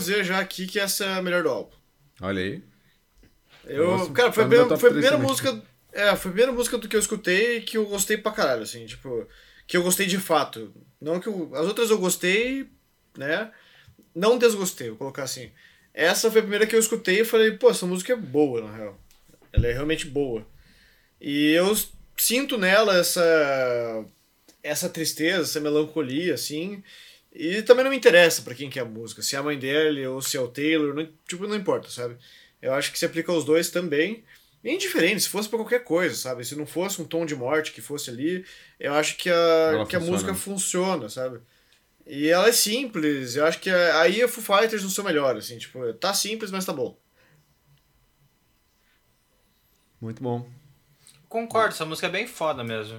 Dizer 0.02 0.24
já 0.24 0.40
aqui 0.40 0.68
que 0.68 0.80
essa 0.80 1.06
é 1.06 1.14
a 1.14 1.22
melhor 1.22 1.44
do 1.44 1.50
álbum. 1.50 1.76
Olha 2.22 2.42
aí. 2.42 2.64
Eu, 3.66 3.98
Nossa, 3.98 4.12
cara, 4.12 4.32
foi 4.32 4.44
a 4.44 4.50
tá 4.50 4.56
top 4.66 4.80
foi 4.80 4.90
a 4.90 4.94
primeira 4.94 5.16
também. 5.16 5.32
música. 5.32 5.64
É, 5.94 6.16
foi 6.16 6.30
a 6.30 6.34
primeira 6.34 6.52
música 6.52 6.78
do 6.78 6.88
que 6.88 6.96
eu 6.96 7.00
escutei 7.00 7.62
que 7.62 7.78
eu 7.78 7.86
gostei 7.86 8.18
pra 8.18 8.32
caralho, 8.32 8.64
assim, 8.64 8.86
tipo. 8.86 9.28
Que 9.68 9.78
eu 9.78 9.84
gostei 9.84 10.06
de 10.06 10.18
fato. 10.18 10.74
Não 11.00 11.20
que 11.20 11.28
eu, 11.28 11.52
As 11.56 11.68
outras 11.68 11.90
eu 11.90 11.98
gostei, 11.98 12.70
né? 13.18 13.52
Não 14.14 14.38
desgostei, 14.38 14.90
vou 14.90 14.98
colocar 14.98 15.24
assim. 15.24 15.52
Essa 15.94 16.32
foi 16.32 16.40
a 16.40 16.44
primeira 16.44 16.66
que 16.66 16.76
eu 16.76 16.80
escutei 16.80 17.22
e 17.22 17.26
falei, 17.26 17.52
pô, 17.52 17.70
essa 17.70 17.86
música 17.86 18.14
é 18.14 18.16
boa, 18.16 18.62
na 18.62 18.76
real. 18.76 19.00
Ela 19.52 19.68
é 19.68 19.74
realmente 19.74 20.08
boa. 20.08 20.46
E 21.20 21.52
eu 21.52 21.78
sinto 22.18 22.58
nela 22.58 22.98
essa. 22.98 24.06
essa 24.64 24.90
tristeza, 24.90 25.42
essa 25.42 25.60
melancolia, 25.60 26.34
assim. 26.34 26.84
E 27.34 27.62
também 27.62 27.84
não 27.84 27.92
me 27.92 27.98
interessa 27.98 28.42
pra 28.42 28.56
quem 28.56 28.70
que 28.70 28.80
é 28.80 28.82
a 28.82 28.86
música, 28.86 29.22
se 29.22 29.36
é 29.36 29.40
a 29.40 29.44
mãe 29.44 29.58
dele 29.58 30.06
ou 30.06 30.22
se 30.22 30.36
é 30.36 30.42
o 30.42 30.50
Taylor, 30.50 30.94
não, 30.94 31.08
tipo, 31.28 31.48
não 31.48 31.56
importa, 31.56 31.90
sabe? 31.90 32.18
Eu 32.62 32.74
acho 32.74 32.92
que 32.92 33.00
se 33.00 33.06
aplica 33.06 33.32
aos 33.32 33.46
dois 33.46 33.70
também. 33.70 34.24
É 34.64 34.72
indiferente, 34.72 35.22
se 35.22 35.30
fosse 35.30 35.50
pra 35.50 35.58
qualquer 35.58 35.84
coisa, 35.84 36.14
sabe? 36.14 36.46
Se 36.46 36.56
não 36.56 36.68
fosse 36.68 37.02
um 37.02 37.06
tom 37.06 37.26
de 37.26 37.36
morte 37.36 37.72
que 37.72 37.82
fosse 37.82 38.12
ali, 38.12 38.46
eu 38.80 38.94
acho 38.94 39.18
que 39.18 39.30
a, 39.30 39.34
Ela 39.74 39.86
que 39.88 39.96
a 39.96 40.00
música 40.00 40.36
funciona, 40.36 41.10
sabe? 41.10 41.40
E 42.14 42.28
ela 42.28 42.50
é 42.50 42.52
simples, 42.52 43.38
eu 43.38 43.46
acho 43.46 43.58
que 43.62 43.70
a- 43.70 44.02
aí 44.02 44.20
é 44.20 44.28
Foo 44.28 44.44
Fighters 44.44 44.84
no 44.84 44.90
seu 44.90 45.02
melhor, 45.02 45.38
assim, 45.38 45.58
tipo, 45.58 45.94
tá 45.94 46.14
simples, 46.14 46.52
mas 46.52 46.66
tá 46.66 46.74
bom. 46.74 46.98
Muito 50.02 50.22
bom. 50.22 50.46
Concordo, 51.30 51.70
essa 51.74 51.86
música 51.86 52.08
é 52.08 52.10
bem 52.10 52.28
foda 52.28 52.66
mesmo. 52.66 52.98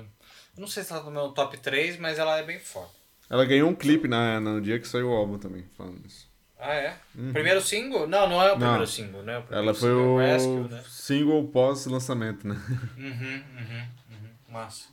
Eu 0.57 0.61
não 0.63 0.67
sei 0.67 0.83
se 0.83 0.93
ela 0.93 1.03
tá 1.03 1.11
no 1.11 1.13
meu 1.13 1.29
top 1.33 1.59
3, 1.59 1.99
mas 1.99 2.19
ela 2.19 2.39
é 2.39 2.43
bem 2.43 2.59
foda. 2.59 2.89
Ela 3.29 3.45
ganhou 3.45 3.69
um 3.69 3.75
clipe 3.75 4.09
na, 4.09 4.41
no 4.41 4.63
dia 4.63 4.79
que 4.79 4.89
saiu 4.89 5.11
o 5.11 5.15
álbum 5.15 5.39
também, 5.39 5.67
falando 5.77 6.01
isso. 6.07 6.27
Ah, 6.59 6.73
é? 6.75 6.97
Primeiro 7.33 7.61
single? 7.61 8.07
Não, 8.07 8.27
não 8.27 8.41
é 8.41 8.53
o 8.53 8.57
primeiro 8.57 8.79
Não. 8.79 8.87
single, 8.87 9.23
né? 9.25 9.37
O 9.39 9.43
primeiro 9.43 9.69
Ela 9.69 9.75
foi 9.75 9.91
single 9.91 10.21
é 10.21 10.25
o 10.25 10.33
Rescue, 10.33 10.69
né? 10.71 10.85
single 10.89 11.49
pós-lançamento, 11.49 12.49
né? 12.49 12.55
Uhum, 12.97 13.45
uhum, 13.59 13.89
uhum. 14.11 14.29
Massa. 14.49 14.85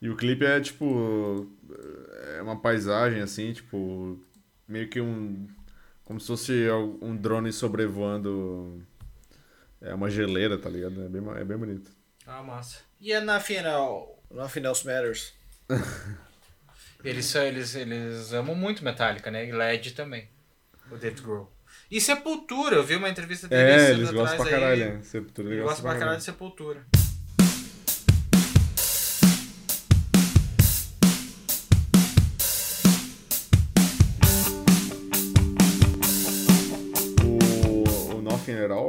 E 0.00 0.08
o 0.08 0.16
clipe 0.16 0.44
é 0.44 0.60
tipo. 0.60 1.46
É 2.36 2.42
uma 2.42 2.60
paisagem 2.60 3.20
assim, 3.20 3.52
tipo. 3.52 4.18
Meio 4.66 4.88
que 4.88 5.00
um. 5.00 5.46
Como 6.04 6.18
se 6.20 6.26
fosse 6.26 6.66
um 7.02 7.16
drone 7.16 7.52
sobrevoando. 7.52 8.82
É 9.80 9.94
uma 9.94 10.10
geleira, 10.10 10.58
tá 10.58 10.68
ligado? 10.68 11.04
É 11.04 11.08
bem, 11.08 11.22
é 11.36 11.44
bem 11.44 11.56
bonito. 11.56 11.90
Ah, 12.26 12.42
massa. 12.42 12.78
E 13.00 13.12
é 13.12 13.20
na 13.20 13.38
final? 13.40 14.20
Nothing 14.30 14.64
else 14.64 14.86
matters. 14.86 15.32
Eles, 17.04 17.26
são- 17.26 17.42
eles, 17.42 17.74
eles 17.76 18.32
amam 18.32 18.56
muito 18.56 18.84
Metallica, 18.84 19.30
né? 19.30 19.46
E 19.46 19.52
LED 19.52 19.92
também. 19.92 20.28
O 20.90 20.96
Dave 20.96 21.20
Grohl. 21.20 21.50
E 21.90 22.00
Sepultura, 22.00 22.74
eu 22.76 22.82
vi 22.82 22.96
uma 22.96 23.08
entrevista 23.08 23.46
dele 23.46 23.70
É, 23.70 23.90
eles 23.92 24.10
gostam 24.10 24.36
pra 24.36 24.44
atrás 24.46 24.50
caralho, 24.50 24.84
aí. 24.84 24.90
né? 24.96 25.02
Sepultura 25.02 25.48
Ele 25.48 25.62
gosta 25.62 25.70
gosta 25.74 25.82
pra 25.88 25.98
caralho 25.98 26.18
de 26.18 26.24
Sepultura. 26.24 26.84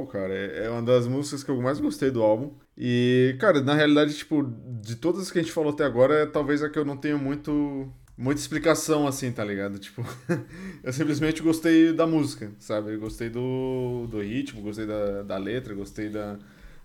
Cara, 0.09 0.33
é 0.33 0.65
é 0.65 0.69
uma 0.69 0.81
das 0.81 1.07
músicas 1.07 1.43
que 1.43 1.49
eu 1.49 1.61
mais 1.61 1.79
gostei 1.79 2.11
do 2.11 2.21
álbum. 2.21 2.51
E, 2.77 3.35
cara, 3.39 3.61
na 3.61 3.73
realidade, 3.73 4.13
tipo, 4.13 4.43
de 4.81 4.95
todas 4.95 5.21
as 5.21 5.31
que 5.31 5.39
a 5.39 5.41
gente 5.41 5.53
falou 5.53 5.71
até 5.71 5.83
agora, 5.83 6.23
é 6.23 6.25
talvez 6.25 6.61
a 6.63 6.69
que 6.69 6.77
eu 6.79 6.85
não 6.85 6.97
tenho 6.97 7.19
muito. 7.19 7.91
Muita 8.17 8.41
explicação, 8.41 9.07
assim, 9.07 9.31
tá 9.31 9.45
ligado? 9.45 9.79
Tipo, 9.79 10.03
eu 10.83 10.91
simplesmente 10.91 11.41
gostei 11.41 11.93
da 11.93 12.05
música, 12.05 12.51
sabe? 12.59 12.93
Eu 12.93 12.99
gostei 12.99 13.29
do, 13.29 14.07
do 14.11 14.21
ritmo, 14.21 14.61
gostei 14.61 14.85
da, 14.85 15.23
da 15.23 15.37
letra, 15.37 15.73
gostei 15.73 16.09
da, 16.09 16.37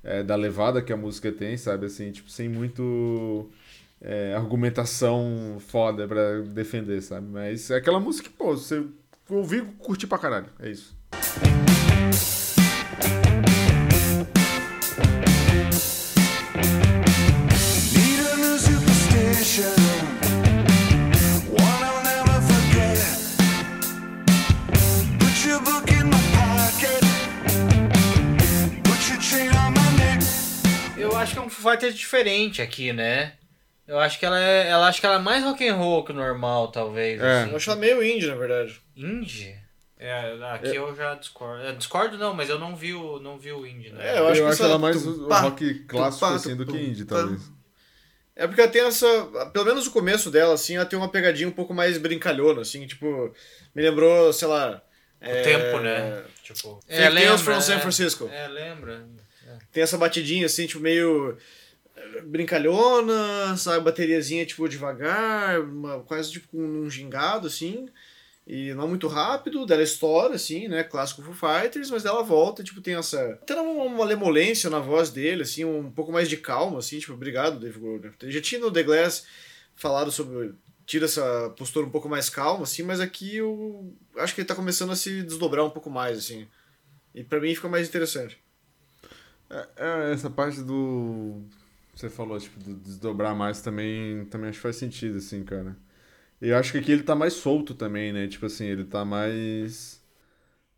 é, 0.04 0.22
da 0.22 0.36
levada 0.36 0.80
que 0.80 0.92
a 0.92 0.96
música 0.96 1.32
tem, 1.32 1.56
sabe? 1.56 1.86
Assim, 1.86 2.12
tipo, 2.12 2.30
sem 2.30 2.48
muito 2.48 3.50
é, 4.00 4.34
argumentação 4.34 5.56
foda 5.58 6.06
pra 6.06 6.40
defender, 6.42 7.02
sabe? 7.02 7.26
Mas 7.26 7.70
é 7.70 7.76
aquela 7.76 7.98
música 7.98 8.28
que, 8.28 8.34
pô, 8.34 8.56
você 8.56 8.84
ouvir 9.28 9.64
curtir 9.78 10.06
pra 10.06 10.18
caralho. 10.18 10.46
É 10.60 10.70
isso. 10.70 10.94
É 31.64 31.66
Foo 31.66 31.70
Fighters 31.70 31.94
diferente 31.94 32.60
aqui, 32.60 32.92
né? 32.92 33.32
Eu 33.86 33.98
acho 33.98 34.18
que 34.18 34.24
ela 34.24 34.40
é, 34.40 34.68
ela 34.68 34.88
acho 34.88 35.00
que 35.00 35.06
ela 35.06 35.16
é 35.16 35.18
mais 35.18 35.42
rock 35.44 35.66
and 35.66 35.74
roll 35.74 36.04
que 36.04 36.12
o 36.12 36.14
normal, 36.14 36.68
talvez. 36.68 37.20
É. 37.20 37.42
assim. 37.42 37.50
Eu 37.50 37.56
acho 37.56 37.70
ela 37.70 37.80
meio 37.80 38.02
indie, 38.02 38.26
na 38.26 38.34
verdade. 38.34 38.80
Indie? 38.96 39.54
É, 39.98 40.36
aqui 40.52 40.74
eu 40.74 40.94
já 40.94 41.14
discordo. 41.14 41.64
É, 41.64 41.72
discordo 41.72 42.18
não, 42.18 42.34
mas 42.34 42.48
eu 42.48 42.58
não 42.58 42.76
vi 42.76 42.94
o, 42.94 43.18
não 43.20 43.38
vi 43.38 43.52
o 43.52 43.66
indie, 43.66 43.90
né? 43.90 44.14
É, 44.14 44.18
eu 44.18 44.28
acho 44.28 44.40
eu 44.40 44.46
que 44.46 44.52
acho 44.52 44.62
ela 44.64 44.78
mais 44.78 45.02
tum, 45.02 45.24
o 45.24 45.28
pá, 45.28 45.40
rock 45.40 45.74
clássico 45.84 46.26
assim 46.26 46.56
do 46.56 46.66
que 46.66 46.76
indie, 46.76 47.04
talvez. 47.04 47.40
É 48.36 48.46
porque 48.46 48.60
ela 48.60 48.70
tem 48.70 48.82
essa. 48.82 49.06
Pelo 49.52 49.64
menos 49.64 49.86
o 49.86 49.92
começo 49.92 50.30
dela, 50.30 50.54
assim, 50.54 50.76
ela 50.76 50.84
tem 50.84 50.98
uma 50.98 51.08
pegadinha 51.08 51.48
um 51.48 51.52
pouco 51.52 51.72
mais 51.72 51.96
brincalhona, 51.98 52.62
assim, 52.62 52.86
tipo. 52.86 53.32
Me 53.74 53.82
lembrou, 53.82 54.32
sei 54.32 54.48
lá. 54.48 54.82
O 55.20 55.26
é, 55.26 55.42
tempo, 55.42 55.78
né? 55.78 56.24
Tipo. 56.42 56.80
Fake 56.86 57.14
Tales 57.14 57.40
from 57.40 57.60
San 57.60 57.78
Francisco. 57.78 58.28
É, 58.32 58.48
lembra. 58.48 59.06
Tem 59.74 59.82
essa 59.82 59.98
batidinha, 59.98 60.46
assim, 60.46 60.66
tipo, 60.66 60.80
meio. 60.80 61.36
eh, 61.96 62.20
Brincalhona, 62.22 63.56
sabe? 63.56 63.84
Bateriazinha, 63.84 64.46
tipo, 64.46 64.68
devagar, 64.68 65.60
uma, 65.60 66.00
quase 66.04 66.32
tipo 66.32 66.48
com 66.48 66.58
um 66.58 66.88
gingado, 66.90 67.46
assim. 67.48 67.88
E 68.46 68.74
não 68.74 68.86
muito 68.86 69.08
rápido, 69.08 69.64
dela 69.66 69.82
estoura, 69.82 70.34
assim, 70.34 70.68
né? 70.68 70.84
Clássico 70.84 71.22
Foo 71.22 71.34
Fighters, 71.34 71.90
mas 71.90 72.02
dela 72.02 72.22
volta, 72.22 72.62
tipo, 72.62 72.80
tem 72.82 72.94
essa. 72.94 73.36
Tem 73.46 73.56
uma, 73.56 73.84
uma 73.84 74.04
lemolência 74.04 74.68
na 74.70 74.78
voz 74.80 75.10
dele, 75.10 75.42
assim, 75.42 75.64
um 75.64 75.90
pouco 75.90 76.12
mais 76.12 76.28
de 76.28 76.36
calma, 76.36 76.78
assim, 76.78 76.98
tipo, 76.98 77.14
obrigado, 77.14 77.58
Dave 77.58 77.78
Grohl. 77.80 78.00
né? 78.00 78.12
Já 78.24 78.40
tinha 78.42 78.60
no 78.60 78.70
The 78.70 78.82
Glass 78.82 79.26
falado 79.74 80.10
sobre. 80.12 80.52
Tira 80.86 81.06
essa 81.06 81.50
postura 81.56 81.86
um 81.86 81.90
pouco 81.90 82.10
mais 82.10 82.28
calma, 82.28 82.64
assim, 82.64 82.82
mas 82.82 83.00
aqui 83.00 83.36
eu 83.38 83.96
acho 84.18 84.34
que 84.34 84.42
ele 84.42 84.48
tá 84.48 84.54
começando 84.54 84.92
a 84.92 84.96
se 84.96 85.22
desdobrar 85.22 85.64
um 85.64 85.70
pouco 85.70 85.88
mais, 85.88 86.18
assim. 86.18 86.46
E 87.14 87.24
pra 87.24 87.40
mim 87.40 87.54
fica 87.54 87.68
mais 87.70 87.88
interessante. 87.88 88.43
É, 89.50 89.68
é, 90.10 90.12
essa 90.12 90.30
parte 90.30 90.62
do. 90.62 91.42
Você 91.94 92.10
falou, 92.10 92.38
tipo, 92.38 92.58
do 92.60 92.74
desdobrar 92.76 93.34
mais 93.36 93.62
também, 93.62 94.24
também 94.26 94.50
acho 94.50 94.58
que 94.58 94.62
faz 94.62 94.76
sentido, 94.76 95.18
assim, 95.18 95.44
cara. 95.44 95.76
E 96.42 96.48
eu 96.50 96.58
acho 96.58 96.72
que 96.72 96.78
aqui 96.78 96.92
ele 96.92 97.02
tá 97.04 97.14
mais 97.16 97.34
solto 97.34 97.74
também, 97.74 98.12
né? 98.12 98.28
Tipo 98.28 98.46
assim, 98.46 98.66
ele 98.66 98.84
tá 98.84 99.04
mais. 99.04 100.02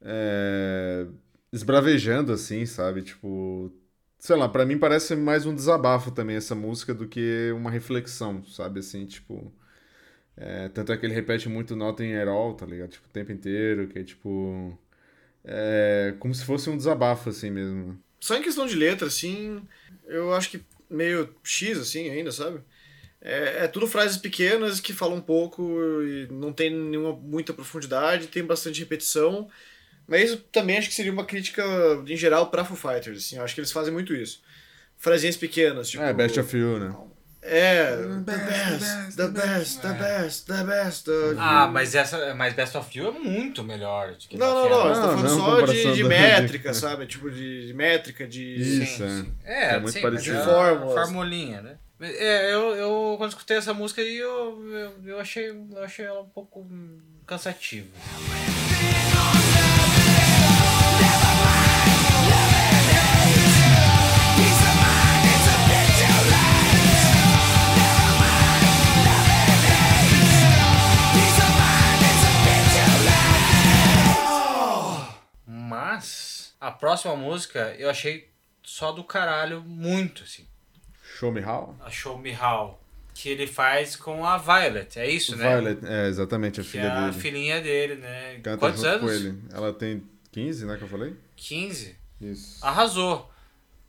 É, 0.03 1.07
esbravejando, 1.53 2.33
assim, 2.33 2.67
sabe? 2.67 3.03
Tipo. 3.03 3.73
sei 4.19 4.37
lá, 4.37 4.49
pra 4.49 4.67
mim 4.67 4.79
parece 4.79 5.17
mais 5.17 5.47
um 5.47 5.55
desabafo 5.55 6.11
também 6.13 6.37
essa 6.37 6.55
música 6.55 6.95
do 6.95 7.09
que 7.09 7.53
uma 7.53 7.71
reflexão, 7.71 8.45
sabe? 8.47 8.81
Assim, 8.81 9.07
tipo. 9.07 9.53
é, 10.37 10.69
tanto 10.71 10.93
é 10.93 10.97
que 10.99 11.07
ele 11.07 11.15
repete 11.15 11.49
muito 11.49 11.77
Nothing 11.77 12.15
at 12.15 12.29
all, 12.29 12.55
tá 12.55 12.67
ligado? 12.67 12.91
Tipo, 12.91 13.09
o 13.09 13.11
tempo 13.13 13.33
inteiro, 13.33 13.89
que 13.89 13.99
é 14.01 14.05
tipo. 14.05 14.79
É 15.45 16.15
como 16.19 16.35
se 16.35 16.45
fosse 16.45 16.71
um 16.71 16.77
desabafo, 16.77 17.31
assim 17.31 17.51
mesmo. 17.51 17.99
Só 18.21 18.37
em 18.37 18.43
questão 18.43 18.67
de 18.67 18.75
letra, 18.75 19.09
assim, 19.09 19.63
eu 20.07 20.33
acho 20.35 20.51
que 20.51 20.61
meio 20.89 21.35
X, 21.43 21.79
assim, 21.79 22.11
ainda, 22.11 22.33
sabe? 22.33 22.61
É, 23.21 23.65
é 23.65 23.69
tudo 23.69 23.87
frases 23.87 24.17
pequenas 24.17 24.79
que 24.81 24.93
falam 24.93 25.17
um 25.17 25.21
pouco 25.21 25.81
e 26.03 26.29
não 26.31 26.53
tem 26.53 26.71
nenhuma 26.71 27.13
muita 27.13 27.53
profundidade, 27.53 28.29
tem 28.29 28.45
bastante 28.45 28.81
repetição. 28.81 29.49
Mas 30.07 30.31
isso 30.31 30.37
também 30.53 30.79
acho 30.79 30.89
que 30.89 30.95
seria 30.95 31.13
uma 31.13 31.25
crítica, 31.25 31.65
em 32.07 32.17
geral, 32.17 32.51
pra 32.51 32.65
Foo 32.65 32.77
Fighters, 32.77 33.19
assim. 33.19 33.37
Eu 33.37 33.43
acho 33.43 33.55
que 33.55 33.61
eles 33.61 33.73
fazem 33.73 33.93
muito 33.93 34.15
isso. 34.15 34.41
Frasinhas 34.97 35.37
pequenas, 35.37 35.89
tipo... 35.89 36.03
É, 36.03 36.13
Best 36.13 36.39
of 36.39 36.57
You, 36.57 36.79
né? 36.79 36.97
É, 37.49 37.97
the 38.25 38.37
best, 38.37 39.17
the 39.17 39.29
best, 39.29 39.81
the 39.81 39.93
best, 39.95 40.47
the 40.47 40.65
best. 40.65 41.09
Ah, 41.39 41.69
mas 41.73 41.95
essa. 41.95 42.35
Mas 42.35 42.55
Best 42.55 42.77
of 42.77 42.99
You 42.99 43.09
é 43.09 43.11
muito 43.13 43.63
melhor. 43.63 44.13
do 44.13 44.17
que 44.19 44.37
Não, 44.37 44.69
não, 44.69 44.71
não, 44.71 44.95
você 44.95 45.01
tá 45.01 45.09
falando 45.09 45.23
não, 45.23 45.39
só 45.39 45.61
de, 45.63 45.95
de 45.95 46.03
da- 46.03 46.09
métrica, 46.09 46.75
sabe? 46.75 47.07
Tipo, 47.07 47.31
de, 47.31 47.67
de 47.69 47.73
métrica, 47.75 48.27
de... 48.27 48.43
Isso, 48.83 49.05
é. 49.05 49.09
sim. 49.09 49.33
É, 49.45 49.65
É 49.75 49.79
muito 49.79 49.93
sim, 49.95 50.03
parecido. 50.03 50.37
é 50.37 50.39
De 50.41 50.45
fórmulas. 50.45 50.95
Formulinha, 50.95 51.63
né? 51.63 51.77
É, 52.01 52.53
eu, 52.53 52.75
eu 52.77 53.15
quando 53.17 53.31
escutei 53.31 53.57
essa 53.57 53.73
música 53.73 54.03
aí, 54.03 54.17
eu, 54.19 54.63
eu, 54.71 54.93
eu 55.07 55.21
achei, 55.21 55.49
eu 55.51 55.83
achei 55.85 56.05
ela 56.05 56.21
um 56.21 56.29
pouco 56.29 56.67
cansativa. 57.27 57.87
Mas 75.97 76.55
a 76.61 76.71
próxima 76.71 77.17
música 77.17 77.75
eu 77.79 77.89
achei 77.91 78.29
só 78.63 78.93
do 78.93 79.03
caralho 79.05 79.61
muito, 79.63 80.23
assim. 80.23 80.47
Show 81.19 81.33
Me 81.33 81.41
How? 81.45 81.77
A 81.85 81.91
Show 81.91 82.19
Me 82.19 82.33
How. 82.37 82.81
Que 83.15 83.31
ele 83.31 83.47
faz 83.47 83.97
com 83.97 84.27
a 84.27 84.37
Violet, 84.37 84.99
é 84.99 85.09
isso, 85.11 85.35
né? 85.37 85.49
Violet, 85.49 85.81
é 85.87 86.07
exatamente 86.09 86.61
a 86.61 86.65
Que 86.65 86.69
filha 86.71 86.83
é 86.83 86.91
a 86.91 87.01
dele. 87.09 87.21
filhinha 87.21 87.61
dele, 87.63 87.95
né? 87.95 88.41
Canta 88.43 88.59
Quantos 88.59 88.83
junto 88.83 88.91
anos? 88.91 89.01
com 89.03 89.11
ele. 89.11 89.39
Ela 89.53 89.73
tem 89.73 90.03
15, 90.33 90.67
né, 90.67 90.77
que 90.77 90.83
eu 90.85 90.89
falei? 90.89 91.17
15. 91.35 91.97
Isso. 92.21 92.59
Arrasou. 92.65 93.31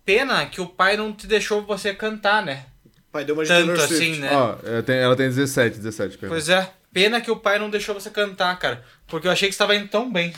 Pena 0.05 0.45
que 0.45 0.61
o 0.61 0.67
pai 0.67 0.95
não 0.95 1.11
te 1.11 1.27
deixou 1.27 1.65
você 1.65 1.93
cantar, 1.93 2.41
né? 2.45 2.65
O 2.85 3.11
pai 3.11 3.25
deu 3.25 3.35
uma 3.35 3.43
de 3.43 3.49
Tanto 3.49 3.81
assim, 3.81 4.17
né? 4.19 4.29
Ó, 4.31 4.57
ela 4.63 4.83
tem, 4.83 4.95
ela 4.95 5.15
tem 5.17 5.27
17, 5.27 5.75
17, 5.77 6.17
perdão. 6.17 6.29
Pois 6.29 6.47
é. 6.47 6.71
Pena 6.93 7.19
que 7.19 7.29
o 7.29 7.35
pai 7.35 7.59
não 7.59 7.69
deixou 7.69 7.93
você 7.93 8.09
cantar, 8.09 8.57
cara. 8.57 8.81
Porque 9.07 9.27
eu 9.27 9.31
achei 9.31 9.49
que 9.49 9.53
você 9.53 9.59
tava 9.59 9.75
indo 9.75 9.89
tão 9.89 10.09
bem, 10.11 10.33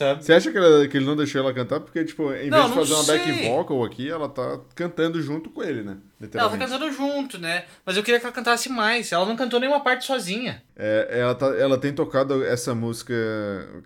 sabe? 0.00 0.24
Você 0.24 0.32
acha 0.32 0.50
que, 0.50 0.56
ela- 0.56 0.88
que 0.88 0.96
ele 0.96 1.04
não 1.04 1.14
deixou 1.14 1.42
ela 1.42 1.52
cantar? 1.52 1.78
Porque, 1.80 2.02
tipo, 2.04 2.32
em 2.32 2.48
Não, 2.48 2.58
vez 2.58 2.68
de 2.70 2.74
fazer 2.74 2.94
uma 2.94 3.04
sei. 3.04 3.18
back 3.18 3.48
vocal 3.48 3.84
aqui, 3.84 4.08
ela 4.10 4.28
tá 4.30 4.58
cantando 4.74 5.20
junto 5.20 5.50
com 5.50 5.62
ele, 5.62 5.82
né? 5.82 5.98
Ela 6.32 6.48
tá 6.48 6.56
cantando 6.56 6.90
junto, 6.90 7.38
né? 7.38 7.66
Mas 7.84 7.96
eu 7.98 8.02
queria 8.02 8.18
que 8.18 8.24
ela 8.24 8.34
cantasse 8.34 8.70
mais. 8.70 9.12
Ela 9.12 9.26
não 9.26 9.36
cantou 9.36 9.60
nenhuma 9.60 9.80
parte 9.80 10.06
sozinha. 10.06 10.62
É, 10.74 11.18
ela, 11.20 11.34
tá, 11.34 11.46
ela 11.54 11.76
tem 11.76 11.92
tocado 11.92 12.42
essa 12.42 12.74
música, 12.74 13.12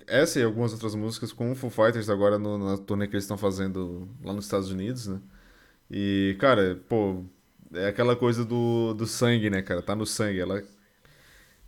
essa 0.06 0.38
e 0.38 0.44
algumas 0.44 0.72
outras 0.72 0.94
músicas 0.94 1.32
com 1.32 1.50
o 1.50 1.54
Foo 1.56 1.68
Fighters 1.70 2.08
agora 2.08 2.38
no, 2.38 2.56
na 2.58 2.78
turnê 2.78 3.08
que 3.08 3.14
eles 3.14 3.24
estão 3.24 3.36
fazendo 3.36 4.08
lá 4.24 4.32
nos 4.32 4.44
Estados 4.44 4.70
Unidos, 4.70 5.08
né? 5.08 5.18
E, 5.90 6.36
cara, 6.38 6.80
pô, 6.88 7.24
é 7.74 7.88
aquela 7.88 8.14
coisa 8.14 8.44
do, 8.44 8.94
do 8.94 9.06
sangue, 9.06 9.50
né, 9.50 9.62
cara? 9.62 9.82
Tá 9.82 9.94
no 9.96 10.06
sangue. 10.06 10.38
Ela 10.40 10.62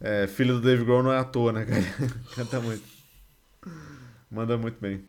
é 0.01 0.27
filha 0.27 0.53
do 0.53 0.61
Dave 0.61 0.85
Grohl 0.85 1.03
não 1.03 1.13
é 1.13 1.19
à 1.19 1.25
toa, 1.25 1.53
né, 1.53 1.65
cara? 1.65 1.83
Canta 2.35 2.61
muito. 2.61 2.96
Manda 4.37 4.59
muito 4.59 4.79
bem. 4.79 5.03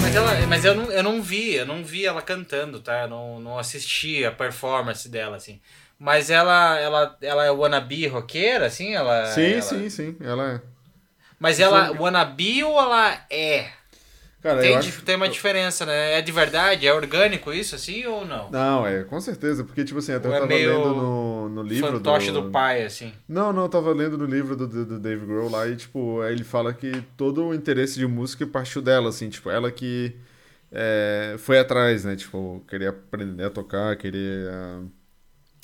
Mas, 0.00 0.16
ela, 0.16 0.46
mas 0.46 0.64
eu, 0.64 0.74
não, 0.74 0.90
eu 0.90 1.02
não 1.02 1.22
vi, 1.22 1.56
eu 1.56 1.66
não 1.66 1.84
vi 1.84 2.06
ela 2.06 2.22
cantando, 2.22 2.80
tá? 2.80 3.02
Eu 3.02 3.08
não, 3.08 3.38
não 3.38 3.58
assisti 3.58 4.24
a 4.24 4.32
performance 4.32 5.06
dela, 5.10 5.36
assim. 5.36 5.60
Mas 5.98 6.30
ela, 6.30 6.78
ela, 6.78 7.16
ela 7.20 7.44
é 7.44 7.50
wannabe 7.50 8.06
roqueira, 8.06 8.66
assim? 8.66 8.94
Ela, 8.94 9.26
Sim, 9.26 9.42
ela- 9.42 9.62
sim, 9.62 9.90
sim. 9.90 10.16
Ela 10.20 10.52
é. 10.54 10.62
Mas 11.38 11.60
ela 11.60 11.90
wannabe 12.00 12.64
ou 12.64 12.80
ela 12.80 13.20
é? 13.30 13.70
Cara, 14.42 14.60
Tem, 14.60 14.76
acho... 14.76 15.02
tem 15.02 15.16
uma 15.16 15.28
diferença, 15.28 15.84
né? 15.84 16.18
É 16.18 16.22
de 16.22 16.30
verdade? 16.30 16.86
É 16.86 16.94
orgânico 16.94 17.52
isso, 17.52 17.74
assim, 17.74 18.04
ou 18.06 18.24
não? 18.24 18.50
Não, 18.50 18.86
é, 18.86 19.02
com 19.04 19.20
certeza. 19.20 19.64
Porque, 19.64 19.84
tipo 19.84 19.98
assim, 19.98 20.12
até 20.12 20.28
Ou 20.28 20.34
eu 20.34 20.36
é 20.36 20.40
tava 20.40 20.48
meio 20.48 20.70
lendo 20.70 20.94
no, 20.94 21.48
no 21.48 21.62
livro 21.62 21.98
Fantoche 21.98 22.30
do... 22.30 22.50
pai, 22.50 22.84
assim. 22.84 23.12
Não, 23.28 23.52
não, 23.52 23.64
eu 23.64 23.68
tava 23.68 23.92
lendo 23.92 24.16
no 24.16 24.24
livro 24.24 24.56
do, 24.56 24.66
do, 24.66 24.86
do 24.86 24.98
Dave 24.98 25.26
Grohl 25.26 25.50
lá 25.50 25.66
e, 25.66 25.76
tipo, 25.76 26.22
ele 26.24 26.44
fala 26.44 26.72
que 26.72 27.02
todo 27.16 27.44
o 27.46 27.54
interesse 27.54 27.98
de 27.98 28.06
música 28.06 28.46
partiu 28.46 28.80
dela, 28.80 29.08
assim, 29.10 29.28
tipo, 29.28 29.50
ela 29.50 29.70
que 29.70 30.14
é, 30.72 31.34
foi 31.38 31.58
atrás, 31.58 32.04
né, 32.04 32.16
tipo, 32.16 32.64
queria 32.68 32.90
aprender 32.90 33.44
a 33.44 33.50
tocar, 33.50 33.96
queria, 33.96 34.82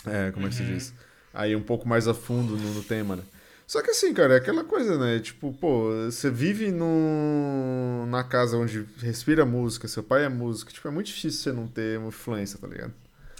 é, 0.06 0.30
como 0.32 0.46
é 0.46 0.48
que 0.50 0.54
se 0.56 0.64
diz, 0.64 0.94
aí 1.32 1.54
um 1.56 1.62
pouco 1.62 1.86
mais 1.88 2.06
a 2.08 2.14
fundo 2.14 2.56
no, 2.56 2.74
no 2.74 2.82
tema, 2.82 3.16
né. 3.16 3.22
Só 3.66 3.80
que 3.82 3.90
assim, 3.90 4.12
cara, 4.12 4.34
é 4.34 4.36
aquela 4.36 4.62
coisa, 4.62 4.98
né, 4.98 5.18
tipo, 5.20 5.52
pô, 5.54 5.90
você 6.04 6.30
vive 6.30 6.70
num, 6.70 8.06
na 8.08 8.22
casa 8.22 8.58
onde 8.58 8.86
respira 8.98 9.44
música, 9.46 9.88
seu 9.88 10.02
pai 10.02 10.24
é 10.24 10.28
músico, 10.28 10.72
tipo, 10.72 10.86
é 10.86 10.90
muito 10.90 11.06
difícil 11.06 11.40
você 11.40 11.52
não 11.52 11.66
ter 11.66 11.98
uma 11.98 12.08
influência, 12.08 12.58
tá 12.58 12.66
ligado? 12.66 12.92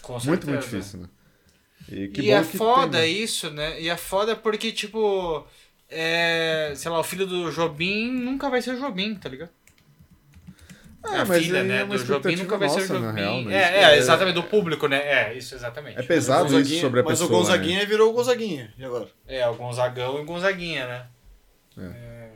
Com 0.02 0.12
Muito, 0.24 0.46
muito 0.48 0.64
certeza. 0.64 0.78
difícil, 0.78 1.00
né. 1.00 1.08
E, 1.88 2.08
que 2.08 2.22
e 2.22 2.30
é 2.30 2.42
foda 2.42 2.98
tem, 2.98 3.00
né? 3.00 3.08
isso, 3.08 3.50
né? 3.50 3.80
E 3.80 3.88
é 3.88 3.96
foda 3.96 4.34
porque, 4.34 4.72
tipo, 4.72 5.46
é, 5.88 6.72
sei 6.76 6.90
lá, 6.90 6.98
o 7.00 7.04
filho 7.04 7.26
do 7.26 7.50
Jobim 7.50 8.10
nunca 8.10 8.48
vai 8.50 8.62
ser 8.62 8.76
Jobim, 8.78 9.14
tá 9.14 9.28
ligado? 9.28 9.50
É, 11.06 11.16
a 11.18 11.24
mas 11.24 11.44
filha, 11.44 11.62
né, 11.64 11.80
é 11.80 11.84
uma 11.84 11.96
do 11.98 12.04
Jobim 12.04 12.36
nunca 12.36 12.56
vai 12.56 12.68
ser 12.68 12.80
nossa, 12.80 12.98
na 12.98 13.08
Jobim. 13.08 13.20
real, 13.20 13.42
né? 13.42 13.54
é, 13.54 13.62
é, 13.62 13.82
é- 13.94 13.96
exatamente, 13.98 14.34
do 14.34 14.42
público, 14.44 14.86
né? 14.88 14.96
É, 14.98 15.34
isso, 15.34 15.54
exatamente. 15.54 15.98
É 15.98 16.02
pesado 16.02 16.58
isso 16.60 16.80
sobre 16.80 17.00
a 17.00 17.02
mas 17.02 17.12
pessoa. 17.18 17.28
o 17.28 17.32
Gonzaguinha 17.40 17.84
virou 17.86 18.10
o 18.10 18.12
Gonzaguinha. 18.14 18.72
E 18.78 18.84
agora? 18.84 19.08
É, 19.26 19.46
o 19.48 19.54
Gonzagão 19.54 20.18
e 20.18 20.22
o 20.22 20.24
Gonzaguinha, 20.24 20.86
né? 20.86 21.06
É. 21.76 21.82
É, 21.82 22.30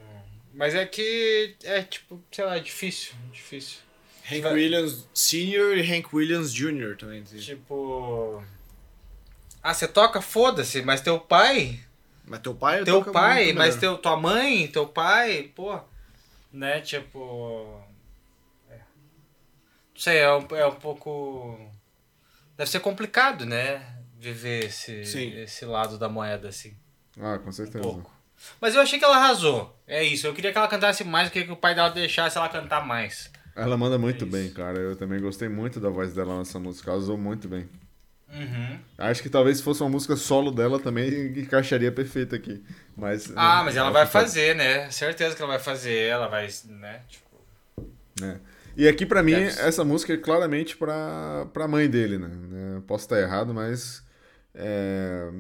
Mas 0.53 0.75
é 0.75 0.85
que 0.85 1.55
é, 1.65 1.83
tipo, 1.83 2.21
sei 2.33 2.45
lá, 2.45 2.57
é 2.57 2.61
difícil, 2.61 3.15
difícil. 3.33 3.79
Hank 4.31 4.43
Vai- 4.43 4.53
Williams 4.55 5.09
Sr. 5.15 5.79
e 5.79 5.83
Hank 5.83 6.09
Williams 6.15 6.53
Jr. 6.53 6.97
também. 6.99 7.23
assim. 7.23 7.39
Tipo. 7.39 8.43
Ah, 9.63 9.73
você 9.73 9.89
toca? 9.89 10.21
Foda-se, 10.21 10.83
mas 10.83 11.01
teu 11.01 11.19
pai. 11.19 11.81
Mas 12.27 12.41
teu 12.41 12.55
pai 12.55 12.85
Teu 12.85 13.03
pai, 13.03 13.53
mas 13.55 13.77
teu, 13.77 13.97
tua 13.97 14.17
mãe, 14.17 14.67
teu 14.67 14.87
pai, 14.87 15.51
pô. 15.55 15.81
Né, 16.53 16.81
tipo. 16.81 17.81
É. 19.99 20.01
Não 20.01 20.03
sei, 20.03 20.19
é 20.19 20.33
um, 20.33 20.57
é 20.57 20.67
um 20.67 20.75
pouco. 20.75 21.59
Deve 22.57 22.71
ser 22.71 22.81
complicado, 22.81 23.45
né? 23.45 23.83
Viver 24.19 24.65
esse, 24.67 25.05
Sim. 25.05 25.33
esse 25.41 25.65
lado 25.65 25.99
da 25.99 26.09
moeda, 26.09 26.49
assim. 26.49 26.77
Ah, 27.21 27.39
com 27.39 27.51
Um 27.51 27.53
certeza. 27.53 27.83
pouco. 27.83 28.13
Mas 28.61 28.75
eu 28.75 28.81
achei 28.81 28.99
que 28.99 29.05
ela 29.05 29.17
arrasou. 29.17 29.77
É 29.87 30.03
isso. 30.03 30.27
Eu 30.27 30.35
queria 30.35 30.53
que 30.53 30.59
ela 30.59 30.69
cantasse 30.69 31.03
mais, 31.05 31.27
eu 31.27 31.33
queria 31.33 31.47
que 31.47 31.53
o 31.53 31.57
pai 31.57 31.75
dela 31.75 31.89
deixasse 31.91 32.37
ela 32.37 32.49
cantar 32.49 32.85
mais. 32.87 33.31
Ela 33.57 33.77
manda 33.77 33.99
muito 33.99 34.25
É 34.25 34.29
bem, 34.29 34.51
cara. 34.53 34.79
Eu 34.79 34.95
também 34.97 35.21
gostei 35.21 35.49
muito 35.49 35.81
da 35.81 35.89
voz 35.89 36.13
dela 36.15 36.39
nessa 36.39 36.59
música. 36.61 36.91
Ela 36.91 36.99
usou 37.01 37.19
muito 37.19 37.49
bem. 37.49 37.69
Uhum. 38.33 38.79
Acho 38.99 39.23
que 39.23 39.29
talvez 39.31 39.57
se 39.59 39.63
fosse 39.65 39.83
uma 39.83 39.89
música 39.91 40.15
solo 40.15 40.51
dela 40.53 40.79
também 40.79 41.09
encaixaria 41.39 41.91
perfeito 41.91 42.35
aqui. 42.37 42.63
Mas, 42.97 43.33
Ah, 43.35 43.59
né, 43.59 43.65
mas 43.65 43.77
ela 43.77 43.91
vai 43.91 44.07
fica- 44.07 44.21
fazer, 44.21 44.55
né? 44.55 44.89
Certeza 44.91 45.35
que 45.35 45.43
ela 45.43 45.53
vai 45.53 45.61
fazer. 45.61 45.99
Ela 46.09 46.29
vai, 46.29 46.49
né? 46.67 47.01
Tipo. 47.09 47.27
né. 48.21 48.39
E 48.79 48.89
aqui 48.89 49.05
pra 49.05 49.23
mim, 49.23 49.33
Deve 49.33 49.61
essa 49.61 49.85
música 49.85 50.13
é 50.15 50.17
claramente 50.17 50.77
pra, 50.77 51.47
pra 51.53 51.69
mãe 51.69 51.91
dele, 51.91 52.19
né? 52.19 52.29
né? 52.29 52.83
Posso 52.87 53.05
estar 53.07 53.21
errado, 53.21 53.53
mas. 53.55 54.05
é, 54.55 55.31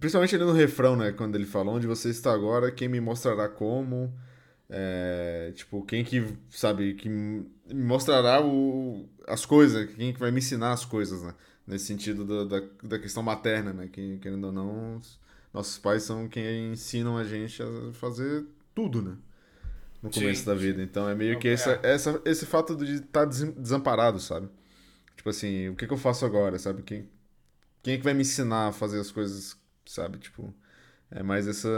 Principalmente 0.00 0.34
ali 0.34 0.44
no 0.44 0.52
refrão, 0.52 0.96
né? 0.96 1.12
Quando 1.12 1.36
ele 1.36 1.46
fala 1.46 1.70
onde 1.72 1.86
você 1.86 2.10
está 2.10 2.32
agora, 2.32 2.70
quem 2.72 2.88
me 2.88 3.00
mostrará 3.00 3.48
como. 3.48 4.12
É, 4.70 5.52
Tipo, 5.54 5.84
quem 5.84 6.04
que, 6.04 6.24
sabe, 6.50 6.94
que 6.94 7.08
me 7.08 7.46
mostrará 7.72 8.44
o... 8.44 9.08
as 9.26 9.46
coisas, 9.46 9.90
quem 9.94 10.12
que 10.12 10.20
vai 10.20 10.30
me 10.30 10.38
ensinar 10.38 10.72
as 10.72 10.84
coisas, 10.84 11.22
né? 11.22 11.34
Nesse 11.66 11.86
sentido 11.86 12.24
da, 12.24 12.60
da, 12.60 12.66
da 12.82 12.98
questão 12.98 13.22
materna, 13.22 13.72
né? 13.72 13.88
Que, 13.92 14.18
querendo 14.18 14.44
ou 14.46 14.52
não, 14.52 14.96
os- 14.96 15.18
nossos 15.54 15.78
pais 15.78 16.02
são 16.04 16.28
quem 16.28 16.72
ensinam 16.72 17.16
a 17.18 17.24
gente 17.24 17.62
a 17.62 17.92
fazer 17.94 18.44
tudo, 18.74 19.02
né? 19.02 19.16
No 20.02 20.10
começo 20.10 20.40
Sim, 20.40 20.46
da 20.46 20.54
vida. 20.54 20.82
Então 20.82 21.08
é 21.08 21.14
meio 21.14 21.38
que 21.38 21.48
É. 21.48 21.52
essa, 21.52 21.80
essa, 21.82 22.22
esse 22.24 22.46
fato 22.46 22.76
de 22.76 22.94
estar 22.96 23.24
desamparado, 23.26 24.20
sabe? 24.20 24.48
Tipo 25.16 25.30
assim, 25.30 25.68
o 25.68 25.76
que, 25.76 25.86
que 25.86 25.92
eu 25.92 25.98
faço 25.98 26.24
agora, 26.24 26.58
sabe? 26.58 26.82
Quem, 26.82 27.08
quem 27.82 27.94
é 27.94 27.98
que 27.98 28.04
vai 28.04 28.14
me 28.14 28.22
ensinar 28.22 28.68
a 28.68 28.72
fazer 28.72 29.00
as 29.00 29.10
coisas, 29.10 29.56
sabe? 29.86 30.18
Tipo, 30.18 30.54
é 31.10 31.22
mais 31.22 31.48
essa, 31.48 31.68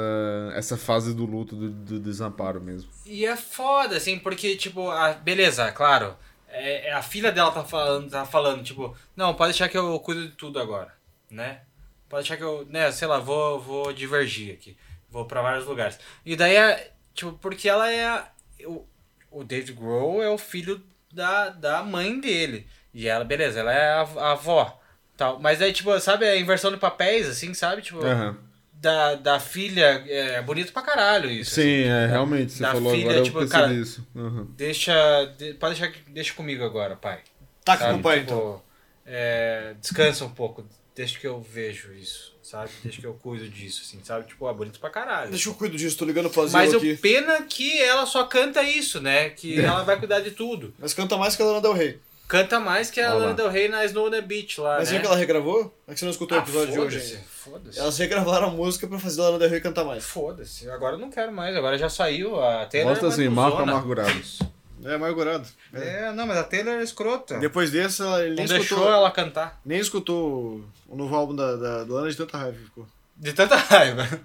essa 0.54 0.76
fase 0.76 1.14
do 1.14 1.24
luto, 1.24 1.56
do, 1.56 1.70
do 1.70 2.00
desamparo 2.00 2.60
mesmo. 2.60 2.90
E 3.06 3.24
é 3.24 3.36
foda, 3.36 3.96
assim, 3.96 4.18
porque, 4.18 4.56
tipo, 4.56 4.90
a, 4.90 5.12
beleza, 5.14 5.70
claro. 5.72 6.16
É, 6.48 6.88
é 6.88 6.92
a 6.92 7.02
filha 7.02 7.30
dela 7.30 7.52
tá 7.52 7.64
falando, 7.64 8.10
tá 8.10 8.26
falando, 8.26 8.62
tipo, 8.64 8.96
não, 9.16 9.34
pode 9.34 9.52
deixar 9.52 9.68
que 9.68 9.78
eu 9.78 9.98
cuido 10.00 10.26
de 10.28 10.32
tudo 10.32 10.58
agora, 10.58 10.92
né? 11.30 11.62
Pode 12.08 12.22
deixar 12.24 12.36
que 12.36 12.42
eu, 12.42 12.66
né, 12.66 12.90
sei 12.90 13.06
lá, 13.06 13.18
vou, 13.20 13.60
vou 13.60 13.92
divergir 13.92 14.52
aqui. 14.54 14.76
Vou 15.08 15.24
pra 15.26 15.42
vários 15.42 15.64
lugares. 15.66 15.98
E 16.26 16.34
daí 16.36 16.56
é, 16.56 16.92
tipo, 17.14 17.32
porque 17.34 17.68
ela 17.68 17.90
é. 17.90 18.06
a- 18.06 18.28
O, 18.66 18.86
o 19.30 19.44
David 19.44 19.72
Grohl 19.72 20.22
é 20.22 20.28
o 20.28 20.36
filho 20.38 20.82
da, 21.12 21.48
da 21.50 21.82
mãe 21.82 22.20
dele. 22.20 22.66
E 22.92 23.06
ela, 23.08 23.24
beleza, 23.24 23.60
ela 23.60 23.72
é 23.72 23.92
a, 23.92 24.00
a 24.02 24.32
avó. 24.32 24.80
Tal. 25.16 25.38
Mas 25.38 25.60
aí, 25.62 25.72
tipo, 25.72 25.98
sabe, 26.00 26.24
a 26.26 26.36
inversão 26.36 26.70
de 26.70 26.76
papéis, 26.78 27.28
assim, 27.28 27.52
sabe? 27.54 27.82
Tipo, 27.82 28.04
Aham. 28.04 28.36
da, 28.72 29.14
da 29.14 29.38
filha, 29.40 30.02
é 30.08 30.40
bonito 30.42 30.72
pra 30.72 30.82
caralho 30.82 31.30
isso. 31.30 31.52
assim. 31.60 31.62
Sim, 31.62 31.82
é, 31.88 32.06
realmente, 32.06 32.52
você 32.52 32.62
Da 32.62 32.72
falou 32.72 32.92
filha, 32.92 33.10
agora, 33.10 33.22
tipo, 33.22 33.40
eu 33.40 33.48
cara, 33.48 33.72
isso. 33.72 34.06
Aham. 34.16 34.46
Deixa. 34.56 35.26
de- 35.38 35.54
pode 35.54 35.78
deixar 35.78 35.92
que. 35.92 36.10
Deixa 36.10 36.32
comigo 36.34 36.64
agora, 36.64 36.96
pai. 36.96 37.20
Taca 37.64 37.82
Sabe? 37.84 37.94
com 37.94 38.00
o 38.00 38.02
pai, 38.02 38.20
Tipo, 38.20 38.32
então. 38.32 38.62
é, 39.06 39.74
descansa 39.80 40.24
um 40.24 40.30
pouco. 40.30 40.66
Deixa 40.96 41.18
que 41.18 41.26
eu 41.26 41.40
vejo 41.40 41.92
isso, 41.94 42.29
sabe? 42.50 42.70
Deixa 42.82 43.00
que 43.00 43.06
eu 43.06 43.14
cuido 43.14 43.48
disso, 43.48 43.82
assim, 43.84 43.98
sabe? 44.02 44.26
Tipo, 44.26 44.48
é 44.48 44.52
bonito 44.52 44.80
pra 44.80 44.90
caralho. 44.90 45.30
Deixa 45.30 45.48
eu 45.48 45.54
cuido 45.54 45.76
disso, 45.76 45.96
tô 45.96 46.04
ligando 46.04 46.28
pro 46.30 46.42
Mas 46.42 46.54
asilo 46.54 46.74
o 46.74 46.78
aqui. 46.78 46.96
pena 46.96 47.42
que 47.42 47.80
ela 47.80 48.04
só 48.06 48.24
canta 48.24 48.62
isso, 48.62 49.00
né? 49.00 49.30
Que 49.30 49.60
ela 49.64 49.82
vai 49.82 49.98
cuidar 49.98 50.20
de 50.20 50.32
tudo. 50.32 50.74
Mas 50.78 50.92
canta 50.94 51.16
mais 51.16 51.36
que 51.36 51.42
a 51.42 51.46
Lana 51.46 51.60
Del 51.60 51.72
Rey. 51.72 51.98
Canta 52.28 52.60
mais 52.60 52.90
que 52.90 53.00
a. 53.00 53.12
Lana 53.12 53.34
Del 53.34 53.48
Rey 53.50 53.68
na 53.68 53.84
Snow 53.84 54.06
on 54.06 54.10
the 54.10 54.20
Beach 54.20 54.60
lá, 54.60 54.76
Mas 54.78 54.88
né? 54.88 54.92
viu 54.92 55.00
que 55.00 55.06
ela 55.08 55.16
regravou? 55.16 55.74
É 55.88 55.92
que 55.94 55.98
você 55.98 56.04
não 56.04 56.12
escutou 56.12 56.38
o 56.38 56.40
Ah, 56.40 56.44
episódio 56.44 56.72
de 56.72 56.78
hoje 56.78 56.96
foda-se, 56.98 57.14
ainda. 57.16 57.26
Foda-se. 57.28 57.78
Elas 57.80 57.98
regravaram 57.98 58.46
a 58.46 58.50
música 58.50 58.86
pra 58.86 58.98
fazer 59.00 59.20
a 59.20 59.24
Lana 59.24 59.38
Del 59.40 59.50
Rey 59.50 59.60
cantar 59.60 59.84
mais. 59.84 60.04
Foda-se. 60.04 60.70
Agora 60.70 60.94
eu 60.94 60.98
não 61.00 61.10
quero 61.10 61.32
mais. 61.32 61.56
Agora 61.56 61.76
já 61.76 61.88
saiu 61.88 62.40
a 62.40 62.66
Taylor. 62.66 62.90
Mostra 62.90 63.08
assim, 63.08 63.28
cuzona. 63.28 63.62
Amargurados. 63.62 64.38
É, 64.84 64.94
amargurado. 64.94 65.46
É. 65.72 66.06
É, 66.08 66.12
não, 66.12 66.26
mas 66.26 66.38
a 66.38 66.44
Taylor 66.44 66.74
é 66.74 66.82
escrota. 66.82 67.38
Depois 67.38 67.70
desse, 67.70 68.02
ela 68.02 68.24
ele 68.24 68.34
nem 68.36 68.46
não 68.46 68.56
escutou, 68.56 68.78
deixou 68.78 68.92
ela 68.92 69.10
cantar. 69.10 69.60
nem 69.64 69.78
escutou 69.78 70.64
o 70.88 70.96
novo 70.96 71.14
álbum 71.14 71.34
da, 71.34 71.56
da, 71.56 71.84
da 71.84 71.94
Lana 71.94 72.10
de 72.10 72.16
tanta 72.16 72.38
raiva 72.38 72.56
que 72.56 72.64
ficou. 72.64 72.86
De 73.16 73.32
tanta 73.32 73.56
raiva. 73.56 74.20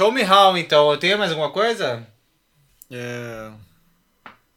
Show 0.00 0.10
me 0.10 0.22
how, 0.24 0.56
então. 0.56 0.96
Tem 0.96 1.14
mais 1.14 1.30
alguma 1.30 1.50
coisa? 1.50 2.06
É... 2.90 3.50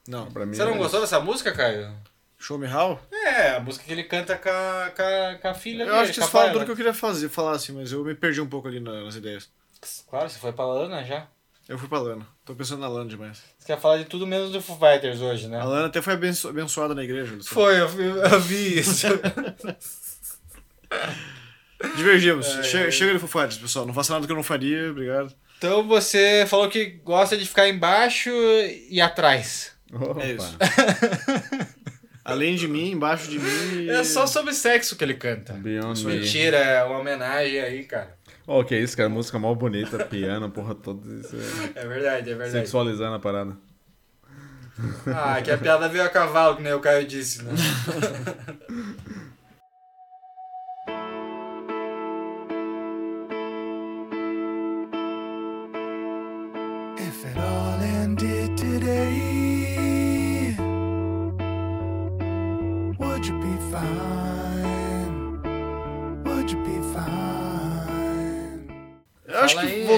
Não. 0.07 0.31
Pra 0.31 0.45
mim 0.45 0.53
Você 0.55 0.63
não 0.63 0.75
é 0.75 0.77
gostou 0.77 1.01
dessa 1.01 1.19
música, 1.19 1.51
Caio? 1.51 1.93
Show 2.39 2.57
Me 2.57 2.65
How? 2.73 2.97
É, 3.11 3.49
a 3.57 3.59
música 3.59 3.83
que 3.85 3.91
ele 3.91 4.05
canta 4.05 4.37
com 4.37 4.47
a, 4.47 4.89
com 4.95 5.01
a, 5.01 5.35
com 5.41 5.47
a 5.49 5.53
filha 5.53 5.83
Eu 5.83 5.87
dele. 5.87 5.97
acho 5.99 6.13
que 6.13 6.19
vocês 6.21 6.29
falam 6.29 6.53
tudo 6.53 6.63
que 6.63 6.71
eu 6.71 6.75
queria 6.77 6.93
fazer, 6.93 7.27
falar 7.27 7.51
assim, 7.57 7.73
mas 7.73 7.91
eu 7.91 8.05
me 8.05 8.15
perdi 8.15 8.39
um 8.39 8.47
pouco 8.47 8.69
ali 8.69 8.79
na- 8.79 9.03
nas 9.03 9.15
ideias. 9.15 9.49
Claro, 10.09 10.29
você 10.29 10.39
foi 10.39 10.53
pra 10.53 10.65
Lana 10.65 11.03
já. 11.03 11.27
Eu 11.67 11.77
fui 11.77 11.89
pra 11.89 11.99
Lana. 11.99 12.25
Tô 12.45 12.55
pensando 12.55 12.79
na 12.79 12.87
Lana 12.87 13.09
demais. 13.09 13.41
Você 13.59 13.67
quer 13.67 13.77
falar 13.79 13.97
de 13.97 14.05
tudo 14.05 14.25
menos 14.25 14.49
do 14.49 14.61
Foo 14.61 14.77
Fighters 14.79 15.19
hoje, 15.19 15.49
né? 15.49 15.59
A 15.59 15.65
Lana 15.65 15.87
até 15.87 16.01
foi 16.01 16.13
abenço- 16.13 16.47
abençoada 16.47 16.95
na 16.95 17.03
igreja. 17.03 17.35
Luciano. 17.35 17.53
Foi, 17.53 17.79
eu, 17.81 17.87
eu 18.31 18.39
vi 18.39 18.79
isso. 18.79 19.07
Divergimos. 21.95 22.47
É, 22.47 22.63
chega, 22.63 22.87
é. 22.87 22.91
chega 22.91 23.13
de 23.13 23.19
Fighters, 23.19 23.57
pessoal. 23.57 23.85
Não 23.85 23.93
faça 23.93 24.13
nada 24.13 24.25
que 24.25 24.31
eu 24.31 24.35
não 24.35 24.43
faria, 24.43 24.89
obrigado. 24.89 25.33
então 25.57 25.87
você 25.87 26.45
falou 26.47 26.69
que 26.69 26.85
gosta 27.03 27.37
de 27.37 27.45
ficar 27.45 27.67
embaixo 27.67 28.29
e 28.89 29.01
atrás. 29.01 29.71
Opa. 29.93 30.23
É 30.23 30.31
isso. 30.33 30.57
Além 32.25 32.55
de 32.55 32.69
mim, 32.69 32.91
embaixo 32.91 33.29
de 33.29 33.37
mim. 33.37 33.89
É 33.89 34.03
só 34.03 34.25
sobre 34.25 34.53
sexo 34.53 34.95
que 34.95 35.03
ele 35.03 35.13
canta. 35.13 35.53
Beyond 35.53 36.05
Me. 36.05 36.19
Mentira, 36.19 36.57
é 36.57 36.83
uma 36.83 36.99
homenagem 36.99 37.59
aí, 37.59 37.83
cara. 37.83 38.15
Ó, 38.47 38.63
que 38.63 38.77
isso, 38.77 38.95
cara. 38.95 39.09
Música 39.09 39.37
mal 39.37 39.55
bonita, 39.55 40.05
piano, 40.05 40.49
porra 40.49 40.73
toda. 40.73 41.01
Isso 41.19 41.35
é... 41.35 41.81
É 41.81 41.85
verdade, 41.85 42.31
é 42.31 42.35
verdade. 42.35 42.51
Sexualizando 42.51 43.15
a 43.15 43.19
parada. 43.19 43.57
Ah, 45.05 45.41
que 45.41 45.51
a 45.51 45.57
piada 45.57 45.87
veio 45.87 46.03
a 46.03 46.09
cavalo, 46.09 46.57
que 46.57 46.63
nem 46.63 46.73
o 46.73 46.79
Caio 46.79 47.05
disse, 47.05 47.43
né? 47.43 47.51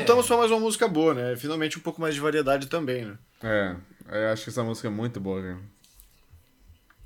voltamos 0.06 0.28
pra 0.28 0.38
mais 0.38 0.52
uma 0.52 0.60
música 0.60 0.88
boa, 0.88 1.14
né? 1.14 1.36
Finalmente 1.36 1.78
um 1.78 1.82
pouco 1.82 2.00
mais 2.00 2.14
de 2.14 2.22
variedade 2.22 2.68
também, 2.68 3.06
né? 3.06 3.18
É, 3.44 3.76
eu 4.10 4.30
acho 4.30 4.44
que 4.44 4.50
essa 4.50 4.64
música 4.64 4.88
é 4.88 4.92
muito 4.92 5.20
boa, 5.20 5.42
cara. 5.42 5.60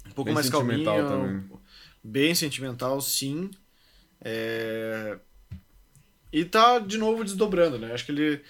Um 0.06 0.12
pouco 0.12 0.26
Bem 0.26 0.34
mais 0.34 0.47
sentimental 0.47 0.95
calminha. 0.97 1.10
também. 1.10 1.60
Bem 2.04 2.36
sentimental, 2.36 3.02
sim. 3.02 3.50
É... 4.22 5.18
E 6.32 6.45
tá 6.45 6.80
de 6.80 6.97
novo 6.97 7.24
desdobrando, 7.24 7.80
né? 7.80 7.93
Acho 7.93 8.06
que 8.06 8.12
ele 8.12 8.41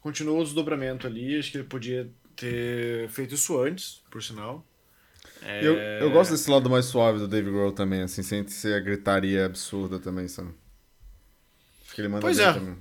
continuou 0.00 0.40
o 0.40 0.44
desdobramento 0.44 1.06
ali. 1.06 1.38
Acho 1.38 1.50
que 1.50 1.58
ele 1.58 1.64
podia 1.64 2.08
ter 2.34 3.08
feito 3.10 3.34
isso 3.34 3.58
antes, 3.60 4.02
por 4.10 4.22
sinal. 4.22 4.64
É... 5.42 5.66
Eu, 5.66 5.74
eu 5.76 6.10
gosto 6.10 6.30
desse 6.30 6.50
lado 6.50 6.70
mais 6.70 6.86
suave 6.86 7.18
do 7.18 7.28
Dave 7.28 7.50
Grohl 7.50 7.72
também, 7.72 8.02
assim, 8.02 8.22
sem 8.22 8.46
ser 8.48 8.74
a 8.74 8.80
gritaria 8.80 9.46
absurda 9.46 9.98
também, 9.98 10.28
sabe? 10.28 10.50
Acho 11.84 11.94
que 11.94 12.00
ele 12.00 12.08
manda 12.08 12.22
Pois 12.22 12.38
é. 12.38 12.52
também. 12.52 12.76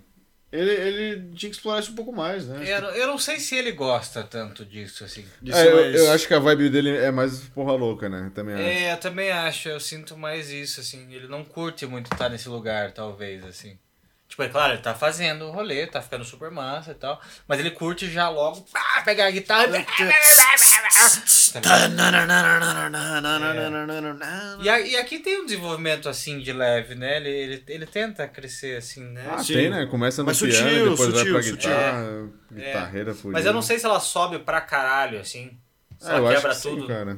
Ele, 0.55 0.71
ele 0.71 1.29
tinha 1.35 1.49
que 1.49 1.55
explorar 1.55 1.79
isso 1.81 1.91
um 1.91 1.95
pouco 1.95 2.13
mais, 2.13 2.47
né? 2.47 2.63
Eu, 2.67 2.81
eu 2.91 3.07
não 3.07 3.17
sei 3.17 3.39
se 3.39 3.55
ele 3.55 3.71
gosta 3.71 4.23
tanto 4.23 4.65
disso, 4.65 5.03
assim. 5.03 5.25
De 5.41 5.51
É, 5.51 5.67
eu, 5.71 5.75
mais- 5.75 5.95
eu 5.95 6.11
acho 6.11 6.27
que 6.27 6.33
a 6.33 6.39
vibe 6.39 6.69
dele 6.69 6.89
é 6.95 7.11
mais 7.11 7.39
porra 7.49 7.73
louca, 7.73 8.07
né? 8.09 8.31
Também 8.33 8.55
acho. 8.55 8.63
É, 8.63 8.93
eu 8.93 8.97
também 8.97 9.31
acho, 9.31 9.67
eu 9.69 9.79
sinto 9.79 10.17
mais 10.17 10.49
isso, 10.49 10.79
assim. 10.79 11.11
Ele 11.13 11.27
não 11.27 11.43
curte 11.43 11.85
muito 11.85 12.11
estar 12.11 12.29
nesse 12.29 12.47
lugar, 12.49 12.91
talvez, 12.91 13.43
assim. 13.43 13.77
Tipo, 14.35 14.43
é 14.43 14.49
claro, 14.49 14.73
ele 14.73 14.81
tá 14.81 14.93
fazendo 14.93 15.45
o 15.45 15.51
rolê, 15.51 15.87
tá 15.87 16.01
ficando 16.01 16.25
super 16.25 16.51
massa 16.51 16.91
e 16.91 16.95
tal. 16.95 17.21
Mas 17.47 17.57
ele 17.57 17.71
curte 17.71 18.11
já 18.11 18.27
logo 18.27 18.65
pá, 18.69 19.01
pegar 19.05 19.27
a 19.27 19.31
guitarra. 19.31 19.77
e- 19.79 19.85
Tá 21.53 21.61
ligado? 21.69 21.95
E, 24.61 24.69
a- 24.69 24.79
e 24.81 24.95
aqui 24.97 25.19
tem 25.19 25.41
um 25.41 25.45
desenvolvimento 25.45 26.09
assim 26.09 26.39
de 26.39 26.51
leve, 26.51 26.95
né? 26.95 27.17
Ele, 27.17 27.29
ele, 27.29 27.63
ele 27.67 27.85
tenta 27.85 28.27
crescer 28.27 28.77
assim, 28.77 29.03
né? 29.05 29.25
Ah, 29.31 29.43
Sim. 29.43 29.53
tem, 29.53 29.69
né? 29.69 29.85
Começa 29.85 30.21
no 30.21 30.27
Mas 30.27 30.39
piano, 30.39 30.53
sutil, 30.57 30.89
depois 30.91 31.09
vai 31.09 31.19
sutil, 31.19 31.33
pra 31.33 31.43
sutil. 31.43 31.55
guitarra, 31.71 32.29
guitarreira 32.51 33.13
fudida. 33.13 33.31
Mas 33.33 33.45
eu 33.45 33.53
não 33.53 33.61
sei 33.61 33.79
se 33.79 33.85
ela 33.85 33.99
sobe 33.99 34.39
pra 34.39 34.61
caralho, 34.61 35.19
assim. 35.19 35.57
Se 35.99 36.09
É, 36.09 36.13
eu 36.13 36.17
ela 36.17 36.29
acho 36.31 36.41
quebra 36.41 36.55
que 36.55 36.61
tudo. 36.61 36.81
sim, 36.81 36.87
cara. 36.87 37.17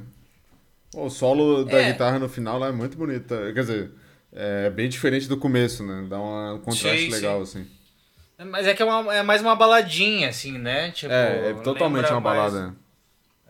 O 0.95 1.09
solo 1.09 1.65
da 1.65 1.81
É. 1.81 1.91
guitarra 1.91 2.19
no 2.19 2.29
final 2.29 2.59
lá 2.59 2.67
é 2.67 2.71
muito 2.71 2.97
bonito. 2.97 3.27
Quer 3.29 3.53
dizer, 3.61 3.91
é 4.39 4.69
bem 4.69 4.87
diferente 4.87 5.27
do 5.27 5.35
começo, 5.37 5.83
né? 5.83 6.05
Dá 6.07 6.19
um 6.19 6.59
contraste 6.59 7.05
Sim, 7.05 7.09
legal, 7.11 7.41
assim. 7.41 7.65
Mas 8.37 8.67
é 8.67 8.73
que 8.75 8.83
é, 8.83 8.85
uma- 8.85 9.15
é 9.15 9.23
mais 9.23 9.41
uma 9.41 9.55
baladinha, 9.55 10.29
assim, 10.29 10.57
né? 10.59 10.91
Tipo, 10.91 11.11
É, 11.11 11.49
é 11.49 11.53
totalmente 11.55 12.11
uma 12.11 12.21
mais- 12.21 12.37
balada. 12.53 12.75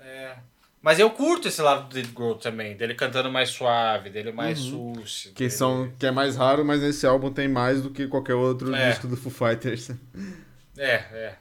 É. 0.02 0.36
Mas 0.82 0.98
eu 0.98 1.10
curto 1.10 1.50
esse 1.50 1.62
lado 1.62 1.90
do 1.90 1.94
Dave 1.94 2.14
Grohl 2.14 2.36
também, 2.36 2.78
dele 2.78 2.96
cantando 2.96 3.30
mais 3.30 3.50
suave, 3.50 4.10
dele 4.10 4.32
mais 4.32 4.60
sucio. 4.60 5.32
Que, 5.34 5.40
dele- 5.40 5.50
são, 5.50 5.92
que 6.00 6.06
é 6.06 6.12
mais 6.12 6.38
raro, 6.38 6.64
mas 6.64 6.82
nesse 6.82 7.06
álbum 7.06 7.30
tem 7.34 7.50
mais 7.50 7.82
do 7.82 7.90
que 7.90 8.08
qualquer 8.08 8.36
outro 8.36 8.74
É. 8.74 8.90
disco 8.92 9.08
do 9.08 9.18
Foo 9.18 9.30
Fighters. 9.32 9.90
É, 10.78 10.94
é. 11.12 11.36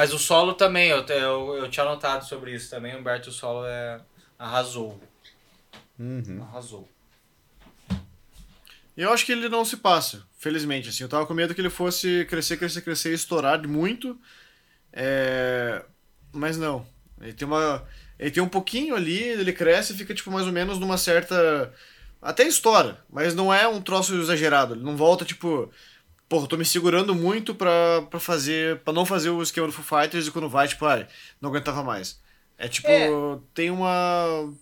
Mas 0.00 0.14
o 0.14 0.18
solo 0.18 0.54
também, 0.54 0.88
eu, 0.88 1.04
eu, 1.08 1.54
eu 1.56 1.68
tinha 1.68 1.84
notado 1.84 2.26
sobre 2.26 2.54
isso 2.54 2.70
também, 2.70 2.96
Humberto 2.96 3.28
o 3.28 3.32
solo 3.32 3.66
é, 3.66 4.00
arrasou. 4.38 4.98
Uhum. 5.98 6.42
Arrasou. 6.42 6.88
Eu 8.96 9.12
acho 9.12 9.26
que 9.26 9.32
ele 9.32 9.46
não 9.50 9.62
se 9.62 9.76
passa, 9.76 10.26
felizmente. 10.38 10.88
Assim, 10.88 11.02
eu 11.02 11.08
tava 11.08 11.26
com 11.26 11.34
medo 11.34 11.54
que 11.54 11.60
ele 11.60 11.68
fosse 11.68 12.24
crescer, 12.30 12.56
crescer, 12.56 12.80
crescer 12.80 13.10
e 13.10 13.14
estourar 13.14 13.62
muito. 13.68 14.18
É... 14.90 15.84
Mas 16.32 16.56
não. 16.56 16.86
Ele 17.20 17.34
tem 17.34 17.46
uma. 17.46 17.86
Ele 18.18 18.30
tem 18.30 18.42
um 18.42 18.48
pouquinho 18.48 18.94
ali, 18.94 19.18
ele 19.22 19.52
cresce 19.52 19.92
e 19.92 19.96
fica, 19.96 20.14
tipo, 20.14 20.30
mais 20.30 20.46
ou 20.46 20.52
menos 20.52 20.78
numa 20.78 20.96
certa. 20.96 21.74
Até 22.22 22.44
estoura, 22.44 23.04
mas 23.12 23.34
não 23.34 23.52
é 23.52 23.68
um 23.68 23.82
troço 23.82 24.18
exagerado. 24.18 24.72
Ele 24.72 24.82
não 24.82 24.96
volta, 24.96 25.26
tipo. 25.26 25.70
Porra, 26.30 26.44
eu 26.44 26.48
tô 26.48 26.56
me 26.56 26.64
segurando 26.64 27.12
muito 27.14 27.54
pra, 27.54 28.02
pra 28.08 28.20
fazer. 28.20 28.78
pra 28.78 28.92
não 28.94 29.04
fazer 29.04 29.30
o 29.30 29.42
esquema 29.42 29.66
do 29.66 29.72
Foo 29.72 29.84
Fighters 30.00 30.28
e 30.28 30.30
quando 30.30 30.48
vai, 30.48 30.66
tipo, 30.68 30.86
ai, 30.86 31.06
não 31.40 31.50
aguentava 31.50 31.82
mais. 31.82 32.20
É 32.56 32.68
tipo, 32.68 32.88
É. 32.88 33.08
tem 33.52 33.68
uma. 33.70 34.54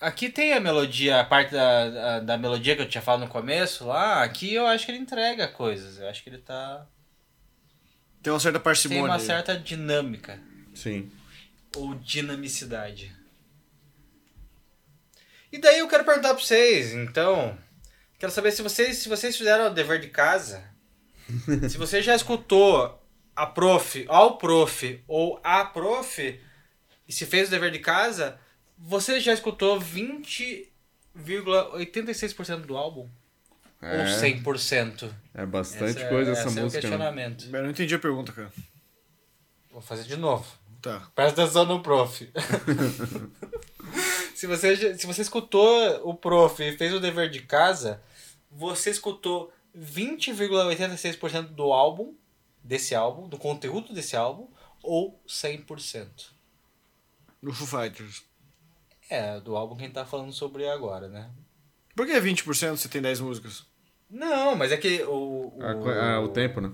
Aqui 0.00 0.28
tem 0.28 0.52
a 0.52 0.60
melodia, 0.60 1.20
a 1.20 1.24
parte 1.24 1.52
da, 1.52 1.90
da, 1.90 2.20
da 2.20 2.38
melodia 2.38 2.74
que 2.74 2.82
eu 2.82 2.88
tinha 2.88 3.00
falado 3.02 3.20
no 3.20 3.28
começo 3.28 3.86
lá. 3.86 4.22
Aqui 4.24 4.52
eu 4.52 4.66
acho 4.66 4.84
que 4.84 4.90
ele 4.92 4.98
entrega 4.98 5.46
coisas. 5.48 5.98
Eu 6.00 6.08
acho 6.08 6.22
que 6.24 6.28
ele 6.30 6.38
tá. 6.38 6.84
Tem 8.20 8.32
uma 8.32 8.40
certa 8.40 8.58
Tem 8.58 8.64
parcimônia. 8.64 9.04
uma 9.04 9.14
aí. 9.14 9.20
certa 9.20 9.56
dinâmica. 9.56 10.40
Sim. 10.74 11.08
Ou 11.76 11.94
dinamicidade. 11.94 13.14
E 15.52 15.58
daí 15.58 15.78
eu 15.78 15.88
quero 15.88 16.04
perguntar 16.04 16.34
pra 16.34 16.42
vocês, 16.42 16.92
então. 16.94 17.56
Quero 18.18 18.32
saber 18.32 18.50
se 18.52 18.62
vocês, 18.62 18.96
se 18.98 19.08
vocês 19.08 19.36
fizeram 19.36 19.66
o 19.68 19.74
dever 19.74 20.00
de 20.00 20.08
casa. 20.08 20.64
se 21.68 21.76
você 21.78 22.02
já 22.02 22.14
escutou 22.16 23.00
a 23.36 23.46
prof, 23.46 24.04
ao 24.08 24.38
prof 24.38 25.00
ou 25.06 25.38
a 25.44 25.64
prof 25.64 26.40
e 27.06 27.12
se 27.12 27.24
fez 27.26 27.46
o 27.48 27.50
dever 27.50 27.70
de 27.70 27.78
casa, 27.78 28.38
você 28.76 29.20
já 29.20 29.32
escutou 29.32 29.80
20,86% 29.80 32.66
do 32.66 32.76
álbum? 32.76 33.08
Ou 33.80 33.88
É, 33.88 34.20
100%? 34.20 35.08
é 35.34 35.46
bastante 35.46 35.98
Essa- 36.00 36.08
coisa 36.08 36.32
essa 36.32 36.48
esse 36.48 36.58
é 36.58 36.60
o 36.60 36.64
música. 36.64 36.82
né? 36.82 36.88
questionamento. 36.96 37.44
Eu 37.54 37.62
não 37.62 37.70
entendi 37.70 37.94
a 37.94 37.98
pergunta, 37.98 38.32
cara. 38.32 38.50
Vou 39.70 39.80
fazer 39.80 40.02
de 40.04 40.16
novo. 40.16 40.44
Tá. 40.82 41.02
Presta 41.14 41.42
atenção 41.42 41.64
no 41.66 41.80
prof. 41.82 42.28
se, 44.34 44.46
você, 44.46 44.96
se 44.98 45.06
você 45.06 45.22
escutou 45.22 46.08
o 46.08 46.14
prof 46.14 46.62
e 46.62 46.76
fez 46.76 46.92
o 46.92 47.00
dever 47.00 47.30
de 47.30 47.40
casa, 47.42 48.00
você 48.58 48.90
escutou 48.90 49.52
20,86% 49.78 51.48
do 51.54 51.72
álbum, 51.72 52.14
desse 52.62 52.94
álbum, 52.94 53.28
do 53.28 53.38
conteúdo 53.38 53.92
desse 53.92 54.16
álbum, 54.16 54.48
ou 54.82 55.22
100%. 55.28 56.08
No 57.40 57.52
Foo 57.52 57.66
Fighters. 57.80 58.24
É, 59.08 59.38
do 59.40 59.56
álbum 59.56 59.76
que 59.76 59.82
a 59.82 59.86
gente 59.86 59.94
tá 59.94 60.04
falando 60.04 60.32
sobre 60.32 60.68
agora, 60.68 61.08
né? 61.08 61.30
Por 61.94 62.04
que 62.06 62.12
20% 62.12 62.76
se 62.76 62.88
tem 62.88 63.00
10 63.00 63.20
músicas? 63.20 63.64
Não, 64.10 64.56
mas 64.56 64.72
é 64.72 64.76
que 64.76 65.02
o. 65.04 65.52
O, 65.56 65.62
A 65.64 65.74
co- 65.74 65.88
ah, 65.90 66.20
o 66.20 66.28
tempo, 66.28 66.60
né? 66.60 66.72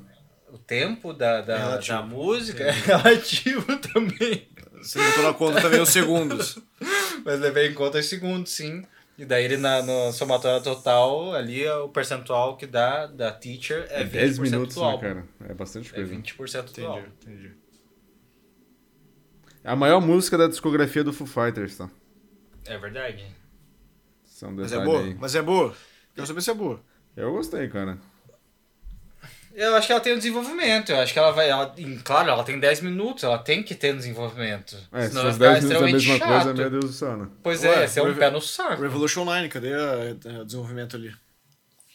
o 0.51 0.59
tempo 0.59 1.13
da, 1.13 1.41
da, 1.41 1.59
relativo. 1.59 1.97
da 1.99 2.03
música 2.07 2.65
é 2.65 2.71
relativo 2.87 3.77
também. 3.79 4.49
Você 4.75 5.03
botou 5.03 5.23
na 5.25 5.35
conta 5.35 5.61
também 5.61 5.81
os 5.81 5.89
segundos. 5.91 6.59
Mas 7.25 7.41
levei 7.41 7.69
em 7.71 7.75
conta 7.75 7.99
os 7.99 8.07
segundos, 8.07 8.53
sim. 8.53 8.85
E 9.17 9.25
daí 9.25 9.45
ele 9.45 9.57
na 9.57 9.81
no 9.83 10.13
somatória 10.13 10.61
total, 10.61 11.35
ali 11.35 11.67
o 11.69 11.89
percentual 11.89 12.57
que 12.57 12.67
dá 12.67 13.07
da 13.07 13.31
teacher 13.33 13.87
é 13.91 14.05
20% 14.05 14.11
10 14.11 14.39
minutos, 14.41 14.75
do 14.75 14.81
né, 14.81 14.87
álbum. 14.89 15.01
cara? 15.01 15.29
É 15.49 15.55
bastante 15.55 15.91
É 15.93 15.95
coisa. 15.95 16.15
20% 16.17 16.73
do 16.75 16.87
álbum. 16.87 17.07
entendi. 17.07 17.53
É 19.63 19.71
a 19.71 19.77
maior 19.77 20.01
música 20.01 20.37
da 20.37 20.47
discografia 20.49 21.05
do 21.05 21.13
Foo 21.13 21.27
Fighters, 21.27 21.77
tá? 21.79 21.89
É 22.67 22.77
verdade. 22.77 23.25
São 24.25 24.53
Mas 24.53 24.73
é 24.73 24.85
boa? 24.85 25.01
aí. 25.01 25.15
Mas 25.15 25.35
é 25.35 25.43
boa? 25.43 25.75
Quero 26.15 26.27
saber 26.27 26.41
se 26.43 26.51
é 26.51 26.55
boa. 26.55 26.81
Eu 27.17 27.33
gostei, 27.33 27.69
cara. 27.69 27.99
Eu 29.55 29.77
acho 29.77 29.87
que 29.87 29.93
ela 29.93 30.01
tem 30.01 30.13
um 30.15 30.19
desenvolvimento. 30.19 30.91
Eu 30.91 30.99
acho 31.01 31.13
que 31.13 31.19
ela 31.19 31.31
vai. 31.31 31.49
Ela, 31.49 31.73
em- 31.79 31.99
claro, 31.99 32.29
ela 32.29 32.43
tem 32.43 32.59
10 32.59 32.81
minutos, 32.81 33.23
ela 33.23 33.39
tem 33.39 33.63
que 33.63 33.75
ter 33.75 33.95
um 33.95 33.97
desenvolvimento. 33.99 34.77
É, 34.93 35.03
se 35.03 35.09
Senão 35.11 35.29
os 35.29 35.35
ficar 35.35 35.53
10 35.53 35.65
minutos 35.65 35.83
é 35.83 35.85
a 35.85 35.89
extremamente 35.89 36.09
mesma 36.09 36.19
chato. 36.19 36.29
coisa, 36.45 36.55
meu 36.55 36.71
Deus 36.71 36.85
do 36.87 36.93
céu, 36.93 37.17
né? 37.17 37.29
Pois 37.43 37.63
Ué, 37.63 37.69
é, 37.83 37.85
esse 37.85 37.99
é 37.99 38.03
um 38.03 38.15
pé 38.15 38.31
no 38.31 38.41
saco. 38.41 38.83
Revolution 38.83 39.25
9, 39.25 39.49
cadê 39.49 39.73
o 39.77 40.45
desenvolvimento 40.45 40.97
ali? 40.97 41.15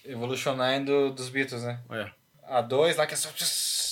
Evolution 0.06 0.56
9 0.56 0.80
do, 0.86 1.10
dos 1.12 1.30
Beatles, 1.30 1.62
né? 1.64 1.80
É. 1.92 2.10
A 2.48 2.62
2 2.62 2.96
lá 2.98 3.06
que 3.06 3.14
é 3.14 3.18
só. 3.18 3.30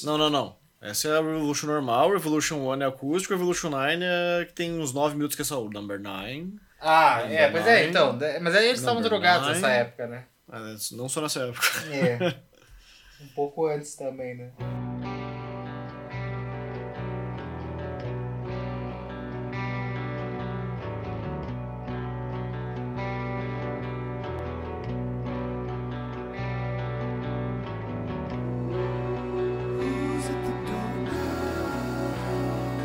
Não, 0.06 0.18
não, 0.18 0.30
não. 0.30 0.56
Essa 0.82 1.10
é 1.10 1.12
a 1.12 1.22
Revolution 1.22 1.68
normal, 1.68 2.12
Revolution 2.14 2.58
1 2.58 2.82
é 2.82 2.86
acústico, 2.86 3.34
Revolution 3.34 3.70
9 3.70 3.98
é 4.02 4.46
que 4.46 4.54
tem 4.54 4.80
uns 4.80 4.94
9 4.94 5.16
minutos 5.16 5.36
que 5.36 5.42
é 5.42 5.46
só 5.46 5.62
o 5.62 5.70
Number 5.70 6.00
9. 6.00 6.54
Ah, 6.80 7.22
é, 7.30 7.50
pois 7.50 7.66
é, 7.66 7.78
Nine. 7.80 7.90
então. 7.90 8.18
de- 8.18 8.40
Mas 8.40 8.56
aí 8.56 8.68
eles 8.68 8.80
estavam 8.80 9.02
Number 9.02 9.10
drogados 9.10 9.48
nine. 9.48 9.60
nessa 9.60 9.74
época, 9.74 10.08
né? 10.08 10.24
Ah, 10.50 10.76
Não 10.92 11.10
só 11.10 11.20
nessa 11.22 11.42
época. 11.42 11.68
É. 11.92 12.36
um 13.22 13.28
pouco 13.30 13.66
antes 13.66 13.96
também, 13.96 14.36
né? 14.36 14.52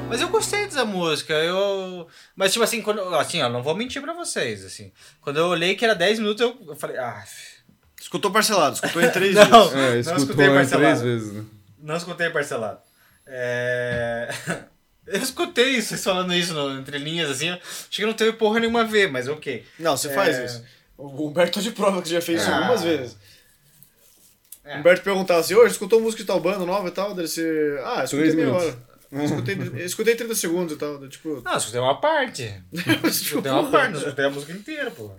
Mas 0.09 0.21
eu 0.21 0.29
gostei 0.29 0.67
dessa 0.67 0.85
música, 0.85 1.33
eu... 1.33 2.07
Mas, 2.37 2.53
tipo 2.53 2.63
assim, 2.63 2.83
quando... 2.83 3.01
assim, 3.15 3.41
ó, 3.41 3.49
não 3.49 3.63
vou 3.63 3.75
mentir 3.75 4.03
pra 4.03 4.13
vocês, 4.13 4.63
assim. 4.63 4.93
Quando 5.23 5.39
eu 5.39 5.47
olhei 5.47 5.75
que 5.75 5.87
era 5.87 5.95
10 5.95 6.19
minutos, 6.19 6.43
eu, 6.43 6.55
eu 6.67 6.77
falei, 6.77 6.99
ah... 6.99 7.25
Escutou 8.03 8.31
parcelado, 8.33 8.75
escutou 8.75 9.01
em 9.01 9.11
3 9.11 9.35
Não. 9.49 9.69
vezes. 9.71 9.75
É, 9.75 9.79
Não 9.79 9.99
escutou 10.01 10.17
escutei 10.25 10.47
em 10.47 10.55
parcelado. 10.55 10.83
três 10.85 11.03
vezes, 11.03 11.33
né? 11.33 11.45
Não 11.81 11.97
escutei 11.97 12.31
parcelado. 12.31 12.79
É... 13.27 14.29
Eu 15.07 15.21
escutei 15.21 15.81
vocês 15.81 16.03
falando 16.03 16.33
isso 16.33 16.53
no, 16.55 16.79
entre 16.79 16.97
linhas, 16.99 17.29
assim. 17.31 17.51
Acho 17.51 17.61
que 17.91 18.07
não 18.07 18.13
teve 18.13 18.33
porra 18.35 18.61
nenhuma 18.61 18.83
a 18.83 18.85
ver, 18.85 19.11
mas 19.11 19.27
ok. 19.29 19.65
Não, 19.79 19.97
você 19.97 20.09
É. 20.09 20.13
faz 20.15 20.39
isso. 20.39 20.65
O 20.97 21.27
Humberto 21.29 21.61
de 21.61 21.71
prova 21.73 22.01
que 22.03 22.09
já 22.11 22.21
fez 22.21 22.41
isso 22.43 22.51
Ah. 22.51 22.57
algumas 22.59 22.83
vezes. 22.85 23.17
É. 24.65 24.77
O 24.77 24.79
Humberto 24.81 25.03
perguntava 25.03 25.41
assim, 25.41 25.55
ô, 25.55 25.67
escutou 25.67 26.01
música 26.01 26.23
de 26.23 26.27
tal 26.27 26.39
banda 26.41 26.65
nova 26.65 26.87
e 26.89 26.93
tal? 26.93 27.15
Deve 27.15 27.27
ser. 27.29 27.81
Ah, 27.85 28.05
escutei 28.05 28.31
Três 28.31 28.35
meia 28.35 28.53
hora. 28.53 28.79
Escutei, 29.25 29.55
escutei 29.85 30.15
30 30.17 30.35
segundos 30.37 30.75
e 30.75 30.77
tal. 30.77 31.07
Tipo, 31.09 31.43
Não, 31.45 31.57
escutei 31.57 31.81
uma 31.81 32.01
parte. 32.01 32.63
Escutei 33.05 33.51
uma 33.53 33.71
parte, 33.71 33.93
não 33.93 33.99
escutei 34.01 34.25
a 34.25 34.31
música 34.31 34.53
inteira, 34.53 34.91
pô. 34.91 35.11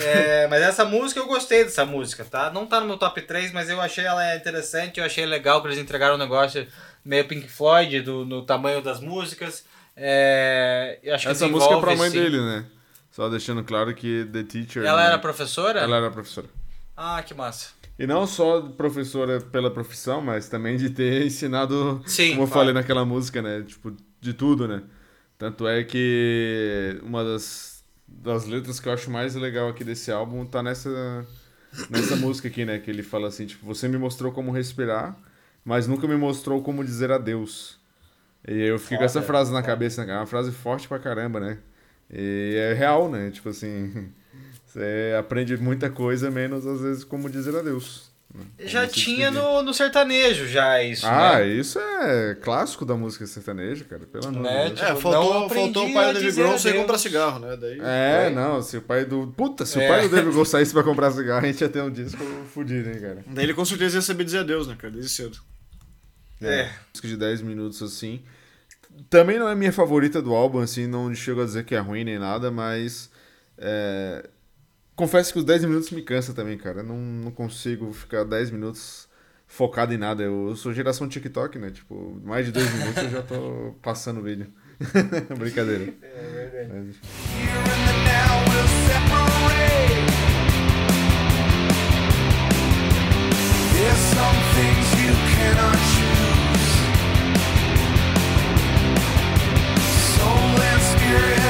É, 0.00 0.48
mas 0.48 0.62
essa 0.62 0.84
música 0.84 1.20
eu 1.20 1.26
gostei 1.26 1.64
dessa 1.64 1.84
música, 1.84 2.24
tá? 2.24 2.50
Não 2.50 2.66
tá 2.66 2.80
no 2.80 2.86
meu 2.86 2.98
top 2.98 3.22
3, 3.22 3.52
mas 3.52 3.68
eu 3.68 3.80
achei 3.80 4.04
ela 4.04 4.34
interessante, 4.34 4.98
eu 4.98 5.06
achei 5.06 5.24
legal 5.24 5.60
que 5.60 5.68
eles 5.68 5.78
entregaram 5.78 6.16
um 6.16 6.18
negócio 6.18 6.66
meio 7.04 7.26
Pink 7.26 7.48
Floyd 7.48 8.00
do, 8.02 8.24
no 8.24 8.42
tamanho 8.42 8.82
das 8.82 9.00
músicas. 9.00 9.64
É, 9.96 10.98
Essa 11.02 11.48
música 11.48 11.74
é 11.74 11.80
pra 11.80 11.96
mãe 11.96 12.10
sim. 12.10 12.18
dele, 12.18 12.40
né? 12.40 12.66
Só 13.10 13.28
deixando 13.28 13.64
claro 13.64 13.94
que 13.94 14.28
The 14.30 14.42
Teacher. 14.42 14.84
Ela 14.84 15.02
né? 15.02 15.06
era 15.06 15.18
professora? 15.18 15.80
Ela 15.80 15.96
era 15.96 16.10
professora. 16.10 16.48
Ah, 16.94 17.22
que 17.22 17.32
massa. 17.32 17.70
E 17.98 18.06
não 18.06 18.26
só 18.26 18.60
professora 18.60 19.40
pela 19.40 19.70
profissão, 19.70 20.20
mas 20.20 20.48
também 20.48 20.76
de 20.76 20.90
ter 20.90 21.24
ensinado, 21.26 22.02
Sim, 22.06 22.30
como 22.30 22.42
eu 22.42 22.46
falei 22.46 22.74
naquela 22.74 23.04
música, 23.04 23.40
né? 23.40 23.62
Tipo, 23.66 23.96
de 24.20 24.34
tudo, 24.34 24.68
né? 24.68 24.82
Tanto 25.38 25.66
é 25.66 25.82
que 25.84 26.98
uma 27.02 27.24
das, 27.24 27.75
das 28.06 28.46
letras 28.46 28.78
que 28.80 28.88
eu 28.88 28.92
acho 28.92 29.10
mais 29.10 29.34
legal 29.34 29.68
aqui 29.68 29.82
desse 29.82 30.10
álbum 30.10 30.44
tá 30.46 30.62
nessa, 30.62 31.26
nessa 31.90 32.14
música 32.16 32.48
aqui, 32.48 32.64
né? 32.64 32.78
Que 32.78 32.90
ele 32.90 33.02
fala 33.02 33.28
assim, 33.28 33.46
tipo, 33.46 33.66
você 33.66 33.88
me 33.88 33.98
mostrou 33.98 34.32
como 34.32 34.52
respirar, 34.52 35.16
mas 35.64 35.86
nunca 35.86 36.06
me 36.06 36.16
mostrou 36.16 36.62
como 36.62 36.84
dizer 36.84 37.10
adeus. 37.10 37.78
E 38.46 38.62
eu 38.62 38.78
fiquei 38.78 38.98
com 38.98 39.04
essa 39.04 39.22
frase 39.22 39.52
na 39.52 39.62
cabeça, 39.62 40.04
né? 40.04 40.12
É 40.12 40.16
uma 40.16 40.26
frase 40.26 40.52
forte 40.52 40.86
pra 40.86 40.98
caramba, 40.98 41.40
né? 41.40 41.58
E 42.10 42.54
é 42.56 42.74
real, 42.74 43.10
né? 43.10 43.30
Tipo 43.30 43.48
assim, 43.48 44.12
você 44.64 45.14
aprende 45.18 45.56
muita 45.56 45.90
coisa, 45.90 46.30
menos 46.30 46.66
às 46.66 46.80
vezes 46.80 47.04
como 47.04 47.28
dizer 47.28 47.56
adeus. 47.56 48.10
Né? 48.34 48.44
Já 48.60 48.86
tinha 48.86 49.30
no, 49.30 49.62
no 49.62 49.72
sertanejo 49.72 50.46
já 50.46 50.82
isso, 50.82 51.06
Ah, 51.06 51.38
né? 51.38 51.46
isso 51.48 51.78
é 51.78 52.34
clássico 52.34 52.84
da 52.84 52.94
música 52.94 53.26
sertaneja, 53.26 53.84
cara. 53.84 54.04
Pelo 54.06 54.26
amor 54.28 54.42
Né? 54.42 54.64
de 54.64 54.74
Deus. 54.74 54.80
É, 54.82 54.86
Tipo, 54.88 55.00
faltou, 55.00 55.48
faltou 55.48 55.88
o 55.88 55.92
pai 55.94 56.06
do 56.12 56.20
David 56.20 56.34
Grohl 56.36 56.58
sair 56.58 56.74
comprar 56.74 56.98
cigarro, 56.98 57.38
né? 57.38 57.56
Daí, 57.56 57.78
É, 57.80 58.26
Oi? 58.28 58.34
não, 58.34 58.60
se 58.62 58.76
o 58.76 58.82
pai 58.82 59.04
do. 59.04 59.26
Puta, 59.28 59.64
se 59.64 59.80
É. 59.80 59.84
o 59.86 59.88
pai 59.88 60.02
do 60.02 60.14
David 60.14 60.32
Grohl 60.32 60.44
saísse 60.46 60.72
pra 60.72 60.82
comprar 60.82 61.10
cigarro, 61.12 61.44
a 61.44 61.48
gente 61.48 61.60
ia 61.60 61.68
ter 61.68 61.82
um 61.82 61.90
disco 61.90 62.22
fudido, 62.52 62.90
hein, 62.90 63.00
cara. 63.00 63.24
daí 63.26 63.44
ele 63.44 63.54
com 63.54 63.64
certeza 63.64 63.96
ia 63.98 64.02
saber 64.02 64.24
dizer 64.24 64.38
adeus, 64.40 64.66
né, 64.66 64.76
cara? 64.78 64.92
Desde 64.92 65.10
cedo. 65.10 65.38
É. 66.42 66.68
Disco 66.92 67.06
de 67.06 67.16
10 67.16 67.40
minutos 67.42 67.82
assim. 67.82 68.22
Também 69.08 69.38
não 69.38 69.48
é 69.48 69.54
minha 69.54 69.72
favorita 69.72 70.20
do 70.22 70.34
álbum, 70.34 70.58
assim, 70.60 70.86
não 70.86 71.14
chego 71.14 71.42
a 71.42 71.44
dizer 71.44 71.64
que 71.64 71.74
é 71.74 71.78
ruim 71.78 72.04
nem 72.04 72.18
nada, 72.18 72.50
mas. 72.50 73.10
é, 73.58 74.28
Confesso 74.96 75.30
que 75.32 75.38
os 75.38 75.44
10 75.44 75.64
minutos 75.66 75.90
me 75.90 76.00
cansa 76.02 76.32
também, 76.32 76.56
cara. 76.56 76.80
Eu 76.80 76.84
Não, 76.84 76.96
não 76.96 77.30
consigo 77.30 77.92
ficar 77.92 78.24
10 78.24 78.50
minutos 78.50 79.06
focado 79.46 79.92
em 79.92 79.98
nada. 79.98 80.22
Eu 80.22 80.56
sou 80.56 80.72
geração 80.72 81.06
TikTok, 81.08 81.58
né? 81.58 81.70
Tipo, 81.70 82.18
mais 82.24 82.46
de 82.46 82.52
2 82.52 82.72
minutos 82.72 83.02
eu 83.02 83.10
já 83.10 83.22
tô 83.22 83.74
passando 83.82 84.20
o 84.20 84.22
vídeo. 84.22 84.46
Brincadeira. 85.38 85.92
É 86.02 86.50
verdade. 86.50 86.94
Mas. 86.96 88.06
There's 93.72 93.98
some 94.16 94.38
things 94.56 94.88
you 95.02 95.12
cannot 95.36 95.78
choose. 95.94 96.72
Soul 100.16 100.56
and 100.70 100.80
spirit 100.90 101.45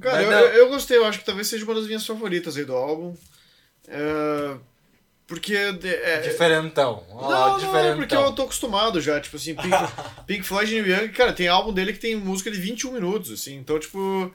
Cara, 0.00 0.22
eu, 0.22 0.30
não- 0.30 0.38
eu, 0.38 0.46
eu 0.54 0.68
gostei, 0.68 0.96
eu 0.96 1.04
acho 1.04 1.18
que 1.18 1.24
talvez 1.24 1.48
seja 1.48 1.64
uma 1.64 1.74
das 1.74 1.86
minhas 1.86 2.06
favoritas 2.06 2.56
aí 2.56 2.64
do 2.64 2.74
álbum. 2.74 3.14
É, 3.88 4.56
porque. 5.26 5.54
É, 5.54 6.18
Diferentão. 6.20 7.04
Ó, 7.10 7.22
Não, 7.22 7.30
não, 7.30 7.56
é 7.56 7.60
diferentão. 7.60 7.96
porque 7.96 8.14
eu 8.16 8.32
tô 8.32 8.42
acostumado 8.42 9.00
já, 9.00 9.20
tipo 9.20 9.36
assim, 9.36 9.54
Pink, 9.54 9.68
Pink 10.26 10.42
Floyd 10.44 10.74
e 10.74 10.82
Neil 10.82 10.96
Young, 11.02 11.08
cara, 11.12 11.32
tem 11.32 11.48
álbum 11.48 11.72
dele 11.72 11.92
que 11.92 11.98
tem 11.98 12.14
música 12.16 12.50
de 12.50 12.58
21 12.60 12.92
minutos, 12.92 13.32
assim, 13.32 13.56
então, 13.56 13.78
tipo, 13.78 14.32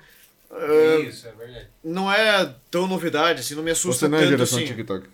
é, 0.51 0.99
Isso, 1.01 1.27
é 1.27 1.31
verdade. 1.31 1.67
não 1.83 2.11
é 2.11 2.53
tão 2.69 2.85
novidade, 2.85 3.39
assim, 3.39 3.55
não 3.55 3.63
me 3.63 3.71
assusta 3.71 4.05
Você 4.05 4.07
não 4.09 4.17
é 4.17 4.21
tanto 4.21 4.29
geração 4.31 4.57
assim. 4.59 4.67
TikTok. 4.67 5.07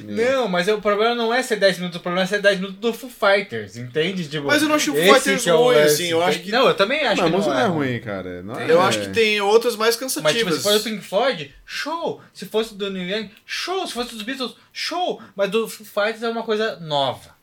Não, 0.00 0.48
mas 0.48 0.68
o 0.68 0.80
problema 0.80 1.14
não 1.14 1.32
é 1.34 1.42
ser 1.42 1.56
10 1.56 1.78
minutos, 1.78 1.98
o 1.98 2.00
problema 2.02 2.24
é 2.24 2.26
ser 2.26 2.40
10 2.40 2.56
minutos 2.60 2.78
do 2.80 2.92
Foo 2.94 3.10
Fighters, 3.10 3.76
entende? 3.76 4.28
Tipo, 4.28 4.46
Mas 4.46 4.62
eu 4.62 4.68
não 4.68 4.76
acho 4.76 4.92
o 4.92 4.94
Foo 4.94 5.14
Fighters 5.14 5.42
que 5.42 5.50
é 5.50 5.54
o 5.54 5.62
ruim, 5.62 5.76
assim, 5.78 6.06
eu 6.06 6.22
acho 6.22 6.40
que- 6.40 6.50
Não, 6.50 6.66
eu 6.68 6.74
também 6.74 7.06
acho 7.06 7.20
Não, 7.20 7.26
a 7.26 7.30
que 7.30 7.36
música 7.36 7.54
não 7.54 7.60
é 7.60 7.66
ruim. 7.66 7.88
ruim, 7.90 8.00
cara. 8.00 8.42
Não 8.42 8.60
Eu 8.60 8.80
é- 8.80 8.84
acho 8.86 9.00
que 9.00 9.08
tem 9.10 9.40
outras 9.40 9.76
mais 9.76 9.94
Mas 9.96 10.00
cansativas. 10.14 10.38
tipo, 10.38 10.52
se 10.52 10.62
fosse 10.62 10.78
do 10.78 10.84
Pink 10.84 11.04
Floyd, 11.04 11.54
show. 11.66 12.20
Se 12.32 12.46
fosse 12.46 12.74
do 12.74 12.90
Neil 12.90 13.08
Young, 13.18 13.30
show. 13.44 13.86
Se 13.86 13.92
fosse 13.92 14.14
dos 14.14 14.22
Beatles, 14.22 14.54
show. 14.72 15.20
Mas 15.36 15.50
do 15.50 15.68
Foo 15.68 15.84
Fighters 15.86 16.22
é 16.22 16.28
uma 16.30 16.42
coisa 16.42 16.78
nova. 16.80 17.34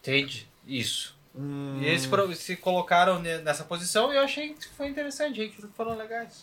Entende? 0.00 0.48
Isso. 0.66 1.14
Hum. 1.36 1.78
E 1.80 1.86
eles 1.86 2.06
pro- 2.06 2.34
se 2.34 2.56
colocaram 2.56 3.20
ne- 3.20 3.38
nessa 3.38 3.62
posição 3.64 4.12
e 4.12 4.16
eu 4.16 4.22
achei 4.22 4.54
que 4.54 4.66
foi 4.76 4.88
interessante, 4.88 5.48
que 5.48 5.62
foram 5.76 5.96
legais. 5.96 6.42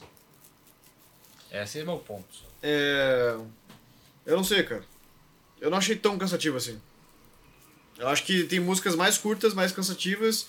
Esse 1.51 1.79
é 1.79 1.83
meu 1.83 1.97
ponto. 1.97 2.25
É... 2.61 3.35
Eu 4.25 4.37
não 4.37 4.43
sei, 4.43 4.63
cara. 4.63 4.83
Eu 5.61 5.69
não 5.69 5.77
achei 5.77 5.95
tão 5.95 6.17
cansativo 6.17 6.57
assim. 6.57 6.79
Eu 7.97 8.07
acho 8.07 8.23
que 8.23 8.43
tem 8.43 8.59
músicas 8.59 8.95
mais 8.95 9.17
curtas, 9.17 9.53
mais 9.53 9.71
cansativas. 9.71 10.45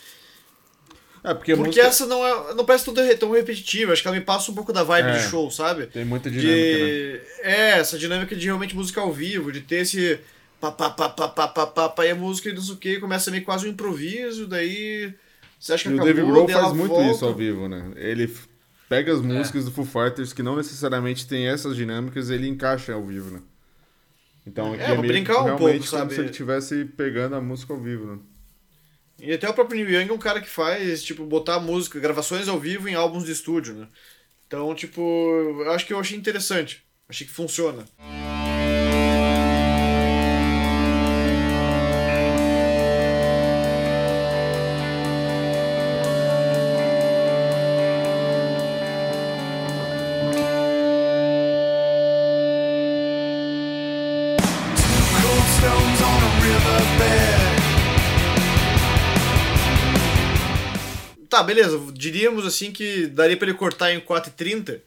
É, 1.24 1.35
porque 1.35 1.55
porque 1.56 1.68
música 1.70 1.86
essa 1.86 2.06
não, 2.06 2.24
é, 2.24 2.55
não 2.55 2.64
parece 2.64 2.85
tão, 2.85 2.94
tão 3.18 3.32
repetitiva. 3.32 3.93
Acho 3.93 4.02
que 4.02 4.09
ela 4.09 4.16
me 4.16 4.22
passa 4.24 4.51
um 4.51 4.55
pouco 4.55 4.72
da 4.72 4.82
vibe 4.85 5.09
É. 5.09 5.18
de 5.18 5.28
show, 5.30 5.51
sabe? 5.51 5.86
tem 5.86 6.05
muita 6.05 6.30
dinâmica, 6.30 6.52
né? 6.52 6.86
De... 6.86 7.20
É, 7.40 7.70
essa 7.78 7.98
dinâmica 7.98 8.36
de 8.36 8.44
realmente 8.47 8.76
música 8.76 9.01
ao 9.01 9.12
vivo, 9.12 9.51
de 9.51 9.60
ter 9.62 9.76
esse. 9.76 10.20
Pá, 10.60 10.70
pá, 10.72 10.90
pá, 10.90 11.09
pá, 11.09 11.28
pá, 11.28 11.48
pá, 11.48 11.66
pá, 11.66 11.89
pá, 11.89 12.06
e 12.06 12.10
a 12.10 12.14
música 12.14 12.48
e 12.48 12.52
não 12.52 12.60
sei 12.62 12.74
o 12.74 12.76
que, 12.76 12.98
começa 13.01 13.30
meio 13.30 13.44
quase 13.44 13.66
um 13.66 13.70
improviso, 13.70 14.47
daí. 14.47 15.12
Você 15.59 15.72
acha 15.72 15.85
que 15.85 15.90
E 15.90 15.93
o 15.93 15.94
acabou, 15.97 16.14
Dave 16.14 16.26
Grohl 16.30 16.48
faz 16.48 16.72
muito 16.72 16.90
volta. 16.94 17.10
isso 17.12 17.24
ao 17.24 17.35
vivo, 17.35 17.68
né? 17.68 17.93
Ele 17.97 18.32
pega 18.89 19.12
as 19.12 19.20
músicas 19.20 19.64
do 19.64 19.70
Foo 19.70 19.85
Fighters 19.85 20.32
que 20.32 20.43
não 20.43 20.56
necessariamente 20.56 21.26
tem 21.26 21.48
essas 21.48 21.74
dinâmicas, 21.76 22.30
ele 22.30 22.47
encaixa 22.48 22.93
ao 22.93 23.05
vivo, 23.05 23.30
né? 23.30 23.40
Então 24.49 24.75
É, 24.75 24.79
é, 24.79 24.87
pra 24.87 24.97
meio 24.97 25.12
brincar 25.12 25.41
um 25.41 25.45
realmente 25.45 25.59
pouco, 25.59 25.91
como 25.91 26.01
sabe? 26.01 26.15
se 26.15 26.20
ele 26.20 26.31
estivesse 26.31 26.85
pegando 26.85 27.37
a 27.37 27.41
música 27.41 27.73
ao 27.73 27.81
vivo, 27.81 28.07
né? 28.07 28.19
E 29.20 29.33
até 29.33 29.49
o 29.49 29.55
próprio 29.55 29.85
Neil 29.85 30.01
Young 30.01 30.11
é 30.11 30.12
um 30.12 30.19
cara 30.19 30.41
que 30.41 30.49
faz, 30.49 31.03
tipo, 31.03 31.27
botar 31.27 31.59
música, 31.61 31.99
gravações 31.99 32.49
ao 32.49 32.59
vivo 32.59 32.89
em 32.89 32.95
álbuns 32.95 33.25
de 33.25 33.33
estúdio, 33.33 33.75
né? 33.75 33.89
Então, 34.47 34.75
tipo, 34.75 35.01
eu 35.03 35.70
acho 35.73 35.85
que 35.87 35.93
eu 35.93 35.99
achei 35.99 36.16
interessante. 36.16 36.85
Achei 37.09 37.27
que 37.27 37.33
funciona. 37.33 37.85
Tá, 61.39 61.43
beleza. 61.44 61.78
Diríamos 61.93 62.44
assim 62.47 62.73
que 62.73 63.06
daria 63.06 63.36
pra 63.36 63.48
ele 63.48 63.56
cortar 63.56 63.93
em 63.93 64.01
4h30 64.01 64.81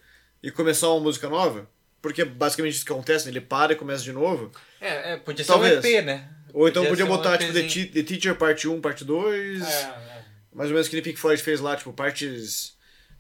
e 0.44 0.52
começar 0.52 0.90
uma 0.90 1.00
música 1.00 1.30
nova. 1.30 1.68
Porque 2.02 2.26
basicamente 2.26 2.74
isso 2.76 2.86
que 2.86 2.92
acontece, 2.92 3.26
né? 3.26 3.32
Ele 3.32 3.42
para 3.42 3.74
e 3.74 3.76
começa 3.76 4.04
de 4.04 4.12
novo. 4.12 4.52
É, 4.82 5.14
é 5.14 5.18
podia 5.18 5.46
ser 5.46 5.52
Talvez. 5.52 5.76
um 5.84 5.88
EP, 5.88 6.04
né? 6.04 6.28
Ou 6.54 6.68
então 6.68 6.84
podia 6.84 7.06
ser 7.06 7.12
um 7.12 7.16
botar, 7.16 7.38
tipo, 7.38 7.54
The, 7.54 7.60
EPzinho. 7.60 7.92
The 7.94 8.04
Teacher 8.04 8.36
parte 8.36 8.68
1, 8.68 8.82
parte 8.82 9.06
2. 9.06 9.62
É, 9.62 9.66
é. 9.66 10.22
Mais 10.54 10.70
ou 10.70 10.74
menos 10.74 10.88
que 10.90 10.98
o 10.98 11.02
Pink 11.04 11.18
Floyd 11.18 11.42
fez 11.42 11.60
lá, 11.62 11.76
tipo, 11.76 11.94
partes. 11.94 12.76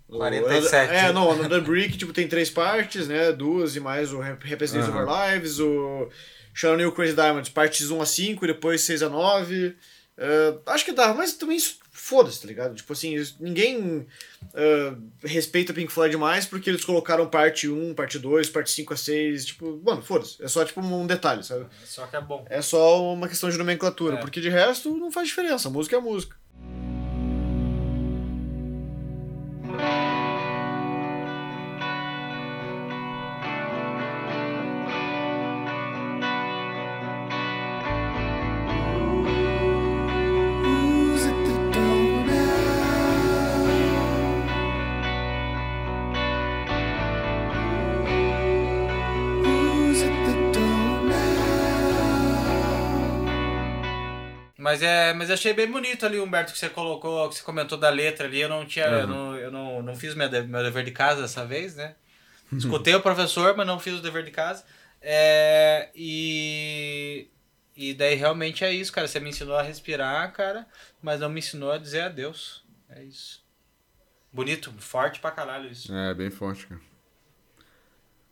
47. 0.10 0.94
É, 0.94 1.14
não, 1.14 1.34
no 1.38 1.48
The 1.48 1.60
Brick, 1.62 1.98
tipo, 1.98 2.12
tem 2.12 2.28
três 2.28 2.50
partes, 2.50 3.08
né? 3.08 3.32
Duas 3.32 3.76
e 3.78 3.80
mais 3.80 4.12
o 4.12 4.20
Rep- 4.20 4.44
Representatives 4.44 4.94
of 4.94 5.10
Aham. 5.10 5.24
Our 5.26 5.34
Lives, 5.36 5.60
o 5.60 6.10
Shadow 6.54 6.76
New 6.76 6.92
Crazy 6.92 7.14
Diamonds, 7.14 7.50
partes 7.50 7.90
1 7.90 8.02
a 8.02 8.06
5, 8.06 8.44
e 8.44 8.48
depois 8.50 8.82
6 8.82 9.04
a 9.04 9.10
9. 9.10 9.74
É, 10.18 10.54
acho 10.66 10.84
que 10.84 10.92
dá, 10.92 11.14
mas 11.14 11.34
também 11.34 11.56
isso, 11.56 11.78
foda-se, 12.04 12.42
tá 12.42 12.48
ligado? 12.48 12.76
Tipo 12.76 12.94
assim, 12.94 13.16
ninguém 13.40 14.08
é, 14.56 14.94
respeita 15.24 15.72
Pink 15.74 15.92
Floyd 15.92 16.18
mais 16.18 16.46
porque 16.48 16.70
eles 16.70 16.84
colocaram 16.84 17.28
parte 17.30 17.70
1, 17.70 17.94
parte 17.94 18.18
2, 18.18 18.50
parte 18.50 18.72
5 18.72 18.94
a 18.94 18.98
6, 18.98 19.46
tipo, 19.46 19.80
mano, 19.86 20.02
foda-se. 20.02 20.42
É 20.44 20.48
só 20.48 20.66
tipo 20.66 20.82
um 20.82 21.06
detalhe, 21.06 21.44
sabe? 21.44 21.68
Só 21.86 22.08
que 22.08 22.16
é 22.16 22.22
bom. 22.22 22.44
É 22.50 22.62
só 22.62 23.14
uma 23.14 23.28
questão 23.28 23.50
de 23.50 23.58
nomenclatura, 23.58 24.16
É. 24.18 24.20
porque 24.20 24.42
de 24.42 24.50
resto 24.50 24.98
não 24.98 25.12
faz 25.12 25.28
diferença, 25.28 25.68
a 25.68 25.72
música 25.72 25.96
é 25.96 26.00
a 26.00 26.02
música. 26.02 26.36
Mas 54.72 54.82
é, 54.82 55.14
mas 55.14 55.28
eu 55.28 55.34
achei 55.34 55.52
bem 55.54 55.70
bonito 55.70 56.06
ali, 56.06 56.18
Humberto, 56.18 56.54
que 56.54 56.58
você 56.58 56.70
colocou, 56.70 57.28
que 57.28 57.36
você 57.36 57.44
comentou 57.44 57.78
da 57.78 57.90
letra 57.90 58.26
ali. 58.26 58.40
Eu 58.40 58.48
não 58.48 58.66
tinha, 58.66 58.86
eu 58.86 59.02
Uhum. 59.02 59.08
não, 59.08 59.36
eu 59.36 59.52
não, 59.52 59.84
não 59.84 59.96
fiz 59.98 60.16
minha 60.16 60.30
meu 60.30 60.64
dever 60.64 60.86
de 60.86 60.92
casa 60.92 61.24
dessa 61.24 61.46
vez, 61.46 61.76
né? 61.76 61.94
Escutei 62.54 62.96
o 62.96 63.02
professor, 63.02 63.54
mas 63.58 63.68
não 63.68 63.78
fiz 63.82 63.96
o 63.96 64.02
dever 64.02 64.24
de 64.24 64.32
casa. 64.32 64.64
É, 65.02 65.90
e 65.94 67.28
e 67.76 67.94
daí 67.94 68.16
realmente 68.16 68.64
é 68.64 68.72
isso, 68.72 68.94
cara. 68.94 69.10
Você 69.10 69.20
me 69.20 69.30
ensinou 69.32 69.58
a 69.58 69.62
respirar, 69.62 70.32
cara, 70.32 70.66
mas 71.02 71.20
não 71.20 71.28
me 71.30 71.40
ensinou 71.40 71.74
a 71.74 71.78
dizer 71.78 72.04
adeus. 72.04 72.64
É 72.90 73.04
isso. 73.04 73.44
Bonito, 74.32 74.72
forte 74.80 75.20
pra 75.20 75.32
caralho 75.32 75.70
isso. 75.70 75.94
É, 75.94 76.14
bem 76.14 76.30
forte, 76.30 76.66
cara. 76.66 76.80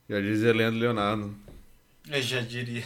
Já 0.09 0.21
dizia 0.21 0.53
Leandro 0.53 0.79
Leonardo. 0.79 1.37
Eu 2.09 2.21
já 2.21 2.39
diria. 2.39 2.85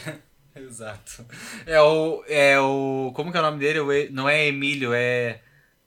Exato. 0.55 1.25
É 1.65 1.81
o. 1.81 2.23
É 2.27 2.59
o. 2.59 3.11
Como 3.15 3.31
que 3.31 3.37
é 3.37 3.41
o 3.41 3.43
nome 3.43 3.59
dele? 3.59 4.09
Não 4.11 4.29
é 4.29 4.47
Emílio, 4.47 4.93
é. 4.93 5.39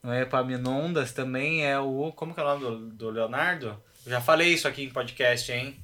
Não 0.02 0.12
é 0.12 0.22
Epaminondas 0.22 1.12
também, 1.12 1.64
é 1.64 1.78
o. 1.78 2.12
Como 2.12 2.34
que 2.34 2.40
é 2.40 2.42
o 2.42 2.46
nome 2.46 2.60
do, 2.60 2.78
do 2.90 3.10
Leonardo? 3.10 3.76
Eu 4.04 4.12
já 4.12 4.20
falei 4.20 4.52
isso 4.52 4.68
aqui 4.68 4.84
em 4.84 4.90
podcast, 4.90 5.50
hein? 5.50 5.76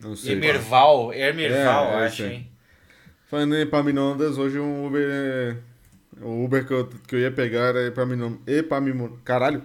Não 0.00 0.14
sei. 0.16 0.32
Emerval. 0.32 1.12
Emerval, 1.12 1.88
É, 1.88 2.02
é 2.02 2.06
acho, 2.06 2.24
hein? 2.24 2.50
Falando 3.28 3.56
em 3.56 3.60
Epaminondas, 3.60 4.38
hoje 4.38 4.58
um 4.58 4.86
Uber. 4.86 5.58
O 6.22 6.44
Uber 6.44 6.66
que 6.66 6.72
eu, 6.72 6.88
que 7.06 7.14
eu 7.14 7.20
ia 7.20 7.30
pegar 7.30 7.60
era 7.68 7.86
Epaminondas. 7.86 8.38
Epaminondas. 8.46 9.18
Caralho! 9.24 9.62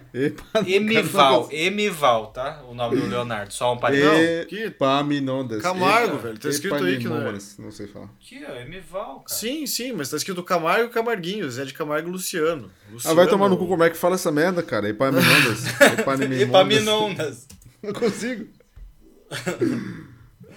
Emival, 0.65 1.47
Emival, 1.51 2.27
tá? 2.27 2.63
O 2.69 2.73
nome 2.75 2.97
do 2.99 3.07
Leonardo, 3.07 3.53
só 3.53 3.73
um 3.73 3.77
parênteses. 3.77 4.45
que- 4.45 4.63
Epaminondas. 4.63 5.61
Camargo, 5.61 6.15
Epa- 6.15 6.17
velho, 6.27 6.39
tá 6.39 6.49
escrito 6.49 6.75
aí 6.75 6.97
que 6.97 7.05
não 7.05 7.11
é. 7.15 7.19
Epaminondas, 7.19 7.57
Não 7.57 7.71
sei 7.71 7.88
falar. 7.88 8.09
Aqui, 8.19 8.43
ó, 8.47 8.55
Emival, 8.61 9.15
cara. 9.21 9.39
Sim, 9.39 9.65
sim, 9.65 9.91
mas 9.93 10.09
tá 10.09 10.17
escrito 10.17 10.43
Camargo 10.43 10.85
e 10.85 10.89
Camarguinho, 10.89 11.49
Zé 11.49 11.65
de 11.65 11.73
Camargo 11.73 12.07
e 12.07 12.11
Luciano. 12.11 12.69
Ah, 12.88 12.91
Luciano 12.93 13.15
vai 13.15 13.27
tomar 13.27 13.49
no 13.49 13.57
cu 13.57 13.67
como 13.67 13.84
é 13.84 13.89
que 13.89 13.97
fala 13.97 14.15
essa 14.15 14.31
merda, 14.31 14.61
cara. 14.61 14.88
Epaminondas. 14.89 15.65
Epaminondas. 15.99 16.41
Epaminondas. 16.41 17.47
Não 17.81 17.93
consigo. 17.93 18.45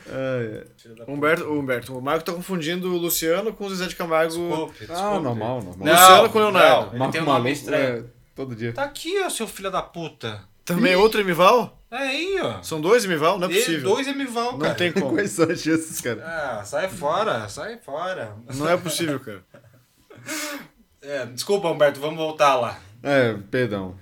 Ah, 0.09 0.43
é. 0.43 0.65
Humberto, 1.11 1.45
Humberto, 1.53 1.97
o 1.99 2.01
Marco 2.01 2.25
tá 2.25 2.33
confundindo 2.33 2.93
o 2.93 2.97
Luciano 2.97 3.53
com 3.53 3.67
o 3.67 3.75
Zé 3.75 3.87
de 3.87 3.97
Camargo. 3.97 4.31
Desculpe, 4.33 4.85
Ah, 4.85 4.95
desculpe. 4.95 5.23
normal, 5.25 5.63
normal. 5.63 5.75
Não, 5.79 5.93
Luciano 5.93 6.31
com 6.31 6.39
Leonardo. 6.39 6.81
não, 6.83 6.89
ele 6.91 6.99
Marco 6.99 7.13
tem 7.13 7.21
um 7.23 7.25
nome 7.25 7.39
maluco, 7.39 7.53
estranho. 7.53 7.99
é, 7.99 8.05
todo 8.35 8.55
dia. 8.55 8.73
Tá 8.73 8.85
aqui, 8.85 9.21
ó, 9.23 9.29
seu 9.31 9.47
filho 9.49 9.71
da 9.71 9.83
puta. 9.83 10.41
Também 10.65 10.93
é 10.93 10.97
outro 10.97 11.21
Emival? 11.21 11.81
Aí, 11.91 12.39
ó. 12.43 12.61
São 12.63 12.81
dois 12.81 13.05
Emival? 13.05 13.39
Não 13.39 13.49
é 13.49 13.53
E 13.53 13.55
possível. 13.61 13.89
dois 13.91 14.07
Emival, 14.09 14.53
Não 14.53 14.59
cara. 14.59 14.75
tem 14.75 14.93
como. 14.93 15.13
Quais 15.15 15.31
são 15.31 15.49
as 15.51 15.61
chances, 15.61 16.01
cara? 16.01 16.23
Ah, 16.25 16.65
sai 16.65 16.89
fora, 16.89 17.49
sai 17.49 17.79
fora. 17.79 18.35
Não 18.55 18.69
é 18.69 18.77
possível, 18.77 19.19
cara. 19.21 19.43
É, 21.03 21.25
desculpa, 21.27 21.69
Humberto, 21.71 22.01
vamos 22.01 22.17
voltar 22.17 22.57
lá. 22.57 22.81
É, 23.01 23.35
perdão. 23.49 23.97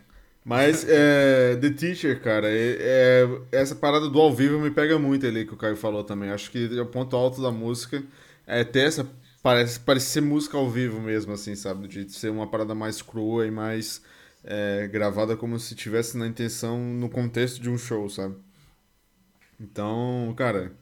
Mas 0.44 0.84
é, 0.88 1.56
The 1.56 1.70
Teacher, 1.70 2.20
cara, 2.22 2.48
é, 2.50 3.22
é- 3.52 3.58
essa 3.60 3.74
parada 3.74 4.08
do 4.08 4.20
ao 4.20 4.32
vivo 4.34 4.58
me 4.60 4.70
pega 4.70 4.98
muito 4.98 5.26
ali 5.26 5.46
que 5.46 5.54
o 5.54 5.56
Caio 5.56 5.76
falou 5.76 6.04
também. 6.04 6.30
Acho 6.30 6.50
que 6.50 6.76
é 6.76 6.80
o 6.82 6.86
ponto 6.86 7.16
alto 7.16 7.40
da 7.42 7.50
música 7.50 8.02
é 8.46 8.62
ter 8.64 8.80
essa. 8.88 9.06
Parece, 9.42 9.78
parece 9.80 10.06
ser 10.06 10.20
música 10.22 10.56
ao 10.56 10.70
vivo 10.70 11.00
mesmo, 11.00 11.32
assim, 11.32 11.54
sabe? 11.54 11.86
De 11.88 12.10
ser 12.12 12.30
uma 12.30 12.46
parada 12.46 12.74
mais 12.74 13.02
crua 13.02 13.46
e 13.46 13.50
mais 13.50 14.02
é, 14.42 14.88
gravada 14.88 15.36
como 15.36 15.58
se 15.58 15.74
tivesse 15.74 16.16
na 16.16 16.26
intenção, 16.26 16.78
no 16.78 17.08
contexto 17.10 17.60
de 17.60 17.68
um 17.70 17.76
show, 17.78 18.08
sabe? 18.08 18.36
Então, 19.60 20.34
cara, 20.36 20.72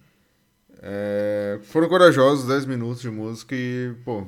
é, 0.83 1.61
foram 1.65 1.89
corajosos 1.89 2.47
10 2.49 2.67
minutos 2.67 3.03
de 3.03 3.11
música 3.11 3.55
e, 3.57 3.95
pô, 4.05 4.27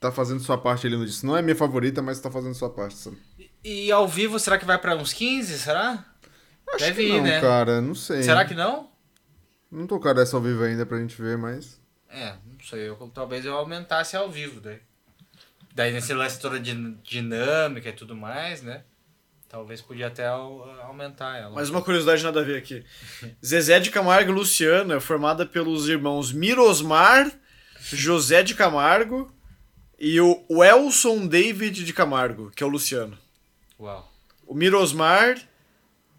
tá 0.00 0.12
fazendo 0.12 0.40
sua 0.40 0.58
parte 0.58 0.86
ali 0.86 0.96
no 0.96 1.06
disco. 1.06 1.26
Não 1.26 1.36
é 1.36 1.42
minha 1.42 1.56
favorita, 1.56 2.02
mas 2.02 2.20
tá 2.20 2.30
fazendo 2.30 2.54
sua 2.54 2.70
parte, 2.70 2.96
sabe? 2.98 3.18
E 3.62 3.90
ao 3.92 4.08
vivo, 4.08 4.38
será 4.38 4.58
que 4.58 4.64
vai 4.64 4.78
pra 4.78 4.96
uns 4.96 5.12
15, 5.12 5.58
será? 5.58 6.04
Acho 6.72 6.84
Deve 6.84 7.02
que 7.02 7.08
ir, 7.08 7.16
não, 7.16 7.22
né? 7.24 7.40
cara, 7.40 7.80
não 7.80 7.94
sei. 7.94 8.22
Será 8.22 8.44
que 8.44 8.54
não? 8.54 8.90
Não 9.70 9.86
tocaram 9.86 10.20
essa 10.22 10.36
ao 10.36 10.42
vivo 10.42 10.62
ainda 10.64 10.86
pra 10.86 10.98
gente 10.98 11.20
ver, 11.20 11.36
mas. 11.36 11.80
É, 12.08 12.32
não 12.44 12.64
sei, 12.64 12.88
eu, 12.88 12.96
talvez 13.14 13.44
eu 13.44 13.54
aumentasse 13.54 14.16
ao 14.16 14.30
vivo 14.30 14.60
daí. 14.60 14.78
Daí 15.74 15.92
nesse 15.92 16.12
lance 16.12 16.40
toda 16.40 16.58
de 16.58 16.74
dinâmica 17.02 17.88
e 17.88 17.92
tudo 17.92 18.16
mais, 18.16 18.62
né? 18.62 18.82
Talvez 19.48 19.80
podia 19.80 20.06
até 20.08 20.26
au- 20.26 20.68
aumentar 20.82 21.36
ela. 21.38 21.50
Mas 21.54 21.70
uma 21.70 21.82
curiosidade 21.82 22.22
nada 22.22 22.40
a 22.40 22.44
ver 22.44 22.56
aqui. 22.58 22.84
Zezé 23.44 23.78
de 23.80 23.90
Camargo 23.90 24.30
e 24.30 24.34
Luciano 24.34 24.92
é 24.94 25.00
formada 25.00 25.44
pelos 25.46 25.88
irmãos 25.88 26.32
Mirosmar, 26.32 27.30
José 27.80 28.42
de 28.42 28.54
Camargo 28.54 29.32
e 29.98 30.20
o 30.20 30.44
Welson 30.50 31.26
David 31.26 31.84
de 31.84 31.92
Camargo, 31.92 32.50
que 32.54 32.62
é 32.62 32.66
o 32.66 32.70
Luciano. 32.70 33.16
Uau. 33.80 34.06
O 34.46 34.54
Mirosmar 34.54 35.38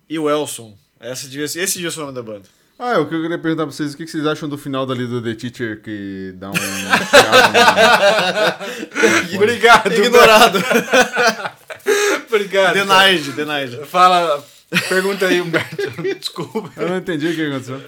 e 0.10 0.18
o 0.18 0.28
Elson. 0.30 0.76
Essa 1.00 1.28
devia 1.28 1.48
ser, 1.48 1.62
esse 1.62 1.76
devia 1.76 1.92
ser 1.92 2.00
o 2.00 2.04
nome 2.04 2.16
da 2.16 2.24
banda. 2.24 2.50
Ah, 2.80 2.94
é, 2.94 2.98
o 2.98 3.08
que 3.08 3.14
eu 3.14 3.22
queria 3.22 3.38
perguntar 3.38 3.68
pra 3.68 3.72
vocês, 3.72 3.94
o 3.94 3.98
que 3.98 4.08
vocês 4.08 4.26
acham 4.26 4.50
do 4.50 4.58
final 4.58 4.88
dali 4.88 5.06
do 5.06 5.22
The 5.22 5.36
Teacher 5.36 5.84
que 5.84 6.34
dá 6.36 6.50
um. 6.50 6.54
Obrigado. 9.38 9.94
Ignorado. 9.94 10.58
Obrigado. 12.28 12.74
Denied, 12.74 13.32
denied. 13.34 13.86
Fala, 13.86 14.44
pergunta 14.90 15.28
aí, 15.28 15.40
Humberto. 15.40 16.02
Desculpa. 16.20 16.72
Eu 16.76 16.90
não 16.90 16.98
entendi 16.98 17.28
o 17.28 17.36
que 17.36 17.46
aconteceu. 17.46 17.80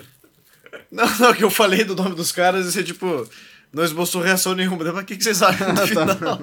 Não, 0.91 1.09
não, 1.17 1.33
que 1.33 1.43
eu 1.43 1.49
falei 1.49 1.83
do 1.83 1.95
nome 1.95 2.13
dos 2.13 2.31
caras 2.31 2.67
e 2.67 2.71
você, 2.71 2.83
tipo, 2.83 3.27
não 3.73 3.83
esboçou 3.83 4.21
reação 4.21 4.53
nenhuma. 4.53 4.77
Mas 4.93 5.03
o 5.03 5.05
que, 5.05 5.17
que 5.17 5.23
vocês 5.23 5.41
acham 5.41 5.73
do 5.73 5.81
final? 5.87 6.39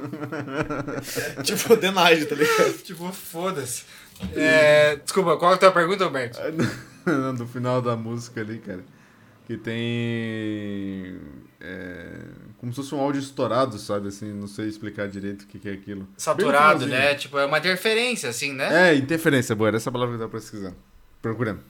tipo, 1.44 1.76
denied, 1.76 2.26
tá 2.26 2.34
ligado? 2.34 2.72
Tipo, 2.82 3.12
foda-se. 3.12 3.84
É, 4.34 4.96
desculpa, 4.96 5.36
qual 5.36 5.52
é 5.52 5.54
a 5.54 5.58
tua 5.58 5.70
pergunta, 5.70 6.06
Humberto? 6.06 6.38
do 7.38 7.46
final 7.46 7.80
da 7.80 7.96
música 7.96 8.40
ali, 8.40 8.58
cara. 8.58 8.84
Que 9.46 9.56
tem. 9.56 11.18
é, 11.60 12.08
como 12.58 12.72
se 12.72 12.76
fosse 12.76 12.94
um 12.94 13.00
áudio 13.00 13.20
estourado, 13.20 13.78
sabe? 13.78 14.08
Assim, 14.08 14.32
não 14.32 14.46
sei 14.46 14.68
explicar 14.68 15.08
direito 15.08 15.42
o 15.42 15.46
que, 15.46 15.58
que 15.58 15.68
é 15.68 15.72
aquilo. 15.72 16.06
Saturado, 16.16 16.86
né? 16.86 17.14
Tipo, 17.14 17.38
é 17.38 17.46
uma 17.46 17.58
interferência, 17.58 18.28
assim, 18.28 18.52
né? 18.52 18.90
É, 18.90 18.94
interferência, 18.94 19.56
boa. 19.56 19.68
Era 19.68 19.78
essa 19.78 19.90
palavra 19.90 20.16
que 20.16 20.22
eu 20.22 20.28
tava 20.28 20.38
pesquisando. 20.38 20.76
Procurando. 21.22 21.60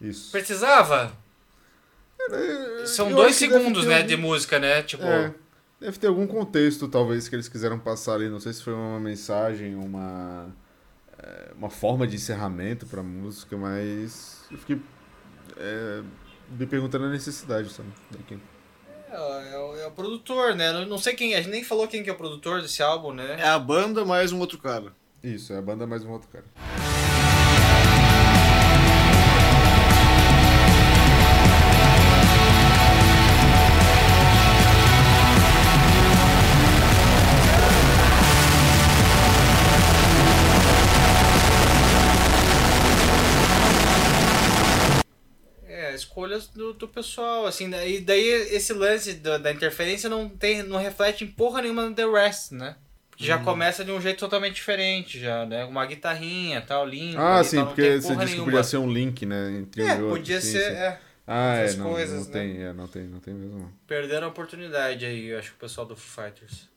Isso. 0.00 0.30
Precisava? 0.32 1.12
São 2.86 3.12
dois 3.12 3.36
segundos, 3.36 3.84
né, 3.86 3.96
algum- 3.96 4.06
de 4.08 4.16
música, 4.16 4.58
né? 4.58 4.82
Tipo, 4.82 5.04
É. 5.04 5.32
Deve 5.78 5.98
ter 5.98 6.06
algum 6.06 6.26
contexto, 6.26 6.88
talvez, 6.88 7.28
que 7.28 7.36
eles 7.36 7.48
quiseram 7.48 7.78
passar 7.78 8.14
ali. 8.14 8.30
Não 8.30 8.40
sei 8.40 8.52
se 8.54 8.62
foi 8.62 8.72
uma 8.72 8.98
mensagem, 8.98 9.74
uma, 9.74 10.46
é, 11.22 11.52
uma 11.54 11.68
forma 11.68 12.06
de 12.06 12.16
encerramento 12.16 12.86
pra 12.86 13.02
música, 13.02 13.56
mas 13.58 14.40
eu 14.50 14.56
fiquei 14.56 14.80
é, 15.58 16.02
me 16.58 16.66
perguntando 16.66 17.04
a 17.04 17.08
necessidade, 17.10 17.70
sabe? 17.70 17.88
Daqui. 18.10 18.38
é, 19.10 19.52
é 19.54 19.58
o- 19.58 19.76
é 19.76 19.86
o 19.86 19.90
produtor, 19.90 20.54
né? 20.54 20.72
Não- 20.72 20.86
Não 20.86 20.98
sei 20.98 21.14
quem, 21.14 21.34
a 21.34 21.38
gente 21.38 21.50
nem 21.50 21.62
falou 21.64 21.86
quem 21.86 22.02
que 22.02 22.08
é 22.10 22.12
o 22.12 22.16
produtor 22.16 22.60
desse 22.62 22.82
álbum, 22.82 23.12
né? 23.12 23.36
É 23.38 23.48
a 23.48 23.58
banda 23.58 24.04
mais 24.04 24.32
um 24.32 24.38
outro 24.40 24.58
cara. 24.58 24.92
Isso, 25.22 25.52
é 25.52 25.58
a 25.58 25.62
banda 25.62 25.86
mais 25.86 26.04
um 26.04 26.10
outro 26.10 26.28
cara. 26.28 26.44
Escolhas 46.26 46.46
do, 46.48 46.72
do 46.72 46.88
pessoal, 46.88 47.46
assim, 47.46 47.70
e 47.86 48.00
daí 48.00 48.24
esse 48.26 48.72
lance 48.72 49.14
da, 49.14 49.38
da 49.38 49.52
interferência 49.52 50.08
não 50.08 50.28
tem, 50.28 50.62
não 50.62 50.78
reflete 50.78 51.24
em 51.24 51.28
porra 51.28 51.62
nenhuma 51.62 51.88
no 51.88 51.94
The 51.94 52.04
Rest, 52.06 52.52
né? 52.52 52.76
Já 53.18 53.38
começa 53.38 53.82
de 53.82 53.90
um 53.90 54.00
jeito 54.00 54.18
totalmente 54.18 54.56
diferente, 54.56 55.18
já, 55.18 55.46
né? 55.46 55.64
Uma 55.64 55.86
guitarrinha, 55.86 56.60
tal, 56.60 56.86
limpa. 56.86 57.20
Ah, 57.22 57.42
sim, 57.44 57.56
tal, 57.56 57.64
não 57.64 57.72
porque 57.72 57.96
você 58.00 58.14
disse 58.16 58.34
que 58.36 58.42
podia 58.42 58.62
ser 58.64 58.76
um 58.76 58.92
link, 58.92 59.24
né? 59.24 59.52
Entre 59.58 59.82
um 59.82 59.86
É, 59.88 59.96
e 59.98 60.02
outro. 60.02 60.18
podia 60.18 60.40
sim, 60.40 60.52
ser, 60.52 60.70
sim. 60.70 60.72
é, 60.72 61.00
Ah, 61.26 61.54
é, 61.56 61.72
não, 61.74 61.90
coisas, 61.90 62.26
não 62.26 62.32
né? 62.34 62.40
tem, 62.40 62.62
é, 62.62 62.72
não 62.72 62.88
tem, 62.88 63.02
não 63.04 63.20
tem 63.20 63.34
mesmo. 63.34 63.58
não. 63.58 63.72
perderam 63.86 64.26
a 64.26 64.30
oportunidade 64.30 65.04
aí, 65.06 65.26
eu 65.28 65.38
acho 65.38 65.50
que 65.50 65.56
o 65.56 65.60
pessoal 65.60 65.86
do 65.86 65.96
Foo 65.96 66.24
Fighters. 66.24 66.68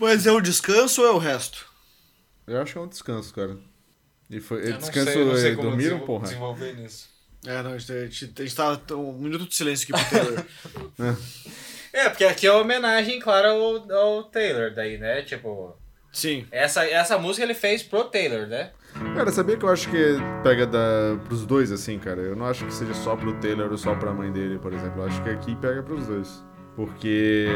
Mas 0.00 0.26
é 0.26 0.32
o 0.32 0.40
descanso 0.40 1.00
ou 1.02 1.08
é 1.08 1.10
o 1.12 1.18
resto? 1.18 1.66
Eu 2.46 2.60
acho 2.60 2.72
que 2.72 2.78
é 2.78 2.82
um 2.82 2.88
descanso, 2.88 3.32
cara. 3.34 3.58
E 4.30 4.40
foi, 4.40 4.68
Eu 4.68 4.70
não 4.72 4.78
descanso, 4.78 5.12
sei, 5.12 5.22
eu 5.22 5.26
não 5.26 5.36
sei 5.36 5.56
como 5.56 5.70
dormiram, 5.70 6.00
porra? 6.00 6.24
desenvolver 6.24 6.74
nisso. 6.76 7.13
É, 7.46 7.62
não, 7.62 7.72
a 7.72 7.78
gente, 7.78 7.92
a 7.92 8.06
gente, 8.06 8.32
a 8.38 8.42
gente 8.42 8.56
tá 8.56 8.96
um 8.96 9.12
minuto 9.12 9.46
de 9.46 9.54
silêncio 9.54 9.94
aqui 9.94 10.04
pro 10.04 10.18
Taylor. 10.18 10.44
É, 11.94 12.08
porque 12.08 12.24
aqui 12.24 12.44
é 12.44 12.50
uma 12.50 12.62
homenagem, 12.62 13.20
claro, 13.20 13.46
ao, 13.46 13.92
ao 13.92 14.24
Taylor, 14.24 14.74
daí, 14.74 14.98
né? 14.98 15.22
Tipo, 15.22 15.76
Sim. 16.12 16.44
essa, 16.50 16.84
essa 16.84 17.16
música 17.16 17.44
ele 17.44 17.54
fez 17.54 17.84
pro 17.84 18.02
Taylor, 18.02 18.48
né? 18.48 18.72
Cara, 19.14 19.30
sabia 19.30 19.56
que 19.56 19.64
eu 19.64 19.68
acho 19.68 19.88
que 19.88 20.16
pega 20.42 20.66
da, 20.66 21.16
pros 21.24 21.46
dois, 21.46 21.70
assim, 21.70 21.96
cara? 22.00 22.20
Eu 22.20 22.34
não 22.34 22.46
acho 22.46 22.64
que 22.64 22.74
seja 22.74 22.94
só 22.94 23.14
pro 23.14 23.34
Taylor 23.34 23.70
ou 23.70 23.78
só 23.78 23.94
pra 23.94 24.12
mãe 24.12 24.32
dele, 24.32 24.58
por 24.58 24.72
exemplo. 24.72 25.02
Eu 25.02 25.06
acho 25.06 25.22
que 25.22 25.30
aqui 25.30 25.54
pega 25.54 25.84
pros 25.84 26.08
dois. 26.08 26.44
Porque 26.76 27.46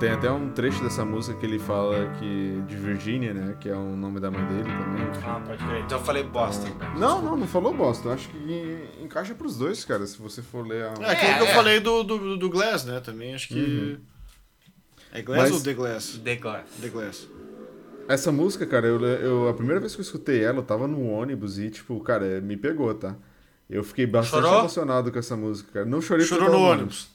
tem 0.00 0.10
até 0.10 0.28
um 0.32 0.50
trecho 0.50 0.82
dessa 0.82 1.04
música 1.04 1.38
que 1.38 1.46
ele 1.46 1.60
fala 1.60 2.10
que 2.18 2.60
de 2.66 2.74
Virginia, 2.74 3.32
né? 3.32 3.56
Que 3.60 3.68
é 3.68 3.76
o 3.76 3.94
nome 3.94 4.18
da 4.18 4.32
mãe 4.32 4.44
dele 4.46 4.64
também. 4.64 5.06
Ah, 5.24 5.40
pode 5.46 5.64
crer. 5.64 5.82
Então 5.84 5.98
eu 5.98 6.04
falei 6.04 6.24
bosta. 6.24 6.66
Não, 6.98 7.22
não, 7.22 7.36
não 7.36 7.46
falou 7.46 7.72
bosta. 7.72 8.10
Acho 8.10 8.28
que 8.30 8.36
en- 8.36 9.04
encaixa 9.04 9.32
pros 9.32 9.56
dois, 9.56 9.84
cara, 9.84 10.04
se 10.06 10.20
você 10.20 10.42
for 10.42 10.66
ler 10.66 10.86
a... 10.86 10.94
É 11.04 11.10
aquilo 11.12 11.34
que 11.34 11.42
eu 11.42 11.46
é. 11.46 11.54
falei 11.54 11.78
do, 11.80 12.02
do, 12.02 12.36
do 12.36 12.50
Glass, 12.50 12.84
né? 12.84 12.98
Também 12.98 13.32
acho 13.32 13.46
que. 13.46 13.96
É 15.12 15.22
Glass 15.22 15.42
Mas- 15.42 15.52
ou 15.52 15.60
The 15.62 15.72
Glass? 15.74 16.20
The 16.24 16.34
Glass. 16.36 16.64
The 16.80 16.88
Glass. 16.88 17.28
Essa 18.08 18.32
música, 18.32 18.66
cara, 18.66 18.88
eu, 18.88 19.00
eu, 19.00 19.48
a 19.48 19.54
primeira 19.54 19.78
vez 19.80 19.94
que 19.94 20.00
eu 20.00 20.04
escutei 20.04 20.42
ela, 20.42 20.58
eu 20.58 20.62
tava 20.64 20.88
no 20.88 21.06
ônibus 21.08 21.58
e, 21.60 21.70
tipo, 21.70 21.98
cara, 22.00 22.40
me 22.40 22.56
pegou, 22.56 22.92
tá? 22.92 23.14
Eu 23.70 23.82
fiquei 23.84 24.04
bastante 24.04 24.42
Chorou? 24.42 24.58
emocionado 24.58 25.10
com 25.12 25.18
essa 25.18 25.36
música, 25.36 25.70
cara. 25.72 25.86
Não 25.86 26.02
chorei 26.02 26.26
Chorou 26.26 26.50
no 26.50 26.58
ônibus. 26.58 27.13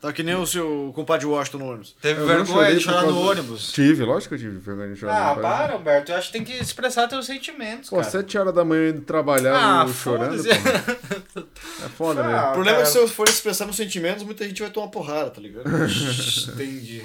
Tá 0.00 0.12
que 0.12 0.22
nem 0.22 0.36
o 0.36 0.46
seu 0.46 0.92
compadre 0.94 1.26
Washington 1.26 1.58
no 1.58 1.66
ônibus. 1.70 1.96
Teve 2.00 2.20
Eu 2.20 2.26
vergonha 2.26 2.72
de 2.72 2.80
chorar 2.80 3.02
no 3.02 3.20
ônibus. 3.20 3.72
Tive, 3.72 4.04
lógico 4.04 4.28
que 4.28 4.34
eu 4.44 4.48
tive 4.48 4.58
vergonha 4.60 4.94
de 4.94 5.00
chorar. 5.00 5.32
Ah, 5.32 5.34
no 5.34 5.42
para, 5.42 5.76
Humberto. 5.76 6.12
Eu 6.12 6.16
acho 6.18 6.28
que 6.28 6.32
tem 6.34 6.44
que 6.44 6.52
expressar 6.52 7.08
teus 7.08 7.26
sentimentos, 7.26 7.90
Pô, 7.90 7.96
cara. 7.96 8.08
sete 8.08 8.38
horas 8.38 8.54
da 8.54 8.64
manhã 8.64 8.90
indo 8.90 9.00
trabalhar 9.00 9.56
Ah, 9.56 9.88
chorando, 9.88 10.40
pô. 10.40 11.40
É 11.84 11.88
foda, 11.88 12.22
Ah, 12.22 12.26
né? 12.28 12.38
O 12.50 12.52
problema 12.52 12.78
é 12.78 12.82
que 12.82 12.88
cara. 12.88 12.92
se 12.92 12.98
eu 12.98 13.08
for 13.08 13.28
expressar 13.28 13.64
meus 13.64 13.76
sentimentos, 13.76 14.22
muita 14.22 14.44
gente 14.46 14.62
vai 14.62 14.70
tomar 14.70 14.86
porrada, 14.88 15.30
tá 15.30 15.40
ligado? 15.40 15.64
Entendi. 16.54 17.04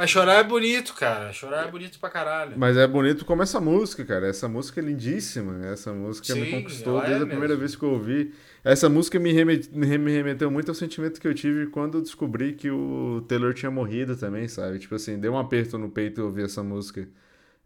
Mas 0.00 0.10
chorar 0.10 0.34
é 0.34 0.44
bonito, 0.44 0.94
cara. 0.94 1.32
Chorar 1.32 1.68
é 1.68 1.70
bonito 1.70 1.98
pra 2.00 2.10
caralho. 2.10 2.56
Mas 2.56 2.76
é 2.76 2.86
bonito 2.86 3.24
como 3.24 3.42
essa 3.42 3.60
música, 3.60 4.04
cara. 4.04 4.26
Essa 4.26 4.48
música 4.48 4.80
é 4.80 4.84
lindíssima. 4.84 5.66
Essa 5.66 5.92
música 5.92 6.34
me 6.34 6.46
Sim, 6.46 6.50
conquistou 6.50 6.98
ela 6.98 7.04
é 7.06 7.06
desde 7.06 7.22
a 7.24 7.26
primeira 7.26 7.54
mesmo. 7.54 7.60
vez 7.60 7.76
que 7.76 7.82
eu 7.84 7.90
ouvi. 7.90 8.34
Essa 8.64 8.88
música 8.88 9.18
me, 9.20 9.32
remet- 9.32 9.70
me 9.72 9.86
re- 9.86 9.98
me 9.98 10.10
remeteu 10.12 10.50
muito 10.50 10.68
ao 10.70 10.74
sentimento 10.74 11.20
que 11.20 11.28
eu 11.28 11.34
tive 11.34 11.66
quando 11.68 11.98
eu 11.98 12.02
descobri 12.02 12.52
que 12.54 12.70
o 12.70 13.22
Taylor 13.28 13.54
tinha 13.54 13.70
morrido 13.70 14.16
também, 14.16 14.48
sabe? 14.48 14.78
Tipo 14.78 14.96
assim, 14.96 15.18
deu 15.18 15.32
um 15.34 15.38
aperto 15.38 15.78
no 15.78 15.90
peito 15.90 16.22
ouvir 16.22 16.44
essa 16.44 16.62
música. 16.62 17.08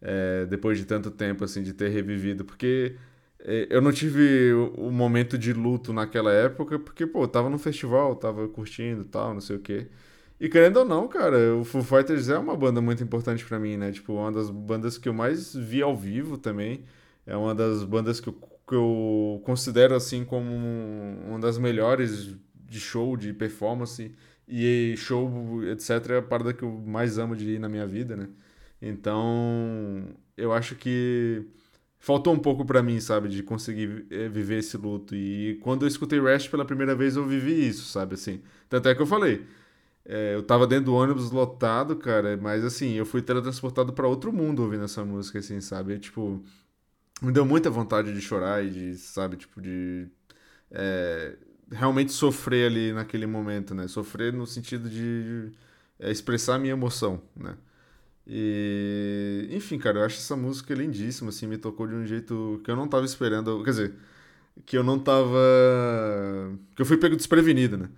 é, 0.03 0.47
depois 0.47 0.79
de 0.79 0.85
tanto 0.87 1.11
tempo, 1.11 1.45
assim, 1.45 1.63
de 1.63 1.73
ter 1.75 1.89
revivido. 1.91 2.45
Porque 2.45 2.97
é, 3.41 3.67
eu 3.71 3.81
não 3.83 3.93
tive 3.93 4.53
o, 4.55 4.91
momento 4.91 5.39
de 5.39 5.53
luto 5.53 5.93
naquela 5.93 6.33
época, 6.33 6.79
porque, 6.79 7.07
pô, 7.07 7.25
eu 7.25 7.29
tava 7.29 7.51
no 7.51 7.59
festival, 7.59 8.17
tava 8.17 8.49
curtindo 8.49 9.03
e 9.03 9.05
tal, 9.07 9.35
não 9.35 9.41
sei 9.41 9.57
o 9.57 9.61
quê. 9.61 9.89
E 10.41 10.49
querendo 10.49 10.79
ou 10.79 10.85
não, 10.85 11.07
cara, 11.09 11.55
o 11.57 11.65
Foo 11.65 11.83
Fighters 11.83 12.29
é 12.29 12.37
uma 12.39 12.57
banda 12.57 12.81
muito 12.81 13.03
importante 13.03 13.45
pra 13.45 13.59
mim, 13.59 13.77
né? 13.77 13.93
Tipo, 13.93 14.15
uma 14.15 14.33
das 14.33 14.51
bandas 14.51 14.99
que 14.99 15.09
eu 15.09 15.15
mais 15.15 15.55
vi 15.55 15.81
ao 15.83 15.97
vivo 15.97 16.37
também. 16.37 16.85
É 17.27 17.37
uma 17.37 17.55
das 17.55 17.85
bandas 17.85 18.21
que 18.21 18.29
eu 18.29 18.33
que 18.67 18.75
eu 18.75 19.43
considero 19.45 19.95
assim 19.95 20.25
como 20.25 20.51
um- 20.51 21.29
uma 21.29 21.39
das 21.39 21.59
melhores 21.59 22.35
de 22.55 22.81
show, 22.81 23.15
de 23.15 23.31
performance 23.35 24.11
e 24.49 24.95
show, 24.97 25.63
etc, 25.65 25.91
é 26.13 26.17
a 26.19 26.23
parada 26.23 26.55
que 26.55 26.63
eu 26.63 26.73
mais 26.73 27.19
amo 27.19 27.37
de 27.37 27.45
ir 27.57 27.59
na 27.59 27.69
minha 27.69 27.87
vida, 27.87 28.17
né? 28.17 28.29
Então, 28.81 30.09
eu 30.37 30.51
acho 30.53 30.75
que 30.77 31.45
faltou 31.99 32.33
um 32.35 32.39
pouco 32.39 32.65
pra 32.65 32.83
mim, 32.83 33.01
sabe, 33.01 33.29
de 33.29 33.43
conseguir 33.43 34.07
eh, 34.11 34.29
viver 34.29 34.59
esse 34.59 34.77
luto. 34.77 35.15
E 35.15 35.57
quando 35.63 35.83
eu 35.85 35.89
escutei 35.89 36.19
Rush 36.19 36.49
pela 36.49 36.65
primeira 36.65 36.95
vez, 36.95 37.17
eu 37.17 37.27
vivi 37.27 37.67
isso, 37.69 37.85
sabe, 37.89 38.15
assim. 38.15 38.43
Tanto 38.69 38.89
é 38.89 38.95
que 38.95 39.03
eu 39.03 39.07
falei, 39.07 39.47
é, 40.07 40.35
eu 40.35 40.43
tava 40.43 40.67
dentro 40.67 40.87
do 40.87 40.95
ônibus 40.95 41.31
lotado, 41.31 41.97
cara, 41.97 42.37
mas 42.37 42.65
assim, 42.65 42.93
eu 42.93 43.07
fui 43.07 43.23
teletransportado 43.23 43.93
pra 43.93 44.07
outro 44.07 44.33
mundo 44.33 44.63
ouvindo 44.63 44.85
essa 44.85 45.05
música, 45.05 45.39
assim, 45.39 45.61
sabe? 45.61 45.99
Tipo, 45.99 46.43
me 47.23 47.33
deu 47.33 47.45
muita 47.47 47.71
vontade 47.71 48.13
de 48.13 48.21
chorar 48.21 48.65
e 48.65 48.71
de, 48.71 48.97
sabe, 48.97 49.37
tipo, 49.37 49.61
de 49.61 50.09
é, 50.71 51.37
realmente 51.73 52.13
sofrer 52.13 52.67
ali 52.71 52.93
naquele 52.93 53.27
momento, 53.27 53.75
né? 53.75 53.89
Sofrer 53.89 54.33
no 54.33 54.47
sentido 54.47 54.89
de 54.91 55.53
é, 55.99 56.11
expressar 56.11 56.57
a 56.57 56.59
minha 56.59 56.73
emoção, 56.73 57.23
né? 57.37 57.57
E, 58.27 59.49
enfim, 59.53 59.79
cara, 59.79 60.01
eu 60.01 60.05
acho 60.05 60.17
essa 60.19 60.37
música 60.37 60.75
lindíssima, 60.75 61.31
assim, 61.31 61.47
me 61.47 61.59
tocou 61.59 61.87
de 61.87 61.95
um 61.95 62.07
jeito 62.07 62.61
que 62.65 62.71
eu 62.71 62.77
não 62.77 62.89
tava 62.89 63.05
esperando, 63.05 63.63
quer 63.65 63.71
dizer, 63.71 63.95
que 64.67 64.77
eu 64.79 64.85
não 64.85 64.99
tava, 64.99 65.39
que 66.75 66.83
eu 66.83 66.87
fui 66.87 66.97
pego 66.97 67.17
desprevenido, 67.17 67.77
né? 67.79 67.91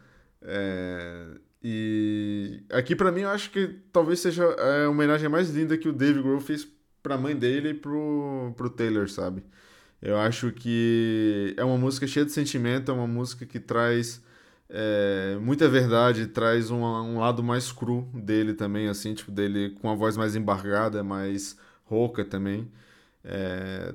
É, 0.42 1.38
e 1.68 2.62
aqui 2.70 2.94
pra 2.94 3.10
mim 3.12 3.22
eu 3.22 3.30
acho 3.30 3.50
que 3.50 3.66
talvez 3.92 4.20
seja 4.20 4.44
a 4.44 4.88
homenagem 4.90 5.28
mais 5.28 5.50
linda 5.50 5.76
que 5.76 5.88
o 5.88 5.92
Dave 5.92 6.22
Grohl 6.22 6.40
fez 6.40 6.66
pra 7.02 7.18
mãe 7.18 7.34
dele 7.36 7.70
e 7.70 7.74
pro, 7.74 8.52
pro 8.56 8.70
Taylor, 8.70 9.08
sabe? 9.08 9.42
Eu 10.02 10.18
acho 10.18 10.52
que 10.52 11.54
é 11.56 11.64
uma 11.64 11.78
música 11.78 12.06
cheia 12.06 12.26
de 12.26 12.32
sentimento, 12.32 12.90
é 12.90 12.94
uma 12.94 13.06
música 13.06 13.46
que 13.46 13.58
traz 13.60 14.22
é, 14.68 15.36
muita 15.40 15.68
verdade, 15.68 16.26
traz 16.28 16.70
um, 16.70 16.82
um 16.84 17.18
lado 17.20 17.42
mais 17.42 17.72
cru 17.72 18.02
dele 18.14 18.54
também, 18.54 18.88
assim, 18.88 19.14
tipo, 19.14 19.30
dele 19.32 19.70
com 19.80 19.90
a 19.90 19.94
voz 19.94 20.16
mais 20.16 20.36
embargada, 20.36 21.02
mais 21.04 21.56
rouca 21.84 22.24
também. 22.24 22.70
É, 23.24 23.94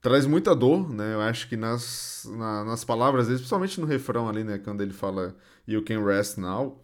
traz 0.00 0.26
muita 0.26 0.54
dor, 0.54 0.92
né? 0.92 1.14
Eu 1.14 1.20
acho 1.20 1.48
que 1.48 1.56
nas, 1.56 2.26
na- 2.36 2.64
nas 2.64 2.84
palavras 2.84 3.26
dele, 3.26 3.38
principalmente 3.38 3.80
no 3.80 3.86
refrão 3.86 4.28
ali, 4.28 4.44
né? 4.44 4.58
Quando 4.58 4.82
ele 4.82 4.92
fala 4.92 5.36
You 5.66 5.82
can 5.84 6.04
rest 6.04 6.38
now 6.38 6.82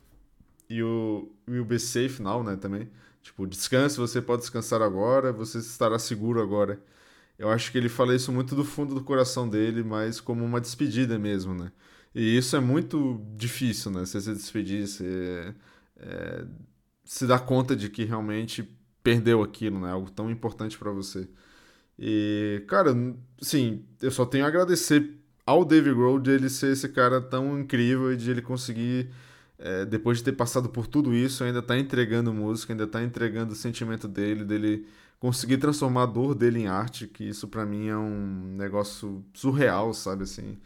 e 0.68 0.82
o 0.82 1.30
You'll 1.48 1.64
be 1.64 1.78
safe 1.78 2.22
now, 2.22 2.42
né? 2.42 2.56
Também. 2.56 2.88
Tipo, 3.22 3.46
descanse, 3.46 3.96
você 3.96 4.22
pode 4.22 4.42
descansar 4.42 4.82
agora, 4.82 5.32
você 5.32 5.58
estará 5.58 5.98
seguro 5.98 6.40
agora. 6.40 6.80
Eu 7.38 7.50
acho 7.50 7.70
que 7.72 7.78
ele 7.78 7.88
fala 7.88 8.14
isso 8.14 8.32
muito 8.32 8.54
do 8.54 8.64
fundo 8.64 8.94
do 8.94 9.04
coração 9.04 9.48
dele, 9.48 9.82
mas 9.82 10.20
como 10.20 10.44
uma 10.44 10.60
despedida 10.60 11.18
mesmo, 11.18 11.54
né? 11.54 11.72
E 12.14 12.36
isso 12.36 12.56
é 12.56 12.60
muito 12.60 13.20
difícil, 13.36 13.90
né? 13.90 14.00
Você 14.04 14.20
se 14.20 14.32
despedir, 14.32 14.86
você 14.88 15.54
é, 15.96 16.44
se 17.04 17.26
dar 17.26 17.40
conta 17.40 17.76
de 17.76 17.88
que 17.90 18.04
realmente 18.04 18.68
perdeu 19.02 19.42
aquilo, 19.42 19.80
né? 19.80 19.90
Algo 19.90 20.10
tão 20.10 20.30
importante 20.30 20.78
pra 20.78 20.90
você. 20.90 21.28
E, 21.98 22.64
cara, 22.68 22.94
sim, 23.40 23.84
eu 24.00 24.10
só 24.10 24.24
tenho 24.26 24.44
a 24.44 24.48
agradecer 24.48 25.18
ao 25.46 25.64
Dave 25.64 25.92
Grohl 25.94 26.20
de 26.20 26.30
ele 26.30 26.48
ser 26.48 26.72
esse 26.72 26.88
cara 26.88 27.20
tão 27.20 27.58
incrível 27.58 28.12
e 28.12 28.16
de 28.16 28.30
ele 28.30 28.42
conseguir, 28.42 29.10
é, 29.58 29.84
depois 29.84 30.18
de 30.18 30.24
ter 30.24 30.32
passado 30.32 30.68
por 30.68 30.86
tudo 30.86 31.14
isso, 31.14 31.42
ainda 31.44 31.60
tá 31.62 31.76
entregando 31.78 32.32
música, 32.32 32.72
ainda 32.72 32.86
tá 32.86 33.02
entregando 33.02 33.52
o 33.52 33.56
sentimento 33.56 34.06
dele, 34.08 34.44
dele 34.44 34.86
conseguir 35.18 35.58
transformar 35.58 36.04
a 36.04 36.06
dor 36.06 36.34
dele 36.34 36.60
em 36.60 36.66
arte, 36.68 37.08
que 37.08 37.24
isso 37.24 37.48
pra 37.48 37.66
mim 37.66 37.88
é 37.88 37.96
um 37.96 38.56
negócio 38.56 39.24
surreal, 39.34 39.92
sabe, 39.92 40.24
assim. 40.24 40.58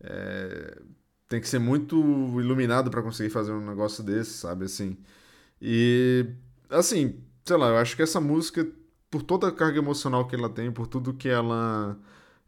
É, 0.00 0.80
tem 1.28 1.40
que 1.40 1.48
ser 1.48 1.58
muito 1.58 1.96
iluminado 2.40 2.90
pra 2.90 3.02
conseguir 3.02 3.30
fazer 3.30 3.52
um 3.52 3.66
negócio 3.66 4.04
desse, 4.04 4.32
sabe, 4.34 4.66
assim. 4.66 4.96
E, 5.60 6.26
assim, 6.70 7.20
sei 7.44 7.56
lá, 7.56 7.68
eu 7.70 7.76
acho 7.78 7.96
que 7.96 8.02
essa 8.02 8.20
música, 8.20 8.66
por 9.10 9.22
toda 9.22 9.48
a 9.48 9.52
carga 9.52 9.78
emocional 9.78 10.26
que 10.26 10.36
ela 10.36 10.48
tem, 10.50 10.70
por 10.72 10.86
tudo 10.86 11.14
que 11.14 11.28
ela 11.28 11.98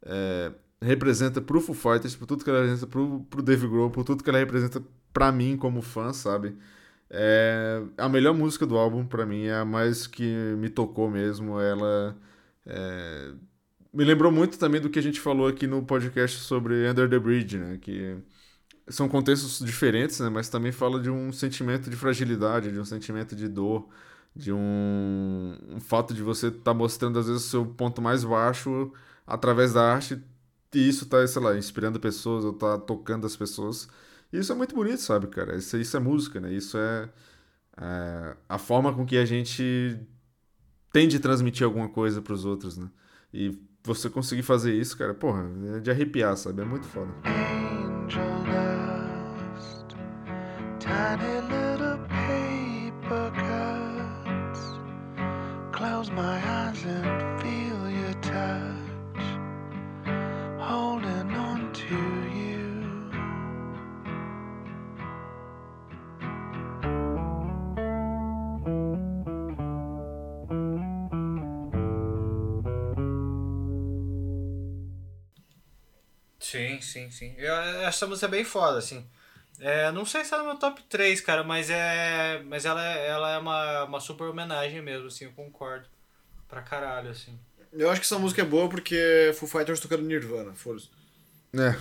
é, 0.02 0.52
representa 0.80 1.40
pro 1.40 1.60
Foo 1.60 1.74
Fighters, 1.74 2.16
por 2.16 2.26
tudo 2.26 2.44
que 2.44 2.50
ela 2.50 2.60
representa 2.60 2.86
pro, 2.86 3.20
pro 3.30 3.42
Dave 3.42 3.66
Grohl, 3.66 3.90
por 3.90 4.04
tudo 4.04 4.22
que 4.22 4.30
ela 4.30 4.38
representa 4.38 4.82
pra 5.18 5.32
mim 5.32 5.56
como 5.56 5.82
fã, 5.82 6.12
sabe? 6.12 6.56
É 7.10 7.82
a 7.98 8.08
melhor 8.08 8.34
música 8.34 8.64
do 8.66 8.78
álbum 8.78 9.04
pra 9.06 9.26
mim, 9.26 9.46
é 9.46 9.56
a 9.56 9.64
mais 9.64 10.06
que 10.06 10.22
me 10.58 10.68
tocou 10.70 11.10
mesmo. 11.10 11.60
Ela 11.60 12.16
é, 12.66 13.32
me 13.92 14.04
lembrou 14.04 14.30
muito 14.32 14.58
também 14.58 14.80
do 14.80 14.90
que 14.90 14.98
a 14.98 15.02
gente 15.02 15.20
falou 15.20 15.48
aqui 15.48 15.66
no 15.66 15.84
podcast 15.84 16.38
sobre 16.40 16.88
Under 16.88 17.10
the 17.10 17.18
Bridge, 17.18 17.58
né? 17.58 17.78
Que 17.78 18.16
são 18.88 19.08
contextos 19.08 19.64
diferentes, 19.66 20.20
né? 20.20 20.28
Mas 20.30 20.48
também 20.48 20.72
fala 20.72 21.00
de 21.00 21.10
um 21.10 21.32
sentimento 21.32 21.90
de 21.90 21.96
fragilidade, 21.96 22.72
de 22.72 22.80
um 22.80 22.84
sentimento 22.84 23.34
de 23.36 23.48
dor, 23.48 23.88
de 24.36 24.52
um, 24.52 25.56
um 25.70 25.80
fato 25.80 26.14
de 26.14 26.22
você 26.22 26.48
estar 26.48 26.74
mostrando 26.74 27.18
às 27.18 27.26
vezes 27.28 27.44
o 27.46 27.48
seu 27.50 27.66
ponto 27.66 28.00
mais 28.02 28.24
baixo 28.24 28.92
através 29.26 29.72
da 29.74 29.82
arte 29.94 30.22
e 30.74 30.88
isso 30.88 31.06
tá, 31.06 31.26
sei 31.26 31.42
lá, 31.42 31.56
inspirando 31.56 31.98
pessoas 32.00 32.44
ou 32.44 32.52
tá 32.52 32.78
tocando 32.78 33.26
as 33.26 33.36
pessoas. 33.36 33.88
Isso 34.32 34.52
é 34.52 34.55
muito 34.55 34.74
bonito, 34.74 35.00
sabe, 35.00 35.26
cara? 35.28 35.56
Isso, 35.56 35.76
isso 35.76 35.96
é 35.96 36.00
música, 36.00 36.40
né? 36.40 36.52
Isso 36.52 36.76
é, 36.76 37.09
é 37.80 38.36
a 38.48 38.59
forma 38.59 38.92
com 38.94 39.06
que 39.06 39.16
a 39.16 39.24
gente 39.24 39.98
tem 40.92 41.09
de 41.09 41.18
transmitir 41.18 41.64
alguma 41.64 41.88
coisa 41.88 42.20
pros 42.20 42.44
outros, 42.44 42.76
né? 42.76 42.90
E 43.32 43.59
você 43.82 44.10
conseguir 44.10 44.42
fazer 44.42 44.74
isso, 44.74 44.96
cara, 44.96 45.14
porra, 45.14 45.44
é 45.76 45.80
de 45.80 45.90
arrepiar, 45.90 46.36
sabe? 46.36 46.62
É 46.62 46.64
muito 46.64 46.86
foda. 46.86 47.12
angel 48.09 48.44
dust, 48.44 49.94
tiny 50.78 51.40
little 51.48 51.98
paper 52.09 53.30
cuts. 53.32 54.62
Close 55.72 56.10
my 56.10 56.38
eyes 56.38 56.84
and 56.84 57.27
Sim, 76.89 77.10
sim, 77.10 77.10
sim. 77.10 77.35
Eu, 77.36 77.55
essa 77.55 78.06
música 78.06 78.27
é 78.27 78.31
bem 78.31 78.44
foda, 78.44 78.78
assim. 78.78 79.05
É, 79.60 79.90
não 79.90 80.05
sei 80.05 80.24
se 80.24 80.32
ela 80.32 80.43
é 80.43 80.47
no 80.47 80.52
meu 80.52 80.59
top 80.59 80.82
3, 80.89 81.20
cara, 81.20 81.43
mas 81.43 81.69
é. 81.69 82.43
Mas 82.47 82.65
ela 82.65 82.85
é, 82.85 83.09
ela 83.09 83.32
é 83.32 83.39
uma, 83.39 83.85
uma 83.85 84.01
super 84.01 84.24
homenagem 84.24 84.81
mesmo, 84.81 85.09
assim, 85.09 85.24
eu 85.27 85.32
concordo. 85.32 85.86
Pra 86.48 86.62
caralho, 86.62 87.10
assim. 87.10 87.39
Eu 87.73 87.90
acho 87.90 88.01
que 88.01 88.06
essa 88.06 88.19
música 88.19 88.40
é 88.40 88.44
boa 88.44 88.69
porque 88.69 89.32
Foo 89.35 89.48
Fighters 89.48 89.81
tocando 89.81 90.02
Nirvana, 90.02 90.55
foda-se. 90.55 90.89
É. 91.52 91.77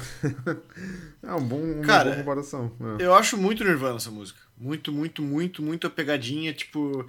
é 1.23 1.33
um 1.33 1.47
bom, 1.47 1.61
uma 1.61 1.85
Cara, 1.85 2.05
boa 2.05 2.15
comparação. 2.17 2.75
É. 2.99 3.05
Eu 3.05 3.15
acho 3.15 3.37
muito 3.37 3.63
Nirvana 3.63 3.95
essa 3.95 4.11
música. 4.11 4.39
Muito, 4.57 4.91
muito, 4.91 5.21
muito, 5.21 5.63
muito 5.63 5.89
pegadinha, 5.89 6.53
tipo. 6.53 7.07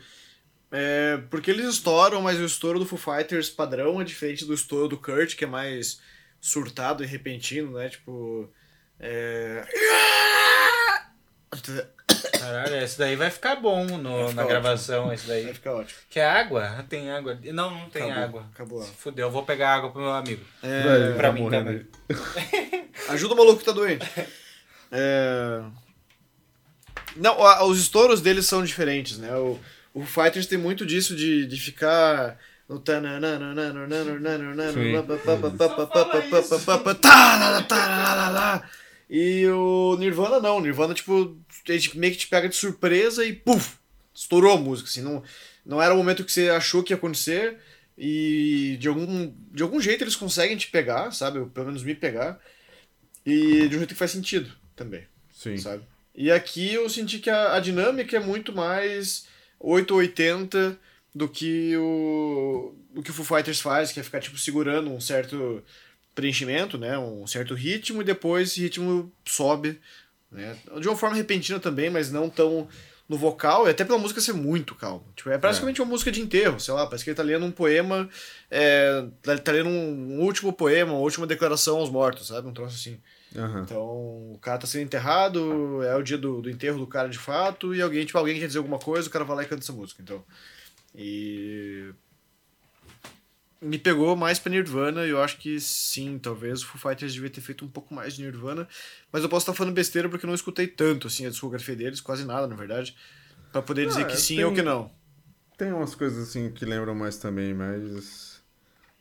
É, 0.70 1.16
porque 1.30 1.50
eles 1.50 1.66
estouram, 1.66 2.20
mas 2.20 2.38
o 2.38 2.44
estouro 2.44 2.78
do 2.78 2.86
Foo 2.86 2.98
Fighters 2.98 3.48
padrão 3.48 4.00
é 4.00 4.04
diferente 4.04 4.44
do 4.44 4.54
estouro 4.54 4.86
do 4.86 4.98
Kurt, 4.98 5.34
que 5.34 5.44
é 5.44 5.48
mais 5.48 5.98
surtado 6.40 7.02
e 7.02 7.06
repentino, 7.06 7.72
né? 7.78 7.88
Tipo. 7.88 8.48
É... 9.00 9.64
Caralho, 12.38 12.76
esse 12.82 12.98
daí 12.98 13.16
vai 13.16 13.30
ficar 13.30 13.56
bom 13.56 13.84
no, 13.86 13.88
Vai 13.88 13.98
ficar 13.98 14.34
na 14.34 14.42
ótimo. 14.42 14.48
gravação, 14.48 15.12
esse 15.12 15.26
Vai 15.26 15.42
daí. 15.42 15.54
ficar 15.54 15.72
ótimo. 15.74 15.98
Quer 16.10 16.24
água? 16.28 16.84
Tem 16.88 17.10
água. 17.10 17.38
Não, 17.52 17.70
não 17.70 17.90
tem 17.90 18.10
Acabou, 18.10 18.24
água. 18.40 18.46
acabou. 18.54 18.82
Se 18.82 18.92
fudeu, 18.92 19.26
eu 19.26 19.30
vou 19.30 19.44
pegar 19.44 19.74
água 19.74 19.90
pro 19.90 20.00
meu 20.00 20.12
amigo. 20.12 20.44
É, 20.62 20.82
Vai, 20.82 21.14
pra 21.16 21.32
mim 21.32 21.48
também. 21.50 21.86
aí. 22.10 22.88
Ajuda 23.08 23.34
o 23.34 23.36
maluco 23.36 23.58
que 23.58 23.64
tá 23.64 23.72
doente. 23.72 24.06
É... 24.90 25.62
Não, 27.16 27.36
os 27.68 27.78
estouros 27.78 28.20
deles 28.20 28.46
são 28.46 28.62
diferentes, 28.64 29.18
né? 29.18 29.34
O, 29.34 29.58
o 29.94 30.04
Fighters 30.04 30.46
tem 30.46 30.58
muito 30.58 30.84
disso 30.86 31.14
de, 31.16 31.46
de 31.46 31.60
ficar 31.60 32.38
e 39.08 39.46
o 39.46 39.96
Nirvana 39.98 40.38
não, 40.38 40.58
o 40.58 40.60
Nirvana 40.60 40.92
tipo, 40.92 41.38
ele 41.66 41.90
meio 41.94 42.12
que 42.12 42.18
te 42.18 42.26
pega 42.26 42.48
de 42.48 42.54
surpresa 42.54 43.24
e 43.24 43.32
puf, 43.32 43.76
estourou 44.14 44.52
a 44.52 44.60
música, 44.60 44.88
assim, 44.88 45.00
não, 45.00 45.22
não 45.64 45.80
era 45.80 45.94
o 45.94 45.96
momento 45.96 46.24
que 46.24 46.30
você 46.30 46.50
achou 46.50 46.82
que 46.82 46.92
ia 46.92 46.96
acontecer 46.96 47.56
e 47.96 48.76
de 48.78 48.86
algum, 48.86 49.32
de 49.50 49.62
algum 49.62 49.80
jeito 49.80 50.04
eles 50.04 50.14
conseguem 50.14 50.56
te 50.56 50.68
pegar, 50.70 51.10
sabe? 51.12 51.44
Pelo 51.46 51.66
menos 51.66 51.82
me 51.82 51.94
pegar. 51.94 52.38
E 53.26 53.66
de 53.68 53.74
um 53.74 53.78
jeito 53.78 53.88
que 53.88 53.94
faz 53.94 54.12
sentido 54.12 54.50
também, 54.76 55.04
Sim. 55.32 55.56
sabe? 55.56 55.82
E 56.14 56.30
aqui 56.30 56.72
eu 56.72 56.88
senti 56.88 57.18
que 57.18 57.30
a, 57.30 57.54
a 57.54 57.60
dinâmica 57.60 58.16
é 58.16 58.20
muito 58.20 58.52
mais 58.52 59.26
880 59.58 60.78
do 61.18 61.28
que 61.28 61.76
o, 61.76 62.74
o 62.94 63.02
que 63.02 63.10
o 63.10 63.12
Foo 63.12 63.24
Fighters 63.24 63.60
faz, 63.60 63.90
que 63.90 63.98
é 63.98 64.02
ficar 64.04 64.20
tipo 64.20 64.38
segurando 64.38 64.88
um 64.88 65.00
certo 65.00 65.62
preenchimento, 66.14 66.78
né? 66.78 66.96
Um 66.96 67.26
certo 67.26 67.54
ritmo, 67.54 68.02
e 68.02 68.04
depois 68.04 68.50
esse 68.50 68.60
ritmo 68.60 69.12
sobe, 69.24 69.80
né? 70.30 70.56
De 70.80 70.86
uma 70.86 70.96
forma 70.96 71.16
repentina 71.16 71.58
também, 71.58 71.90
mas 71.90 72.12
não 72.12 72.30
tão 72.30 72.68
no 73.08 73.16
vocal, 73.16 73.66
e 73.66 73.70
até 73.70 73.84
pela 73.84 73.98
música 73.98 74.20
ser 74.20 74.34
muito 74.34 74.74
calma. 74.74 75.02
Tipo, 75.16 75.30
é 75.30 75.38
praticamente 75.38 75.80
uma 75.80 75.88
música 75.88 76.12
de 76.12 76.20
enterro, 76.20 76.60
sei 76.60 76.74
lá, 76.74 76.86
parece 76.86 77.02
que 77.02 77.10
ele 77.10 77.16
tá 77.16 77.22
lendo 77.22 77.46
um 77.46 77.50
poema, 77.50 78.08
é, 78.50 79.04
ele 79.26 79.40
tá 79.40 79.50
lendo 79.50 79.70
um, 79.70 80.20
último 80.20 80.52
poema, 80.52 80.92
uma 80.92 81.00
última 81.00 81.26
declaração 81.26 81.78
aos 81.78 81.90
mortos, 81.90 82.28
sabe? 82.28 82.46
Um 82.46 82.52
troço 82.52 82.76
assim. 82.76 83.00
Aham. 83.34 83.62
Então, 83.62 83.80
o 84.34 84.38
cara 84.42 84.58
tá 84.58 84.66
sendo 84.66 84.84
enterrado, 84.84 85.82
é 85.82 85.96
o 85.96 86.02
dia 86.02 86.18
do, 86.18 86.42
do 86.42 86.50
enterro 86.50 86.78
do 86.78 86.86
cara 86.86 87.08
de 87.08 87.18
fato, 87.18 87.74
e 87.74 87.82
alguém, 87.82 88.04
tipo, 88.04 88.18
alguém 88.18 88.38
quer 88.38 88.46
dizer 88.46 88.58
alguma 88.58 88.78
coisa, 88.78 89.08
o 89.08 89.10
cara 89.10 89.24
vai 89.24 89.36
lá 89.36 89.42
e 89.42 89.46
canta 89.46 89.62
essa 89.62 89.72
música, 89.72 90.00
então. 90.02 90.22
E. 90.98 91.92
Me 93.60 93.78
pegou 93.78 94.14
mais 94.14 94.38
pra 94.38 94.50
Nirvana, 94.50 95.04
e 95.06 95.10
eu 95.10 95.20
acho 95.22 95.38
que 95.38 95.58
sim, 95.58 96.18
talvez 96.18 96.62
o 96.62 96.66
Foo 96.66 96.80
Fighters 96.80 97.12
devia 97.14 97.30
ter 97.30 97.40
feito 97.40 97.64
um 97.64 97.68
pouco 97.68 97.92
mais 97.92 98.14
de 98.14 98.22
Nirvana, 98.22 98.68
mas 99.12 99.22
eu 99.22 99.28
posso 99.28 99.42
estar 99.44 99.54
falando 99.54 99.74
besteira 99.74 100.08
porque 100.08 100.24
eu 100.24 100.28
não 100.28 100.34
escutei 100.34 100.66
tanto, 100.68 101.06
assim, 101.08 101.26
a 101.26 101.30
discografia 101.30 101.74
deles, 101.74 102.00
quase 102.00 102.24
nada, 102.24 102.46
na 102.46 102.54
verdade, 102.54 102.96
pra 103.50 103.60
poder 103.60 103.86
dizer 103.86 104.02
Ah, 104.02 104.04
que 104.06 104.16
sim 104.16 104.36
tem- 104.36 104.44
ou 104.44 104.52
que 104.52 104.62
não. 104.62 104.90
Tem 105.56 105.72
umas 105.72 105.94
coisas 105.96 106.28
assim 106.28 106.52
que 106.52 106.64
lembram 106.64 106.94
mais 106.94 107.16
também, 107.16 107.52
mas. 107.52 108.40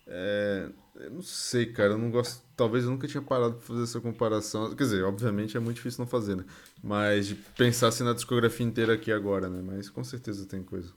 É, 0.08 0.70
eu 0.96 1.12
não 1.12 1.22
sei, 1.22 1.68
cara. 1.68 1.94
Eu 1.94 2.00
não 2.00 2.10
gosto. 2.10 2.42
Talvez 2.56 2.84
eu 2.86 2.90
nunca 2.90 3.08
tinha 3.08 3.22
parado 3.22 3.56
pra 3.58 3.62
fazer 3.68 3.84
essa 3.84 4.02
comparação. 4.02 4.70
Quer 4.76 4.84
dizer, 4.86 5.04
obviamente 5.04 5.56
é 5.56 5.60
muito 5.60 5.76
difícil 5.76 6.00
não 6.04 6.08
fazer, 6.08 6.36
né? 6.36 6.46
Mas 6.82 7.28
de 7.28 7.36
pensar 7.36 7.90
assim 7.90 8.04
na 8.04 8.14
discografia 8.14 8.66
inteira 8.66 8.94
aqui 8.94 9.12
agora, 9.12 9.48
né? 9.50 9.62
Mas 9.64 9.88
com 9.88 10.04
certeza 10.04 10.48
tem 10.48 10.64
coisa. 10.64 10.92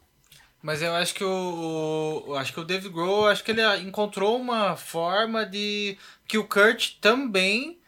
Mas 0.63 0.83
eu 0.83 0.95
acho 0.95 1.15
que 1.15 1.25
o, 1.25 2.25
o- 2.29 2.35
acho 2.35 2.53
que 2.53 2.61
o 2.61 2.65
Dave 2.65 2.89
Grohl, 2.89 3.29
acho 3.29 3.43
que 3.43 3.51
ele 3.51 3.63
encontrou 3.79 4.39
uma 4.39 4.77
forma 4.77 5.45
de 5.47 5.97
que 6.29 6.37
o 6.37 6.45
Kurt 6.45 6.97
também 7.01 7.79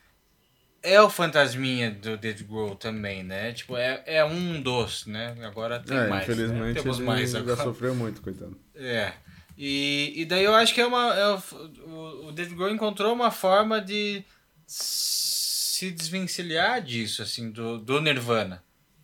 é 0.83 1.01
o 1.01 1.11
fantasminha 1.11 1.91
do 1.91 2.17
Dave 2.17 2.45
Grohl 2.45 2.75
também, 2.75 3.23
né? 3.23 3.53
Tipo, 3.53 3.77
é, 3.77 4.03
é 4.07 4.25
um 4.25 4.61
dos, 4.61 5.07
né? 5.07 5.37
Agora 5.43 5.79
tem 5.81 5.97
é, 5.97 6.09
mais, 6.09 6.27
né? 6.27 6.35
infelizmente 6.35 6.83
Temos 6.83 6.99
ele 6.99 7.07
mais 7.07 7.31
já 7.31 7.39
agora. 7.39 7.63
sofreu 7.63 7.95
muito, 7.95 8.21
coitado. 8.23 8.57
É. 8.75 9.13
E, 9.57 10.13
e 10.17 10.25
daí 10.25 10.43
eu 10.45 10.55
acho 10.55 10.73
que 10.75 10.81
é 10.81 10.87
uma. 10.87 11.15
é 11.15 11.29
o, 11.29 11.43
o, 11.87 12.27
o 12.29 12.33
Dave 12.33 12.55
Grohl 12.55 12.71
encontrou 12.71 13.13
uma 13.13 13.31
forma 13.31 13.81
de 13.81 14.25
se 14.67 15.91
desvencilhar 15.91 16.81
disso, 16.83 17.23
assim, 17.23 17.51
do, 17.51 17.79
do 17.79 18.01
Nirvana. 18.01 18.63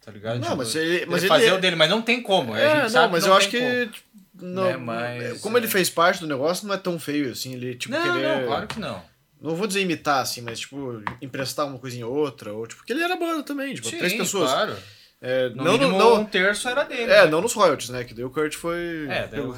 Tá 0.08 0.12
ligado? 0.14 0.38
Não, 0.40 0.56
mas 0.56 0.74
ele- 0.74 1.04
mas 1.04 1.20
ele 1.22 1.28
fazer 1.28 1.48
é- 1.48 1.52
o 1.52 1.60
dele, 1.60 1.76
mas 1.76 1.90
não 1.90 2.00
tem 2.00 2.22
como. 2.22 2.54
a 2.54 2.58
É, 2.58 2.70
gente 2.70 2.82
não, 2.84 2.88
sabe 2.88 3.12
mas 3.12 3.24
não 3.24 3.30
eu 3.32 3.36
acho 3.36 3.50
tem 3.50 3.60
que. 3.60 3.66
como. 3.80 3.92
tipo, 3.92 4.08
não, 4.40 4.64
Né, 4.64 4.76
mas, 4.78 5.40
como 5.42 5.58
ele 5.58 5.66
é. 5.66 5.70
fez 5.70 5.90
parte 5.90 6.20
do 6.20 6.26
negócio, 6.26 6.66
não 6.66 6.74
é 6.74 6.78
tão 6.78 6.98
feio 6.98 7.30
assim. 7.30 7.52
Ele, 7.52 7.74
tipo, 7.74 7.92
Não, 7.92 8.02
querer. 8.14 8.38
não, 8.40 8.46
claro 8.46 8.66
que 8.66 8.80
não. 8.80 9.02
Não 9.40 9.54
vou 9.54 9.66
dizer 9.66 9.82
imitar, 9.82 10.20
assim, 10.22 10.40
mas, 10.40 10.60
tipo, 10.60 11.02
emprestar 11.20 11.66
uma 11.66 11.78
coisinha 11.78 12.06
ou 12.06 12.16
outra. 12.16 12.52
Ou, 12.54 12.66
tipo, 12.66 12.80
porque 12.80 12.92
ele 12.94 13.02
era 13.02 13.16
banda 13.16 13.42
também, 13.42 13.74
tipo, 13.74 13.86
Sim, 13.88 13.98
três 13.98 14.14
pessoas. 14.14 14.50
claro. 14.50 14.74
É, 15.20 15.48
No 15.50 15.64
não, 15.64 15.72
mínimo, 15.72 15.98
não, 15.98 16.20
um 16.20 16.24
terço 16.24 16.68
era 16.68 16.84
dele. 16.84 17.02
é, 17.02 17.24
né? 17.24 17.26
não 17.26 17.40
nos 17.42 17.52
royalties, 17.52 17.90
né? 17.90 18.02
Que 18.04 18.14
daí 18.14 18.24
o 18.24 18.30
Kurt 18.30 18.54
foi. 18.54 19.06
É, 19.10 19.26
daí 19.26 19.40
o, 19.40 19.52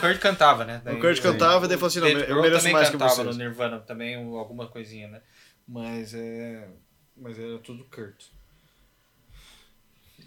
Kurt 0.00 0.18
cantava, 0.20 0.64
né? 0.64 0.80
Daí 0.84 0.94
O 0.96 1.00
Kurt 1.00 1.20
cantava, 1.20 1.68
daí 1.68 1.76
falou 1.76 1.88
assim, 1.88 2.00
não, 2.00 2.08
eu 2.08 2.40
mereço 2.40 2.70
mais 2.70 2.86
que 2.88 2.92
cantava 2.96 3.14
vocês. 3.16 3.26
no 3.26 3.34
Nirvana 3.44 3.78
também, 3.80 4.16
um- 4.16 4.36
alguma 4.36 4.66
coisinha, 4.68 5.08
né? 5.08 5.20
Mas 5.68 6.14
é... 6.14 6.66
Mas 7.16 7.38
era 7.38 7.58
tudo 7.58 7.84
Kurt. 7.84 8.24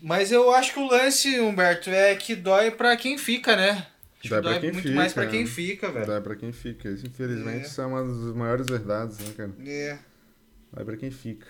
Mas 0.07 0.31
eu 0.31 0.53
acho 0.53 0.71
que 0.71 0.77
o 0.79 0.87
lance, 0.87 1.39
Humberto, 1.39 1.89
é 1.89 2.13
que 2.13 2.35
dói 2.35 2.69
pra 2.69 2.95
quem 2.95 3.17
fica, 3.17 3.55
né? 3.55 3.87
Dói 4.23 4.39
pra 4.39 4.51
dói 4.51 4.59
quem 4.59 4.71
muito 4.71 4.83
fica, 4.87 4.95
mais 4.95 5.13
pra 5.13 5.25
né? 5.25 5.31
quem 5.31 5.45
fica, 5.47 5.91
velho. 5.91 6.05
Dá 6.05 6.21
pra 6.21 6.35
quem 6.35 6.51
fica. 6.51 6.89
Isso, 6.89 7.07
infelizmente, 7.07 7.63
É. 7.63 7.67
isso 7.67 7.81
é 7.81 7.85
uma 7.87 8.03
das 8.03 8.35
maiores 8.35 8.67
verdades, 8.67 9.17
né, 9.17 9.33
cara? 9.35 9.51
É. 9.65 9.97
Dá 10.71 10.85
pra 10.85 10.95
quem 10.95 11.09
fica. 11.09 11.47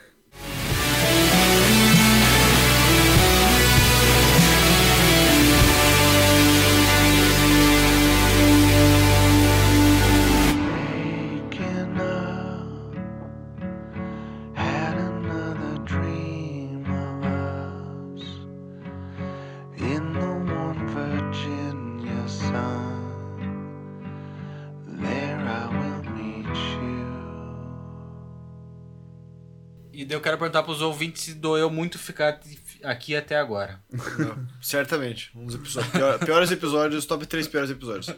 Quero 30.26 30.40
perguntar 30.40 30.64
pros 30.64 30.82
ouvintes 30.82 31.22
se 31.22 31.34
doeu 31.36 31.70
muito 31.70 32.00
ficar 32.00 32.40
aqui 32.84 33.16
até 33.16 33.38
agora. 33.38 33.80
Não, 33.92 34.48
certamente. 34.60 35.32
Um 35.38 35.46
dos 35.46 35.54
episódios. 35.54 35.92
pior- 35.94 36.18
piores 36.20 36.50
episódios, 36.52 37.06
top 37.06 37.28
3 37.28 37.48
piores 37.48 37.70
episódios. 37.70 38.12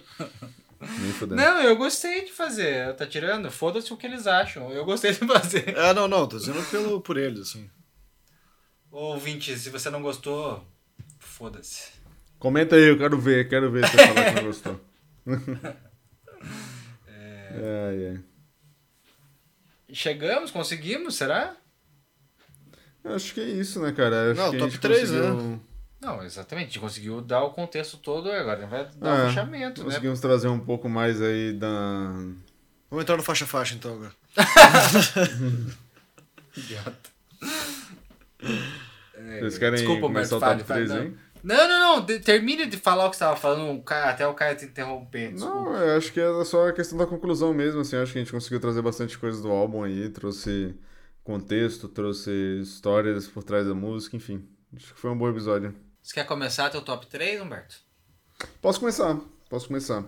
Não, 1.30 1.62
eu 1.62 1.76
gostei 1.76 2.24
de 2.24 2.32
fazer. 2.32 2.96
Tá 2.96 3.06
tirando? 3.06 3.52
Foda-se 3.52 3.92
o 3.92 3.98
que 3.98 4.08
eles 4.08 4.26
acham. 4.26 4.72
Eu 4.72 4.86
gostei 4.86 5.12
de 5.12 5.20
fazer. 5.28 5.78
Ah, 5.78 5.94
não, 5.94 6.08
não, 6.08 6.26
tô 6.26 6.38
dizendo 6.38 6.64
pelo, 6.72 7.02
por 7.02 7.18
eles, 7.18 7.42
assim. 7.42 7.70
Ouvinte, 8.90 9.58
se 9.58 9.70
você 9.70 9.90
não 9.90 10.02
gostou, 10.02 10.66
foda-se. 11.20 11.92
Comenta 12.40 12.78
aí, 12.78 12.84
eu 12.84 12.98
quero 12.98 13.20
ver, 13.20 13.50
quero 13.50 13.70
ver 13.70 13.86
você 13.86 13.98
falar 13.98 14.26
que 14.26 14.36
não 14.36 14.44
gostou. 14.46 14.80
Ai, 17.50 18.08
ai. 18.12 18.20
Chegamos, 19.92 20.52
conseguimos, 20.52 21.16
será? 21.16 21.56
Acho 23.16 23.34
que 23.34 23.40
é 23.42 23.46
isso, 23.46 23.80
né, 23.82 23.92
cara? 23.92 24.32
Acho 24.32 24.42
Não, 24.42 24.50
que 24.52 24.56
a 24.56 24.60
top 24.60 24.72
gente 24.72 24.82
três, 24.82 25.10
conseguiu- 25.10 25.60
Não, 26.02 26.24
exatamente. 26.24 26.66
A 26.66 26.68
gente 26.68 26.80
conseguiu 26.80 27.22
dar 27.22 27.44
o 27.44 27.50
contexto 27.52 27.98
todo 27.98 28.32
agora. 28.32 28.66
Vai 28.68 28.88
dar 28.98 29.20
É, 29.20 29.24
o 29.24 29.28
fechamento, 29.30 29.82
né? 29.82 29.86
Conseguimos 29.90 30.20
trazer 30.20 30.48
um 30.48 30.60
pouco 30.60 30.88
mais 30.90 31.22
aí 31.22 31.54
da. 31.54 32.14
Vamos 32.90 33.04
entrar 33.04 33.18
no 33.18 33.24
faixa-faixa, 33.24 33.76
então, 33.76 33.94
agora. 33.96 34.12
Idiota. 36.56 37.10
Vocês 39.40 39.58
querem 39.58 39.78
Desculpa, 39.80 40.02
começar 40.02 40.36
o 40.36 40.38
Humberto, 40.38 40.58
top 40.60 40.68
fale, 40.68 40.86
3 40.88 40.90
fale, 40.92 41.02
aí? 41.02 41.14
Não, 41.44 41.68
não, 41.68 41.80
não. 41.98 42.06
de- 42.06 42.20
termine 42.20 42.66
de 42.68 42.78
falar 42.78 43.06
o 43.06 43.10
que 43.10 43.16
você 43.18 43.24
estava 43.24 43.36
falando, 43.40 43.80
o 43.80 43.84
até 43.94 44.28
o 44.28 44.34
Caio 44.34 44.56
te 44.58 44.66
interromper. 44.66 45.34
Desculpa. 45.34 45.56
Não, 45.72 45.76
eu 45.76 45.98
acho 45.98 46.12
que 46.12 46.20
é 46.20 46.44
só 46.46 46.68
a 46.70 46.74
questão 46.74 46.98
da 46.98 47.06
conclusão 47.06 47.54
mesmo, 47.54 47.82
assim, 47.82 47.96
acho 47.96 48.12
que 48.14 48.20
a 48.20 48.22
gente 48.22 48.32
conseguiu 48.32 48.60
trazer 48.60 48.82
bastante 48.82 49.18
coisa 49.18 49.42
do 49.42 49.50
álbum 49.50 49.84
aí, 49.84 50.10
trouxe 50.10 50.76
contexto, 51.28 51.90
trouxe 51.90 52.32
histórias 52.62 53.28
por 53.28 53.44
trás 53.44 53.68
da 53.68 53.76
música, 53.76 54.16
enfim. 54.16 54.48
Acho 54.74 54.94
que 54.94 55.00
foi 55.00 55.12
um 55.12 55.18
bom 55.18 55.30
episódio. 55.30 55.76
Você 56.02 56.14
quer 56.14 56.26
começar 56.26 56.70
teu 56.70 56.82
top 56.82 57.06
3, 57.06 57.42
Humberto? 57.42 57.76
Posso 58.62 58.80
começar, 58.80 59.20
posso 59.50 59.68
começar. 59.68 60.06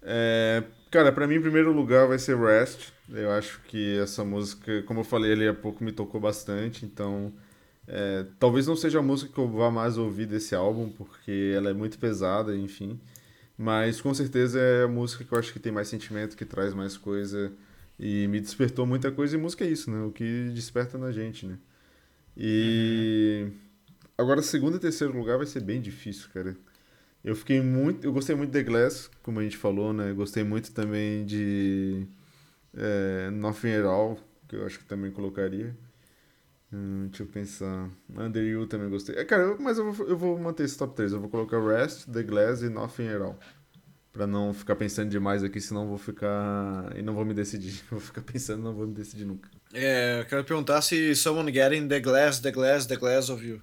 É, 0.00 0.64
cara, 0.90 1.12
pra 1.12 1.26
mim, 1.26 1.34
em 1.34 1.42
primeiro 1.42 1.70
lugar 1.70 2.08
vai 2.08 2.18
ser 2.18 2.34
Rest. 2.38 2.92
Eu 3.10 3.30
acho 3.30 3.60
que 3.68 3.98
essa 3.98 4.24
música, 4.24 4.82
como 4.84 5.00
eu 5.00 5.04
falei 5.04 5.32
ali 5.32 5.46
há 5.46 5.52
pouco, 5.52 5.84
me 5.84 5.92
tocou 5.92 6.18
bastante, 6.18 6.86
então 6.86 7.30
é, 7.86 8.24
talvez 8.38 8.66
não 8.66 8.74
seja 8.74 9.00
a 9.00 9.02
música 9.02 9.30
que 9.30 9.38
eu 9.38 9.48
vá 9.48 9.70
mais 9.70 9.98
ouvir 9.98 10.24
desse 10.24 10.54
álbum, 10.54 10.88
porque 10.88 11.52
ela 11.54 11.68
é 11.68 11.74
muito 11.74 11.98
pesada, 11.98 12.56
enfim. 12.56 12.98
Mas 13.56 14.00
com 14.00 14.14
certeza 14.14 14.58
é 14.58 14.84
a 14.84 14.88
música 14.88 15.24
que 15.24 15.32
eu 15.32 15.38
acho 15.38 15.52
que 15.52 15.60
tem 15.60 15.72
mais 15.72 15.88
sentimento, 15.88 16.38
que 16.38 16.46
traz 16.46 16.72
mais 16.72 16.96
coisa 16.96 17.52
e 17.98 18.26
me 18.28 18.40
despertou 18.40 18.86
muita 18.86 19.10
coisa. 19.12 19.36
E 19.36 19.40
música 19.40 19.64
é 19.64 19.68
isso, 19.68 19.90
né? 19.90 20.02
O 20.04 20.12
que 20.12 20.50
desperta 20.54 20.98
na 20.98 21.12
gente, 21.12 21.46
né? 21.46 21.58
E 22.36 23.48
agora, 24.18 24.42
segundo 24.42 24.76
e 24.76 24.80
terceiro 24.80 25.16
lugar 25.16 25.38
vai 25.38 25.46
ser 25.46 25.60
bem 25.62 25.80
difícil, 25.80 26.28
cara. 26.34 26.56
Eu 27.24 27.36
fiquei 27.36 27.60
muito. 27.62 28.04
Eu 28.06 28.12
gostei 28.12 28.36
muito 28.36 28.52
de 28.52 28.58
The 28.58 28.64
Glass, 28.64 29.10
como 29.22 29.40
a 29.40 29.44
gente 29.44 29.56
falou, 29.58 29.92
né? 29.92 30.12
Gostei 30.14 30.44
muito 30.44 30.72
também 30.72 31.26
de 31.26 32.06
é, 32.74 33.30
Nothing 33.30 33.72
at 33.74 33.84
All, 33.86 34.18
que 34.48 34.56
eu 34.56 34.66
acho 34.66 34.78
que 34.80 34.86
também 34.86 35.10
colocaria. 35.12 35.76
Hum, 36.72 37.06
deixa 37.08 37.22
eu 37.22 37.26
pensar. 37.26 37.90
Under 38.16 38.44
You 38.44 38.66
também 38.66 38.90
gostei. 38.90 39.16
É, 39.16 39.24
cara, 39.24 39.42
eu- 39.44 39.58
mas 39.60 39.78
eu 39.78 39.92
vou, 39.92 40.06
eu 40.08 40.16
vou 40.18 40.38
manter 40.38 40.64
esse 40.64 40.76
top 40.78 40.94
3. 40.94 41.12
Eu 41.12 41.20
vou 41.20 41.30
colocar 41.30 41.60
Rest, 41.60 42.06
The 42.10 42.22
Glass 42.22 42.62
e 42.62 42.68
Nothing 42.68 43.08
at 43.08 43.22
All. 43.22 43.38
Pra 44.12 44.26
não 44.26 44.52
ficar 44.52 44.74
pensando 44.74 45.10
demais 45.10 45.44
aqui, 45.44 45.60
senão 45.60 45.82
eu 45.82 45.88
vou 45.88 45.98
ficar. 45.98 46.92
E 46.96 47.02
não 47.02 47.14
vou 47.14 47.24
me 47.24 47.34
decidir. 47.34 47.80
Vou 47.90 48.00
ficar 48.00 48.22
pensando 48.22 48.60
e 48.60 48.64
não 48.64 48.74
vou 48.74 48.86
me 48.86 48.94
decidir 48.94 49.24
nunca. 49.24 49.48
É, 49.72 50.20
eu 50.20 50.24
quero 50.24 50.44
perguntar 50.44 50.80
se 50.82 51.14
someone 51.14 51.52
getting 51.52 51.86
the 51.86 52.00
glass, 52.00 52.40
the 52.40 52.50
glass, 52.50 52.86
the 52.86 52.96
glass 52.96 53.28
of 53.28 53.46
you. 53.46 53.60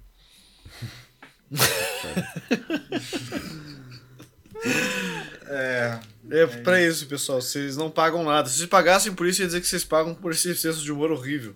É. 5.48 6.00
É, 6.28 6.46
pra 6.46 6.82
isso, 6.82 7.06
pessoal. 7.06 7.40
Vocês 7.40 7.76
não 7.76 7.90
pagam 7.90 8.24
nada. 8.24 8.48
Se 8.48 8.56
vocês 8.56 8.68
pagassem 8.68 9.14
por 9.14 9.26
isso, 9.26 9.42
ia 9.42 9.46
dizer 9.46 9.60
que 9.60 9.66
vocês 9.66 9.84
pagam 9.84 10.14
por 10.14 10.32
esse 10.32 10.54
senso 10.56 10.82
de 10.82 10.90
humor 10.90 11.12
horrível. 11.12 11.54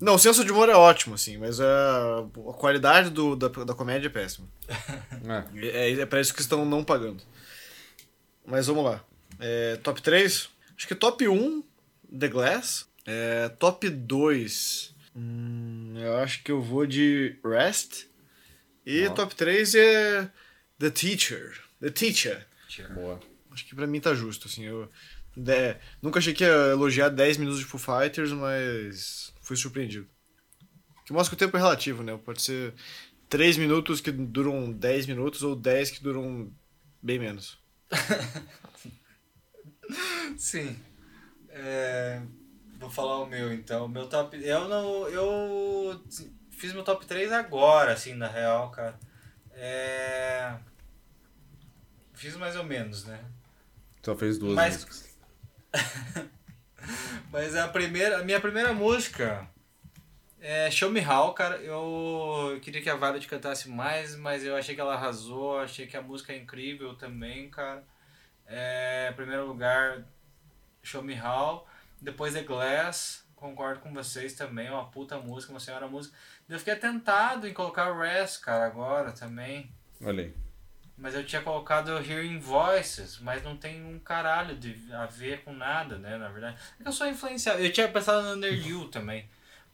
Não, 0.00 0.14
o 0.14 0.18
senso 0.18 0.44
de 0.44 0.52
humor 0.52 0.68
é 0.68 0.74
ótimo, 0.74 1.14
assim, 1.14 1.38
mas 1.38 1.60
a, 1.60 2.20
a 2.20 2.52
qualidade 2.52 3.10
do, 3.10 3.34
da, 3.34 3.48
da 3.48 3.74
comédia 3.74 4.06
é 4.06 4.10
péssima. 4.10 4.46
É. 4.68 5.66
É, 5.66 6.00
é 6.00 6.06
pra 6.06 6.20
isso 6.20 6.34
que 6.34 6.40
estão 6.40 6.64
não 6.64 6.84
pagando. 6.84 7.22
Mas 8.48 8.66
vamos 8.66 8.84
lá. 8.84 9.04
É, 9.38 9.76
top 9.76 10.00
3? 10.02 10.48
Acho 10.76 10.88
que 10.88 10.94
top 10.94 11.28
1 11.28 11.62
The 12.18 12.28
Glass. 12.28 12.88
É, 13.06 13.48
top 13.48 13.88
2. 13.90 14.94
Hum, 15.14 15.94
eu 15.96 16.16
acho 16.18 16.42
que 16.42 16.50
eu 16.52 16.62
vou 16.62 16.86
de 16.86 17.36
Rest. 17.44 18.06
E 18.86 19.06
Ó. 19.06 19.10
top 19.14 19.34
3 19.34 19.74
é 19.74 20.30
The 20.78 20.90
Teacher. 20.90 21.60
The 21.80 21.90
Teacher. 21.90 22.46
Boa. 22.94 23.20
Acho 23.50 23.66
que 23.66 23.74
pra 23.74 23.86
mim 23.86 24.00
tá 24.00 24.14
justo, 24.14 24.46
assim. 24.48 24.64
Eu 24.64 24.88
de- 25.36 25.76
nunca 26.00 26.18
achei 26.18 26.32
que 26.32 26.44
ia 26.44 26.70
elogiar 26.70 27.08
10 27.08 27.36
minutos 27.36 27.58
de 27.60 27.66
Foo 27.66 27.78
Fighters, 27.80 28.30
mas 28.32 29.32
fui 29.42 29.56
surpreendido. 29.56 30.06
Que 31.04 31.12
mostra 31.12 31.34
que 31.36 31.42
o 31.42 31.46
tempo 31.46 31.56
é 31.56 31.60
relativo, 31.60 32.02
né? 32.02 32.18
Pode 32.24 32.40
ser 32.42 32.72
3 33.28 33.56
minutos 33.56 34.00
que 34.00 34.10
duram 34.12 34.70
10 34.72 35.06
minutos 35.06 35.42
ou 35.42 35.56
10 35.56 35.90
que 35.90 36.02
duram 36.02 36.52
bem 37.02 37.18
menos. 37.18 37.57
Sim. 40.36 40.78
É, 41.50 42.20
vou 42.78 42.90
falar 42.90 43.18
o 43.18 43.26
meu 43.26 43.52
então. 43.52 43.88
Meu 43.88 44.06
top. 44.08 44.36
Eu 44.42 44.68
não. 44.68 45.08
Eu 45.08 46.02
fiz 46.50 46.72
meu 46.72 46.84
top 46.84 47.06
3 47.06 47.32
agora, 47.32 47.92
assim, 47.92 48.14
na 48.14 48.28
real, 48.28 48.70
cara. 48.70 48.98
É. 49.52 50.54
Fiz 52.14 52.36
mais 52.36 52.56
ou 52.56 52.64
menos, 52.64 53.04
né? 53.04 53.20
Só 54.02 54.16
fez 54.16 54.38
duas 54.38 54.54
Mas- 54.54 54.84
músicas. 54.84 55.08
Mas 57.30 57.54
a 57.54 57.68
primeira, 57.68 58.20
a 58.20 58.24
minha 58.24 58.40
primeira 58.40 58.72
música 58.72 59.46
é 60.40 60.70
Show 60.70 60.90
Me 60.90 61.00
How, 61.00 61.32
cara. 61.32 61.56
Eu 61.56 62.58
queria 62.60 62.80
que 62.80 62.90
a 62.90 62.96
Violet 62.96 63.26
cantasse 63.26 63.68
mais, 63.68 64.16
mas 64.16 64.44
eu 64.44 64.56
achei 64.56 64.74
que 64.74 64.80
ela 64.80 64.94
arrasou, 64.94 65.58
achei 65.58 65.86
que 65.86 65.96
a 65.96 66.02
música 66.02 66.32
é 66.32 66.36
incrível 66.36 66.94
também, 66.94 67.50
cara. 67.50 67.84
É, 68.46 69.08
em 69.10 69.14
primeiro 69.14 69.46
lugar, 69.46 70.04
Show 70.82 71.02
Me 71.02 71.20
How. 71.20 71.66
Depois 72.00 72.34
The 72.34 72.42
Glass, 72.42 73.26
concordo 73.34 73.80
com 73.80 73.92
vocês 73.92 74.34
também, 74.34 74.70
uma 74.70 74.88
puta 74.88 75.18
música, 75.18 75.52
uma 75.52 75.60
senhora 75.60 75.88
música. 75.88 76.16
Eu 76.48 76.58
fiquei 76.58 76.76
tentado 76.76 77.46
em 77.46 77.52
colocar 77.52 77.92
Rest, 77.92 78.40
cara, 78.40 78.66
agora 78.66 79.12
também. 79.12 79.70
Olha 80.02 80.24
aí. 80.24 80.34
Mas 80.96 81.14
eu 81.14 81.24
tinha 81.24 81.42
colocado 81.42 81.90
Hearing 81.90 82.40
Voices, 82.40 83.18
mas 83.20 83.42
não 83.42 83.56
tem 83.56 83.84
um 83.84 83.98
caralho 84.00 84.56
de, 84.56 84.92
a 84.92 85.06
ver 85.06 85.44
com 85.44 85.52
nada, 85.52 85.96
né, 85.96 86.16
na 86.16 86.28
verdade. 86.28 86.56
É 86.78 86.82
que 86.82 86.88
eu 86.88 86.92
sou 86.92 87.06
influenciável. 87.06 87.64
Eu 87.64 87.72
tinha 87.72 87.88
pensado 87.88 88.22
no 88.22 88.34
Under 88.34 88.52
You 88.52 88.88
também. 88.88 89.28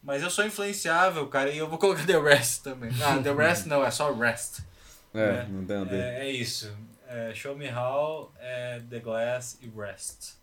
Mas 0.05 0.21
eu 0.21 0.29
sou 0.29 0.45
influenciável, 0.45 1.27
cara, 1.27 1.49
e 1.49 1.57
eu 1.57 1.67
vou 1.67 1.77
colocar 1.77 2.05
The 2.07 2.19
Rest 2.19 2.61
também. 2.63 2.91
Ah, 3.03 3.21
The 3.21 3.33
Rest 3.33 3.65
não, 3.65 3.83
é 3.83 3.91
só 3.91 4.13
Rest. 4.13 4.59
É, 5.13 5.19
É, 5.19 5.45
não 5.49 5.85
ver. 5.85 5.99
É, 5.99 6.27
é 6.27 6.31
isso. 6.31 6.73
É, 7.07 7.33
Show 7.33 7.55
Me 7.55 7.69
How, 7.69 8.31
é, 8.39 8.81
The 8.89 8.99
Glass 8.99 9.57
e 9.61 9.67
Rest. 9.69 10.35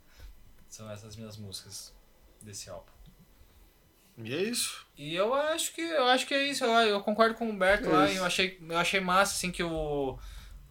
São 0.68 0.90
essas 0.90 1.16
minhas 1.16 1.36
músicas 1.36 1.94
desse 2.40 2.68
álbum. 2.68 2.90
E 4.18 4.34
é 4.34 4.42
isso. 4.42 4.86
E 4.96 5.14
eu 5.14 5.32
acho 5.32 5.72
que 5.74 5.80
eu 5.80 6.06
acho 6.06 6.26
que 6.26 6.34
é 6.34 6.44
isso. 6.46 6.64
Eu, 6.64 6.70
eu 6.88 7.00
concordo 7.00 7.34
com 7.34 7.46
o 7.46 7.50
Humberto 7.50 7.88
É 7.88 7.92
lá. 7.92 8.06
isso. 8.06 8.18
Eu 8.18 8.24
achei, 8.24 8.58
eu 8.68 8.78
achei 8.78 9.00
massa 9.00 9.34
assim 9.34 9.50
que 9.50 9.62
o 9.62 10.18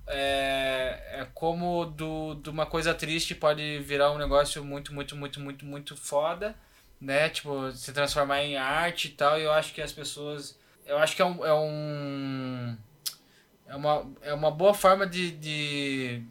é, 0.08 1.20
é 1.22 1.28
como 1.34 1.86
do, 1.86 2.36
de 2.36 2.50
uma 2.50 2.66
coisa 2.66 2.94
triste 2.94 3.34
pode 3.34 3.80
virar 3.80 4.12
um 4.12 4.18
negócio 4.18 4.64
muito, 4.64 4.94
muito, 4.94 5.16
muito, 5.16 5.40
muito, 5.40 5.66
muito 5.66 5.98
foda, 5.98 6.56
né? 7.02 7.28
Tipo, 7.30 7.72
se 7.72 7.92
transformar 7.92 8.44
em 8.44 8.56
arte 8.56 9.08
e 9.08 9.12
tal. 9.12 9.40
E 9.40 9.44
eu 9.44 9.52
acho 9.52 9.74
que 9.74 9.82
as 9.82 9.92
pessoas. 9.92 10.58
Eu 10.86 10.98
acho 11.00 11.16
que 11.16 11.22
é 11.22 11.26
um. 11.26 11.46
É, 11.46 11.54
um, 11.54 12.78
é, 13.68 13.76
uma, 13.76 14.12
é 14.22 14.34
uma 14.34 14.52
boa 14.52 14.74
forma 14.74 15.08
de, 15.08 15.32
de, 15.32 16.22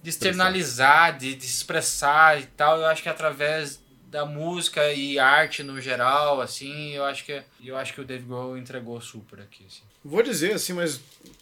de 0.00 0.10
externalizar, 0.10 1.18
de, 1.18 1.34
de 1.34 1.44
expressar 1.44 2.40
e 2.40 2.46
tal. 2.46 2.78
Eu 2.78 2.86
acho 2.86 3.02
que 3.02 3.08
através 3.08 3.82
da 4.06 4.24
música 4.24 4.92
e 4.92 5.18
arte 5.18 5.64
no 5.64 5.80
geral, 5.80 6.40
assim, 6.40 6.90
eu 6.92 7.04
acho 7.04 7.24
que 7.24 7.42
eu 7.64 7.76
acho 7.76 7.92
que 7.92 8.00
o 8.00 8.04
Dave 8.04 8.24
Grohl 8.24 8.56
entregou 8.56 9.00
super 9.00 9.40
aqui, 9.40 9.64
assim. 9.66 9.82
Vou 10.04 10.22
dizer 10.22 10.52
assim, 10.52 10.72
mas 10.72 11.00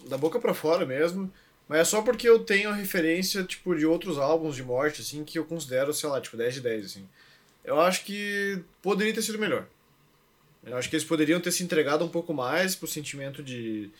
da 0.09 0.16
boca 0.16 0.40
pra 0.40 0.55
fora 0.55 0.86
mesmo. 0.86 1.31
Mas 1.69 1.81
é 1.81 1.85
só 1.85 2.03
porque 2.03 2.28
eu 2.28 2.40
tenho 2.40 2.73
referência, 2.73 3.44
tipo, 3.44 3.74
de 3.74 3.86
outros 3.86 4.19
álbuns 4.19 4.57
de 4.57 4.62
morte, 4.62 5.01
assim, 5.01 5.24
que 5.24 5.39
eu 5.39 5.44
considero, 5.44 5.93
sei 5.93 6.09
lá, 6.09 6.20
tipo, 6.20 6.36
10 6.36 6.55
de 6.55 6.61
10, 6.61 6.85
assim. 6.85 7.09
Eu 7.64 7.80
acho 7.80 8.05
que 8.05 8.62
poderia 8.80 9.14
ter 9.14 9.22
sido 9.22 9.39
melhor. 9.39 9.66
Eu 10.64 10.76
acho 10.76 10.89
que 10.89 10.97
eles 10.97 11.06
poderiam 11.06 11.40
ter 11.40 11.51
se 11.51 11.62
entregado 11.62 12.05
um 12.05 12.09
pouco 12.09 12.32
mais 12.32 12.74
pro 12.74 12.86
sentimento 12.86 13.43
de, 13.43 13.90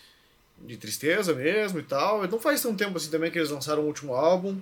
de 0.61 0.77
tristeza 0.77 1.35
mesmo 1.35 1.79
e 1.79 1.83
tal. 1.83 2.27
Não 2.29 2.41
faz 2.41 2.63
tanto 2.63 2.77
tempo 2.77 2.97
assim 2.97 3.11
também 3.11 3.31
que 3.31 3.39
eles 3.39 3.51
lançaram 3.51 3.83
o 3.83 3.87
último 3.87 4.15
álbum. 4.15 4.61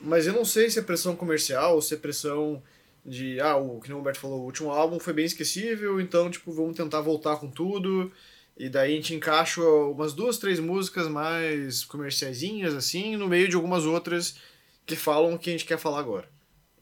Mas 0.00 0.26
eu 0.26 0.32
não 0.32 0.44
sei 0.44 0.70
se 0.70 0.78
é 0.78 0.82
pressão 0.82 1.16
comercial 1.16 1.74
ou 1.74 1.82
se 1.82 1.94
é 1.94 1.96
pressão 1.96 2.62
de, 3.04 3.40
ah, 3.40 3.56
o 3.56 3.80
que 3.80 3.92
o 3.92 3.98
Humberto 3.98 4.18
falou, 4.18 4.40
o 4.40 4.44
último 4.44 4.70
álbum 4.70 4.98
foi 4.98 5.12
bem 5.12 5.24
esquecível, 5.24 6.00
então, 6.00 6.30
tipo, 6.30 6.52
vamos 6.52 6.76
tentar 6.76 7.00
voltar 7.00 7.36
com 7.36 7.48
tudo. 7.48 8.10
E 8.56 8.68
daí 8.68 8.92
a 8.92 8.96
gente 8.96 9.14
encaixa 9.14 9.62
umas 9.62 10.12
duas, 10.12 10.38
três 10.38 10.58
músicas 10.58 11.06
mais 11.08 11.84
comerciaisinhas, 11.84 12.74
assim, 12.74 13.16
no 13.16 13.28
meio 13.28 13.48
de 13.48 13.54
algumas 13.54 13.84
outras 13.84 14.36
que 14.84 14.96
falam 14.96 15.34
o 15.34 15.38
que 15.38 15.50
a 15.50 15.52
gente 15.52 15.66
quer 15.66 15.78
falar 15.78 16.00
agora. 16.00 16.28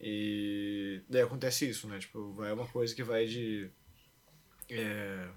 E 0.01 1.01
daí 1.09 1.23
acontece 1.23 1.69
isso, 1.69 1.87
né? 1.89 1.99
Tipo, 1.99 2.33
vai 2.33 2.53
uma 2.53 2.67
coisa 2.67 2.95
que 2.95 3.03
vai 3.03 3.27
de. 3.27 3.71
é, 4.69 5.29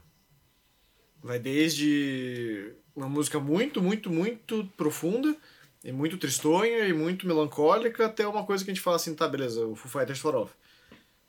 vai 1.21 1.39
desde 1.39 2.73
uma 2.95 3.07
música 3.07 3.39
muito, 3.39 3.81
muito, 3.81 4.09
muito 4.09 4.65
profunda 4.75 5.35
e 5.83 5.91
muito 5.91 6.17
tristonha 6.17 6.87
e 6.87 6.93
muito 6.93 7.27
melancólica 7.27 8.05
até 8.05 8.27
uma 8.27 8.45
coisa 8.45 8.63
que 8.63 8.71
a 8.71 8.73
gente 8.73 8.83
fala 8.83 8.95
assim, 8.95 9.15
tá, 9.15 9.27
beleza, 9.27 9.65
o 9.65 9.75
Foo 9.75 9.91
Fighters 9.91 10.19
for 10.19 10.35
Off. 10.35 10.53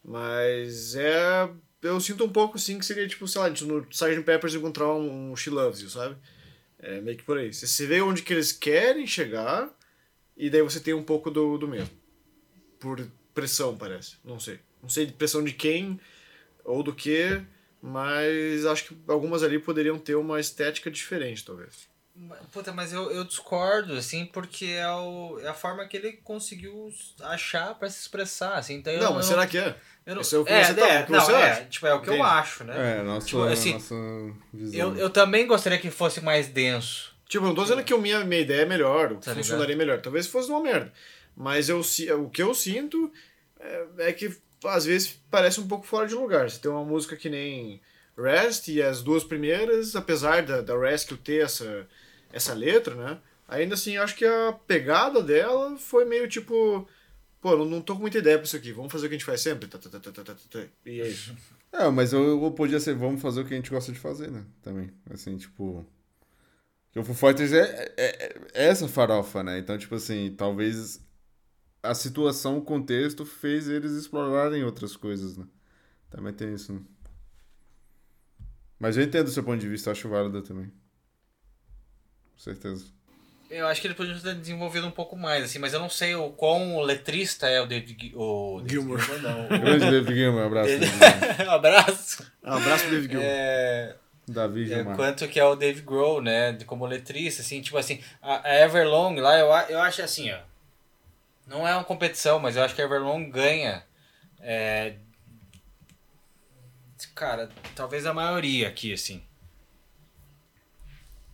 Mas 0.05 0.95
é. 0.95 1.51
Eu 1.81 2.01
sinto 2.01 2.25
um 2.25 2.29
pouco 2.29 2.57
assim 2.57 2.77
que 2.77 2.85
seria 2.85 3.07
tipo, 3.07 3.29
sei 3.29 3.41
lá, 3.41 3.47
a 3.47 3.51
gente 3.51 3.65
no 3.65 3.87
Sgt. 3.89 4.23
Peppers 4.23 4.55
encontrar 4.55 4.93
um, 4.93 5.31
um 5.31 5.37
She 5.37 5.49
Loves 5.49 5.81
You, 5.81 5.89
sabe? 5.89 6.17
É 6.79 7.01
meio 7.01 7.17
que 7.17 7.23
por 7.23 7.39
aí. 7.39 7.53
Você 7.53 7.87
vê 7.87 8.01
onde 8.01 8.23
que 8.23 8.33
eles 8.33 8.51
querem 8.51 9.07
chegar 9.07 9.71
e 10.37 10.51
daí 10.51 10.63
você 10.63 10.81
tem 10.81 10.95
um 10.95 11.05
pouco 11.05 11.31
do, 11.31 11.57
do 11.57 11.69
mesmo. 11.69 11.91
Por 12.81 13.07
pressão, 13.40 13.77
parece. 13.77 14.16
Não 14.24 14.40
sei. 14.40 14.59
Não 14.82 14.89
sei 14.89 15.06
de 15.06 15.12
pressão 15.12 15.43
de 15.44 15.52
quem 15.52 15.98
ou 16.65 16.82
do 16.82 16.93
que, 16.94 17.40
mas 17.81 18.66
acho 18.66 18.85
que 18.86 18.97
algumas 19.06 19.43
ali 19.43 19.59
poderiam 19.59 19.98
ter 19.98 20.15
uma 20.16 20.40
estética 20.40 20.90
diferente, 20.90 21.44
talvez. 21.44 21.89
Puta, 22.52 22.73
mas 22.73 22.93
eu, 22.93 23.12
eu 23.12 23.23
discordo, 23.23 23.93
assim, 23.94 24.27
porque 24.27 24.66
é, 24.66 24.89
o, 24.90 25.39
é 25.40 25.47
a 25.47 25.55
forma 25.55 25.86
que 25.86 25.97
ele 25.97 26.15
conseguiu 26.24 26.93
achar 27.20 27.74
pra 27.77 27.89
se 27.89 28.01
expressar, 28.01 28.55
assim. 28.56 28.74
Então 28.74 28.93
eu 28.93 29.01
não, 29.01 29.15
mas 29.15 29.27
eu 29.27 29.31
será 29.31 29.47
que 29.47 29.56
é? 29.56 29.77
Eu 30.05 30.16
não, 30.16 30.23
Esse 30.23 30.35
é 30.35 30.39
o 30.39 30.44
que 30.44 30.51
é, 30.52 30.65
você 30.65 30.74
tá- 30.74 30.89
é, 30.89 31.02
o 31.02 31.06
que 31.06 31.12
não, 31.12 31.20
você 31.20 31.32
é, 31.32 31.51
acha? 31.52 31.65
tipo, 31.66 31.86
é 31.86 31.94
o 31.94 32.02
que 32.02 32.09
eu 32.10 32.15
Entende? 32.15 32.28
acho, 32.28 32.65
né? 32.65 32.98
É, 32.98 33.02
nossa, 33.05 33.27
Tipo, 33.27 33.43
assim, 33.44 33.73
nossa 33.74 33.94
visão. 34.52 34.81
Eu, 34.81 34.97
eu 34.97 35.10
também 35.10 35.47
gostaria 35.47 35.78
que 35.78 35.90
fosse 35.93 36.20
mais 36.20 36.48
denso. 36.48 37.15
Tipo, 37.28 37.44
eu 37.44 37.48
não 37.48 37.55
tô 37.55 37.62
dizendo 37.62 37.85
que 37.85 37.93
a 37.94 37.98
minha, 37.98 38.24
minha 38.24 38.40
ideia 38.40 38.62
é 38.62 38.66
melhor, 38.66 39.12
o 39.12 39.19
que 39.19 39.24
Tá 39.27 39.31
ligado? 39.31 39.44
funcionaria 39.44 39.77
melhor. 39.77 40.01
Talvez 40.01 40.27
fosse 40.27 40.48
uma 40.51 40.60
merda. 40.60 40.93
Mas 41.36 41.69
eu, 41.69 41.81
o 42.20 42.31
que 42.31 42.43
eu 42.43 42.52
sinto 42.52 43.12
é, 43.61 43.87
é 43.99 44.13
que 44.13 44.37
às 44.65 44.85
vezes 44.85 45.21
parece 45.31 45.61
um 45.61 45.69
pouco 45.69 45.87
fora 45.87 46.07
de 46.07 46.15
lugar. 46.15 46.51
Você 46.51 46.59
tem 46.59 46.71
uma 46.71 46.85
música 46.85 47.17
que 47.17 47.29
nem 47.29 47.81
Rest 48.17 48.69
e 48.69 48.83
as 48.83 49.03
duas 49.03 49.23
primeiras, 49.23 49.95
apesar 49.95 50.43
da, 50.43 50.61
da 50.61 50.79
Rescue 50.79 51.17
ter 51.17 51.45
essa, 51.45 51.87
essa 52.33 52.55
letra, 52.55 52.95
né? 52.95 53.19
Ainda 53.47 53.75
assim, 53.75 53.97
eu 53.97 54.03
acho 54.03 54.17
que 54.17 54.27
a 54.27 54.53
pegada 54.67 55.23
dela 55.23 55.77
foi 55.79 56.05
meio 56.05 56.29
tipo. 56.29 56.87
Pô, 57.41 57.57
não, 57.57 57.65
não 57.65 57.81
tô 57.81 57.95
com 57.95 58.03
muita 58.03 58.19
ideia 58.19 58.37
pra 58.37 58.45
isso 58.45 58.57
aqui. 58.57 58.73
Vamos 58.73 58.93
fazer 58.93 59.07
o 59.07 59.09
que 59.09 59.15
a 59.15 59.19
gente 59.19 59.25
faz 59.25 59.41
sempre. 59.41 59.69
Tá, 59.69 59.79
tá, 59.79 59.89
tá, 59.89 60.01
tá, 60.01 60.13
tá, 60.13 60.25
tá, 60.25 60.35
tá. 60.51 60.65
E 60.85 61.01
é 61.01 61.09
isso. 61.09 61.35
É, 61.71 61.87
mas 61.91 62.15
eu, 62.15 62.43
eu 62.43 62.51
podia 62.53 62.81
ser, 62.81 62.95
vamos 62.95 63.21
fazer 63.21 63.43
o 63.43 63.45
que 63.45 63.53
a 63.53 63.57
gente 63.57 63.69
gosta 63.69 63.93
de 63.93 63.99
fazer, 63.99 64.31
né? 64.31 64.43
Também. 64.63 64.91
Assim, 65.11 65.37
tipo. 65.37 65.87
Porque 66.87 66.99
o 66.99 67.05
Foo 67.05 67.15
Fighters 67.15 67.53
é, 67.53 67.93
é, 67.95 68.37
é 68.55 68.69
essa 68.69 68.89
farofa, 68.89 69.43
né? 69.43 69.59
Então, 69.59 69.77
tipo 69.77 69.95
assim, 69.95 70.35
talvez 70.35 70.99
a 71.83 71.95
situação, 71.95 72.59
o 72.59 72.63
contexto 72.63 73.25
fez 73.25 73.69
eles 73.69 73.93
explorarem 73.93 74.65
outras 74.65 74.97
coisas, 74.97 75.37
né? 75.37 75.47
Também 76.11 76.33
tem 76.33 76.55
isso, 76.55 76.73
né? 76.73 76.81
Mas 78.79 78.97
eu 78.97 79.03
entendo 79.03 79.27
o 79.27 79.31
seu 79.31 79.43
ponto 79.43 79.59
de 79.59 79.69
vista, 79.69 79.89
eu 79.91 79.93
acho 79.93 80.09
válido 80.09 80.41
também. 80.43 80.67
Com 82.33 82.39
certeza. 82.39 82.87
Eu 83.51 83.67
acho 83.67 83.81
que 83.81 83.87
ele 83.87 83.95
podia 83.95 84.15
ter 84.21 84.35
desenvolvido 84.35 84.87
um 84.87 84.91
pouco 84.91 85.17
mais, 85.17 85.43
assim, 85.43 85.59
mas 85.59 85.73
eu 85.73 85.81
não 85.81 85.89
sei 85.89 86.15
o 86.15 86.31
quão 86.31 86.81
letrista 86.81 87.49
é 87.49 87.61
o 87.61 87.67
David 87.67 88.13
o 88.15 88.59
David 88.59 88.71
Gilmour. 88.73 88.99
Gilmour, 89.01 89.23
não. 89.23 89.49
Grande 89.59 89.91
David 89.91 90.15
Gilmour, 90.15 90.43
abraço. 90.43 90.69
David 90.79 90.93
um 91.47 91.51
abraço. 91.51 92.33
Um 92.45 92.53
abraço 92.53 92.83
pro 92.85 92.91
David 92.93 93.11
Gilmour. 93.11 93.27
É, 93.29 93.97
Davi 94.29 94.63
é, 94.65 94.77
Gilmar. 94.77 94.97
quanto 94.97 95.27
que 95.29 95.41
é 95.41 95.45
o 95.45 95.57
Dave 95.57 95.81
Grohl, 95.81 96.21
né, 96.21 96.53
de- 96.53 96.67
como 96.67 96.85
letrista, 96.87 97.41
assim, 97.41 97.63
tipo 97.63 97.79
assim, 97.79 98.01
a, 98.21 98.47
a 98.47 98.65
Everlong 98.65 99.19
lá, 99.19 99.39
eu, 99.39 99.47
eu 99.75 99.81
acho 99.81 100.03
assim, 100.03 100.31
ó, 100.31 100.39
não 101.49 101.66
é 101.66 101.75
uma 101.75 101.85
competição, 101.85 102.39
mas 102.39 102.57
eu 102.57 102.62
acho 102.62 102.75
que 102.75 102.83
a 102.83 102.85
Everlong 102.85 103.31
ganha, 103.31 103.83
é, 104.41 104.95
cara, 107.15 107.49
talvez 107.75 108.07
a 108.07 108.12
maioria 108.15 108.69
aqui, 108.69 108.93
assim. 108.93 109.23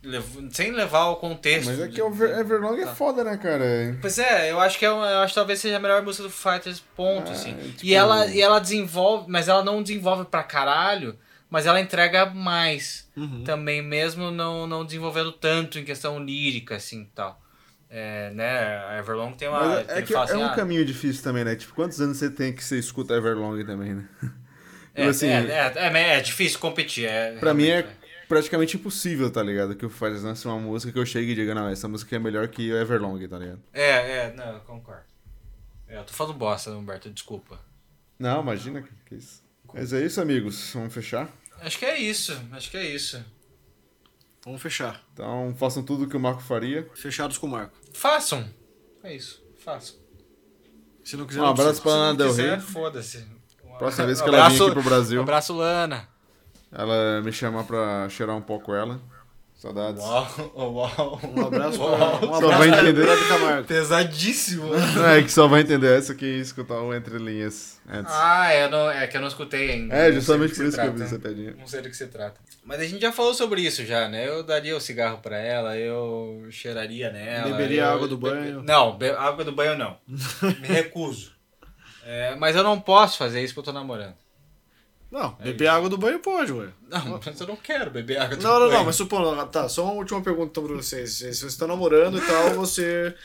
lev- 0.03 0.49
sem 0.51 0.71
levar 0.71 1.05
o 1.07 1.15
contexto. 1.15 1.65
Mas 1.67 1.79
é 1.79 1.87
que 1.87 1.99
o 1.99 2.07
Ever- 2.09 2.37
Everlong 2.39 2.79
é 2.79 2.85
Tá. 2.85 2.93
foda, 2.95 3.23
né, 3.23 3.37
cara? 3.37 3.97
Pois 3.99 4.19
é, 4.19 4.51
eu 4.51 4.59
acho 4.59 4.77
que 4.77 4.85
é 4.85 4.91
uma, 4.91 5.07
eu 5.07 5.19
acho 5.21 5.33
que 5.33 5.39
talvez 5.39 5.59
seja 5.59 5.77
a 5.77 5.79
melhor 5.79 6.03
música 6.03 6.21
do 6.23 6.29
Fighters, 6.29 6.79
ponto, 6.79 7.29
Ah, 7.29 7.33
assim. 7.33 7.55
tipo- 7.71 7.83
E 7.85 7.95
ela 7.95 8.27
e 8.27 8.39
ela 8.39 8.59
desenvolve, 8.59 9.25
mas 9.31 9.47
ela 9.47 9.63
não 9.63 9.81
desenvolve 9.81 10.25
pra 10.25 10.43
caralho, 10.43 11.17
mas 11.49 11.65
ela 11.65 11.81
entrega 11.81 12.27
mais. 12.27 13.09
Uhum. 13.17 13.43
Também 13.43 13.81
mesmo 13.81 14.29
não 14.29 14.67
não 14.67 14.85
desenvolvendo 14.85 15.31
tanto 15.31 15.79
em 15.79 15.83
questão 15.83 16.23
lírica 16.23 16.75
assim, 16.75 17.01
e 17.01 17.05
tal. 17.05 17.41
É, 17.97 18.29
né, 18.31 18.77
a 18.89 18.97
Everlong 18.99 19.33
tem 19.37 19.47
uma 19.47 19.57
Mas 19.57 19.87
é 19.87 20.01
que 20.01 20.11
fala 20.11 20.25
é 20.25 20.33
assim, 20.33 20.43
um 20.43 20.45
ah, 20.47 20.53
caminho 20.53 20.83
difícil 20.83 21.23
também, 21.23 21.45
né? 21.45 21.55
Tipo, 21.55 21.73
quantos 21.73 22.01
anos 22.01 22.17
você 22.17 22.29
tem 22.29 22.51
que 22.51 22.61
você 22.61 22.77
escuta 22.77 23.13
Everlong 23.13 23.63
também, 23.63 23.93
né? 23.93 24.09
é, 24.93 24.99
Tipo 24.99 25.09
assim, 25.11 25.27
é, 25.27 25.45
é, 25.49 25.73
é, 25.77 26.17
é 26.17 26.19
difícil 26.19 26.59
competir, 26.59 27.05
é. 27.05 27.37
Pra 27.37 27.53
mim 27.53 27.67
é 27.67 27.75
realmente, 27.75 27.97
praticamente 28.27 28.75
impossível, 28.75 29.31
tá 29.31 29.41
ligado? 29.41 29.77
Que 29.77 29.85
o 29.85 29.89
Fighters 29.89 30.23
lance 30.23 30.45
uma 30.45 30.59
música 30.59 30.91
que 30.91 30.99
eu 30.99 31.05
chegue 31.05 31.31
e 31.31 31.35
diga, 31.35 31.55
não, 31.55 31.69
essa 31.69 31.87
música 31.87 32.13
é 32.13 32.19
melhor 32.19 32.49
que 32.49 32.69
o 32.69 32.77
Everlong, 32.77 33.25
tá 33.29 33.39
ligado? 33.39 33.61
É, 33.71 33.91
é, 33.91 34.33
não, 34.33 34.55
eu 34.55 34.59
concordo. 34.59 35.05
É, 35.87 35.97
eu 35.97 36.03
tô 36.03 36.11
falando 36.11 36.37
bosta, 36.37 36.71
Humberto, 36.71 37.09
desculpa. 37.09 37.61
Não, 38.19 38.41
imagina 38.41 38.81
que, 38.81 38.89
que 39.05 39.15
isso. 39.15 39.41
Mas 39.73 39.93
é 39.93 40.05
isso, 40.05 40.19
amigos. 40.19 40.71
Vamos 40.73 40.93
fechar? 40.93 41.31
Acho 41.61 41.79
que 41.79 41.85
é 41.85 41.97
isso, 41.97 42.37
acho 42.51 42.69
que 42.69 42.75
é 42.75 42.83
isso. 42.83 43.23
Vamos 44.43 44.61
fechar. 44.61 45.01
Então, 45.11 45.55
façam 45.57 45.81
tudo 45.81 46.03
o 46.03 46.07
que 46.07 46.15
o 46.15 46.19
Marco 46.19 46.41
faria. 46.41 46.87
Fechados 46.93 47.37
com 47.37 47.47
o 47.47 47.49
Marco. 47.49 47.84
Façam. 47.95 48.45
É 49.03 49.15
isso, 49.15 49.41
façam. 49.63 49.95
Se 51.03 51.15
não 51.15 51.25
quiser, 51.25 51.41
Um 51.41 51.45
abraço 51.45 51.81
não 51.85 51.91
Lana 51.91 52.15
Del 52.17 52.33
Rey. 52.33 52.59
Foda-se. 52.59 53.25
Próxima 53.77 54.05
vez 54.05 54.19
um 54.19 54.23
que 54.23 54.29
ela 54.29 54.37
vir 54.37 54.43
abraço- 54.43 54.63
aqui 54.63 54.73
pro 54.73 54.83
Brasil. 54.83 55.19
Um 55.19 55.23
abraço, 55.23 55.53
Lana. 55.53 56.07
Ela 56.71 57.21
me 57.21 57.31
chama 57.31 57.63
pra 57.63 58.09
cheirar 58.09 58.35
um 58.35 58.41
pouco 58.41 58.73
ela. 58.73 58.99
Saudades. 59.65 60.03
Uau, 60.03 60.73
uau. 60.73 61.21
Um 61.35 61.45
abraço 61.47 61.77
pra, 61.79 61.87
Uau. 61.87 62.15
um 62.17 62.19
Só 62.39 62.47
vai 62.49 62.67
abraço 62.69 62.83
pra 62.83 62.89
entender. 62.89 63.27
Camargo. 63.27 63.67
Pesadíssimo. 63.67 64.67
Não, 64.95 65.05
é 65.09 65.23
que 65.23 65.31
só 65.31 65.47
vai 65.47 65.61
entender 65.61 65.97
essa 65.97 66.13
que 66.13 66.25
escutar 66.25 66.79
o 66.81 66.93
Entre 66.93 67.17
Linhas 67.17 67.81
antes. 67.89 68.13
Ah, 68.13 68.53
eu 68.53 68.69
não, 68.69 68.91
é 68.91 69.07
que 69.07 69.17
eu 69.17 69.21
não 69.21 69.27
escutei 69.27 69.71
ainda. 69.71 69.95
é, 69.95 70.11
justamente 70.11 70.53
por 70.53 70.65
isso 70.65 70.79
que 70.79 70.85
eu 70.85 70.91
fiz 70.93 71.01
essa 71.01 71.17
piadinha. 71.17 71.55
Não 71.57 71.65
sei 71.65 71.81
do 71.81 71.89
que 71.89 71.97
se 71.97 72.05
trata. 72.07 72.39
Mas 72.63 72.79
a 72.79 72.83
gente 72.85 73.01
já 73.01 73.11
falou 73.11 73.33
sobre 73.33 73.61
isso 73.61 73.83
já, 73.85 74.07
né? 74.07 74.27
Eu 74.27 74.43
daria 74.43 74.75
o 74.77 74.79
cigarro 74.79 75.17
pra 75.17 75.37
ela, 75.37 75.75
eu 75.77 76.45
cheiraria 76.51 77.11
nela. 77.11 77.49
Beberia 77.49 77.81
eu- 77.83 77.89
água 77.89 78.07
do 78.07 78.17
banho. 78.17 78.61
Não, 78.61 78.95
be- 78.95 79.09
água 79.09 79.43
do 79.43 79.51
banho 79.51 79.75
não. 79.75 79.97
Me 80.07 80.67
recuso. 80.67 81.31
É, 82.05 82.35
mas 82.35 82.55
eu 82.55 82.61
não 82.63 82.79
posso 82.79 83.17
fazer 83.17 83.43
isso 83.43 83.53
porque 83.55 83.67
eu 83.69 83.73
tô 83.73 83.79
namorando. 83.79 84.13
Não, 85.15 85.33
beber 85.39 85.67
água 85.67 85.87
do 85.87 85.97
banho 85.97 86.19
pode, 86.19 86.51
ué. 86.51 86.67
Não, 86.89 87.21
mas 87.25 87.39
eu 87.39 87.47
não 87.47 87.55
quero 87.55 87.89
beber 87.89 88.17
água 88.17 88.35
do 88.35 88.43
Não, 88.43 88.51
não, 88.51 88.59
banho. 88.59 88.71
não, 88.71 88.83
mas 88.83 88.97
supondo, 88.97 89.45
tá, 89.45 89.69
só 89.69 89.85
uma 89.85 89.93
última 89.93 90.21
pergunta 90.21 90.47
então 90.47 90.65
pra 90.65 90.75
vocês. 90.75 91.13
Se 91.13 91.33
você 91.33 91.57
tá 91.57 91.65
namorando 91.65 92.17
e 92.17 92.21
tal, 92.21 92.49
você. 92.49 93.15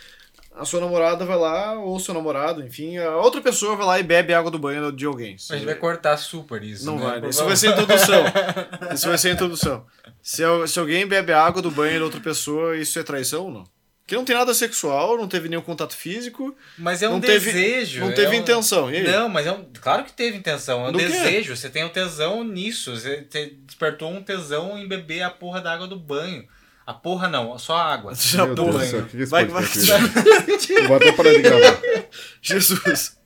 A 0.55 0.65
sua 0.65 0.81
namorada 0.81 1.25
vai 1.25 1.37
lá, 1.37 1.73
ou 1.75 1.99
seu 1.99 2.15
namorado, 2.15 2.63
enfim, 2.63 2.97
a 2.99 3.17
outra 3.17 3.41
pessoa 3.41 3.75
vai 3.75 3.87
lá 3.87 3.99
e 3.99 4.05
bebe 4.05 4.33
água 4.33 4.53
do 4.53 4.59
banho 4.59 4.93
de 4.93 5.05
alguém. 5.05 5.35
A 5.51 5.55
gente 5.57 5.65
vai 5.65 5.75
cortar 5.75 6.17
super 6.17 6.63
isso. 6.63 6.87
Não 6.87 6.97
né? 6.97 7.03
vai, 7.03 7.21
né? 7.21 7.29
Isso 7.29 7.45
vai 7.45 7.57
ser 7.57 7.71
introdução. 7.71 8.25
Isso 8.95 9.09
vai 9.09 9.19
ser 9.19 9.33
introdução. 9.33 9.85
Se, 10.23 10.43
se 10.69 10.79
alguém 10.79 11.07
bebe 11.07 11.33
água 11.33 11.61
do 11.61 11.73
banho 11.73 11.99
da 11.99 12.05
outra 12.05 12.21
pessoa, 12.21 12.77
isso 12.77 12.99
é 12.99 13.03
traição 13.03 13.47
ou 13.47 13.51
não? 13.51 13.65
Porque 14.11 14.17
não 14.19 14.25
tem 14.25 14.35
nada 14.35 14.53
sexual, 14.53 15.17
não 15.17 15.29
teve 15.29 15.49
nenhum 15.49 15.63
contato 15.63 15.95
físico, 15.95 16.53
Mas 16.77 17.01
é 17.01 17.09
um 17.09 17.13
Não 17.13 17.21
teve- 17.21 17.53
desejo. 17.53 18.01
não 18.01 18.09
é 18.11 18.13
teve 18.13 18.35
um- 18.37 18.41
intenção. 18.41 18.93
E 18.93 18.97
aí? 18.97 19.05
Não, 19.07 19.29
mas 19.29 19.47
é 19.47 19.53
um... 19.53 19.65
claro 19.81 20.03
que 20.03 20.13
teve 20.13 20.37
intenção. 20.37 20.85
É 20.85 20.89
um 20.89 20.93
Do 20.93 20.99
quê? 20.99 21.07
desejo. 21.07 21.55
Você 21.55 21.71
tem 21.71 21.85
um 21.85 21.89
tesão 21.89 22.43
nisso. 22.43 22.93
Você 22.97 23.25
despertou 23.65 24.11
um 24.11 24.21
tesão 24.21 24.77
em 24.77 24.89
beber 24.89 25.23
a 25.23 25.31
porra 25.31 25.61
da 25.61 25.73
água 25.73 25.87
do 25.87 25.95
banho. 25.95 26.45
A 26.85 26.93
porra 26.93 27.29
não, 27.29 27.57
só 27.57 27.77
a 27.77 27.85
água. 27.85 28.13
Já 28.19 28.47
Meu 28.47 28.57
do 28.57 28.65
Deus 28.65 28.77
banho. 28.79 28.91
céu, 28.91 29.03
que 29.07 29.17
que 29.17 29.25
Vai-? 29.27 29.45
Vou 29.45 30.97
até 30.97 31.13
parar 31.13 31.31
de 31.33 31.43
gravar. 31.43 31.81
Jesus. 32.43 33.17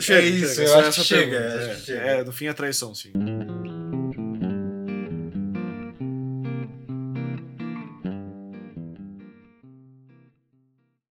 isso, 0.00 0.62
eu 0.62 0.66
só 0.66 0.78
acho 0.80 0.88
essa 0.88 1.00
que 1.00 1.06
chega, 1.06 1.38
acho 1.38 1.70
É, 1.70 1.74
que 1.76 1.80
chega. 1.86 2.00
é, 2.00 2.24
no 2.24 2.32
fim 2.32 2.46
é 2.48 2.52
traição, 2.52 2.92
sim. 2.92 3.12